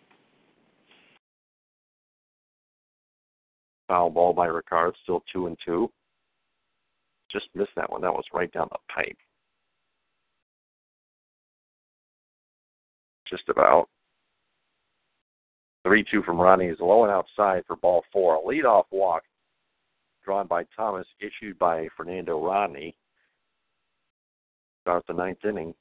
Foul 3.89 4.11
ball 4.11 4.33
by 4.33 4.45
Rickard, 4.45 4.95
still 5.03 5.23
two 5.33 5.47
and 5.47 5.57
two. 5.65 5.91
Just 7.31 7.47
missed 7.55 7.71
that 7.75 7.91
one. 7.91 8.01
That 8.01 8.13
was 8.13 8.23
right 8.31 8.51
down 8.51 8.69
the 8.71 8.77
pipe. 8.93 9.17
Just 13.27 13.49
about. 13.49 13.89
3 15.83 16.05
2 16.11 16.21
from 16.23 16.39
Ronnie 16.39 16.67
is 16.67 16.77
low 16.79 17.03
and 17.03 17.11
outside 17.11 17.63
for 17.65 17.75
ball 17.77 18.03
four. 18.11 18.35
A 18.35 18.41
leadoff 18.41 18.83
walk 18.91 19.23
drawn 20.23 20.45
by 20.45 20.65
Thomas, 20.75 21.07
issued 21.19 21.57
by 21.57 21.87
Fernando 21.97 22.43
Rodney. 22.43 22.95
Start 24.81 25.03
the 25.07 25.13
ninth 25.13 25.43
inning 25.45 25.73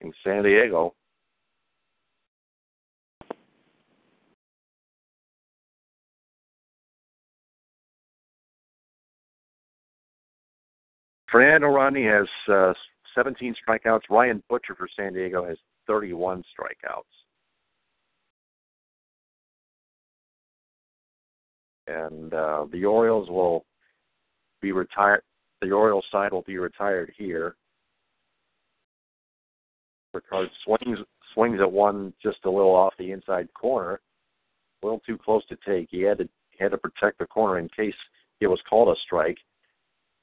in 0.00 0.12
San 0.22 0.44
Diego. 0.44 0.94
Fernando 11.32 11.68
Rodney 11.68 12.04
has 12.04 12.26
uh, 12.52 12.74
17 13.14 13.54
strikeouts. 13.66 14.02
Ryan 14.10 14.42
Buchter 14.50 14.76
for 14.76 14.86
San 14.94 15.14
Diego 15.14 15.46
has 15.46 15.56
31 15.86 16.44
strikeouts. 16.52 17.02
And 21.86 22.34
uh, 22.34 22.66
the 22.70 22.84
Orioles 22.84 23.30
will 23.30 23.64
be 24.60 24.72
retired. 24.72 25.22
The 25.62 25.72
Orioles 25.72 26.04
side 26.12 26.32
will 26.32 26.42
be 26.42 26.58
retired 26.58 27.12
here. 27.16 27.56
Rickard 30.12 30.50
swings 30.64 30.98
swings 31.32 31.60
at 31.60 31.72
one 31.72 32.12
just 32.22 32.44
a 32.44 32.50
little 32.50 32.74
off 32.74 32.92
the 32.98 33.10
inside 33.10 33.48
corner, 33.54 34.00
a 34.82 34.86
little 34.86 35.00
too 35.00 35.16
close 35.16 35.44
to 35.46 35.56
take. 35.66 35.88
He 35.90 36.02
had 36.02 36.18
to 36.18 36.28
had 36.58 36.72
to 36.72 36.78
protect 36.78 37.18
the 37.18 37.26
corner 37.26 37.58
in 37.58 37.68
case 37.70 37.94
it 38.40 38.46
was 38.46 38.60
called 38.68 38.94
a 38.94 39.00
strike. 39.00 39.38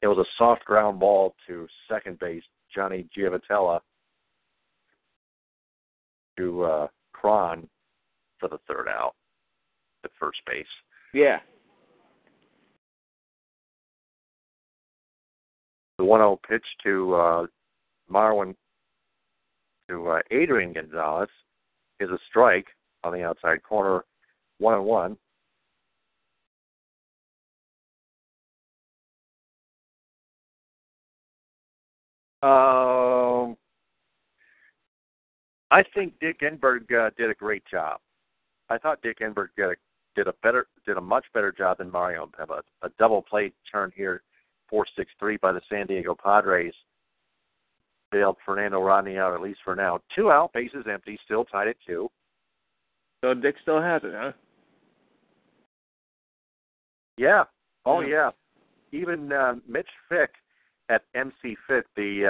It 0.01 0.07
was 0.07 0.17
a 0.17 0.29
soft 0.37 0.65
ground 0.65 0.99
ball 0.99 1.35
to 1.47 1.67
second 1.89 2.19
base, 2.19 2.43
Johnny 2.73 3.07
Giavotella, 3.17 3.81
to 6.37 6.63
uh, 6.63 6.87
Cron 7.11 7.67
for 8.39 8.47
the 8.47 8.59
third 8.67 8.87
out 8.87 9.13
at 10.05 10.11
first 10.19 10.39
base. 10.47 10.65
Yeah. 11.13 11.39
The 15.97 16.05
1-0 16.05 16.37
pitch 16.47 16.63
to 16.83 17.13
uh, 17.15 17.45
Marwin 18.09 18.55
to 19.89 20.07
uh, 20.07 20.19
Adrian 20.31 20.71
Gonzalez 20.71 21.27
is 21.99 22.09
a 22.09 22.17
strike 22.29 22.67
on 23.03 23.11
the 23.11 23.23
outside 23.23 23.61
corner, 23.63 24.05
one 24.59 24.75
and 24.75 24.85
one. 24.85 25.17
Um, 32.41 33.57
I 35.71 35.83
think 35.93 36.13
Dick 36.19 36.39
Enberg 36.41 36.91
uh, 36.93 37.09
did 37.17 37.29
a 37.29 37.33
great 37.33 37.63
job. 37.69 37.99
I 38.69 38.77
thought 38.77 39.01
Dick 39.01 39.19
Enberg 39.19 39.49
did 39.57 39.65
a, 39.69 39.75
did 40.15 40.27
a 40.27 40.33
better, 40.41 40.67
did 40.85 40.97
a 40.97 41.01
much 41.01 41.25
better 41.33 41.51
job 41.51 41.79
than 41.79 41.91
Mario 41.91 42.25
Impemba. 42.27 42.61
A 42.81 42.89
double 42.97 43.21
play 43.21 43.51
turn 43.71 43.91
here, 43.95 44.23
four 44.69 44.85
six 44.95 45.11
three 45.19 45.37
by 45.37 45.51
the 45.51 45.61
San 45.69 45.87
Diego 45.87 46.15
Padres. 46.15 46.73
Bailed 48.11 48.37
Fernando 48.43 48.81
Rodney 48.81 49.17
out 49.17 49.33
at 49.33 49.41
least 49.41 49.59
for 49.63 49.75
now. 49.75 49.99
Two 50.15 50.31
out, 50.31 50.51
bases 50.53 50.85
empty, 50.91 51.19
still 51.25 51.45
tied 51.45 51.67
at 51.67 51.75
two. 51.85 52.09
So 53.21 53.33
Dick 53.33 53.55
still 53.61 53.81
has 53.81 54.01
it, 54.03 54.13
huh? 54.15 54.31
Yeah. 57.17 57.43
Oh 57.85 57.99
Yeah. 57.99 58.31
yeah. 58.93 58.99
Even 58.99 59.31
uh, 59.31 59.55
Mitch 59.67 59.89
Fick 60.07 60.31
at 60.89 61.03
MC 61.15 61.55
Fit, 61.67 61.85
the 61.95 62.25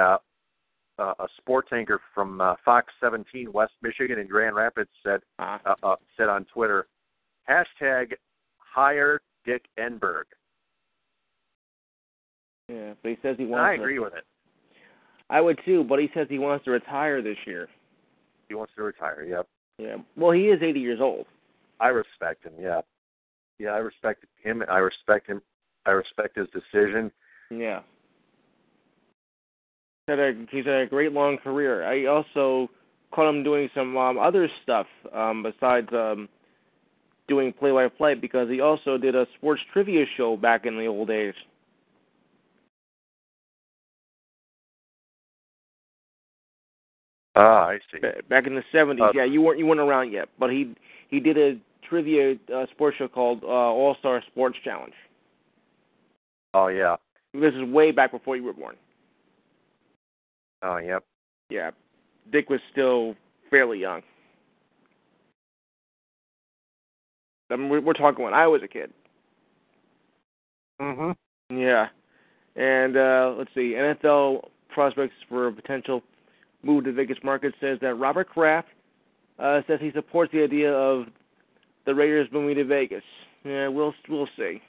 uh, 1.00 1.02
uh, 1.02 1.14
a 1.20 1.28
sports 1.38 1.70
anchor 1.72 2.00
from 2.14 2.42
uh, 2.42 2.56
Fox 2.66 2.92
17 3.02 3.52
West 3.54 3.74
Michigan 3.82 4.20
in 4.20 4.28
Grand 4.28 4.56
Rapids, 4.56 4.90
said 5.04 5.22
Uh, 5.40 5.58
uh, 5.66 5.76
uh, 5.84 5.96
said 6.18 6.28
on 6.30 6.46
Twitter, 6.54 6.88
hashtag 7.50 8.14
hire 8.58 9.22
Dick 9.46 9.64
Enberg. 9.80 10.24
yeah, 12.68 12.94
but 13.02 13.10
he 13.10 13.18
says 13.22 13.36
he 13.38 13.46
wants. 13.46 13.64
I 13.64 13.76
to- 13.78 13.82
agree 13.82 14.00
with 14.00 14.14
it. 14.14 14.26
I 15.32 15.42
would 15.42 15.60
too, 15.64 15.84
but 15.84 16.00
he 16.00 16.10
says 16.14 16.26
he 16.30 16.40
wants 16.40 16.66
to 16.66 16.72
retire 16.72 17.22
this 17.22 17.38
year. 17.46 17.68
He 18.48 18.56
wants 18.56 18.74
to 18.76 18.84
retire. 18.84 19.24
Yep. 19.24 19.48
Yeah. 19.78 19.98
Well, 20.18 20.32
he 20.32 20.48
is 20.50 20.62
80 20.64 20.80
years 20.80 21.00
old. 21.00 21.28
I 21.80 21.90
respect 21.90 22.44
him. 22.44 22.54
Yeah. 22.60 22.82
Yeah, 23.60 23.70
I 23.70 23.78
respect 23.78 24.26
him. 24.44 24.64
I 24.68 24.80
respect 24.80 25.28
him. 25.28 25.42
I 25.86 25.92
respect 25.92 26.36
his 26.36 26.48
decision. 26.50 27.12
Yeah. 27.52 27.82
He's 30.10 30.18
had 30.18 30.20
a 30.20 30.46
he's 30.50 30.66
had 30.66 30.82
a 30.82 30.86
great 30.88 31.12
long 31.12 31.38
career. 31.38 31.86
I 31.86 32.06
also 32.08 32.68
caught 33.12 33.30
him 33.30 33.44
doing 33.44 33.70
some 33.76 33.96
um, 33.96 34.18
other 34.18 34.50
stuff 34.64 34.88
um, 35.14 35.44
besides 35.44 35.88
um, 35.94 36.28
doing 37.28 37.54
play-by-play 37.54 38.16
because 38.16 38.50
he 38.50 38.60
also 38.60 38.98
did 38.98 39.14
a 39.14 39.28
sports 39.38 39.62
trivia 39.72 40.06
show 40.18 40.36
back 40.36 40.66
in 40.66 40.78
the 40.78 40.88
old 40.88 41.10
days. 41.10 41.36
Ah, 47.36 47.68
I 47.68 47.80
see. 47.92 48.00
Back 48.30 48.48
in 48.48 48.56
the 48.56 48.64
70s. 48.74 49.00
Uh, 49.00 49.12
yeah, 49.14 49.26
you 49.26 49.44
weren't 49.44 49.60
you 49.60 49.68
weren't 49.68 49.80
around 49.80 50.12
yet, 50.12 50.30
but 50.40 50.50
he 50.50 50.74
he 51.10 51.20
did 51.20 51.38
a 51.38 51.60
trivia 51.88 52.36
uh, 52.54 52.66
sports 52.72 52.98
show 52.98 53.08
called 53.08 53.44
uh, 53.44 53.48
All 53.48 53.96
Star 54.00 54.24
Sports 54.32 54.58
Challenge. 54.64 54.94
Oh 56.56 56.68
yeah. 56.68 56.96
This 57.36 57.54
is 57.54 57.64
way 57.70 57.92
back 57.92 58.12
before 58.12 58.36
you 58.36 58.44
were 58.44 58.54
born. 58.54 58.76
Oh 60.62 60.78
yep. 60.78 61.04
Yeah, 61.50 61.72
Dick 62.32 62.50
was 62.50 62.60
still 62.72 63.16
fairly 63.50 63.80
young. 63.80 64.02
I 67.52 67.56
mean, 67.56 67.70
we're, 67.70 67.82
we're 67.82 67.94
talking 67.94 68.24
when 68.24 68.34
I 68.34 68.48
was 68.48 68.62
a 68.64 68.68
kid. 68.68 68.92
Mhm. 70.80 71.16
Yeah, 71.50 71.88
and 72.56 72.96
uh, 72.96 73.34
let's 73.38 73.50
see, 73.56 73.74
NFL 73.76 74.48
prospects 74.70 75.16
for 75.28 75.48
a 75.48 75.52
potential 75.52 76.04
move 76.64 76.84
to 76.86 76.94
Vegas 76.94 77.18
market 77.24 77.54
says 77.60 77.80
that 77.82 77.96
Robert 77.96 78.30
Kraft 78.30 78.68
uh, 79.40 79.62
says 79.68 79.80
he 79.82 79.92
supports 79.94 80.32
the 80.32 80.44
idea 80.44 80.72
of 80.72 81.06
the 81.86 81.96
Raiders 81.96 82.28
moving 82.32 82.56
to 82.56 82.66
Vegas. 82.66 83.04
Yeah, 83.44 83.68
we'll 83.68 83.94
we'll 84.10 84.28
see. 84.38 84.62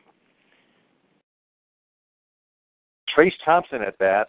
Trayce 3.16 3.34
Thompson 3.44 3.82
at 3.82 3.98
bat 3.98 4.28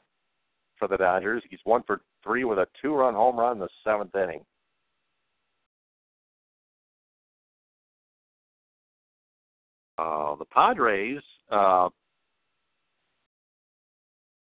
for 0.82 0.88
the 0.88 0.98
Dodgers. 0.98 1.44
He's 1.50 1.60
one 1.64 1.84
for 1.86 2.02
three 2.24 2.44
with 2.44 2.58
a 2.58 2.68
two-run 2.82 3.14
home 3.14 3.40
run 3.40 3.54
in 3.54 3.60
the 3.60 3.70
seventh 3.84 4.16
inning. 4.16 4.44
Uh, 10.00 10.36
the 10.36 10.46
Padres 10.46 11.22
uh, 11.52 11.88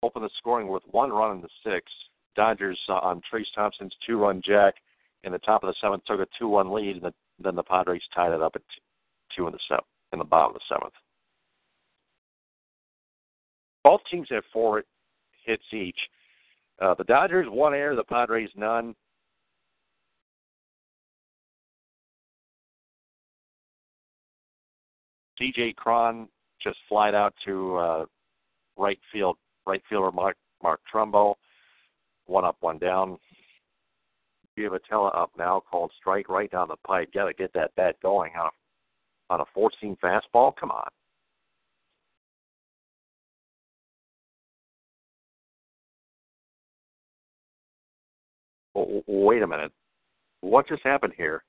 opened 0.04 0.26
the 0.26 0.30
scoring 0.38 0.68
with 0.68 0.84
one 0.92 1.12
run 1.12 1.38
in 1.38 1.42
the 1.42 1.50
sixth. 1.66 1.96
Dodgers 2.36 2.80
uh, 2.88 2.94
on 2.94 3.20
Trayce 3.34 3.52
Thompson's 3.56 3.96
two-run 4.06 4.44
jack 4.46 4.76
in 5.24 5.32
the 5.32 5.40
top 5.40 5.64
of 5.64 5.68
the 5.68 5.76
seventh 5.82 6.06
took 6.06 6.20
a 6.20 6.28
two-one 6.38 6.72
lead, 6.72 6.98
and 6.98 7.06
the, 7.06 7.14
then 7.40 7.56
the 7.56 7.64
Padres 7.64 8.04
tied 8.14 8.32
it 8.32 8.44
up 8.44 8.52
at 8.56 8.62
t- 8.62 8.82
two 9.36 9.48
in 9.48 9.54
the 9.54 9.60
seventh, 9.68 9.88
in 10.14 10.20
the 10.20 10.26
bottom 10.26 10.56
of 10.56 10.62
the 10.62 10.76
seventh. 10.76 10.94
Both 13.84 14.02
teams 14.12 14.28
have 14.30 14.44
four 14.54 14.84
hits 15.44 15.64
each. 15.74 15.98
Uh, 16.80 16.94
the 16.94 17.04
Dodgers 17.06 17.48
one 17.50 17.74
air, 17.74 17.96
the 17.96 18.04
Padres 18.04 18.50
none. 18.56 18.96
C.J. 25.40 25.74
Cron 25.74 26.28
just 26.62 26.78
flied 26.90 27.14
out 27.14 27.34
to 27.46 27.76
uh, 27.78 28.06
right 28.76 29.00
field, 29.12 29.38
right 29.66 29.82
fielder 29.90 30.12
Mark, 30.12 30.36
Mark 30.64 30.82
Trumbo, 30.92 31.36
one 32.26 32.46
up, 32.46 32.58
one 32.62 32.78
down. 32.78 33.18
Giavotella 34.58 35.16
up 35.16 35.32
now, 35.38 35.62
called 35.70 35.92
strike 36.00 36.30
right 36.30 36.50
down 36.50 36.68
the 36.68 36.76
pipe. 36.88 37.14
Got 37.14 37.26
to 37.26 37.34
get 37.34 37.54
that 37.54 37.76
bat 37.76 37.96
going 38.02 38.32
on 38.40 38.48
a, 38.48 39.34
on 39.34 39.42
a 39.42 39.46
four-seam 39.54 39.96
fastball. 40.04 40.56
Come 40.56 40.72
on. 40.72 40.88
Wait 49.08 49.42
a 49.42 49.48
minute. 49.48 49.72
What 50.42 50.68
just 50.68 50.84
happened 50.84 51.14
here? 51.18 51.44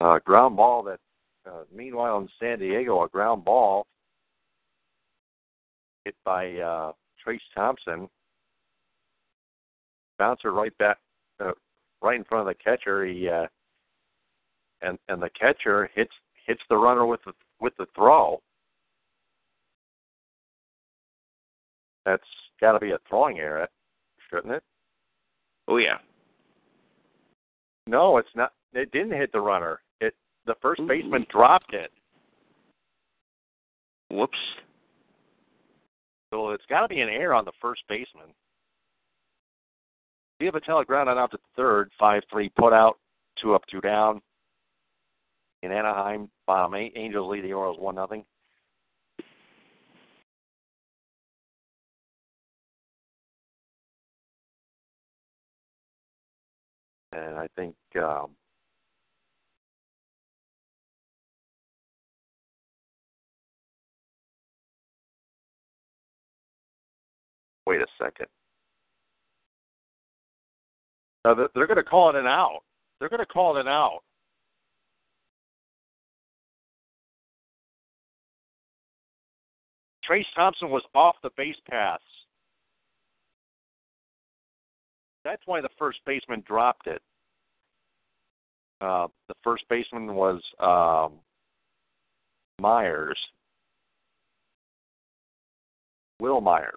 uh, 0.00 0.18
ground 0.24 0.56
ball 0.56 0.82
that 0.82 1.00
uh, 1.46 1.64
meanwhile 1.74 2.18
in 2.18 2.28
San 2.40 2.58
Diego 2.58 3.02
a 3.02 3.08
ground 3.08 3.44
ball 3.44 3.86
hit 6.04 6.14
by 6.24 6.56
uh, 6.56 6.92
Trayce 7.24 7.40
Thompson 7.54 8.08
bouncer 10.18 10.52
right 10.52 10.76
back 10.78 10.98
uh, 11.40 11.52
right 12.02 12.16
in 12.16 12.24
front 12.24 12.48
of 12.48 12.54
the 12.54 12.62
catcher 12.62 13.04
he 13.04 13.28
uh, 13.28 13.46
and 14.82 14.98
and 15.08 15.22
the 15.22 15.30
catcher 15.30 15.90
hits 15.94 16.12
hits 16.46 16.60
the 16.68 16.76
runner 16.76 17.06
with 17.06 17.20
the 17.24 17.32
with 17.60 17.76
the 17.78 17.86
throw 17.94 18.40
that's 22.04 22.22
got 22.60 22.72
to 22.72 22.78
be 22.78 22.92
a 22.92 22.98
throwing 23.08 23.38
error 23.38 23.68
shouldn't 24.30 24.54
it 24.54 24.62
Oh 25.70 25.76
yeah. 25.76 25.98
no 27.86 28.16
it's 28.16 28.28
not 28.34 28.52
it 28.72 28.90
didn't 28.92 29.12
hit 29.12 29.32
the 29.32 29.40
runner 29.40 29.80
it 30.00 30.14
the 30.46 30.54
first 30.62 30.80
Ooh. 30.80 30.88
baseman 30.88 31.26
dropped 31.30 31.74
it 31.74 31.90
Whoops. 34.10 34.38
So 36.32 36.50
it's 36.50 36.64
got 36.68 36.82
to 36.82 36.88
be 36.88 37.00
an 37.00 37.08
error 37.08 37.34
on 37.34 37.44
the 37.44 37.52
first 37.60 37.82
baseman. 37.88 38.26
Giavotella 40.40 40.86
grounded 40.86 41.18
out 41.18 41.30
to 41.32 41.38
third, 41.56 41.90
5 41.98 42.22
3 42.30 42.48
put 42.50 42.72
out, 42.72 42.98
two 43.40 43.54
up, 43.54 43.62
two 43.70 43.80
down. 43.80 44.20
In 45.62 45.72
Anaheim, 45.72 46.30
eight. 46.76 46.92
Angels 46.94 47.30
lead 47.30 47.44
the 47.44 47.52
Orioles 47.52 47.78
1 47.80 47.94
0. 47.94 48.24
And 57.12 57.36
I 57.36 57.48
think 57.56 57.74
um, 57.96 58.30
wait 67.66 67.80
a 67.80 67.86
second. 68.00 68.26
Uh, 71.24 71.34
they're 71.54 71.66
going 71.66 71.76
to 71.76 71.82
call 71.82 72.10
it 72.10 72.16
an 72.16 72.26
out. 72.26 72.60
They're 72.98 73.08
going 73.08 73.18
to 73.18 73.26
call 73.26 73.56
it 73.56 73.60
an 73.60 73.68
out. 73.68 74.00
Trayce 80.08 80.24
Thompson 80.34 80.70
was 80.70 80.82
off 80.94 81.16
the 81.22 81.30
base 81.36 81.56
paths. 81.68 82.02
That's 85.24 85.42
why 85.46 85.60
the 85.60 85.68
first 85.78 85.98
baseman 86.06 86.42
dropped 86.46 86.86
it. 86.86 87.02
Uh, 88.80 89.08
the 89.28 89.34
first 89.42 89.64
baseman 89.68 90.14
was 90.14 90.40
um, 90.60 91.18
Myers. 92.60 93.18
Wil 96.20 96.40
Myers. 96.40 96.72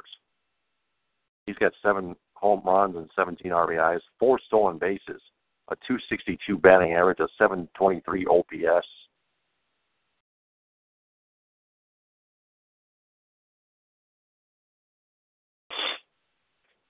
He's 1.45 1.55
got 1.55 1.71
seven 1.81 2.15
home 2.33 2.61
runs 2.65 2.95
and 2.95 3.09
17 3.15 3.51
RBIs, 3.51 3.99
four 4.19 4.39
stolen 4.47 4.77
bases, 4.77 5.21
a 5.69 5.75
262 5.87 6.57
batting 6.57 6.93
average, 6.93 7.19
a 7.19 7.27
723 7.37 8.25
OPS. 8.25 8.87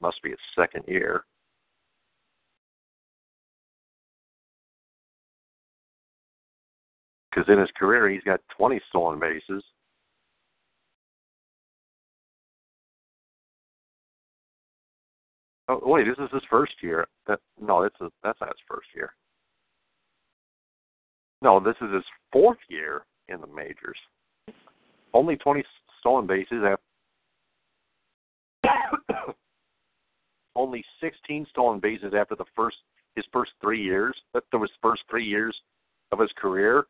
Must 0.02 0.22
be 0.24 0.32
his 0.32 0.40
second 0.56 0.84
year. 0.88 1.26
Because 7.30 7.48
in 7.48 7.60
his 7.60 7.70
career, 7.78 8.10
he's 8.10 8.24
got 8.24 8.42
20 8.58 8.82
stolen 8.90 9.20
bases. 9.20 9.64
Oh 15.70 15.80
wait, 15.84 16.06
this 16.06 16.18
is 16.18 16.30
his 16.34 16.44
first 16.50 16.74
year. 16.82 17.08
That 17.28 17.40
no, 17.62 17.82
that's 17.82 17.96
that's 18.24 18.42
not 18.42 18.50
his 18.50 18.58
first 18.68 18.88
year. 18.94 19.14
No, 21.42 21.62
this 21.62 21.76
is 21.82 21.94
his 21.94 22.04
fourth 22.34 22.58
year 22.68 23.06
in 23.30 23.40
the 23.40 23.48
majors. 23.48 23.98
Only 25.14 25.38
20 25.38 25.64
stolen 26.00 26.28
bases. 26.28 26.64
After 28.64 29.34
only 30.56 30.84
16 31.02 31.48
stolen 31.50 31.80
bases 31.80 32.14
after 32.18 32.36
the 32.36 32.46
first 32.56 32.78
his 33.16 33.26
first 33.34 33.52
three 33.62 33.82
years. 33.82 34.16
That 34.34 34.44
was 34.54 34.70
his 34.70 34.78
first 34.82 35.04
three 35.10 35.26
years 35.26 35.56
of 36.12 36.20
his 36.20 36.32
career. 36.38 36.86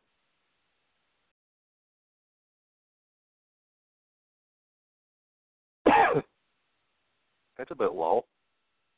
That's 5.86 7.70
a 7.70 7.74
bit 7.74 7.92
low. 7.92 8.24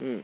Hmm. 0.01 0.19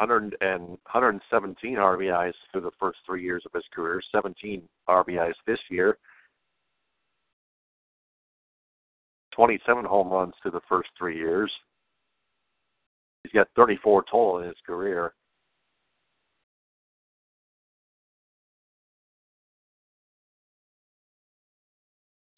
Hundred 0.00 0.36
and 0.40 0.70
117 0.90 1.76
RBIs 1.76 2.32
through 2.50 2.62
the 2.62 2.70
first 2.80 2.98
three 3.06 3.22
years 3.22 3.44
of 3.46 3.52
his 3.52 3.64
career, 3.72 4.02
17 4.12 4.62
RBIs 4.88 5.34
this 5.46 5.60
year, 5.70 5.98
27 9.34 9.84
home 9.84 10.08
runs 10.08 10.34
through 10.42 10.52
the 10.52 10.60
first 10.68 10.88
three 10.96 11.16
years. 11.16 11.50
He's 13.22 13.32
got 13.32 13.48
34 13.56 14.04
total 14.10 14.38
in 14.40 14.48
his 14.48 14.56
career. 14.66 15.14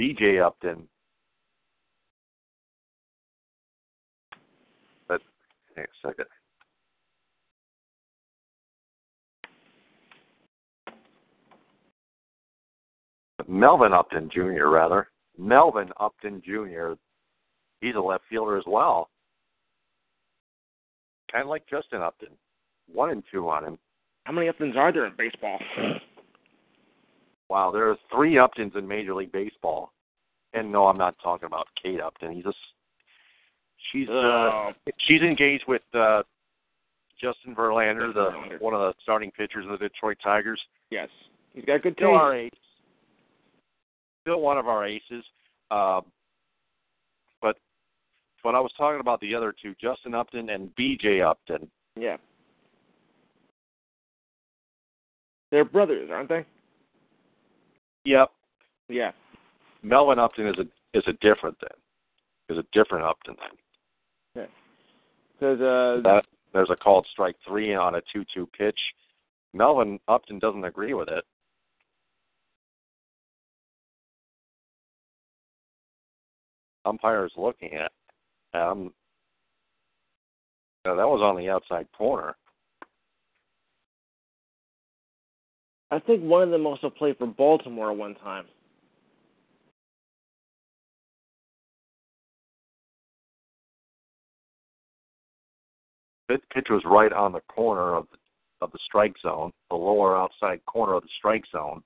BJ 0.01 0.45
Upton. 0.45 0.87
But 5.09 5.23
hang 5.75 5.85
a 5.85 6.09
second. 6.09 6.27
Melvin 13.49 13.93
Upton 13.93 14.29
Jr. 14.33 14.67
rather. 14.67 15.09
Melvin 15.39 15.91
Upton 16.01 16.43
Jr. 16.45 16.93
He's 17.81 17.95
a 17.95 18.01
left 18.01 18.25
fielder 18.31 18.57
as 18.57 18.65
well. 18.67 19.11
Kind 21.31 21.43
of 21.43 21.49
like 21.49 21.67
Justin 21.69 22.01
Upton. 22.03 22.29
One 22.93 23.11
and 23.11 23.23
two 23.33 23.49
on 23.49 23.65
him. 23.65 23.79
How 24.25 24.33
many 24.33 24.49
Uptons 24.49 24.77
are 24.77 24.93
there 24.93 25.07
in 25.07 25.13
baseball? 25.17 25.59
Wow, 27.49 27.71
there 27.71 27.89
are 27.91 27.97
three 28.13 28.35
Uptons 28.35 28.77
in 28.77 28.87
Major 28.89 29.15
League 29.15 29.33
Baseball. 29.33 29.93
And 30.55 30.73
no, 30.73 30.87
I'm 30.87 30.97
not 30.99 31.15
talking 31.23 31.47
about 31.47 31.67
Kate 31.81 32.01
Upton. 32.01 32.33
He's 32.33 32.47
a 32.47 32.53
she's 33.93 34.09
uh, 34.09 34.13
Oh. 34.13 34.73
she's 35.07 35.21
engaged 35.23 35.65
with 35.69 35.83
uh 35.95 36.23
Justin 37.21 37.55
Verlander, 37.55 38.13
the 38.13 38.59
one 38.59 38.75
of 38.75 38.81
the 38.81 38.95
starting 39.03 39.31
pitchers 39.31 39.65
of 39.69 39.79
the 39.79 39.89
Detroit 39.89 40.19
Tigers. 40.23 40.61
yes. 40.91 41.09
He's 41.55 41.65
got 41.65 41.83
good 41.83 41.95
Still 41.97 42.15
our 42.15 42.35
taste. 42.35 42.55
Still 44.27 44.41
one 44.41 44.59
of 44.59 44.67
our 44.67 44.85
aces. 44.85 45.25
Um, 45.71 46.03
but 47.41 47.57
but 48.43 48.57
I 48.57 48.61
was 48.61 48.73
talking 48.77 48.99
about 48.99 49.21
the 49.21 49.37
other 49.37 49.55
two, 49.63 49.73
Justin 49.81 50.15
Upton 50.15 50.51
and 50.51 50.75
B.J. 50.75 51.21
Upton. 51.21 51.71
Yeah. 51.95 52.17
They're 55.53 55.65
brothers, 55.65 56.11
aren't 56.13 56.29
they? 56.29 56.45
Yep. 58.05 58.33
Yeah. 58.89 59.13
Melvin 59.85 60.19
Upton 60.19 60.49
is 60.49 60.57
a 60.59 60.99
is 60.99 61.05
a 61.07 61.13
different 61.25 61.57
then. 61.61 62.57
Is 62.57 62.59
a 62.59 62.67
different 62.77 63.05
Upton 63.05 63.37
then. 63.39 64.47
Because 65.35 65.61
uh, 65.61 66.03
That 66.03 66.25
there's 66.53 66.71
a 66.71 66.77
called 66.77 67.07
strike 67.13 67.37
three 67.47 67.77
on 67.77 67.95
a 67.95 68.01
two 68.13 68.25
two 68.35 68.49
pitch. 68.59 68.79
Melvin 69.55 70.01
Upton 70.09 70.41
doesn't 70.41 70.65
agree 70.65 70.95
with 70.95 71.09
it. 71.11 71.25
Umpire's 76.87 77.33
looking 77.37 77.73
at 77.75 77.93
um 78.59 78.93
that 80.85 80.97
was 80.97 81.21
on 81.21 81.37
the 81.37 81.51
outside 81.51 81.89
corner. 81.97 82.37
I 85.91 85.99
think 85.99 86.23
one 86.23 86.43
of 86.43 86.51
them 86.51 86.67
also 86.67 86.91
played 86.91 87.17
for 87.19 87.27
Baltimore 87.27 87.93
one 87.93 88.15
time. 88.17 88.45
That 96.29 96.41
pitch 96.53 96.67
was 96.71 96.83
right 96.85 97.13
on 97.13 97.33
the 97.33 97.41
corner 97.49 97.95
of 97.95 98.07
the 98.11 98.19
of 98.63 98.73
the 98.73 98.79
strike 98.87 99.15
zone, 99.23 99.53
the 99.71 99.77
lower 99.77 100.17
outside 100.17 100.65
corner 100.67 100.95
of 100.95 101.03
the 101.03 101.09
strike 101.19 101.45
zone. 101.53 101.83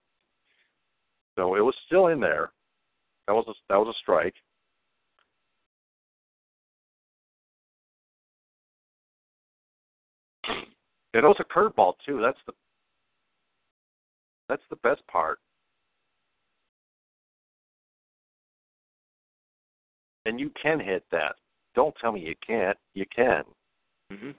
So 1.36 1.56
it 1.56 1.60
was 1.60 1.74
still 1.86 2.08
in 2.08 2.20
there. 2.20 2.52
That 3.26 3.34
was 3.34 3.44
a, 3.48 3.52
that 3.68 3.76
was 3.78 3.94
a 3.94 3.98
strike. 4.00 4.34
It 11.12 11.24
was 11.24 11.36
a 11.40 11.44
curveball 11.44 11.94
too. 12.06 12.20
That's 12.20 12.38
the 12.46 12.52
that's 14.48 14.62
the 14.70 14.76
best 14.76 15.00
part. 15.10 15.38
And 20.26 20.38
you 20.38 20.50
can 20.60 20.78
hit 20.80 21.04
that. 21.12 21.36
Don't 21.74 21.94
tell 22.00 22.12
me 22.12 22.20
you 22.20 22.34
can't. 22.46 22.76
You 22.94 23.04
can. 23.14 23.42
Mm-hmm. 24.12 24.30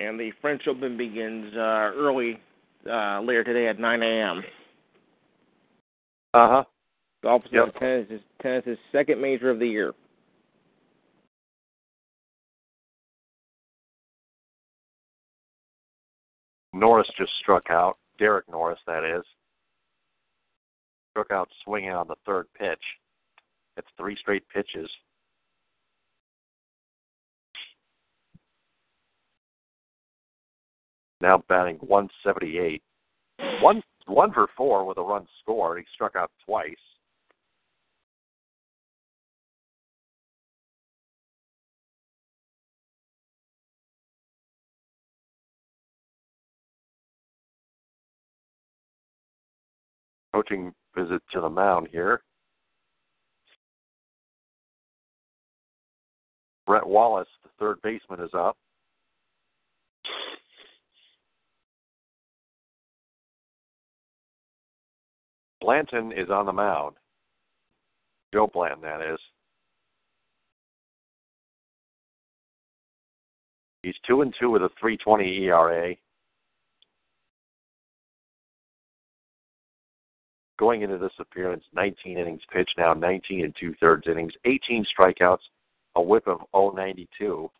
And 0.00 0.18
the 0.18 0.32
French 0.40 0.62
Open 0.66 0.96
begins 0.96 1.54
uh, 1.54 1.92
early 1.94 2.40
uh, 2.90 3.20
later 3.20 3.44
today 3.44 3.68
at 3.68 3.78
9 3.78 4.02
a.m. 4.02 4.42
Uh 6.32 6.48
huh. 6.48 6.64
Golf 7.22 7.44
is 7.44 7.50
Yep. 7.52 7.74
tennis 7.78 8.06
is 8.08 8.20
tennis's 8.40 8.78
second 8.92 9.20
major 9.20 9.50
of 9.50 9.58
the 9.58 9.66
year. 9.66 9.92
Norris 16.72 17.08
just 17.18 17.32
struck 17.42 17.64
out. 17.70 17.98
Derek 18.18 18.48
Norris, 18.48 18.78
that 18.86 19.04
is. 19.04 19.24
Struck 21.12 21.30
out 21.30 21.48
swinging 21.64 21.90
on 21.90 22.06
the 22.06 22.14
third 22.24 22.46
pitch. 22.58 22.82
It's 23.76 23.88
three 23.96 24.16
straight 24.16 24.44
pitches. 24.48 24.88
Now 31.20 31.42
batting 31.48 31.76
178. 31.76 32.82
One 33.60 33.82
one 34.06 34.32
for 34.32 34.48
four 34.56 34.84
with 34.84 34.98
a 34.98 35.02
run 35.02 35.26
scored. 35.40 35.78
He 35.78 35.84
struck 35.94 36.16
out 36.16 36.30
twice. 36.44 36.74
Coaching 50.32 50.72
visit 50.96 51.22
to 51.32 51.40
the 51.40 51.50
mound 51.50 51.88
here. 51.90 52.22
Brett 56.66 56.86
Wallace, 56.86 57.28
the 57.42 57.50
third 57.58 57.82
baseman, 57.82 58.20
is 58.20 58.30
up. 58.32 58.56
Blanton 65.60 66.12
is 66.12 66.30
on 66.30 66.46
the 66.46 66.52
mound. 66.52 66.96
Joe 68.32 68.48
Blanton, 68.52 68.82
that 68.82 69.00
is. 69.00 69.18
He's 73.82 73.94
two 74.06 74.22
and 74.22 74.34
two 74.38 74.50
with 74.50 74.62
a 74.62 74.70
3.20 74.82 75.40
ERA. 75.42 75.94
Going 80.58 80.82
into 80.82 80.98
this 80.98 81.12
appearance, 81.18 81.64
19 81.74 82.18
innings 82.18 82.42
pitched 82.52 82.74
now, 82.76 82.92
19 82.92 83.44
and 83.44 83.56
two 83.58 83.74
thirds 83.80 84.06
innings, 84.06 84.32
18 84.44 84.84
strikeouts, 84.84 85.38
a 85.96 86.02
WHIP 86.02 86.28
of 86.28 86.40
092. 86.52 87.50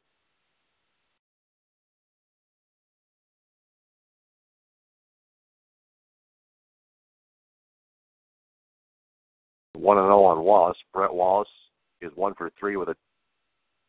One 9.81 9.97
and 9.97 10.05
zero 10.05 10.25
on 10.25 10.45
Wallace. 10.45 10.77
Brett 10.93 11.13
Wallace 11.13 11.49
is 12.03 12.13
one 12.15 12.35
for 12.35 12.51
three 12.61 12.77
with 12.77 12.91
a 12.91 12.97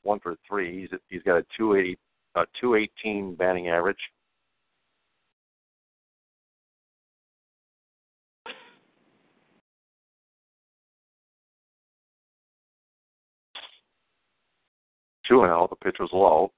one 0.03 0.19
for 0.21 0.37
three. 0.47 0.81
He's 0.81 0.99
he's 1.09 1.21
got 1.23 1.37
a 1.37 1.45
two 1.57 1.75
eighty 1.75 1.97
a 2.35 2.43
two 2.59 2.75
eighteen 2.75 3.35
batting 3.35 3.67
average. 3.67 3.97
Two 15.27 15.41
and 15.41 15.49
zero. 15.49 15.67
The 15.69 15.75
pitch 15.75 15.97
was 15.99 16.09
low. 16.13 16.53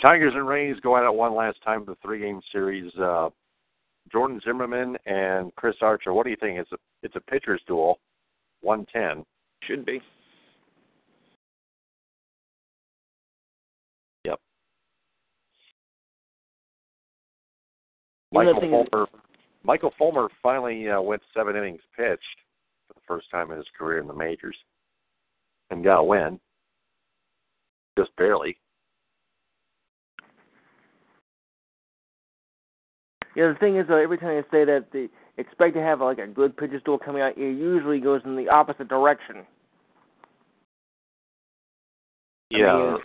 Tigers 0.00 0.32
and 0.34 0.48
Rays 0.48 0.76
go 0.82 0.96
at 0.96 1.04
it 1.04 1.14
one 1.14 1.34
last 1.34 1.58
time 1.62 1.80
in 1.80 1.86
the 1.86 1.96
three 2.02 2.20
game 2.20 2.40
series. 2.52 2.90
Uh, 2.94 3.28
Jordan 4.10 4.40
Zimmermann 4.44 4.96
and 5.06 5.54
Chris 5.56 5.76
Archer. 5.82 6.12
What 6.12 6.24
do 6.24 6.30
you 6.30 6.36
think? 6.40 6.58
It's 6.58 6.72
a 6.72 6.78
it's 7.02 7.16
a 7.16 7.20
pitcher's 7.20 7.60
duel, 7.66 7.98
one 8.62 8.86
ten. 8.92 9.24
Should 9.64 9.84
be. 9.84 10.00
Michael 18.32 18.60
thing 18.60 18.74
is- 18.74 18.86
Fulmer. 18.90 19.06
Michael 19.62 19.92
Fulmer 19.98 20.28
finally 20.42 20.88
uh, 20.88 21.00
went 21.00 21.22
seven 21.34 21.54
innings 21.54 21.82
pitched 21.96 22.22
for 22.88 22.94
the 22.94 23.00
first 23.06 23.30
time 23.30 23.50
in 23.50 23.58
his 23.58 23.66
career 23.78 23.98
in 23.98 24.06
the 24.06 24.14
majors, 24.14 24.56
and 25.70 25.84
got 25.84 26.00
a 26.00 26.04
win. 26.04 26.40
Just 27.98 28.14
barely. 28.16 28.56
Yeah, 33.36 33.48
the 33.48 33.58
thing 33.60 33.76
is, 33.76 33.86
though, 33.86 33.96
every 33.96 34.18
time 34.18 34.34
you 34.34 34.44
say 34.50 34.64
that 34.64 34.86
they 34.92 35.08
expect 35.36 35.74
to 35.74 35.82
have 35.82 36.00
like 36.00 36.18
a 36.18 36.26
good 36.26 36.56
pitcher's 36.56 36.82
duel 36.84 36.98
coming 36.98 37.22
out, 37.22 37.36
it 37.36 37.56
usually 37.56 38.00
goes 38.00 38.22
in 38.24 38.34
the 38.36 38.48
opposite 38.48 38.88
direction. 38.88 39.44
I 42.52 42.56
Yeah, 42.58 42.76
mean, 42.76 42.96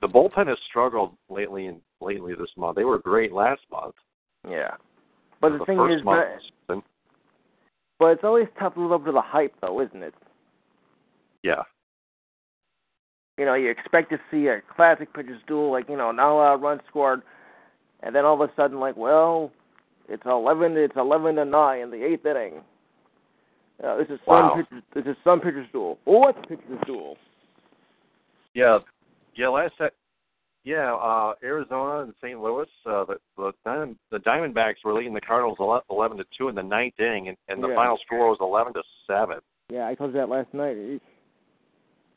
the 0.00 0.08
bullpen 0.08 0.46
has 0.46 0.56
struggled 0.68 1.16
lately 1.28 1.66
and 1.66 1.80
lately 2.00 2.34
this 2.34 2.48
month. 2.56 2.76
They 2.76 2.84
were 2.84 2.98
great 2.98 3.32
last 3.32 3.60
month. 3.70 3.94
Yeah. 4.46 4.72
But 5.40 5.52
the, 5.52 5.58
the 5.58 5.64
thing 5.64 5.78
is, 5.90 6.02
but, 6.04 6.18
of 6.18 6.24
the 6.26 6.38
season. 6.68 6.82
but 7.98 8.06
it's 8.06 8.24
always 8.24 8.46
tough 8.58 8.74
to 8.74 8.80
live 8.82 8.92
up 8.92 9.04
to 9.06 9.12
the 9.12 9.20
hype, 9.20 9.54
though, 9.60 9.80
isn't 9.80 10.02
it? 10.02 10.14
Yeah. 11.42 11.62
you 13.38 13.44
know, 13.44 13.54
you 13.54 13.70
expect 13.70 14.10
to 14.10 14.18
see 14.30 14.48
a 14.48 14.60
classic 14.74 15.12
pitchers 15.14 15.40
duel, 15.46 15.70
like 15.70 15.88
you 15.88 15.96
know, 15.96 16.10
not 16.10 16.32
a 16.32 16.34
lot 16.34 16.54
of 16.54 16.60
runs 16.60 16.80
scored, 16.88 17.22
and 18.02 18.14
then 18.14 18.24
all 18.24 18.34
of 18.40 18.48
a 18.48 18.52
sudden, 18.56 18.80
like, 18.80 18.96
well, 18.96 19.52
it's 20.08 20.24
eleven, 20.26 20.76
it's 20.76 20.96
eleven 20.96 21.36
to 21.36 21.44
nine 21.44 21.82
in 21.82 21.90
the 21.90 22.04
eighth 22.04 22.26
inning. 22.26 22.60
Uh, 23.84 23.96
this 23.96 24.08
is 24.08 24.18
some 24.26 24.34
Wow. 24.34 24.54
pitchers, 24.56 24.82
this 24.94 25.04
is 25.06 25.16
some 25.22 25.40
pitchers 25.40 25.68
duel. 25.70 25.98
What's 26.04 26.38
pitchers 26.48 26.80
duel? 26.84 27.16
Yeah, 28.54 28.78
yeah. 29.36 29.48
Last 29.48 29.74
yeah. 30.64 30.94
Uh, 30.94 31.34
Arizona 31.42 32.02
and 32.04 32.14
St. 32.22 32.40
Louis. 32.40 32.66
Uh, 32.86 33.04
the 33.04 33.16
the 33.36 33.52
Diamond, 33.64 33.96
the 34.10 34.18
Diamondbacks 34.18 34.84
were 34.84 34.94
leading 34.94 35.14
the 35.14 35.20
Cardinals 35.20 35.58
ele- 35.60 35.82
eleven 35.90 36.16
to 36.18 36.24
two 36.36 36.48
in 36.48 36.54
the 36.54 36.62
ninth 36.62 36.94
inning, 36.98 37.28
and, 37.28 37.36
and 37.48 37.62
the 37.62 37.68
Yeah. 37.68 37.74
final 37.74 37.98
score 38.04 38.28
was 38.28 38.38
eleven 38.40 38.72
to 38.74 38.82
seven. 39.06 39.38
Yeah, 39.70 39.86
I 39.86 39.94
told 39.94 40.12
you 40.12 40.18
that 40.18 40.28
last 40.28 40.52
night. 40.54 40.76
It- 40.76 41.02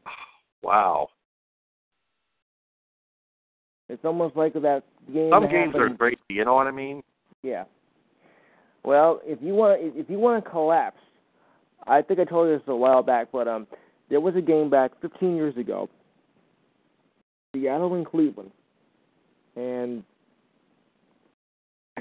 Wow. 0.64 1.10
It's 3.90 4.06
almost 4.06 4.36
like 4.36 4.54
that 4.54 4.84
game. 5.12 5.32
Some 5.32 5.50
games 5.50 5.76
are 5.76 5.82
happened- 5.82 6.00
crazy. 6.00 6.20
You 6.30 6.46
know 6.46 6.54
what 6.54 6.68
I 6.68 6.72
mean? 6.72 7.02
Yeah. 7.44 7.66
Well, 8.84 9.22
if 9.26 9.40
you 9.42 9.54
want, 9.54 9.82
if 9.82 10.10
you 10.10 10.18
want 10.18 10.44
to 10.44 10.50
collapse, 10.50 11.00
I 11.88 12.02
think 12.02 12.20
I 12.20 12.24
told 12.24 12.48
you 12.50 12.58
this 12.58 12.68
a 12.68 12.76
while 12.76 13.04
back, 13.04 13.28
but 13.32 13.48
um, 13.48 13.68
there 14.10 14.22
was 14.22 14.36
a 14.36 14.42
game 14.42 14.70
back 14.70 14.92
15 15.02 15.36
years 15.36 15.56
ago, 15.58 15.90
Seattle 17.54 17.96
and 17.96 18.06
Cleveland, 18.06 18.52
and 19.56 20.04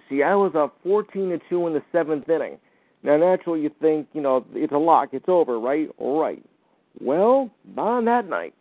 Seattle 0.09 0.43
was 0.43 0.55
up 0.55 0.77
14 0.85 1.31
to 1.31 1.41
two 1.49 1.67
in 1.67 1.73
the 1.73 1.83
seventh 1.91 2.29
inning. 2.29 2.59
Now, 3.03 3.17
naturally, 3.17 3.63
you 3.63 3.71
think, 3.81 4.09
you 4.13 4.21
know, 4.21 4.45
it's 4.53 4.73
a 4.73 4.79
lock, 4.79 5.09
it's 5.13 5.29
over, 5.29 5.59
right? 5.59 5.89
All 5.99 6.21
right. 6.21 6.45
Well, 7.01 7.51
on 7.77 8.05
that 8.05 8.29
night. 8.29 8.55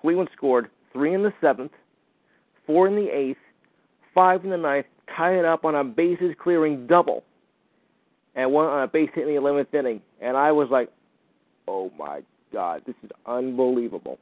Cleveland 0.00 0.30
scored 0.36 0.70
three 0.92 1.14
in 1.14 1.22
the 1.22 1.32
seventh, 1.40 1.72
four 2.66 2.86
in 2.86 2.96
the 2.96 3.08
eighth, 3.08 3.38
five 4.14 4.44
in 4.44 4.50
the 4.50 4.56
ninth, 4.56 4.86
tie 5.14 5.38
it 5.38 5.44
up 5.44 5.64
on 5.64 5.74
a 5.74 5.84
bases 5.84 6.34
clearing 6.42 6.86
double, 6.86 7.22
and 8.34 8.50
one 8.52 8.66
on 8.66 8.82
a 8.82 8.86
base 8.86 9.10
hit 9.14 9.26
in 9.26 9.34
the 9.34 9.38
eleventh 9.38 9.74
inning. 9.74 10.00
And 10.20 10.36
I 10.36 10.52
was 10.52 10.68
like, 10.70 10.90
"Oh 11.68 11.90
my 11.98 12.22
God, 12.52 12.82
this 12.86 12.96
is 13.02 13.10
unbelievable! 13.26 14.18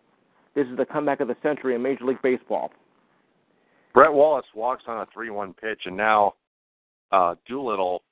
This 0.59 0.67
is 0.67 0.77
the 0.77 0.85
comeback 0.85 1.21
of 1.21 1.29
the 1.29 1.37
century 1.41 1.77
in 1.77 1.83
Major 1.83 2.05
League 2.05 2.21
Baseball." 2.21 2.73
Brett 3.95 4.13
Wallace 4.13 4.47
walks 4.57 4.83
on 4.89 5.01
a 5.03 5.07
three-one 5.15 5.55
pitch, 5.55 5.83
and 5.87 5.97
now 5.97 6.35
uh, 7.13 7.37
Doolittle 7.47 8.03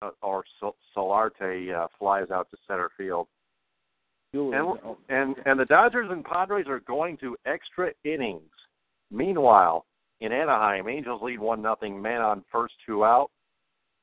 uh, 0.00 0.10
or 0.22 0.42
Sol- 0.58 0.76
Solarte 0.96 1.74
uh, 1.74 1.88
flies 1.98 2.30
out 2.30 2.50
to 2.50 2.56
center 2.66 2.88
field. 2.96 3.28
And, 4.32 4.78
and 5.10 5.36
and 5.44 5.60
the 5.60 5.66
Dodgers 5.66 6.08
and 6.10 6.24
Padres 6.24 6.66
are 6.66 6.80
going 6.80 7.18
to 7.18 7.36
extra 7.44 7.90
innings. 8.04 8.50
Meanwhile, 9.10 9.84
in 10.22 10.32
Anaheim, 10.32 10.88
Angels 10.88 11.20
lead 11.22 11.38
one 11.38 11.60
nothing. 11.60 12.00
Man 12.00 12.22
on 12.22 12.42
first, 12.50 12.74
two 12.86 13.04
out. 13.04 13.30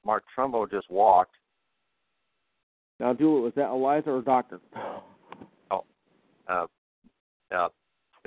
Mark 0.06 0.24
Trumbo 0.38 0.70
just 0.70 0.90
walked. 0.92 1.34
Now, 3.00 3.14
do 3.14 3.40
it. 3.40 3.42
Was 3.42 3.54
that 3.56 3.72
Eliza 3.72 4.12
or 4.12 4.22
Doctor? 4.22 4.60
Uh, 6.52 6.66
uh, 7.56 7.70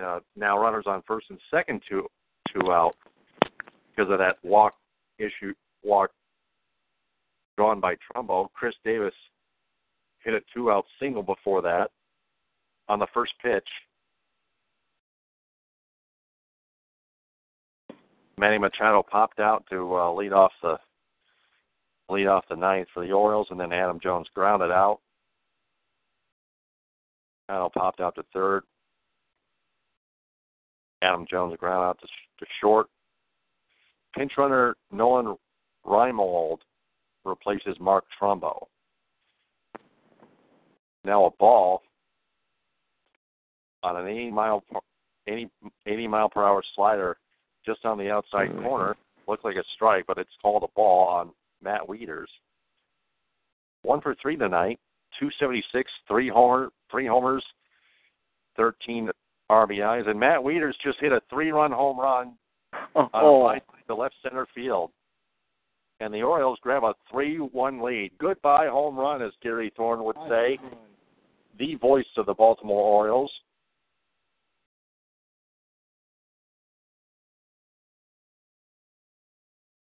uh, 0.03 0.21
now 0.37 0.59
runners 0.59 0.85
on 0.87 1.03
first 1.07 1.27
and 1.31 1.39
second, 1.51 1.83
two 1.89 2.07
two 2.53 2.73
out 2.73 2.95
because 3.91 4.11
of 4.11 4.19
that 4.19 4.37
walk 4.43 4.75
issue. 5.19 5.53
Walk 5.83 6.11
drawn 7.57 7.81
by 7.81 7.95
Trumbo. 7.95 8.49
Chris 8.55 8.75
Davis 8.85 9.15
hit 10.25 10.35
a 10.35 10.41
two 10.55 10.71
out 10.71 10.85
single 10.99 11.23
before 11.23 11.63
that 11.63 11.91
on 12.89 12.99
the 12.99 13.07
first 13.13 13.33
pitch. 13.43 13.69
Manny 18.37 18.59
Machado 18.59 19.03
popped 19.03 19.39
out 19.39 19.65
to 19.71 19.97
uh, 19.97 20.13
lead 20.13 20.33
off 20.33 20.53
the 20.63 20.77
lead 22.09 22.27
off 22.27 22.45
the 22.51 22.57
ninth 22.57 22.89
for 22.93 23.07
the 23.07 23.13
Orioles, 23.13 23.47
and 23.51 23.61
then 23.61 23.73
Adam 23.73 24.01
Jones 24.03 24.27
grounded 24.35 24.71
out. 24.71 25.01
Machado 27.49 27.71
popped 27.71 28.01
out 28.01 28.15
to 28.17 28.25
third. 28.33 28.63
Adam 31.03 31.27
Jones 31.31 31.57
ground 31.59 31.85
out 31.85 31.99
to, 32.01 32.07
to 32.07 32.51
short. 32.61 32.87
Pinch 34.17 34.33
runner 34.39 34.77
Nolan 34.91 35.37
Reimold 35.87 36.59
replaces 37.25 37.77
Mark 37.81 38.05
Trumbo. 38.21 38.67
Now 41.05 41.27
a 41.27 41.31
ball 41.39 41.83
on 43.83 43.97
an 43.97 44.09
80 44.09 44.31
mile 44.31 44.65
per- 44.73 44.81
80, 45.27 45.51
80 45.87 46.09
mile 46.09 46.29
per 46.29 46.43
hour 46.45 46.63
slider 46.75 47.17
just 47.67 47.85
on 47.85 47.99
the 47.99 48.11
outside 48.11 48.49
mm-hmm. 48.49 48.63
corner. 48.63 48.97
Looked 49.27 49.45
like 49.45 49.57
a 49.57 49.65
strike, 49.75 50.05
but 50.07 50.19
it's 50.19 50.31
called 50.41 50.63
a 50.63 50.73
ball 50.75 51.09
on 51.09 51.31
Matt 51.63 51.83
Wieters. 51.87 52.27
One 53.83 54.01
for 54.01 54.15
three 54.21 54.37
tonight. 54.37 54.79
276, 55.19 55.91
three 56.09 56.29
homer, 56.29 56.71
three 56.91 57.07
homers, 57.07 57.45
13 58.57 59.11
RBIs, 59.51 60.09
and 60.09 60.19
Matt 60.19 60.41
Wieters 60.41 60.75
just 60.83 60.99
hit 61.01 61.13
a 61.13 61.21
three-run 61.31 61.73
home 61.73 61.99
run 61.99 62.35
oh. 62.95 63.01
on 63.01 63.11
Oh, 63.15 63.41
fly 63.43 63.61
to 63.89 63.95
left 63.95 64.15
center 64.23 64.47
field. 64.55 64.91
And 66.01 66.13
the 66.13 66.23
Orioles 66.23 66.59
grab 66.63 66.83
a 66.83 66.95
3-1 67.13 67.83
lead. 67.83 68.13
Goodbye 68.19 68.67
home 68.67 68.97
run, 68.97 69.23
as 69.23 69.33
Gary 69.43 69.73
Thorne 69.77 70.03
would 70.05 70.17
say. 70.29 70.59
The 71.59 71.77
voice 71.77 72.05
of 72.17 72.27
the 72.27 72.35
Baltimore 72.35 72.83
Orioles. 72.83 73.31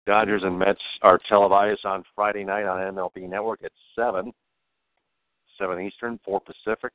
Dodgers 0.06 0.44
and 0.46 0.58
Mets 0.58 0.80
are 1.02 1.20
televised 1.28 1.86
on 1.86 2.06
Friday 2.16 2.46
night 2.46 2.64
on 2.64 2.96
MLB 2.96 3.30
Network 3.30 3.62
at 3.66 3.74
7. 3.94 4.32
7 5.58 5.80
Eastern, 5.82 6.20
4 6.24 6.42
Pacific. 6.42 6.94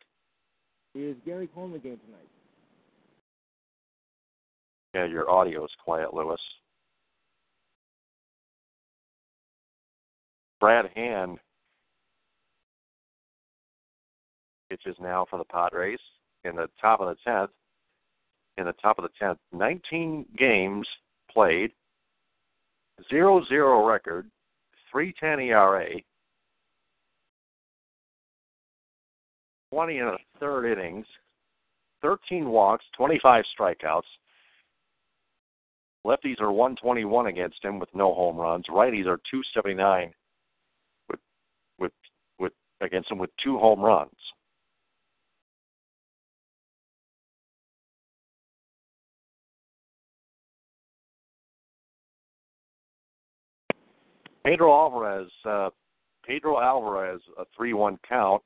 is 0.95 1.17
Gary 1.25 1.49
calling 1.49 1.73
the 1.73 1.79
game 1.79 1.99
tonight? 2.07 2.29
Yeah, 4.95 5.07
your 5.07 5.31
audio 5.31 5.65
is 5.65 5.71
quiet, 5.83 6.13
Lewis. 6.13 6.41
Brad 10.61 10.91
Hand 10.95 11.39
pitches 14.71 14.97
now 15.01 15.27
for 15.29 15.39
the 15.39 15.45
Padres 15.45 15.99
in 16.45 16.57
the 16.57 16.69
top 16.81 17.01
of 17.01 17.09
the 17.09 17.17
tenth. 17.25 17.51
In 18.59 18.67
the 18.67 18.75
top 18.75 18.99
of 18.99 19.03
the 19.03 19.11
tenth, 19.19 19.39
19 19.53 20.27
games 20.39 20.87
played, 21.31 21.73
zero 23.11 23.43
zero 23.49 23.87
record, 23.87 24.31
3.10 24.95 25.49
ERA, 25.49 25.89
20 29.73 29.99
and 29.99 30.09
a 30.11 30.19
third 30.39 30.71
innings, 30.71 31.07
13 32.03 32.47
walks, 32.47 32.85
25 32.95 33.43
strikeouts. 33.59 34.03
Lefties 36.07 36.41
are 36.41 36.53
121 36.53 37.29
against 37.29 37.65
him 37.65 37.79
with 37.79 37.89
no 37.95 38.13
home 38.13 38.37
runs. 38.37 38.67
Righties 38.69 39.07
are 39.07 39.19
279 39.31 40.13
with 41.09 41.21
with 41.79 41.93
with 42.39 42.53
against 42.83 43.11
him 43.11 43.19
with 43.19 43.31
two 43.43 43.57
home 43.57 43.81
runs. 43.81 44.11
Pedro 54.45 54.73
Alvarez, 54.73 55.31
uh, 55.45 55.71
Pedro 56.27 56.61
Alvarez, 56.61 57.21
a 57.39 57.45
three-one 57.57 57.97
count. 58.07 58.43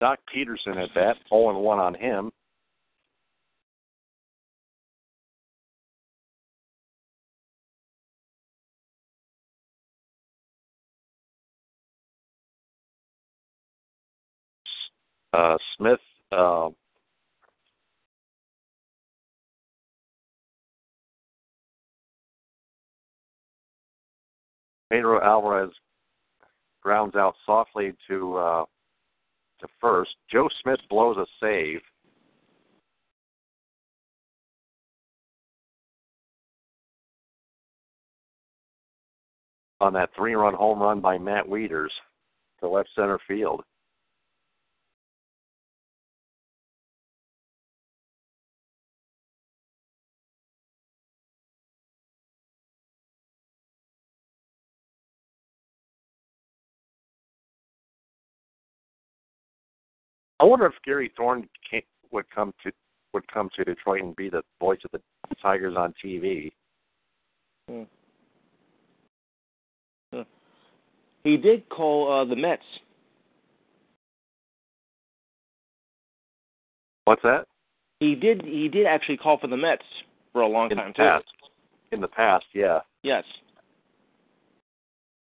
Doc 0.00 0.18
Peterson 0.32 0.76
at 0.78 0.92
bat, 0.94 1.16
0 1.30 1.50
and 1.50 1.58
1 1.58 1.78
on 1.78 1.94
him. 1.94 2.30
Uh, 15.32 15.56
Smith, 15.76 16.00
uh, 16.32 16.70
Pedro 24.90 25.22
Alvarez 25.22 25.70
grounds 26.82 27.16
out 27.16 27.34
softly 27.44 27.92
to 28.08 28.36
uh, 28.36 28.64
to 29.60 29.66
first. 29.80 30.10
Joe 30.30 30.48
Smith 30.62 30.80
blows 30.88 31.16
a 31.16 31.26
save. 31.40 31.80
On 39.80 39.92
that 39.92 40.10
three 40.16 40.34
run 40.34 40.54
home 40.54 40.80
run 40.80 41.00
by 41.00 41.18
Matt 41.18 41.46
Wieters 41.46 41.90
to 42.60 42.68
left 42.68 42.88
center 42.94 43.18
field. 43.28 43.62
I 60.40 60.44
wonder 60.44 60.66
if 60.66 60.74
Gary 60.84 61.12
Thorne 61.16 61.48
came, 61.68 61.82
would 62.12 62.26
come 62.34 62.52
to 62.64 62.72
would 63.14 63.26
come 63.32 63.48
to 63.56 63.64
Detroit 63.64 64.02
and 64.02 64.14
be 64.16 64.28
the 64.28 64.42
voice 64.60 64.80
of 64.84 64.90
the 64.90 65.00
Tigers 65.40 65.74
on 65.76 65.94
TV. 66.04 66.52
Hmm. 67.68 67.82
Huh. 70.12 70.24
He 71.24 71.36
did 71.36 71.68
call 71.68 72.12
uh, 72.12 72.24
the 72.26 72.36
Mets. 72.36 72.62
What's 77.04 77.22
that? 77.22 77.46
He 78.00 78.14
did. 78.14 78.42
He 78.44 78.68
did 78.68 78.86
actually 78.86 79.16
call 79.16 79.38
for 79.38 79.46
the 79.46 79.56
Mets 79.56 79.84
for 80.32 80.42
a 80.42 80.46
long 80.46 80.70
In 80.70 80.76
time 80.76 80.92
the 80.96 81.02
past. 81.02 81.24
too. 81.24 81.94
In 81.94 82.00
the 82.00 82.08
past, 82.08 82.44
yeah. 82.52 82.80
Yes. 83.02 83.24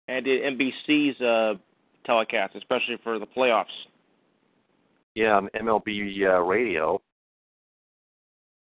And 0.08 0.24
did 0.24 0.42
NBC's 0.42 1.20
uh, 1.20 1.54
telecast, 2.04 2.56
especially 2.56 2.98
for 3.02 3.18
the 3.18 3.26
playoffs. 3.26 3.66
Yeah, 5.14 5.36
on 5.36 5.48
MLB 5.60 6.22
uh, 6.22 6.40
radio. 6.40 7.00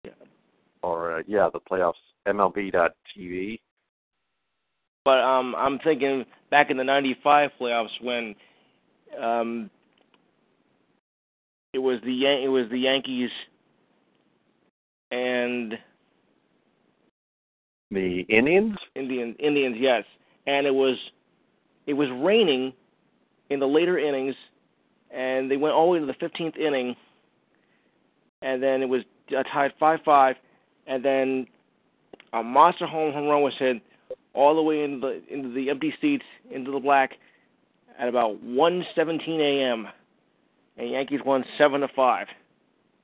Yeah. 0.04 0.10
Or 0.82 1.18
uh, 1.18 1.22
yeah, 1.26 1.48
the 1.52 1.60
playoffs 1.60 1.92
MLB.TV. 2.26 3.60
But 5.04 5.20
um, 5.20 5.54
I'm 5.56 5.78
thinking 5.78 6.24
back 6.50 6.70
in 6.70 6.76
the 6.76 6.84
'95 6.84 7.50
playoffs 7.60 7.88
when 8.02 8.34
um, 9.22 9.70
it 11.72 11.78
was 11.78 12.00
the 12.04 12.12
Yan- 12.12 12.42
it 12.42 12.48
was 12.48 12.66
the 12.70 12.78
Yankees 12.78 13.30
and 15.10 15.74
The 17.90 18.20
Indians. 18.28 18.76
Indian 18.94 19.34
Indians, 19.38 19.76
yes, 19.78 20.04
and 20.46 20.66
it 20.66 20.74
was 20.74 20.96
it 21.86 21.94
was 21.94 22.08
raining 22.22 22.72
in 23.50 23.60
the 23.60 23.66
later 23.66 23.98
innings, 23.98 24.34
and 25.10 25.50
they 25.50 25.56
went 25.56 25.74
all 25.74 25.86
the 25.86 25.92
way 25.92 25.98
to 26.00 26.06
the 26.06 26.12
15th 26.14 26.56
inning, 26.56 26.94
and 28.42 28.62
then 28.62 28.82
it 28.82 28.88
was 28.88 29.02
uh, 29.36 29.42
tied 29.52 29.72
five-five, 29.78 30.36
and 30.86 31.04
then 31.04 31.46
a 32.32 32.42
monster 32.42 32.86
home 32.86 33.12
home 33.12 33.26
run 33.26 33.42
was 33.42 33.54
hit 33.58 33.82
all 34.34 34.54
the 34.54 34.62
way 34.62 34.82
into 34.82 35.00
the 35.00 35.34
into 35.34 35.52
the 35.52 35.70
empty 35.70 35.92
seats 36.00 36.24
into 36.50 36.70
the 36.70 36.78
black 36.78 37.12
at 37.98 38.08
about 38.08 38.42
1:17 38.44 39.40
a.m. 39.40 39.88
and 40.76 40.90
Yankees 40.90 41.20
won 41.24 41.44
seven 41.56 41.80
to 41.80 41.88
five. 41.94 42.26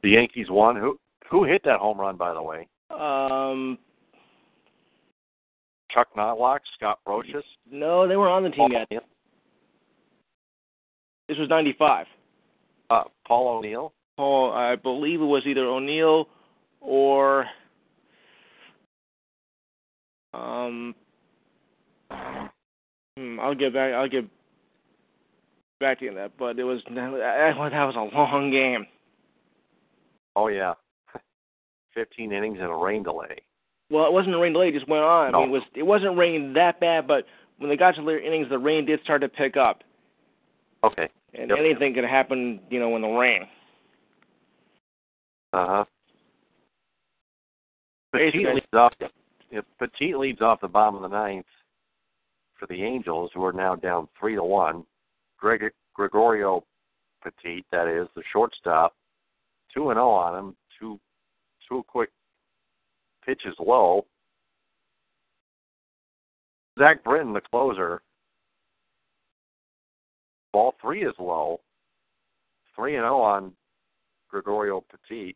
The 0.03 0.11
Yankees 0.11 0.47
won. 0.51 0.77
Who 0.77 0.99
who 1.31 1.45
hit 1.45 1.63
that 1.65 1.81
home 1.81 1.99
run, 1.99 2.17
by 2.17 2.35
the 2.35 2.43
way? 2.43 2.69
Um, 2.91 3.79
Chuck 5.91 6.09
Knoblauch, 6.17 6.61
Scott 6.77 6.99
Brosius. 7.07 7.43
no, 7.71 8.07
they 8.07 8.17
weren't 8.17 8.33
on 8.33 8.43
the 8.43 8.51
team 8.51 8.73
yet. 8.91 9.05
This 11.29 11.39
was 11.39 11.49
'95. 11.49 12.07
Uh, 12.91 13.05
Paul 13.27 13.59
O'Neill. 13.59 13.93
Paul, 14.17 14.53
I 14.53 14.77
believe 14.77 15.21
it 15.21 15.25
was 15.25 15.43
either 15.47 15.65
O'Neill 15.65 16.29
or 16.81 17.47
um. 20.33 20.95
hmm, 22.11 23.41
I'll 23.41 23.55
get 23.55 23.73
back. 23.73 23.93
I'll 23.95 24.09
get 24.09 24.29
back 25.81 25.99
to 25.99 26.05
you 26.05 26.11
on 26.11 26.17
that. 26.17 26.33
But 26.39 26.59
it 26.59 26.65
was 26.65 26.81
that 26.95 27.11
was 27.11 27.21
that 27.21 27.85
was 27.85 27.95
a 27.97 28.17
long 28.17 28.51
game. 28.51 28.87
Oh 30.37 30.49
yeah. 30.49 30.75
Fifteen 31.95 32.33
innings 32.33 32.59
and 32.61 32.71
a 32.71 32.77
rain 32.77 33.03
delay. 33.03 33.43
Well, 33.91 34.07
it 34.07 34.13
wasn't 34.13 34.35
a 34.35 34.39
rain 34.39 34.53
delay; 34.53 34.69
it 34.69 34.75
just 34.75 34.89
went 34.89 35.05
on. 35.05 35.35
I 35.35 35.39
mean, 35.39 35.49
it 35.49 35.53
was 35.53 35.63
it 35.75 35.83
wasn't 35.83 36.17
raining 36.17 36.55
that 36.55 36.81
bad, 36.81 37.07
but 37.07 37.25
when 37.59 37.71
they 37.71 37.77
got 37.77 37.95
to 37.95 38.01
the 38.01 38.07
later 38.07 38.21
innings, 38.21 38.49
the 38.49 38.59
rain 38.59 38.85
did 38.87 39.01
start 39.03 39.21
to 39.23 39.29
pick 39.29 39.57
up, 39.57 39.83
Okay. 40.85 41.09
and 41.35 41.51
Yep. 41.51 41.59
anything 41.59 41.95
could 41.95 42.05
happen, 42.05 42.61
you 42.71 42.79
know, 42.79 42.95
in 42.97 43.03
the 43.03 43.09
rain. 43.09 43.49
Uh 45.53 45.67
huh. 45.67 45.85
Basically- 48.13 48.55
leads 48.55 48.67
off. 48.73 48.93
Yeah, 49.51 49.61
Petit 49.79 50.15
leads 50.15 50.41
off 50.41 50.61
the 50.61 50.69
bottom 50.69 50.97
of 50.97 51.03
the 51.03 51.09
ninth 51.17 51.47
for 52.55 52.67
the 52.67 52.83
Angels, 52.83 53.31
who 53.33 53.45
are 53.45 53.53
now 53.53 53.75
down 53.75 54.09
three 54.19 54.35
to 54.35 54.43
one. 54.43 54.87
Greg, 55.39 55.73
Gregorio 55.95 56.65
Petit, 57.23 57.65
that 57.71 57.89
is 57.89 58.09
the 58.15 58.23
shortstop, 58.33 58.95
two 59.73 59.91
and 59.91 59.97
zero 59.97 60.11
on 60.11 60.39
him. 60.39 60.57
Two 60.79 61.01
two 61.69 61.83
quick 61.85 62.11
pitches 63.25 63.55
low. 63.59 64.07
Zach 66.79 67.03
Britton, 67.05 67.33
the 67.33 67.41
closer. 67.41 68.03
Ball 70.55 70.73
three 70.81 71.05
is 71.05 71.15
low. 71.19 71.61
Three 72.77 72.95
and 72.95 73.03
zero 73.03 73.21
on 73.21 73.53
Gregorio 74.31 74.85
Petit. 74.89 75.35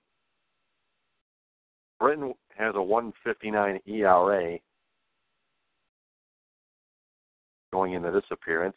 Britton 1.99 2.35
has 2.57 2.77
a 2.77 2.83
159 2.83 3.81
ERA 3.85 4.59
going 7.73 7.95
into 7.95 8.13
this 8.13 8.23
appearance. 8.31 8.77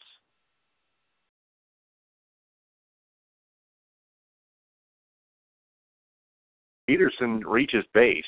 Peterson 6.87 7.43
reaches 7.45 7.85
base 7.93 8.23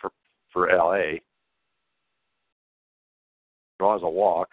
for 0.00 0.12
for 0.52 0.68
LA. 0.72 1.18
Draws 3.80 4.02
a 4.04 4.08
walk. 4.08 4.48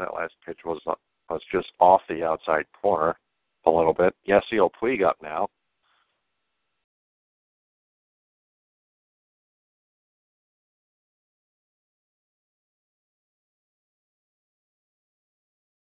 That 0.00 0.14
last 0.14 0.32
pitch 0.46 0.60
was 0.64 0.80
was 1.28 1.42
just 1.52 1.68
off 1.78 2.00
the 2.08 2.24
outside 2.24 2.64
corner 2.80 3.14
a 3.66 3.70
little 3.70 3.92
bit. 3.92 4.14
Yasiel 4.26 4.70
Puig 4.82 5.04
up 5.04 5.18
now. 5.22 5.46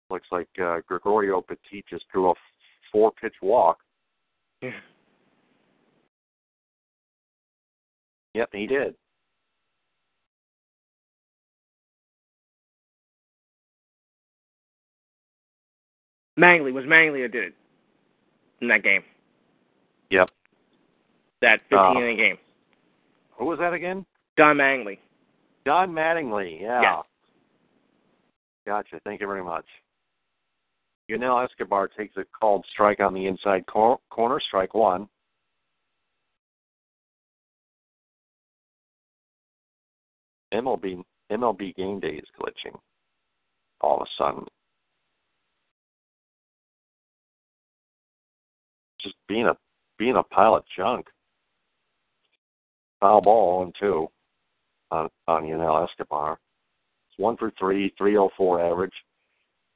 Looks 0.09 0.29
like 0.33 0.49
uh, 0.61 0.79
Gregorio 0.89 1.43
Petit 1.43 1.85
just 1.89 2.07
threw 2.11 2.31
a 2.31 2.35
four 2.91 3.13
pitch 3.21 3.35
walk. 3.43 3.81
Yeah. 4.63 4.71
Yep, 8.33 8.49
he 8.53 8.67
did. 8.67 8.95
Mangley 16.41 16.73
was 16.73 16.85
Mangley 16.87 17.23
that 17.23 17.33
did 17.33 17.45
it 17.45 17.55
in 18.63 18.69
that 18.69 18.83
game. 18.83 19.03
Yep. 20.11 20.31
That 21.43 21.61
uh, 21.61 21.69
15 21.71 21.79
Oh. 21.79 22.01
inning 22.03 22.17
game. 22.17 22.39
Who 23.39 23.45
was 23.45 23.59
that 23.59 23.73
again? 23.75 24.05
Don 24.37 24.57
Mangley. 24.57 24.99
Don 25.65 25.91
Mattingly. 25.93 26.61
Yeah. 26.63 27.03
Gotcha. 28.67 29.01
Thank 29.05 29.21
you 29.21 29.27
very 29.27 29.45
much. 29.45 29.65
Yunel 31.09 31.41
Escobar 31.45 31.89
takes 31.89 32.17
a 32.17 32.25
called 32.39 32.65
strike 32.71 33.01
on 33.01 33.13
the 33.15 33.27
inside 33.27 33.67
cor- 33.67 33.99
corner, 34.11 34.41
strike 34.41 34.75
one. 34.75 35.09
MLB 40.53 41.03
MLB 41.31 41.75
game 41.77 42.01
day 42.01 42.15
is 42.17 42.29
glitching. 42.39 42.77
All 43.81 44.01
of 44.01 44.03
a 44.07 44.11
sudden, 44.19 44.47
just 49.03 49.17
being 49.29 49.47
a 49.47 49.57
being 49.99 50.17
a 50.17 50.23
pile 50.23 50.57
of 50.57 50.65
junk. 50.77 51.07
Foul 53.01 53.21
ball 53.21 53.63
and 53.63 53.75
two 53.79 54.09
on 54.91 55.09
on 55.27 55.47
Yunel 55.47 55.87
Escobar. 55.89 56.39
It's 57.09 57.19
one 57.19 57.37
for 57.37 57.53
three, 57.59 57.93
three 57.97 58.17
oh 58.17 58.31
four 58.37 58.61
average. 58.61 58.93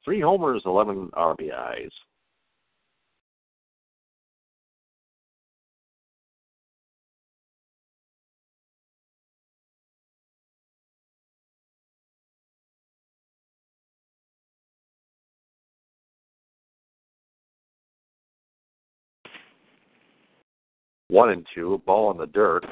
Three 0.03 0.21
homers, 0.21 0.61
eleven 0.65 1.09
RBIs. 1.13 1.91
One 21.07 21.29
and 21.29 21.45
two, 21.53 21.81
ball 21.85 22.11
in 22.11 22.17
the 22.17 22.27
dirt. 22.27 22.65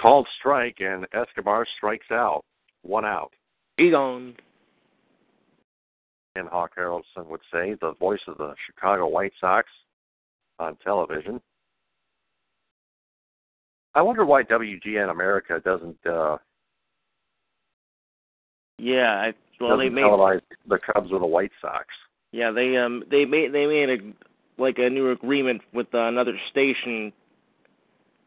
Called 0.00 0.26
strike, 0.38 0.76
and 0.80 1.06
Escobar 1.12 1.66
strikes 1.76 2.10
out. 2.10 2.42
One 2.82 3.04
out. 3.04 3.32
Egon. 3.78 4.34
And 6.36 6.48
Hawk 6.48 6.72
Harrelson 6.78 7.26
would 7.26 7.40
say, 7.52 7.74
the 7.80 7.92
voice 7.98 8.20
of 8.28 8.38
the 8.38 8.54
Chicago 8.66 9.08
White 9.08 9.32
Sox 9.40 9.68
on 10.58 10.76
television. 10.82 11.40
I 13.94 14.02
wonder 14.02 14.24
why 14.24 14.44
WGN 14.44 15.10
America 15.10 15.60
doesn't 15.64 15.98
uh 16.06 16.36
Yeah, 18.78 19.10
I, 19.10 19.32
well 19.60 19.76
they 19.76 19.84
doesn't 19.84 19.94
made 19.94 20.04
televise 20.04 20.40
the 20.68 20.78
Cubs 20.78 21.10
or 21.12 21.18
the 21.18 21.26
White 21.26 21.50
Sox. 21.60 21.86
yeah 22.32 22.52
they 22.52 22.76
um 22.76 23.02
they 23.10 23.24
made 23.24 23.52
they 23.52 23.66
made 23.66 23.90
a 23.90 23.96
like 24.62 24.78
a 24.78 24.88
new 24.88 25.10
agreement 25.10 25.62
with 25.72 25.88
uh, 25.94 26.02
another 26.06 26.38
station, 26.50 27.12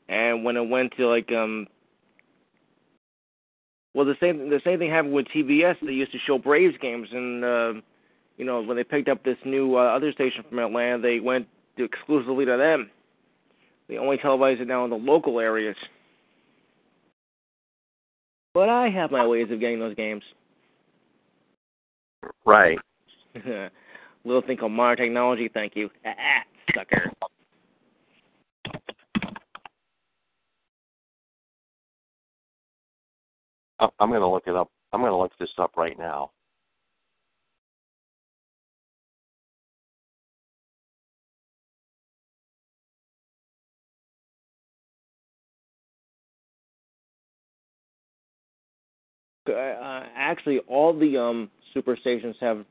and 0.09 0.43
when 0.43 0.57
it 0.57 0.67
went 0.67 0.93
to 0.97 1.07
like 1.07 1.31
um 1.31 1.67
well 3.93 4.05
the 4.05 4.15
same 4.19 4.49
the 4.49 4.61
same 4.63 4.79
thing 4.79 4.89
happened 4.89 5.13
with 5.13 5.27
TBS. 5.27 5.75
They 5.81 5.93
used 5.93 6.11
to 6.11 6.19
show 6.25 6.37
Braves 6.37 6.75
games, 6.81 7.07
and 7.11 7.43
uh, 7.43 7.73
you 8.37 8.45
know 8.45 8.61
when 8.61 8.77
they 8.77 8.83
picked 8.83 9.09
up 9.09 9.23
this 9.23 9.37
new 9.45 9.77
uh, 9.77 9.95
other 9.95 10.11
station 10.11 10.43
from 10.47 10.59
Atlanta, 10.59 11.01
they 11.01 11.19
went 11.19 11.47
to 11.77 11.83
exclusively 11.83 12.45
to 12.45 12.57
them. 12.57 12.89
They 13.87 13.97
only 13.97 14.17
televise 14.17 14.61
it 14.61 14.67
now 14.67 14.83
in 14.85 14.89
the 14.89 14.95
local 14.95 15.39
areas. 15.39 15.75
But 18.53 18.69
I 18.69 18.89
have 18.89 19.11
my 19.11 19.25
ways 19.25 19.47
of 19.51 19.59
getting 19.59 19.79
those 19.79 19.95
games. 19.95 20.23
Right. 22.45 22.77
Little 24.25 24.41
thing 24.41 24.57
called 24.57 24.71
modern 24.71 24.97
technology, 24.97 25.49
thank 25.53 25.75
you. 25.75 25.89
Ah, 26.05 26.13
ah, 26.17 26.73
sucker. 26.75 27.11
I'm 33.99 34.09
going 34.09 34.21
to 34.21 34.27
look 34.27 34.43
it 34.47 34.55
up. 34.55 34.69
I'm 34.91 35.01
going 35.01 35.11
to 35.11 35.17
look 35.17 35.31
this 35.39 35.49
up 35.57 35.75
right 35.77 35.97
now. 35.97 36.31
Uh, 49.47 50.03
actually, 50.15 50.59
all 50.67 50.97
the 50.97 51.17
um 51.17 51.51
super 51.73 51.97
stations 51.97 52.35
have 52.39 52.65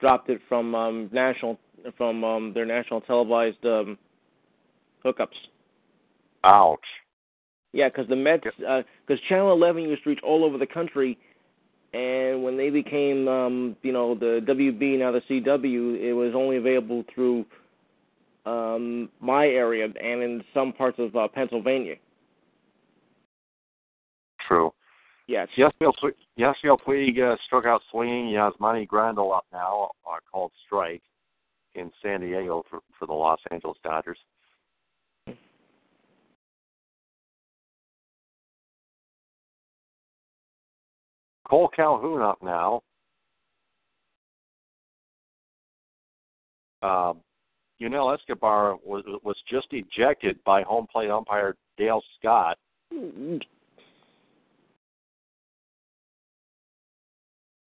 dropped 0.00 0.28
it 0.28 0.40
from 0.48 0.74
um 0.74 1.08
national 1.12 1.58
from 1.96 2.24
um 2.24 2.52
their 2.52 2.66
national 2.66 3.00
televised 3.02 3.64
um 3.64 3.96
hookups. 5.04 5.28
Ouch. 6.42 6.80
Yeah, 7.76 7.90
because 7.90 8.08
the 8.08 8.16
Mets, 8.16 8.44
because 8.56 9.22
Channel 9.28 9.52
11 9.52 9.82
used 9.82 10.02
to 10.04 10.08
reach 10.08 10.20
all 10.24 10.46
over 10.46 10.56
the 10.56 10.66
country, 10.66 11.18
and 11.92 12.42
when 12.42 12.56
they 12.56 12.70
became, 12.70 13.28
um, 13.28 13.76
you 13.82 13.92
know, 13.92 14.14
the 14.14 14.40
WB 14.48 14.98
now 14.98 15.12
the 15.12 15.20
CW, 15.28 16.00
it 16.00 16.14
was 16.14 16.32
only 16.34 16.56
available 16.56 17.04
through 17.14 17.44
um 18.46 19.10
my 19.20 19.46
area 19.46 19.84
and 19.84 20.22
in 20.22 20.42
some 20.54 20.72
parts 20.72 20.98
of 20.98 21.14
uh, 21.16 21.28
Pennsylvania. 21.28 21.96
True. 24.48 24.72
Yes. 25.26 25.46
Yasiel, 25.58 25.92
Yasiel 26.38 26.78
Puig 26.80 27.20
uh, 27.20 27.36
struck 27.44 27.66
out 27.66 27.82
swinging. 27.90 28.26
Yasmani 28.26 28.88
Grandal 28.88 29.36
up 29.36 29.44
now, 29.52 29.90
uh, 30.10 30.16
called 30.32 30.52
strike 30.64 31.02
in 31.74 31.90
San 32.02 32.22
Diego 32.22 32.62
for, 32.70 32.80
for 32.98 33.04
the 33.04 33.12
Los 33.12 33.40
Angeles 33.50 33.76
Dodgers. 33.84 34.18
Cole 41.48 41.68
Calhoun 41.68 42.22
up 42.22 42.38
now. 42.42 42.82
Uh, 46.82 47.14
Yunel 47.78 48.12
Escobar 48.12 48.76
was 48.84 49.04
was 49.22 49.36
just 49.50 49.66
ejected 49.72 50.38
by 50.44 50.62
home 50.62 50.86
plate 50.90 51.10
umpire 51.10 51.56
Dale 51.76 52.02
Scott. 52.18 52.58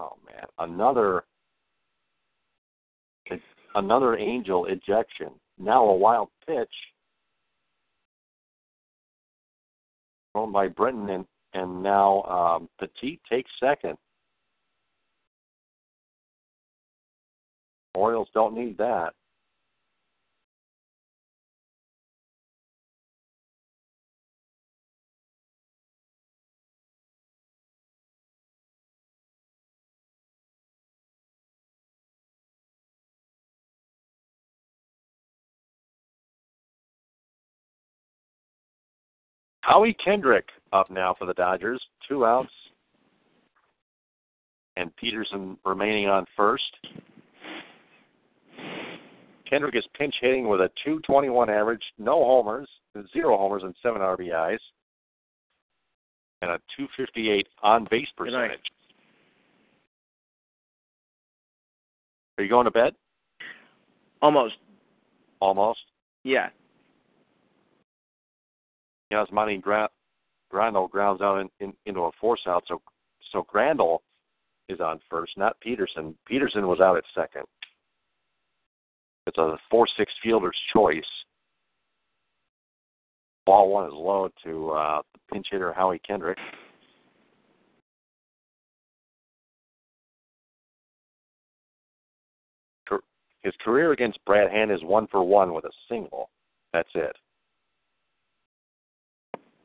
Oh 0.02 0.18
man, 0.26 0.46
another 0.58 1.24
another 3.76 4.18
angel 4.18 4.66
ejection. 4.66 5.30
Now 5.58 5.86
a 5.86 5.96
wild 5.96 6.30
pitch 6.48 6.74
thrown 10.34 10.52
by 10.52 10.68
Britton, 10.68 11.10
and 11.10 11.26
and 11.54 11.82
now 11.82 12.24
um, 12.24 12.70
Petit 12.80 13.20
takes 13.30 13.52
second. 13.60 13.98
Orioles 17.96 18.30
don't 18.34 18.56
need 18.56 18.78
that. 18.78 19.14
Howie 39.70 39.96
Kendrick 40.04 40.48
up 40.74 40.90
now 40.90 41.14
for 41.14 41.28
the 41.28 41.34
Dodgers. 41.36 41.80
Two 42.08 42.26
outs. 42.26 42.50
And 44.78 44.96
Peterson 44.96 45.58
remaining 45.64 46.08
on 46.08 46.26
first. 46.36 46.64
Kendrick 49.48 49.76
is 49.76 49.84
pinch 49.96 50.16
hitting 50.22 50.50
with 50.50 50.60
a 50.60 50.70
221 50.84 51.52
average, 51.52 51.84
no 52.00 52.16
homers, 52.16 52.68
zero 53.14 53.38
homers, 53.38 53.62
and 53.64 53.76
seven 53.84 54.02
RBIs. 54.02 54.58
And 56.42 56.50
a 56.50 56.60
258 56.76 57.48
on 57.62 57.88
base 57.92 58.08
percentage. 58.18 58.60
Are 62.40 62.44
you 62.44 62.50
going 62.50 62.66
to 62.66 62.72
bed? 62.72 62.94
Almost. 64.20 64.56
Almost. 65.40 65.80
Yeah. 66.24 66.50
Yasmani 69.12 69.62
Gra- 69.62 69.90
Grandal 70.54 70.90
grounds 70.90 71.22
out 71.22 71.40
in, 71.40 71.50
in, 71.60 71.74
into 71.86 72.02
a 72.02 72.12
force 72.20 72.42
out, 72.48 72.64
so 72.68 72.82
so 73.32 73.46
Grandal 73.54 74.00
is 74.70 74.80
on 74.80 75.00
first, 75.10 75.38
not 75.38 75.60
Peterson. 75.62 76.16
Peterson 76.26 76.68
was 76.68 76.80
out 76.80 76.98
at 76.98 77.04
second. 77.16 77.44
It's 79.28 79.38
a 79.38 79.58
four-six 79.70 80.12
fielder's 80.24 80.58
choice. 80.74 81.04
Ball 83.46 83.70
one 83.70 83.88
is 83.88 83.94
low 83.94 84.30
to 84.44 84.70
uh, 84.72 85.02
pinch 85.32 85.48
hitter 85.52 85.74
Howie 85.74 86.02
Kendrick. 86.06 86.38
His 93.42 93.54
career 93.64 93.94
against 93.94 94.20
Brad 94.26 94.52
Hand 94.52 94.72
is 94.72 94.84
one 94.84 95.08
for 95.08 95.24
one 95.24 95.54
with 95.54 95.64
a 95.66 95.72
single. 95.88 96.30
That's 96.74 96.90
it. 96.94 97.16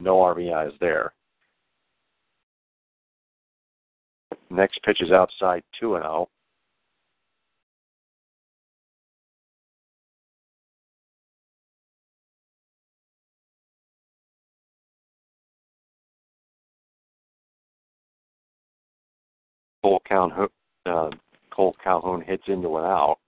No 0.01 0.17
RBIs 0.17 0.79
there. 0.81 1.13
Next 4.51 4.81
pitch 4.83 5.01
is 5.01 5.11
outside 5.11 5.63
2 5.81 5.97
and 5.97 6.05
0. 6.05 6.29
Cole 19.83 20.01
Calhoun, 20.09 20.49
uh, 20.87 21.11
Cole 21.51 21.77
Calhoun 21.83 22.23
hits 22.23 22.45
into 22.47 22.79
an 22.79 22.85
out. 22.85 23.19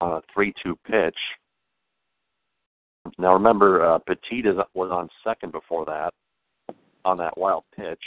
A 0.00 0.20
three-two 0.32 0.76
pitch. 0.86 1.16
Now 3.18 3.32
remember, 3.32 3.84
uh, 3.84 3.98
Petit 3.98 4.40
is, 4.44 4.56
was 4.74 4.90
on 4.90 5.08
second 5.24 5.52
before 5.52 5.84
that 5.86 6.12
on 7.04 7.16
that 7.18 7.38
wild 7.38 7.64
pitch. 7.74 8.02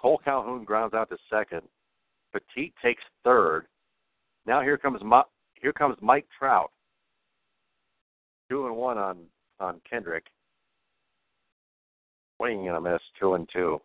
Cole 0.00 0.20
Calhoun 0.24 0.64
grounds 0.64 0.94
out 0.94 1.10
to 1.10 1.16
second. 1.28 1.62
Petit 2.32 2.72
takes 2.82 3.02
third. 3.24 3.66
Now 4.46 4.62
here 4.62 4.78
comes 4.78 5.00
here 5.60 5.72
comes 5.72 5.96
Mike 6.00 6.26
Trout. 6.38 6.70
Two 8.48 8.66
and 8.66 8.76
one 8.76 8.98
on 8.98 9.18
on 9.60 9.80
Kendrick. 9.88 10.24
Swinging 12.36 12.68
and 12.68 12.76
a 12.76 12.80
miss, 12.80 13.00
two 13.20 13.34
and 13.34 13.48
two. 13.52 13.80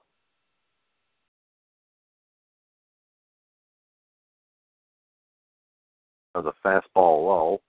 Of 6.37 6.43
the 6.45 6.53
fastball 6.63 7.25
low. 7.25 7.61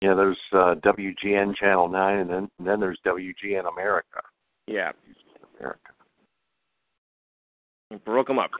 Yeah, 0.00 0.14
there's 0.14 0.38
uh, 0.52 0.76
WGN 0.76 1.56
Channel 1.56 1.88
9, 1.88 2.18
and 2.18 2.30
then 2.30 2.50
then 2.64 2.80
there's 2.80 2.98
WGN 3.04 3.68
America. 3.70 4.20
Yeah. 4.66 4.92
America. 5.58 5.90
Broke 8.04 8.30
him 8.30 8.38
up. 8.38 8.50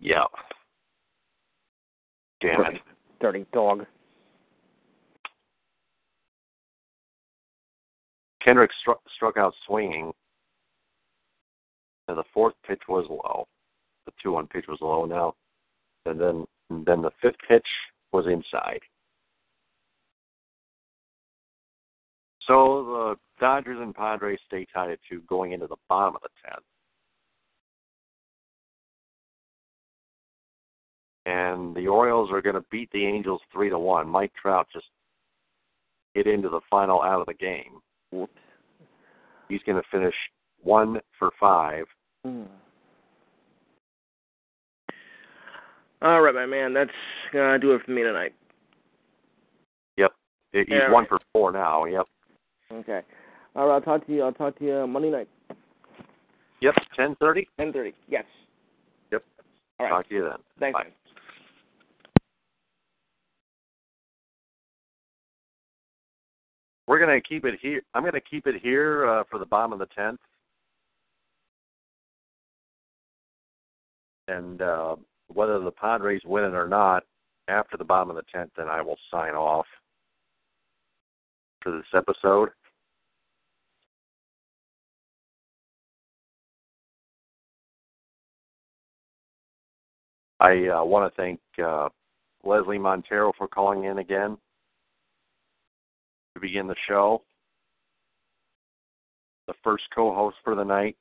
Yeah. 0.00 0.24
Damn 2.40 2.60
it. 2.74 2.80
Dirty 3.20 3.46
dog. 3.52 3.86
Kendrick 8.44 8.70
struck, 8.80 9.00
struck 9.16 9.36
out 9.36 9.54
swinging. 9.66 10.12
And 12.08 12.18
the 12.18 12.24
fourth 12.32 12.54
pitch 12.66 12.82
was 12.88 13.06
low. 13.08 13.46
The 14.06 14.12
two-one 14.22 14.46
pitch 14.46 14.64
was 14.68 14.78
low 14.80 15.04
now, 15.04 15.34
and 16.06 16.18
then 16.18 16.46
and 16.70 16.86
then 16.86 17.02
the 17.02 17.10
fifth 17.20 17.36
pitch 17.46 17.66
was 18.12 18.26
inside. 18.26 18.80
So 22.48 22.84
the 22.84 23.16
Dodgers 23.40 23.78
and 23.80 23.94
Padres 23.94 24.40
stay 24.46 24.66
tied 24.72 24.90
at 24.90 24.98
two 25.08 25.22
going 25.28 25.52
into 25.52 25.68
the 25.68 25.76
bottom 25.88 26.16
of 26.16 26.22
the 26.22 26.28
tenth. 26.44 26.64
And 31.26 31.76
the 31.76 31.86
Orioles 31.86 32.30
are 32.32 32.40
going 32.40 32.56
to 32.56 32.64
beat 32.70 32.90
the 32.92 33.04
Angels 33.04 33.42
three 33.52 33.68
to 33.68 33.78
one. 33.78 34.08
Mike 34.08 34.32
Trout 34.40 34.66
just 34.72 34.86
get 36.14 36.26
into 36.26 36.48
the 36.48 36.60
final 36.70 37.02
out 37.02 37.20
of 37.20 37.26
the 37.26 37.34
game. 37.34 37.80
He's 39.48 39.60
going 39.66 39.80
to 39.80 39.88
finish 39.90 40.14
one 40.62 41.00
for 41.18 41.30
five. 41.38 41.84
Hmm. 42.24 42.44
All 46.00 46.22
right, 46.22 46.34
my 46.34 46.46
man. 46.46 46.72
That's 46.72 46.90
gonna 47.32 47.58
do 47.58 47.72
it 47.72 47.82
for 47.84 47.90
me 47.90 48.02
tonight. 48.02 48.32
Yep, 49.96 50.12
he's 50.52 50.66
one 50.90 51.06
for 51.08 51.18
four 51.32 51.50
now. 51.50 51.86
Yep, 51.86 52.06
Okay. 52.72 53.00
All 53.56 53.66
right. 53.66 53.74
I'll 53.74 53.80
talk 53.80 54.06
to 54.06 54.12
you. 54.12 54.22
I'll 54.22 54.32
talk 54.32 54.58
to 54.58 54.64
you 54.64 54.86
Monday 54.86 55.10
night, 55.10 55.28
yep. 56.60 56.74
Ten 56.94 57.16
thirty. 57.16 57.48
ten 57.58 57.72
thirty. 57.72 57.94
Yes. 58.08 58.24
Yep. 59.10 59.24
All 59.78 59.86
right. 59.86 59.90
Talk 59.90 60.08
to 60.08 60.14
you 60.14 60.22
then. 60.22 60.38
Thanks. 60.60 60.76
Bye. 60.76 60.84
man. 60.84 60.92
We're 66.86 66.98
going 66.98 67.20
to 67.20 67.28
keep 67.28 67.44
it 67.44 67.58
here. 67.60 67.82
I'm 67.94 68.02
going 68.02 68.14
to 68.14 68.20
keep 68.20 68.46
it 68.46 68.62
here 68.62 69.06
uh, 69.06 69.24
for 69.30 69.38
the 69.38 69.44
bottom 69.44 69.74
of 69.74 69.78
the 69.78 69.88
tenth. 69.94 70.20
And 74.26 74.62
uh, 74.62 74.96
whether 75.32 75.58
the 75.58 75.70
Padres 75.70 76.22
win 76.24 76.44
it 76.44 76.54
or 76.54 76.66
not, 76.66 77.04
after 77.48 77.76
the 77.76 77.84
bottom 77.84 78.08
of 78.08 78.16
the 78.16 78.22
tenth, 78.32 78.50
then 78.56 78.68
I 78.68 78.80
will 78.80 78.96
sign 79.10 79.34
off 79.34 79.66
for 81.62 81.72
this 81.72 81.86
episode. 81.94 82.50
I 90.40 90.68
uh, 90.68 90.84
want 90.84 91.12
to 91.12 91.20
thank 91.20 91.40
uh, 91.62 91.88
Leslie 92.44 92.78
Montero 92.78 93.32
for 93.36 93.48
calling 93.48 93.84
in 93.84 93.98
again 93.98 94.36
to 96.34 96.40
begin 96.40 96.68
the 96.68 96.76
show. 96.86 97.22
The 99.48 99.54
first 99.64 99.84
co-host 99.94 100.36
for 100.44 100.54
the 100.54 100.64
night. 100.64 100.96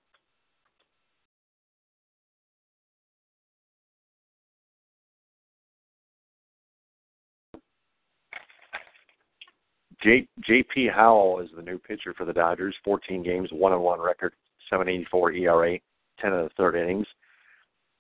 J, 10.03 10.27
J.P. 10.45 10.89
Howell 10.93 11.39
is 11.39 11.49
the 11.55 11.61
new 11.61 11.79
pitcher 11.79 12.13
for 12.13 12.25
the 12.25 12.33
Dodgers. 12.33 12.75
14 12.83 13.23
games, 13.23 13.49
one 13.51 13.73
and 13.73 13.81
one 13.81 13.99
record, 13.99 14.33
7.84 14.71 15.39
ERA, 15.41 15.79
10 16.19 16.33
of 16.33 16.43
the 16.43 16.49
third 16.55 16.75
innings, 16.75 17.07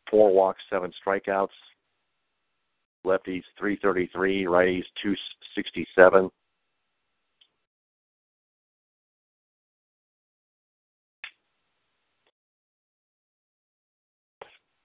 four 0.09 0.33
walks, 0.33 0.61
seven 0.69 0.91
strikeouts. 1.05 1.47
Lefties 3.05 3.43
333, 3.57 4.43
righties 4.45 4.83
267. 5.01 6.29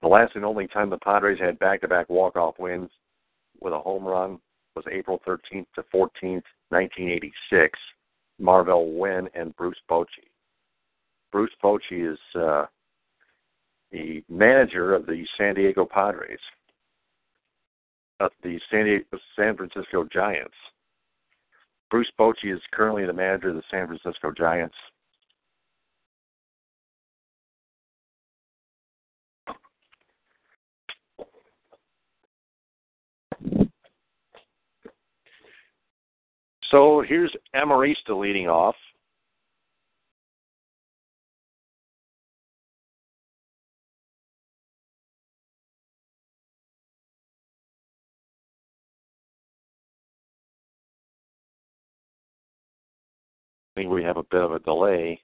The 0.01 0.07
last 0.07 0.35
and 0.35 0.43
only 0.43 0.67
time 0.67 0.89
the 0.89 0.97
Padres 0.97 1.39
had 1.39 1.59
back-to-back 1.59 2.09
walk-off 2.09 2.55
wins 2.59 2.89
with 3.61 3.73
a 3.73 3.79
home 3.79 4.03
run 4.03 4.39
was 4.75 4.85
April 4.91 5.21
13th 5.27 5.67
to 5.75 5.83
14th, 5.93 6.43
1986. 6.69 7.79
Marvell 8.39 8.91
Wynne 8.91 9.29
and 9.35 9.55
Bruce 9.55 9.77
Bochy. 9.89 10.29
Bruce 11.31 11.51
Bochy 11.63 12.11
is 12.11 12.19
uh, 12.35 12.65
the 13.91 14.23
manager 14.29 14.93
of 14.93 15.05
the 15.05 15.23
San 15.37 15.55
Diego 15.55 15.85
Padres, 15.85 16.39
uh, 18.19 18.29
the 18.41 18.59
San, 18.71 18.85
Diego, 18.85 19.05
San 19.35 19.55
Francisco 19.55 20.07
Giants. 20.11 20.55
Bruce 21.91 22.11
Bochy 22.19 22.53
is 22.53 22.61
currently 22.71 23.05
the 23.05 23.13
manager 23.13 23.49
of 23.49 23.55
the 23.55 23.63
San 23.69 23.87
Francisco 23.87 24.31
Giants. 24.35 24.75
So 36.73 37.03
here's 37.07 37.31
Amarista 37.55 38.19
leading 38.19 38.49
off. 38.49 38.73
I 53.75 53.81
think 53.81 53.91
we 53.91 54.03
have 54.03 54.17
a 54.17 54.23
bit 54.23 54.41
of 54.41 54.53
a 54.53 54.59
delay 54.59 55.21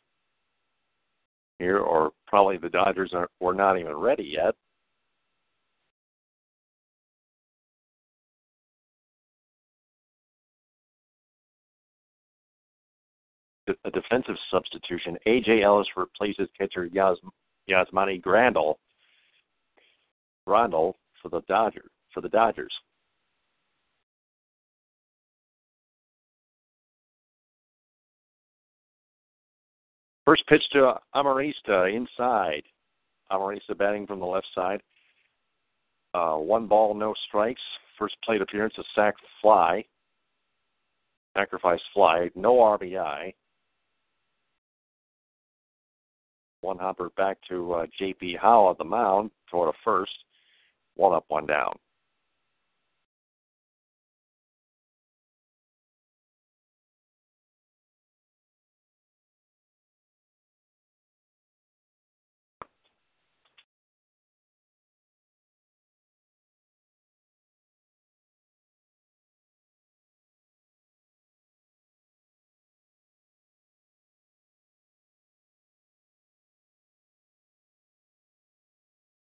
here, 1.57 1.79
or 1.79 2.11
probably 2.27 2.57
the 2.57 2.69
Dodgers 2.69 3.09
are 3.15 3.27
were 3.39 3.55
not 3.55 3.79
even 3.79 3.97
ready 3.97 4.35
yet. 4.35 4.53
A 13.85 13.91
defensive 13.91 14.35
substitution. 14.51 15.17
A.J. 15.25 15.63
Ellis 15.63 15.87
replaces 15.95 16.47
catcher 16.57 16.85
Yas, 16.85 17.17
Yasmani 17.69 18.21
Grandal, 18.21 18.75
for 20.45 21.29
the 21.29 21.41
Dodgers. 21.47 21.89
For 22.13 22.21
the 22.21 22.29
Dodgers. 22.29 22.73
First 30.25 30.45
pitch 30.47 30.63
to 30.73 30.93
Amarista 31.15 31.91
inside. 31.91 32.63
Amarista 33.31 33.77
batting 33.77 34.07
from 34.07 34.19
the 34.19 34.25
left 34.25 34.47
side. 34.53 34.81
Uh, 36.13 36.35
one 36.35 36.67
ball, 36.67 36.93
no 36.93 37.13
strikes. 37.27 37.61
First 37.97 38.15
plate 38.23 38.41
appearance, 38.41 38.73
a 38.77 38.83
sac 38.95 39.15
fly. 39.41 39.83
Sacrifice 41.37 41.79
fly, 41.93 42.29
no 42.35 42.55
RBI. 42.55 43.33
One 46.61 46.77
hopper 46.77 47.09
back 47.15 47.37
to 47.49 47.73
uh, 47.73 47.85
J.P. 47.97 48.37
Howell 48.41 48.71
at 48.71 48.77
the 48.77 48.83
mound 48.83 49.31
toward 49.49 49.69
a 49.69 49.77
first. 49.83 50.11
One 50.95 51.15
up, 51.15 51.25
one 51.29 51.45
down. 51.45 51.77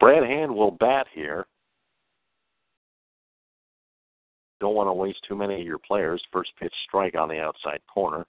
Brad 0.01 0.25
Hand 0.25 0.55
will 0.55 0.71
bat 0.71 1.07
here. 1.15 1.47
Don't 4.59 4.75
want 4.75 4.89
to 4.89 4.95
waste 4.95 5.21
too 5.29 5.37
many 5.37 5.61
of 5.61 5.67
your 5.67 5.79
players. 5.79 6.23
First 6.33 6.51
pitch 6.59 6.73
strike 6.89 7.15
on 7.15 7.29
the 7.29 7.39
outside 7.39 7.81
corner. 7.93 8.27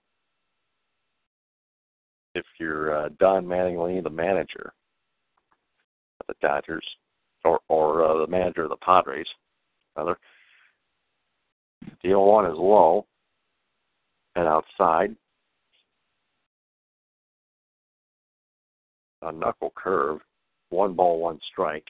If 2.35 2.45
you're 2.60 2.95
uh, 2.95 3.10
Don 3.19 3.45
Mattingly, 3.45 4.03
the 4.03 4.10
manager 4.10 4.73
of 6.19 6.27
the 6.27 6.35
Dodgers, 6.41 6.85
or 7.43 7.60
or 7.68 8.06
uh, 8.06 8.26
the 8.26 8.31
manager 8.31 8.64
of 8.64 8.69
the 8.69 8.77
Padres, 8.77 9.27
rather, 9.98 10.18
the 11.81 12.10
0-1 12.10 12.52
is 12.52 12.57
low 12.57 13.06
and 14.35 14.48
outside. 14.48 15.15
A 19.23 19.31
knuckle 19.31 19.73
curve, 19.76 20.19
one 20.72 20.93
ball, 20.93 21.19
one 21.19 21.39
strike 21.52 21.85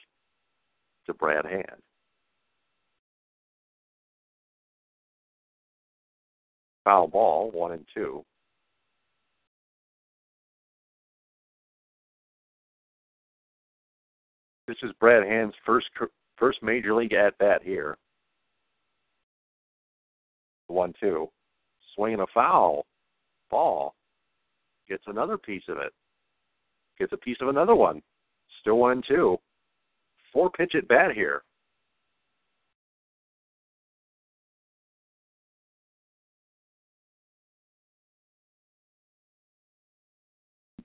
to 1.06 1.14
Brad 1.14 1.46
Hand. 1.46 1.80
Foul 6.84 7.06
ball, 7.06 7.50
one 7.52 7.72
and 7.72 7.86
two. 7.94 8.24
This 14.66 14.76
is 14.82 14.90
Brad 14.98 15.26
Hand's 15.26 15.54
first 15.64 15.86
first 16.36 16.62
major 16.62 16.94
league 16.94 17.12
at 17.12 17.38
bat 17.38 17.62
here. 17.62 17.96
One 20.66 20.92
two, 20.98 21.30
swinging 21.94 22.20
a 22.20 22.26
foul 22.34 22.86
ball, 23.48 23.94
gets 24.88 25.04
another 25.06 25.38
piece 25.38 25.64
of 25.68 25.78
it, 25.78 25.92
gets 26.98 27.12
a 27.12 27.16
piece 27.16 27.36
of 27.40 27.48
another 27.48 27.76
one. 27.76 28.02
Still 28.62 28.78
one 28.78 29.02
two. 29.06 29.38
Four 30.32 30.50
pitch 30.50 30.74
at 30.74 30.88
bat 30.88 31.12
here. 31.12 31.42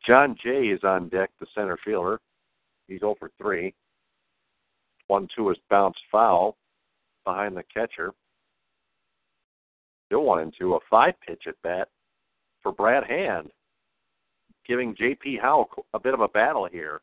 Jon 0.05 0.37
Jay 0.41 0.67
is 0.67 0.83
on 0.83 1.09
deck, 1.09 1.31
the 1.39 1.45
center 1.53 1.77
fielder. 1.83 2.19
He's 2.87 3.03
over 3.03 3.29
3. 3.37 3.73
1 5.07 5.27
2 5.35 5.51
is 5.51 5.57
bounced 5.69 5.99
foul 6.09 6.55
behind 7.25 7.57
the 7.57 7.63
catcher. 7.73 8.13
Still 10.05 10.23
1 10.23 10.39
and 10.39 10.53
2. 10.57 10.75
A 10.75 10.79
five 10.89 11.13
pitch 11.25 11.43
at 11.47 11.61
bat 11.61 11.89
for 12.63 12.71
Brad 12.71 13.03
Hand, 13.03 13.49
giving 14.65 14.95
J.P. 14.95 15.39
Howell 15.41 15.69
a 15.93 15.99
bit 15.99 16.13
of 16.13 16.21
a 16.21 16.27
battle 16.29 16.67
here. 16.71 17.01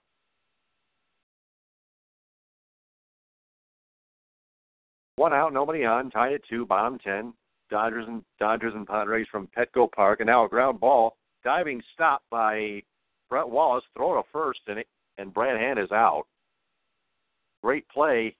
One 5.16 5.32
out, 5.32 5.52
nobody 5.52 5.84
on, 5.84 6.10
tied 6.10 6.32
at 6.32 6.40
two, 6.48 6.66
bottom 6.66 6.98
ten. 6.98 7.32
Dodgers 7.70 8.04
and 8.06 8.22
Dodgers 8.38 8.74
and 8.74 8.86
Padres 8.86 9.26
from 9.30 9.48
Petco 9.56 9.90
Park, 9.90 10.20
and 10.20 10.26
now 10.26 10.44
a 10.44 10.48
ground 10.48 10.80
ball, 10.80 11.16
diving 11.42 11.82
stop 11.94 12.22
by 12.30 12.82
Brett 13.30 13.48
Wallace, 13.48 13.84
throw 13.96 14.14
to 14.14 14.28
first, 14.32 14.60
and 14.66 14.78
it, 14.78 14.86
and 15.18 15.32
Brad 15.32 15.58
Hand 15.58 15.78
is 15.78 15.90
out. 15.90 16.24
Great 17.62 17.88
play. 17.88 18.36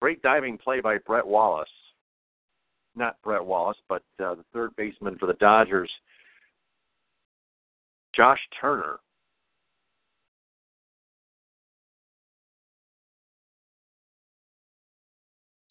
Great 0.00 0.22
diving 0.22 0.56
play 0.56 0.80
by 0.80 0.98
Brett 0.98 1.26
Wallace. 1.26 1.68
Not 2.94 3.16
Brett 3.22 3.44
Wallace, 3.44 3.78
but 3.88 4.02
uh, 4.22 4.36
the 4.36 4.44
third 4.52 4.74
baseman 4.76 5.18
for 5.18 5.26
the 5.26 5.34
Dodgers, 5.34 5.90
Josh 8.14 8.40
Turner. 8.60 8.98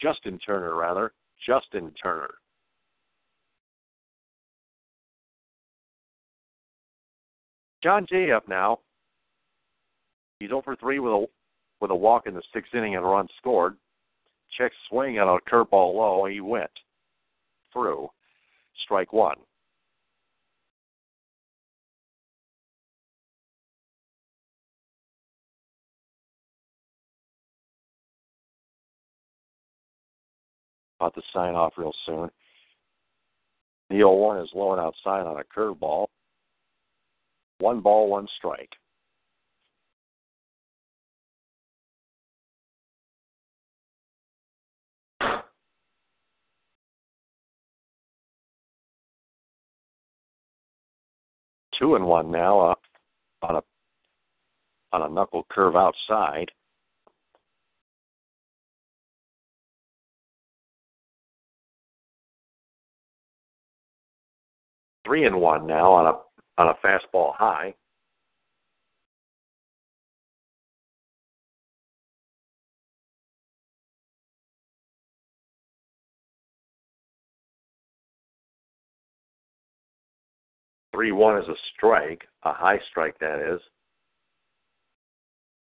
Justin 0.00 0.38
Turner, 0.38 0.74
rather. 0.74 1.12
Justin 1.46 1.92
Turner. 2.02 2.34
Jon 7.82 8.06
Jay 8.08 8.32
up 8.32 8.48
now. 8.48 8.80
He's 10.40 10.52
over 10.52 10.76
three 10.76 10.98
with 10.98 11.12
a 11.12 11.26
with 11.80 11.90
a 11.90 11.94
walk 11.94 12.26
in 12.26 12.34
the 12.34 12.42
sixth 12.52 12.74
inning 12.74 12.96
and 12.96 13.04
a 13.04 13.08
run 13.08 13.28
scored. 13.38 13.76
Check 14.56 14.72
swing 14.88 15.18
on 15.18 15.28
a 15.28 15.50
curveball 15.50 15.94
low. 15.94 16.26
He 16.26 16.40
went 16.40 16.70
through. 17.72 18.08
Strike 18.84 19.12
one. 19.12 19.36
About 31.00 31.14
to 31.14 31.22
sign 31.32 31.54
off 31.54 31.74
real 31.76 31.92
soon. 32.06 32.28
The 33.88 33.96
0 33.96 34.14
1 34.14 34.38
is 34.38 34.48
low 34.54 34.72
and 34.72 34.80
outside 34.80 35.26
on 35.26 35.40
a 35.40 35.44
curveball. 35.44 36.08
One 37.60 37.80
ball, 37.80 38.08
one 38.08 38.26
strike. 38.36 38.70
Two 51.78 51.94
and 51.94 52.04
one 52.06 52.32
now 52.32 52.58
uh, 52.60 52.74
on 53.42 53.56
a 53.56 53.62
on 54.92 55.02
a 55.02 55.08
knuckle 55.08 55.46
curve 55.48 55.76
outside. 55.76 56.50
Three 65.08 65.24
and 65.24 65.40
one 65.40 65.66
now 65.66 65.90
on 65.90 66.04
a 66.04 66.60
on 66.60 66.68
a 66.68 66.86
fastball 66.86 67.34
high. 67.34 67.72
Three 80.92 81.12
one 81.12 81.38
is 81.38 81.48
a 81.48 81.54
strike, 81.74 82.28
a 82.42 82.52
high 82.52 82.78
strike 82.90 83.18
that 83.20 83.38
is. 83.54 83.62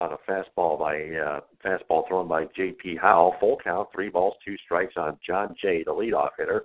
On 0.00 0.10
a 0.12 0.16
fastball 0.28 0.76
by 0.76 0.96
uh, 1.16 1.40
fastball 1.64 2.08
thrown 2.08 2.26
by 2.26 2.46
J.P. 2.56 2.96
Howell, 3.00 3.36
full 3.38 3.58
count, 3.62 3.90
three 3.94 4.08
balls, 4.08 4.34
two 4.44 4.56
strikes 4.64 4.94
on 4.96 5.16
Jon 5.24 5.54
Jay, 5.62 5.84
the 5.84 5.92
leadoff 5.92 6.30
hitter, 6.36 6.64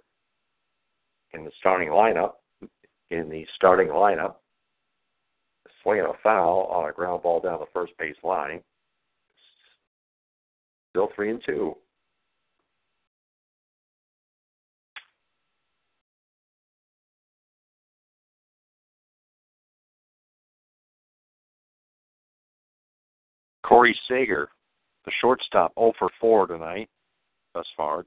in 1.34 1.46
the 1.46 1.52
starting 1.60 1.90
lineup 1.90 2.32
in 3.12 3.30
the 3.30 3.46
starting 3.56 3.90
lineup, 3.90 4.36
swinging 5.84 6.06
a 6.06 6.14
foul 6.24 6.68
on 6.72 6.90
a 6.90 6.94
ground 6.94 7.22
ball 7.22 7.42
down 7.42 7.60
the 7.60 7.66
first 7.74 7.92
base 8.00 8.16
line. 8.24 8.62
Still 10.92 11.10
three 11.16 11.30
and 11.30 11.42
two. 11.46 11.76
Corey 23.64 23.98
Seager, 24.10 24.50
the 25.06 25.12
shortstop, 25.22 25.72
0 25.80 25.94
for 25.98 26.10
4 26.20 26.48
tonight, 26.48 26.90
thus 27.54 27.66
far, 27.78 28.06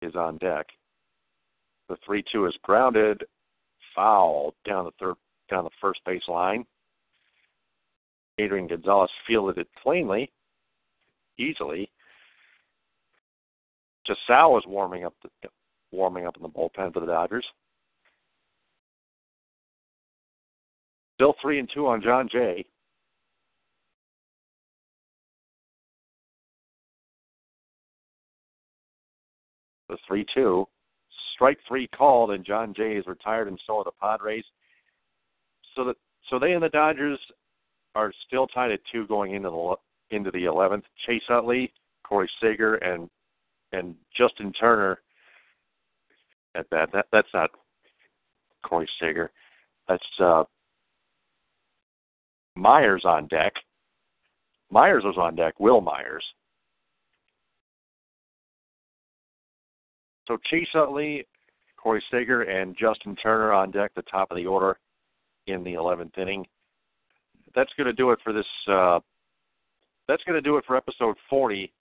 is 0.00 0.16
on 0.16 0.38
deck. 0.38 0.66
The 1.90 1.96
3 2.06 2.24
2 2.32 2.46
is 2.46 2.54
grounded 2.62 3.24
foul 3.94 4.54
down 4.66 4.84
the 4.84 4.90
third 4.98 5.14
down 5.50 5.64
the 5.64 5.70
first 5.80 6.00
base 6.04 6.26
line. 6.28 6.64
Adrian 8.38 8.66
Gonzalez 8.66 9.10
fielded 9.26 9.58
it 9.58 9.68
cleanly, 9.82 10.32
easily. 11.38 11.90
Jasal 14.08 14.52
was 14.52 14.64
warming 14.66 15.04
up 15.04 15.14
the 15.22 15.48
warming 15.92 16.26
up 16.26 16.36
in 16.36 16.42
the 16.42 16.48
bullpen 16.48 16.92
for 16.92 17.00
the 17.00 17.06
Dodgers. 17.06 17.44
Still 21.14 21.34
three 21.40 21.58
and 21.58 21.70
two 21.72 21.86
on 21.86 22.02
Jon 22.02 22.28
Jay. 22.30 22.64
The 29.88 29.98
three 30.08 30.26
two 30.34 30.66
strike 31.34 31.58
three 31.66 31.88
called, 31.88 32.30
and 32.30 32.44
Jon 32.44 32.74
Jay 32.74 32.96
is 32.96 33.06
retired, 33.06 33.48
and 33.48 33.58
so 33.66 33.78
are 33.78 33.84
the 33.84 33.90
Padres. 34.00 34.44
So 35.74 35.84
that 35.84 35.96
so 36.30 36.38
they 36.38 36.52
and 36.52 36.62
the 36.62 36.68
Dodgers 36.68 37.18
are 37.94 38.12
still 38.26 38.46
tied 38.46 38.72
at 38.72 38.80
two 38.90 39.06
going 39.06 39.34
into 39.34 39.50
the 39.50 40.16
into 40.16 40.30
the 40.30 40.44
eleventh. 40.44 40.84
Chase 41.06 41.22
Utley, 41.30 41.72
Corey 42.04 42.30
Seager, 42.40 42.76
and 42.76 43.08
and 43.72 43.94
Justin 44.16 44.52
Turner. 44.52 45.00
At 46.54 46.66
that, 46.70 46.92
that 46.92 47.06
that's 47.12 47.32
not 47.32 47.50
Corey 48.62 48.88
Seager. 49.00 49.30
That's 49.88 50.02
uh, 50.20 50.44
Myers 52.54 53.02
on 53.04 53.26
deck. 53.28 53.52
Myers 54.70 55.04
was 55.04 55.16
on 55.18 55.34
deck. 55.34 55.58
Wil 55.58 55.80
Myers. 55.80 56.24
So 60.28 60.38
Chase 60.50 60.68
Utley, 60.74 61.26
Corey 61.76 62.02
Seager, 62.10 62.42
and 62.42 62.76
Justin 62.78 63.16
Turner 63.16 63.52
on 63.52 63.70
deck, 63.70 63.92
the 63.94 64.02
top 64.02 64.30
of 64.30 64.36
the 64.36 64.46
order 64.46 64.78
in 65.46 65.64
the 65.64 65.72
11th 65.72 66.16
inning. 66.18 66.46
That's 67.54 67.70
going 67.76 67.86
to 67.86 67.92
do 67.92 68.10
it 68.12 68.18
for 68.22 68.32
this. 68.32 68.46
Uh, 68.68 69.00
that's 70.08 70.22
going 70.24 70.34
to 70.34 70.40
do 70.40 70.56
it 70.56 70.64
for 70.66 70.76
episode 70.76 71.16
40. 71.28 71.72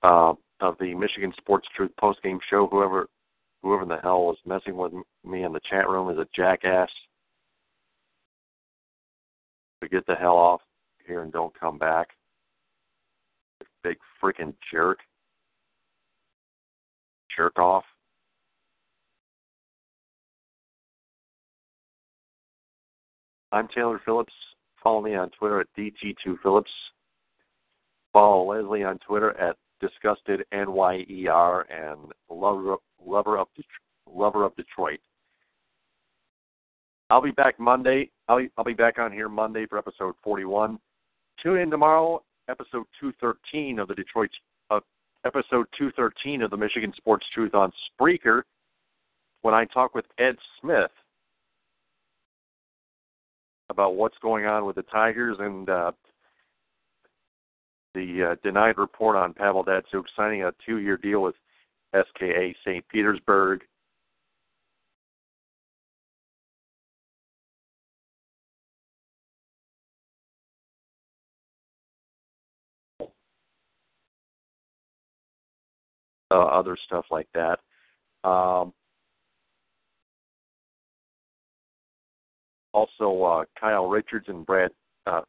Uh, 0.00 0.32
of 0.60 0.76
the 0.80 0.94
Michigan 0.94 1.32
Sports 1.38 1.66
Truth 1.76 1.90
postgame 2.00 2.38
show. 2.50 2.68
Whoever, 2.70 3.08
whoever 3.62 3.84
the 3.84 3.98
hell 4.02 4.24
was 4.24 4.36
messing 4.46 4.76
with 4.76 4.92
me 5.24 5.44
in 5.44 5.52
the 5.52 5.60
chat 5.68 5.88
room 5.88 6.10
is 6.10 6.18
a 6.18 6.26
jackass. 6.34 6.90
So 9.80 9.88
get 9.88 10.06
the 10.06 10.14
hell 10.14 10.36
off 10.36 10.60
here 11.06 11.22
and 11.22 11.32
don't 11.32 11.58
come 11.58 11.78
back. 11.78 12.08
Big 13.82 13.98
freaking 14.22 14.54
jerk. 14.72 14.98
Jerk 17.36 17.58
off. 17.58 17.84
I'm 23.52 23.68
Taylor 23.68 24.00
Phillips. 24.04 24.32
Follow 24.82 25.00
me 25.00 25.14
on 25.14 25.30
Twitter 25.30 25.60
at 25.60 25.68
DT2Phillips. 25.78 26.64
Follow 28.12 28.52
Leslie 28.52 28.84
on 28.84 28.98
Twitter 28.98 29.38
at 29.38 29.56
Disgusted 29.80 30.44
NYER 30.52 31.64
and 31.70 32.12
Lover, 32.28 32.76
Lover, 33.04 33.38
of, 33.38 33.48
Lover 34.06 34.44
of 34.44 34.54
Detroit. 34.56 35.00
I'll 37.10 37.22
be 37.22 37.30
back 37.30 37.58
Monday. 37.58 38.10
I'll 38.28 38.38
be, 38.38 38.50
I'll 38.58 38.64
be 38.64 38.74
back 38.74 38.98
on 38.98 39.12
here 39.12 39.28
Monday 39.28 39.66
for 39.66 39.78
episode 39.78 40.14
41. 40.22 40.78
Tune 41.42 41.58
in 41.58 41.70
tomorrow, 41.70 42.22
episode 42.48 42.84
213 43.00 43.78
of 43.78 43.88
the 43.88 43.94
Detroit, 43.94 44.30
uh, 44.70 44.80
episode 45.24 45.66
213 45.78 46.42
of 46.42 46.50
the 46.50 46.56
Michigan 46.56 46.92
Sports 46.96 47.24
Truth 47.32 47.54
on 47.54 47.72
Spreaker, 47.90 48.42
when 49.42 49.54
I 49.54 49.64
talk 49.66 49.94
with 49.94 50.04
Ed 50.18 50.36
Smith 50.60 50.90
about 53.70 53.94
what's 53.94 54.18
going 54.20 54.46
on 54.46 54.64
with 54.64 54.76
the 54.76 54.82
Tigers 54.82 55.36
and 55.40 55.68
uh, 55.68 55.92
the 57.94 58.32
uh, 58.32 58.36
denied 58.42 58.78
report 58.78 59.16
on 59.16 59.32
Pavel 59.32 59.64
Datsyuk 59.64 60.04
signing 60.16 60.42
a 60.42 60.52
two-year 60.66 60.96
deal 60.96 61.22
with 61.22 61.34
SKA 61.94 62.54
St. 62.64 62.86
Petersburg. 62.88 63.62
Uh, 76.30 76.34
other 76.34 76.76
stuff 76.84 77.06
like 77.10 77.28
that. 77.32 77.58
Um, 78.22 78.74
also, 82.74 83.22
uh, 83.22 83.44
Kyle 83.58 83.86
Richards 83.88 84.26
and 84.28 84.44
Brad 84.44 84.70
uh, 85.06 85.22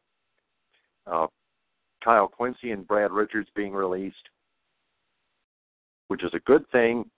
uh, 1.06 1.26
Kyle 2.04 2.28
Quincey 2.28 2.70
and 2.70 2.86
Brad 2.86 3.10
Richards 3.10 3.48
being 3.54 3.72
released, 3.72 4.28
which 6.10 6.24
is 6.24 6.34
a 6.34 6.40
good 6.40 6.68
thing. 6.72 7.08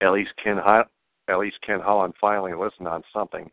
At 0.00 0.12
least 0.12 0.30
Ken, 0.42 0.58
at 0.58 1.38
least 1.38 1.56
Ken 1.64 1.78
Holland 1.78 2.14
finally 2.18 2.54
listened 2.54 2.88
on 2.88 3.02
something. 3.12 3.50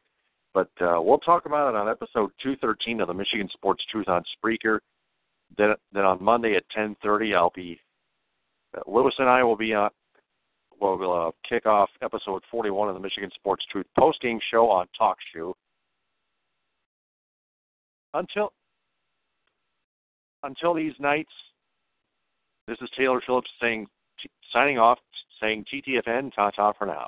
But 0.54 0.70
uh, 0.80 1.02
we'll 1.02 1.18
talk 1.18 1.46
about 1.46 1.74
it 1.74 1.76
on 1.76 1.90
episode 1.90 2.32
213 2.42 3.02
of 3.02 3.10
the 3.10 3.14
Michigan 3.14 3.50
Sports 3.52 3.84
Truth 3.92 4.08
on 4.08 4.24
Spreaker. 4.38 4.80
Then, 5.58 5.74
then 5.92 6.06
on 6.06 6.24
Monday 6.24 6.56
at 6.56 6.64
10:30, 6.76 7.36
I'll 7.36 7.52
be 7.54 7.78
uh, 8.78 8.80
Lewis 8.88 9.14
and 9.20 9.28
I 9.28 9.44
will 9.44 9.58
be 9.58 9.74
on. 9.74 9.90
We'll 10.80 11.28
uh, 11.28 11.32
kick 11.48 11.66
off 11.66 11.90
episode 12.02 12.44
41 12.50 12.88
of 12.88 12.96
the 12.96 13.02
Michigan 13.02 13.30
Sports 13.36 13.66
Truth 13.70 13.88
post-game 13.98 14.40
show 14.52 14.70
on 14.70 14.88
Talk 14.98 15.18
Show. 15.34 15.54
Until 18.14 18.54
until 20.46 20.74
these 20.74 20.94
nights, 21.00 21.32
this 22.68 22.78
is 22.82 22.90
Taylor 22.98 23.22
Phillips 23.26 23.50
saying, 23.62 23.88
signing 24.54 24.78
off, 24.78 25.00
saying 25.42 25.66
TTFN, 25.74 26.34
ta 26.34 26.52
ta 26.52 26.74
for 26.78 26.86
now. 26.88 27.08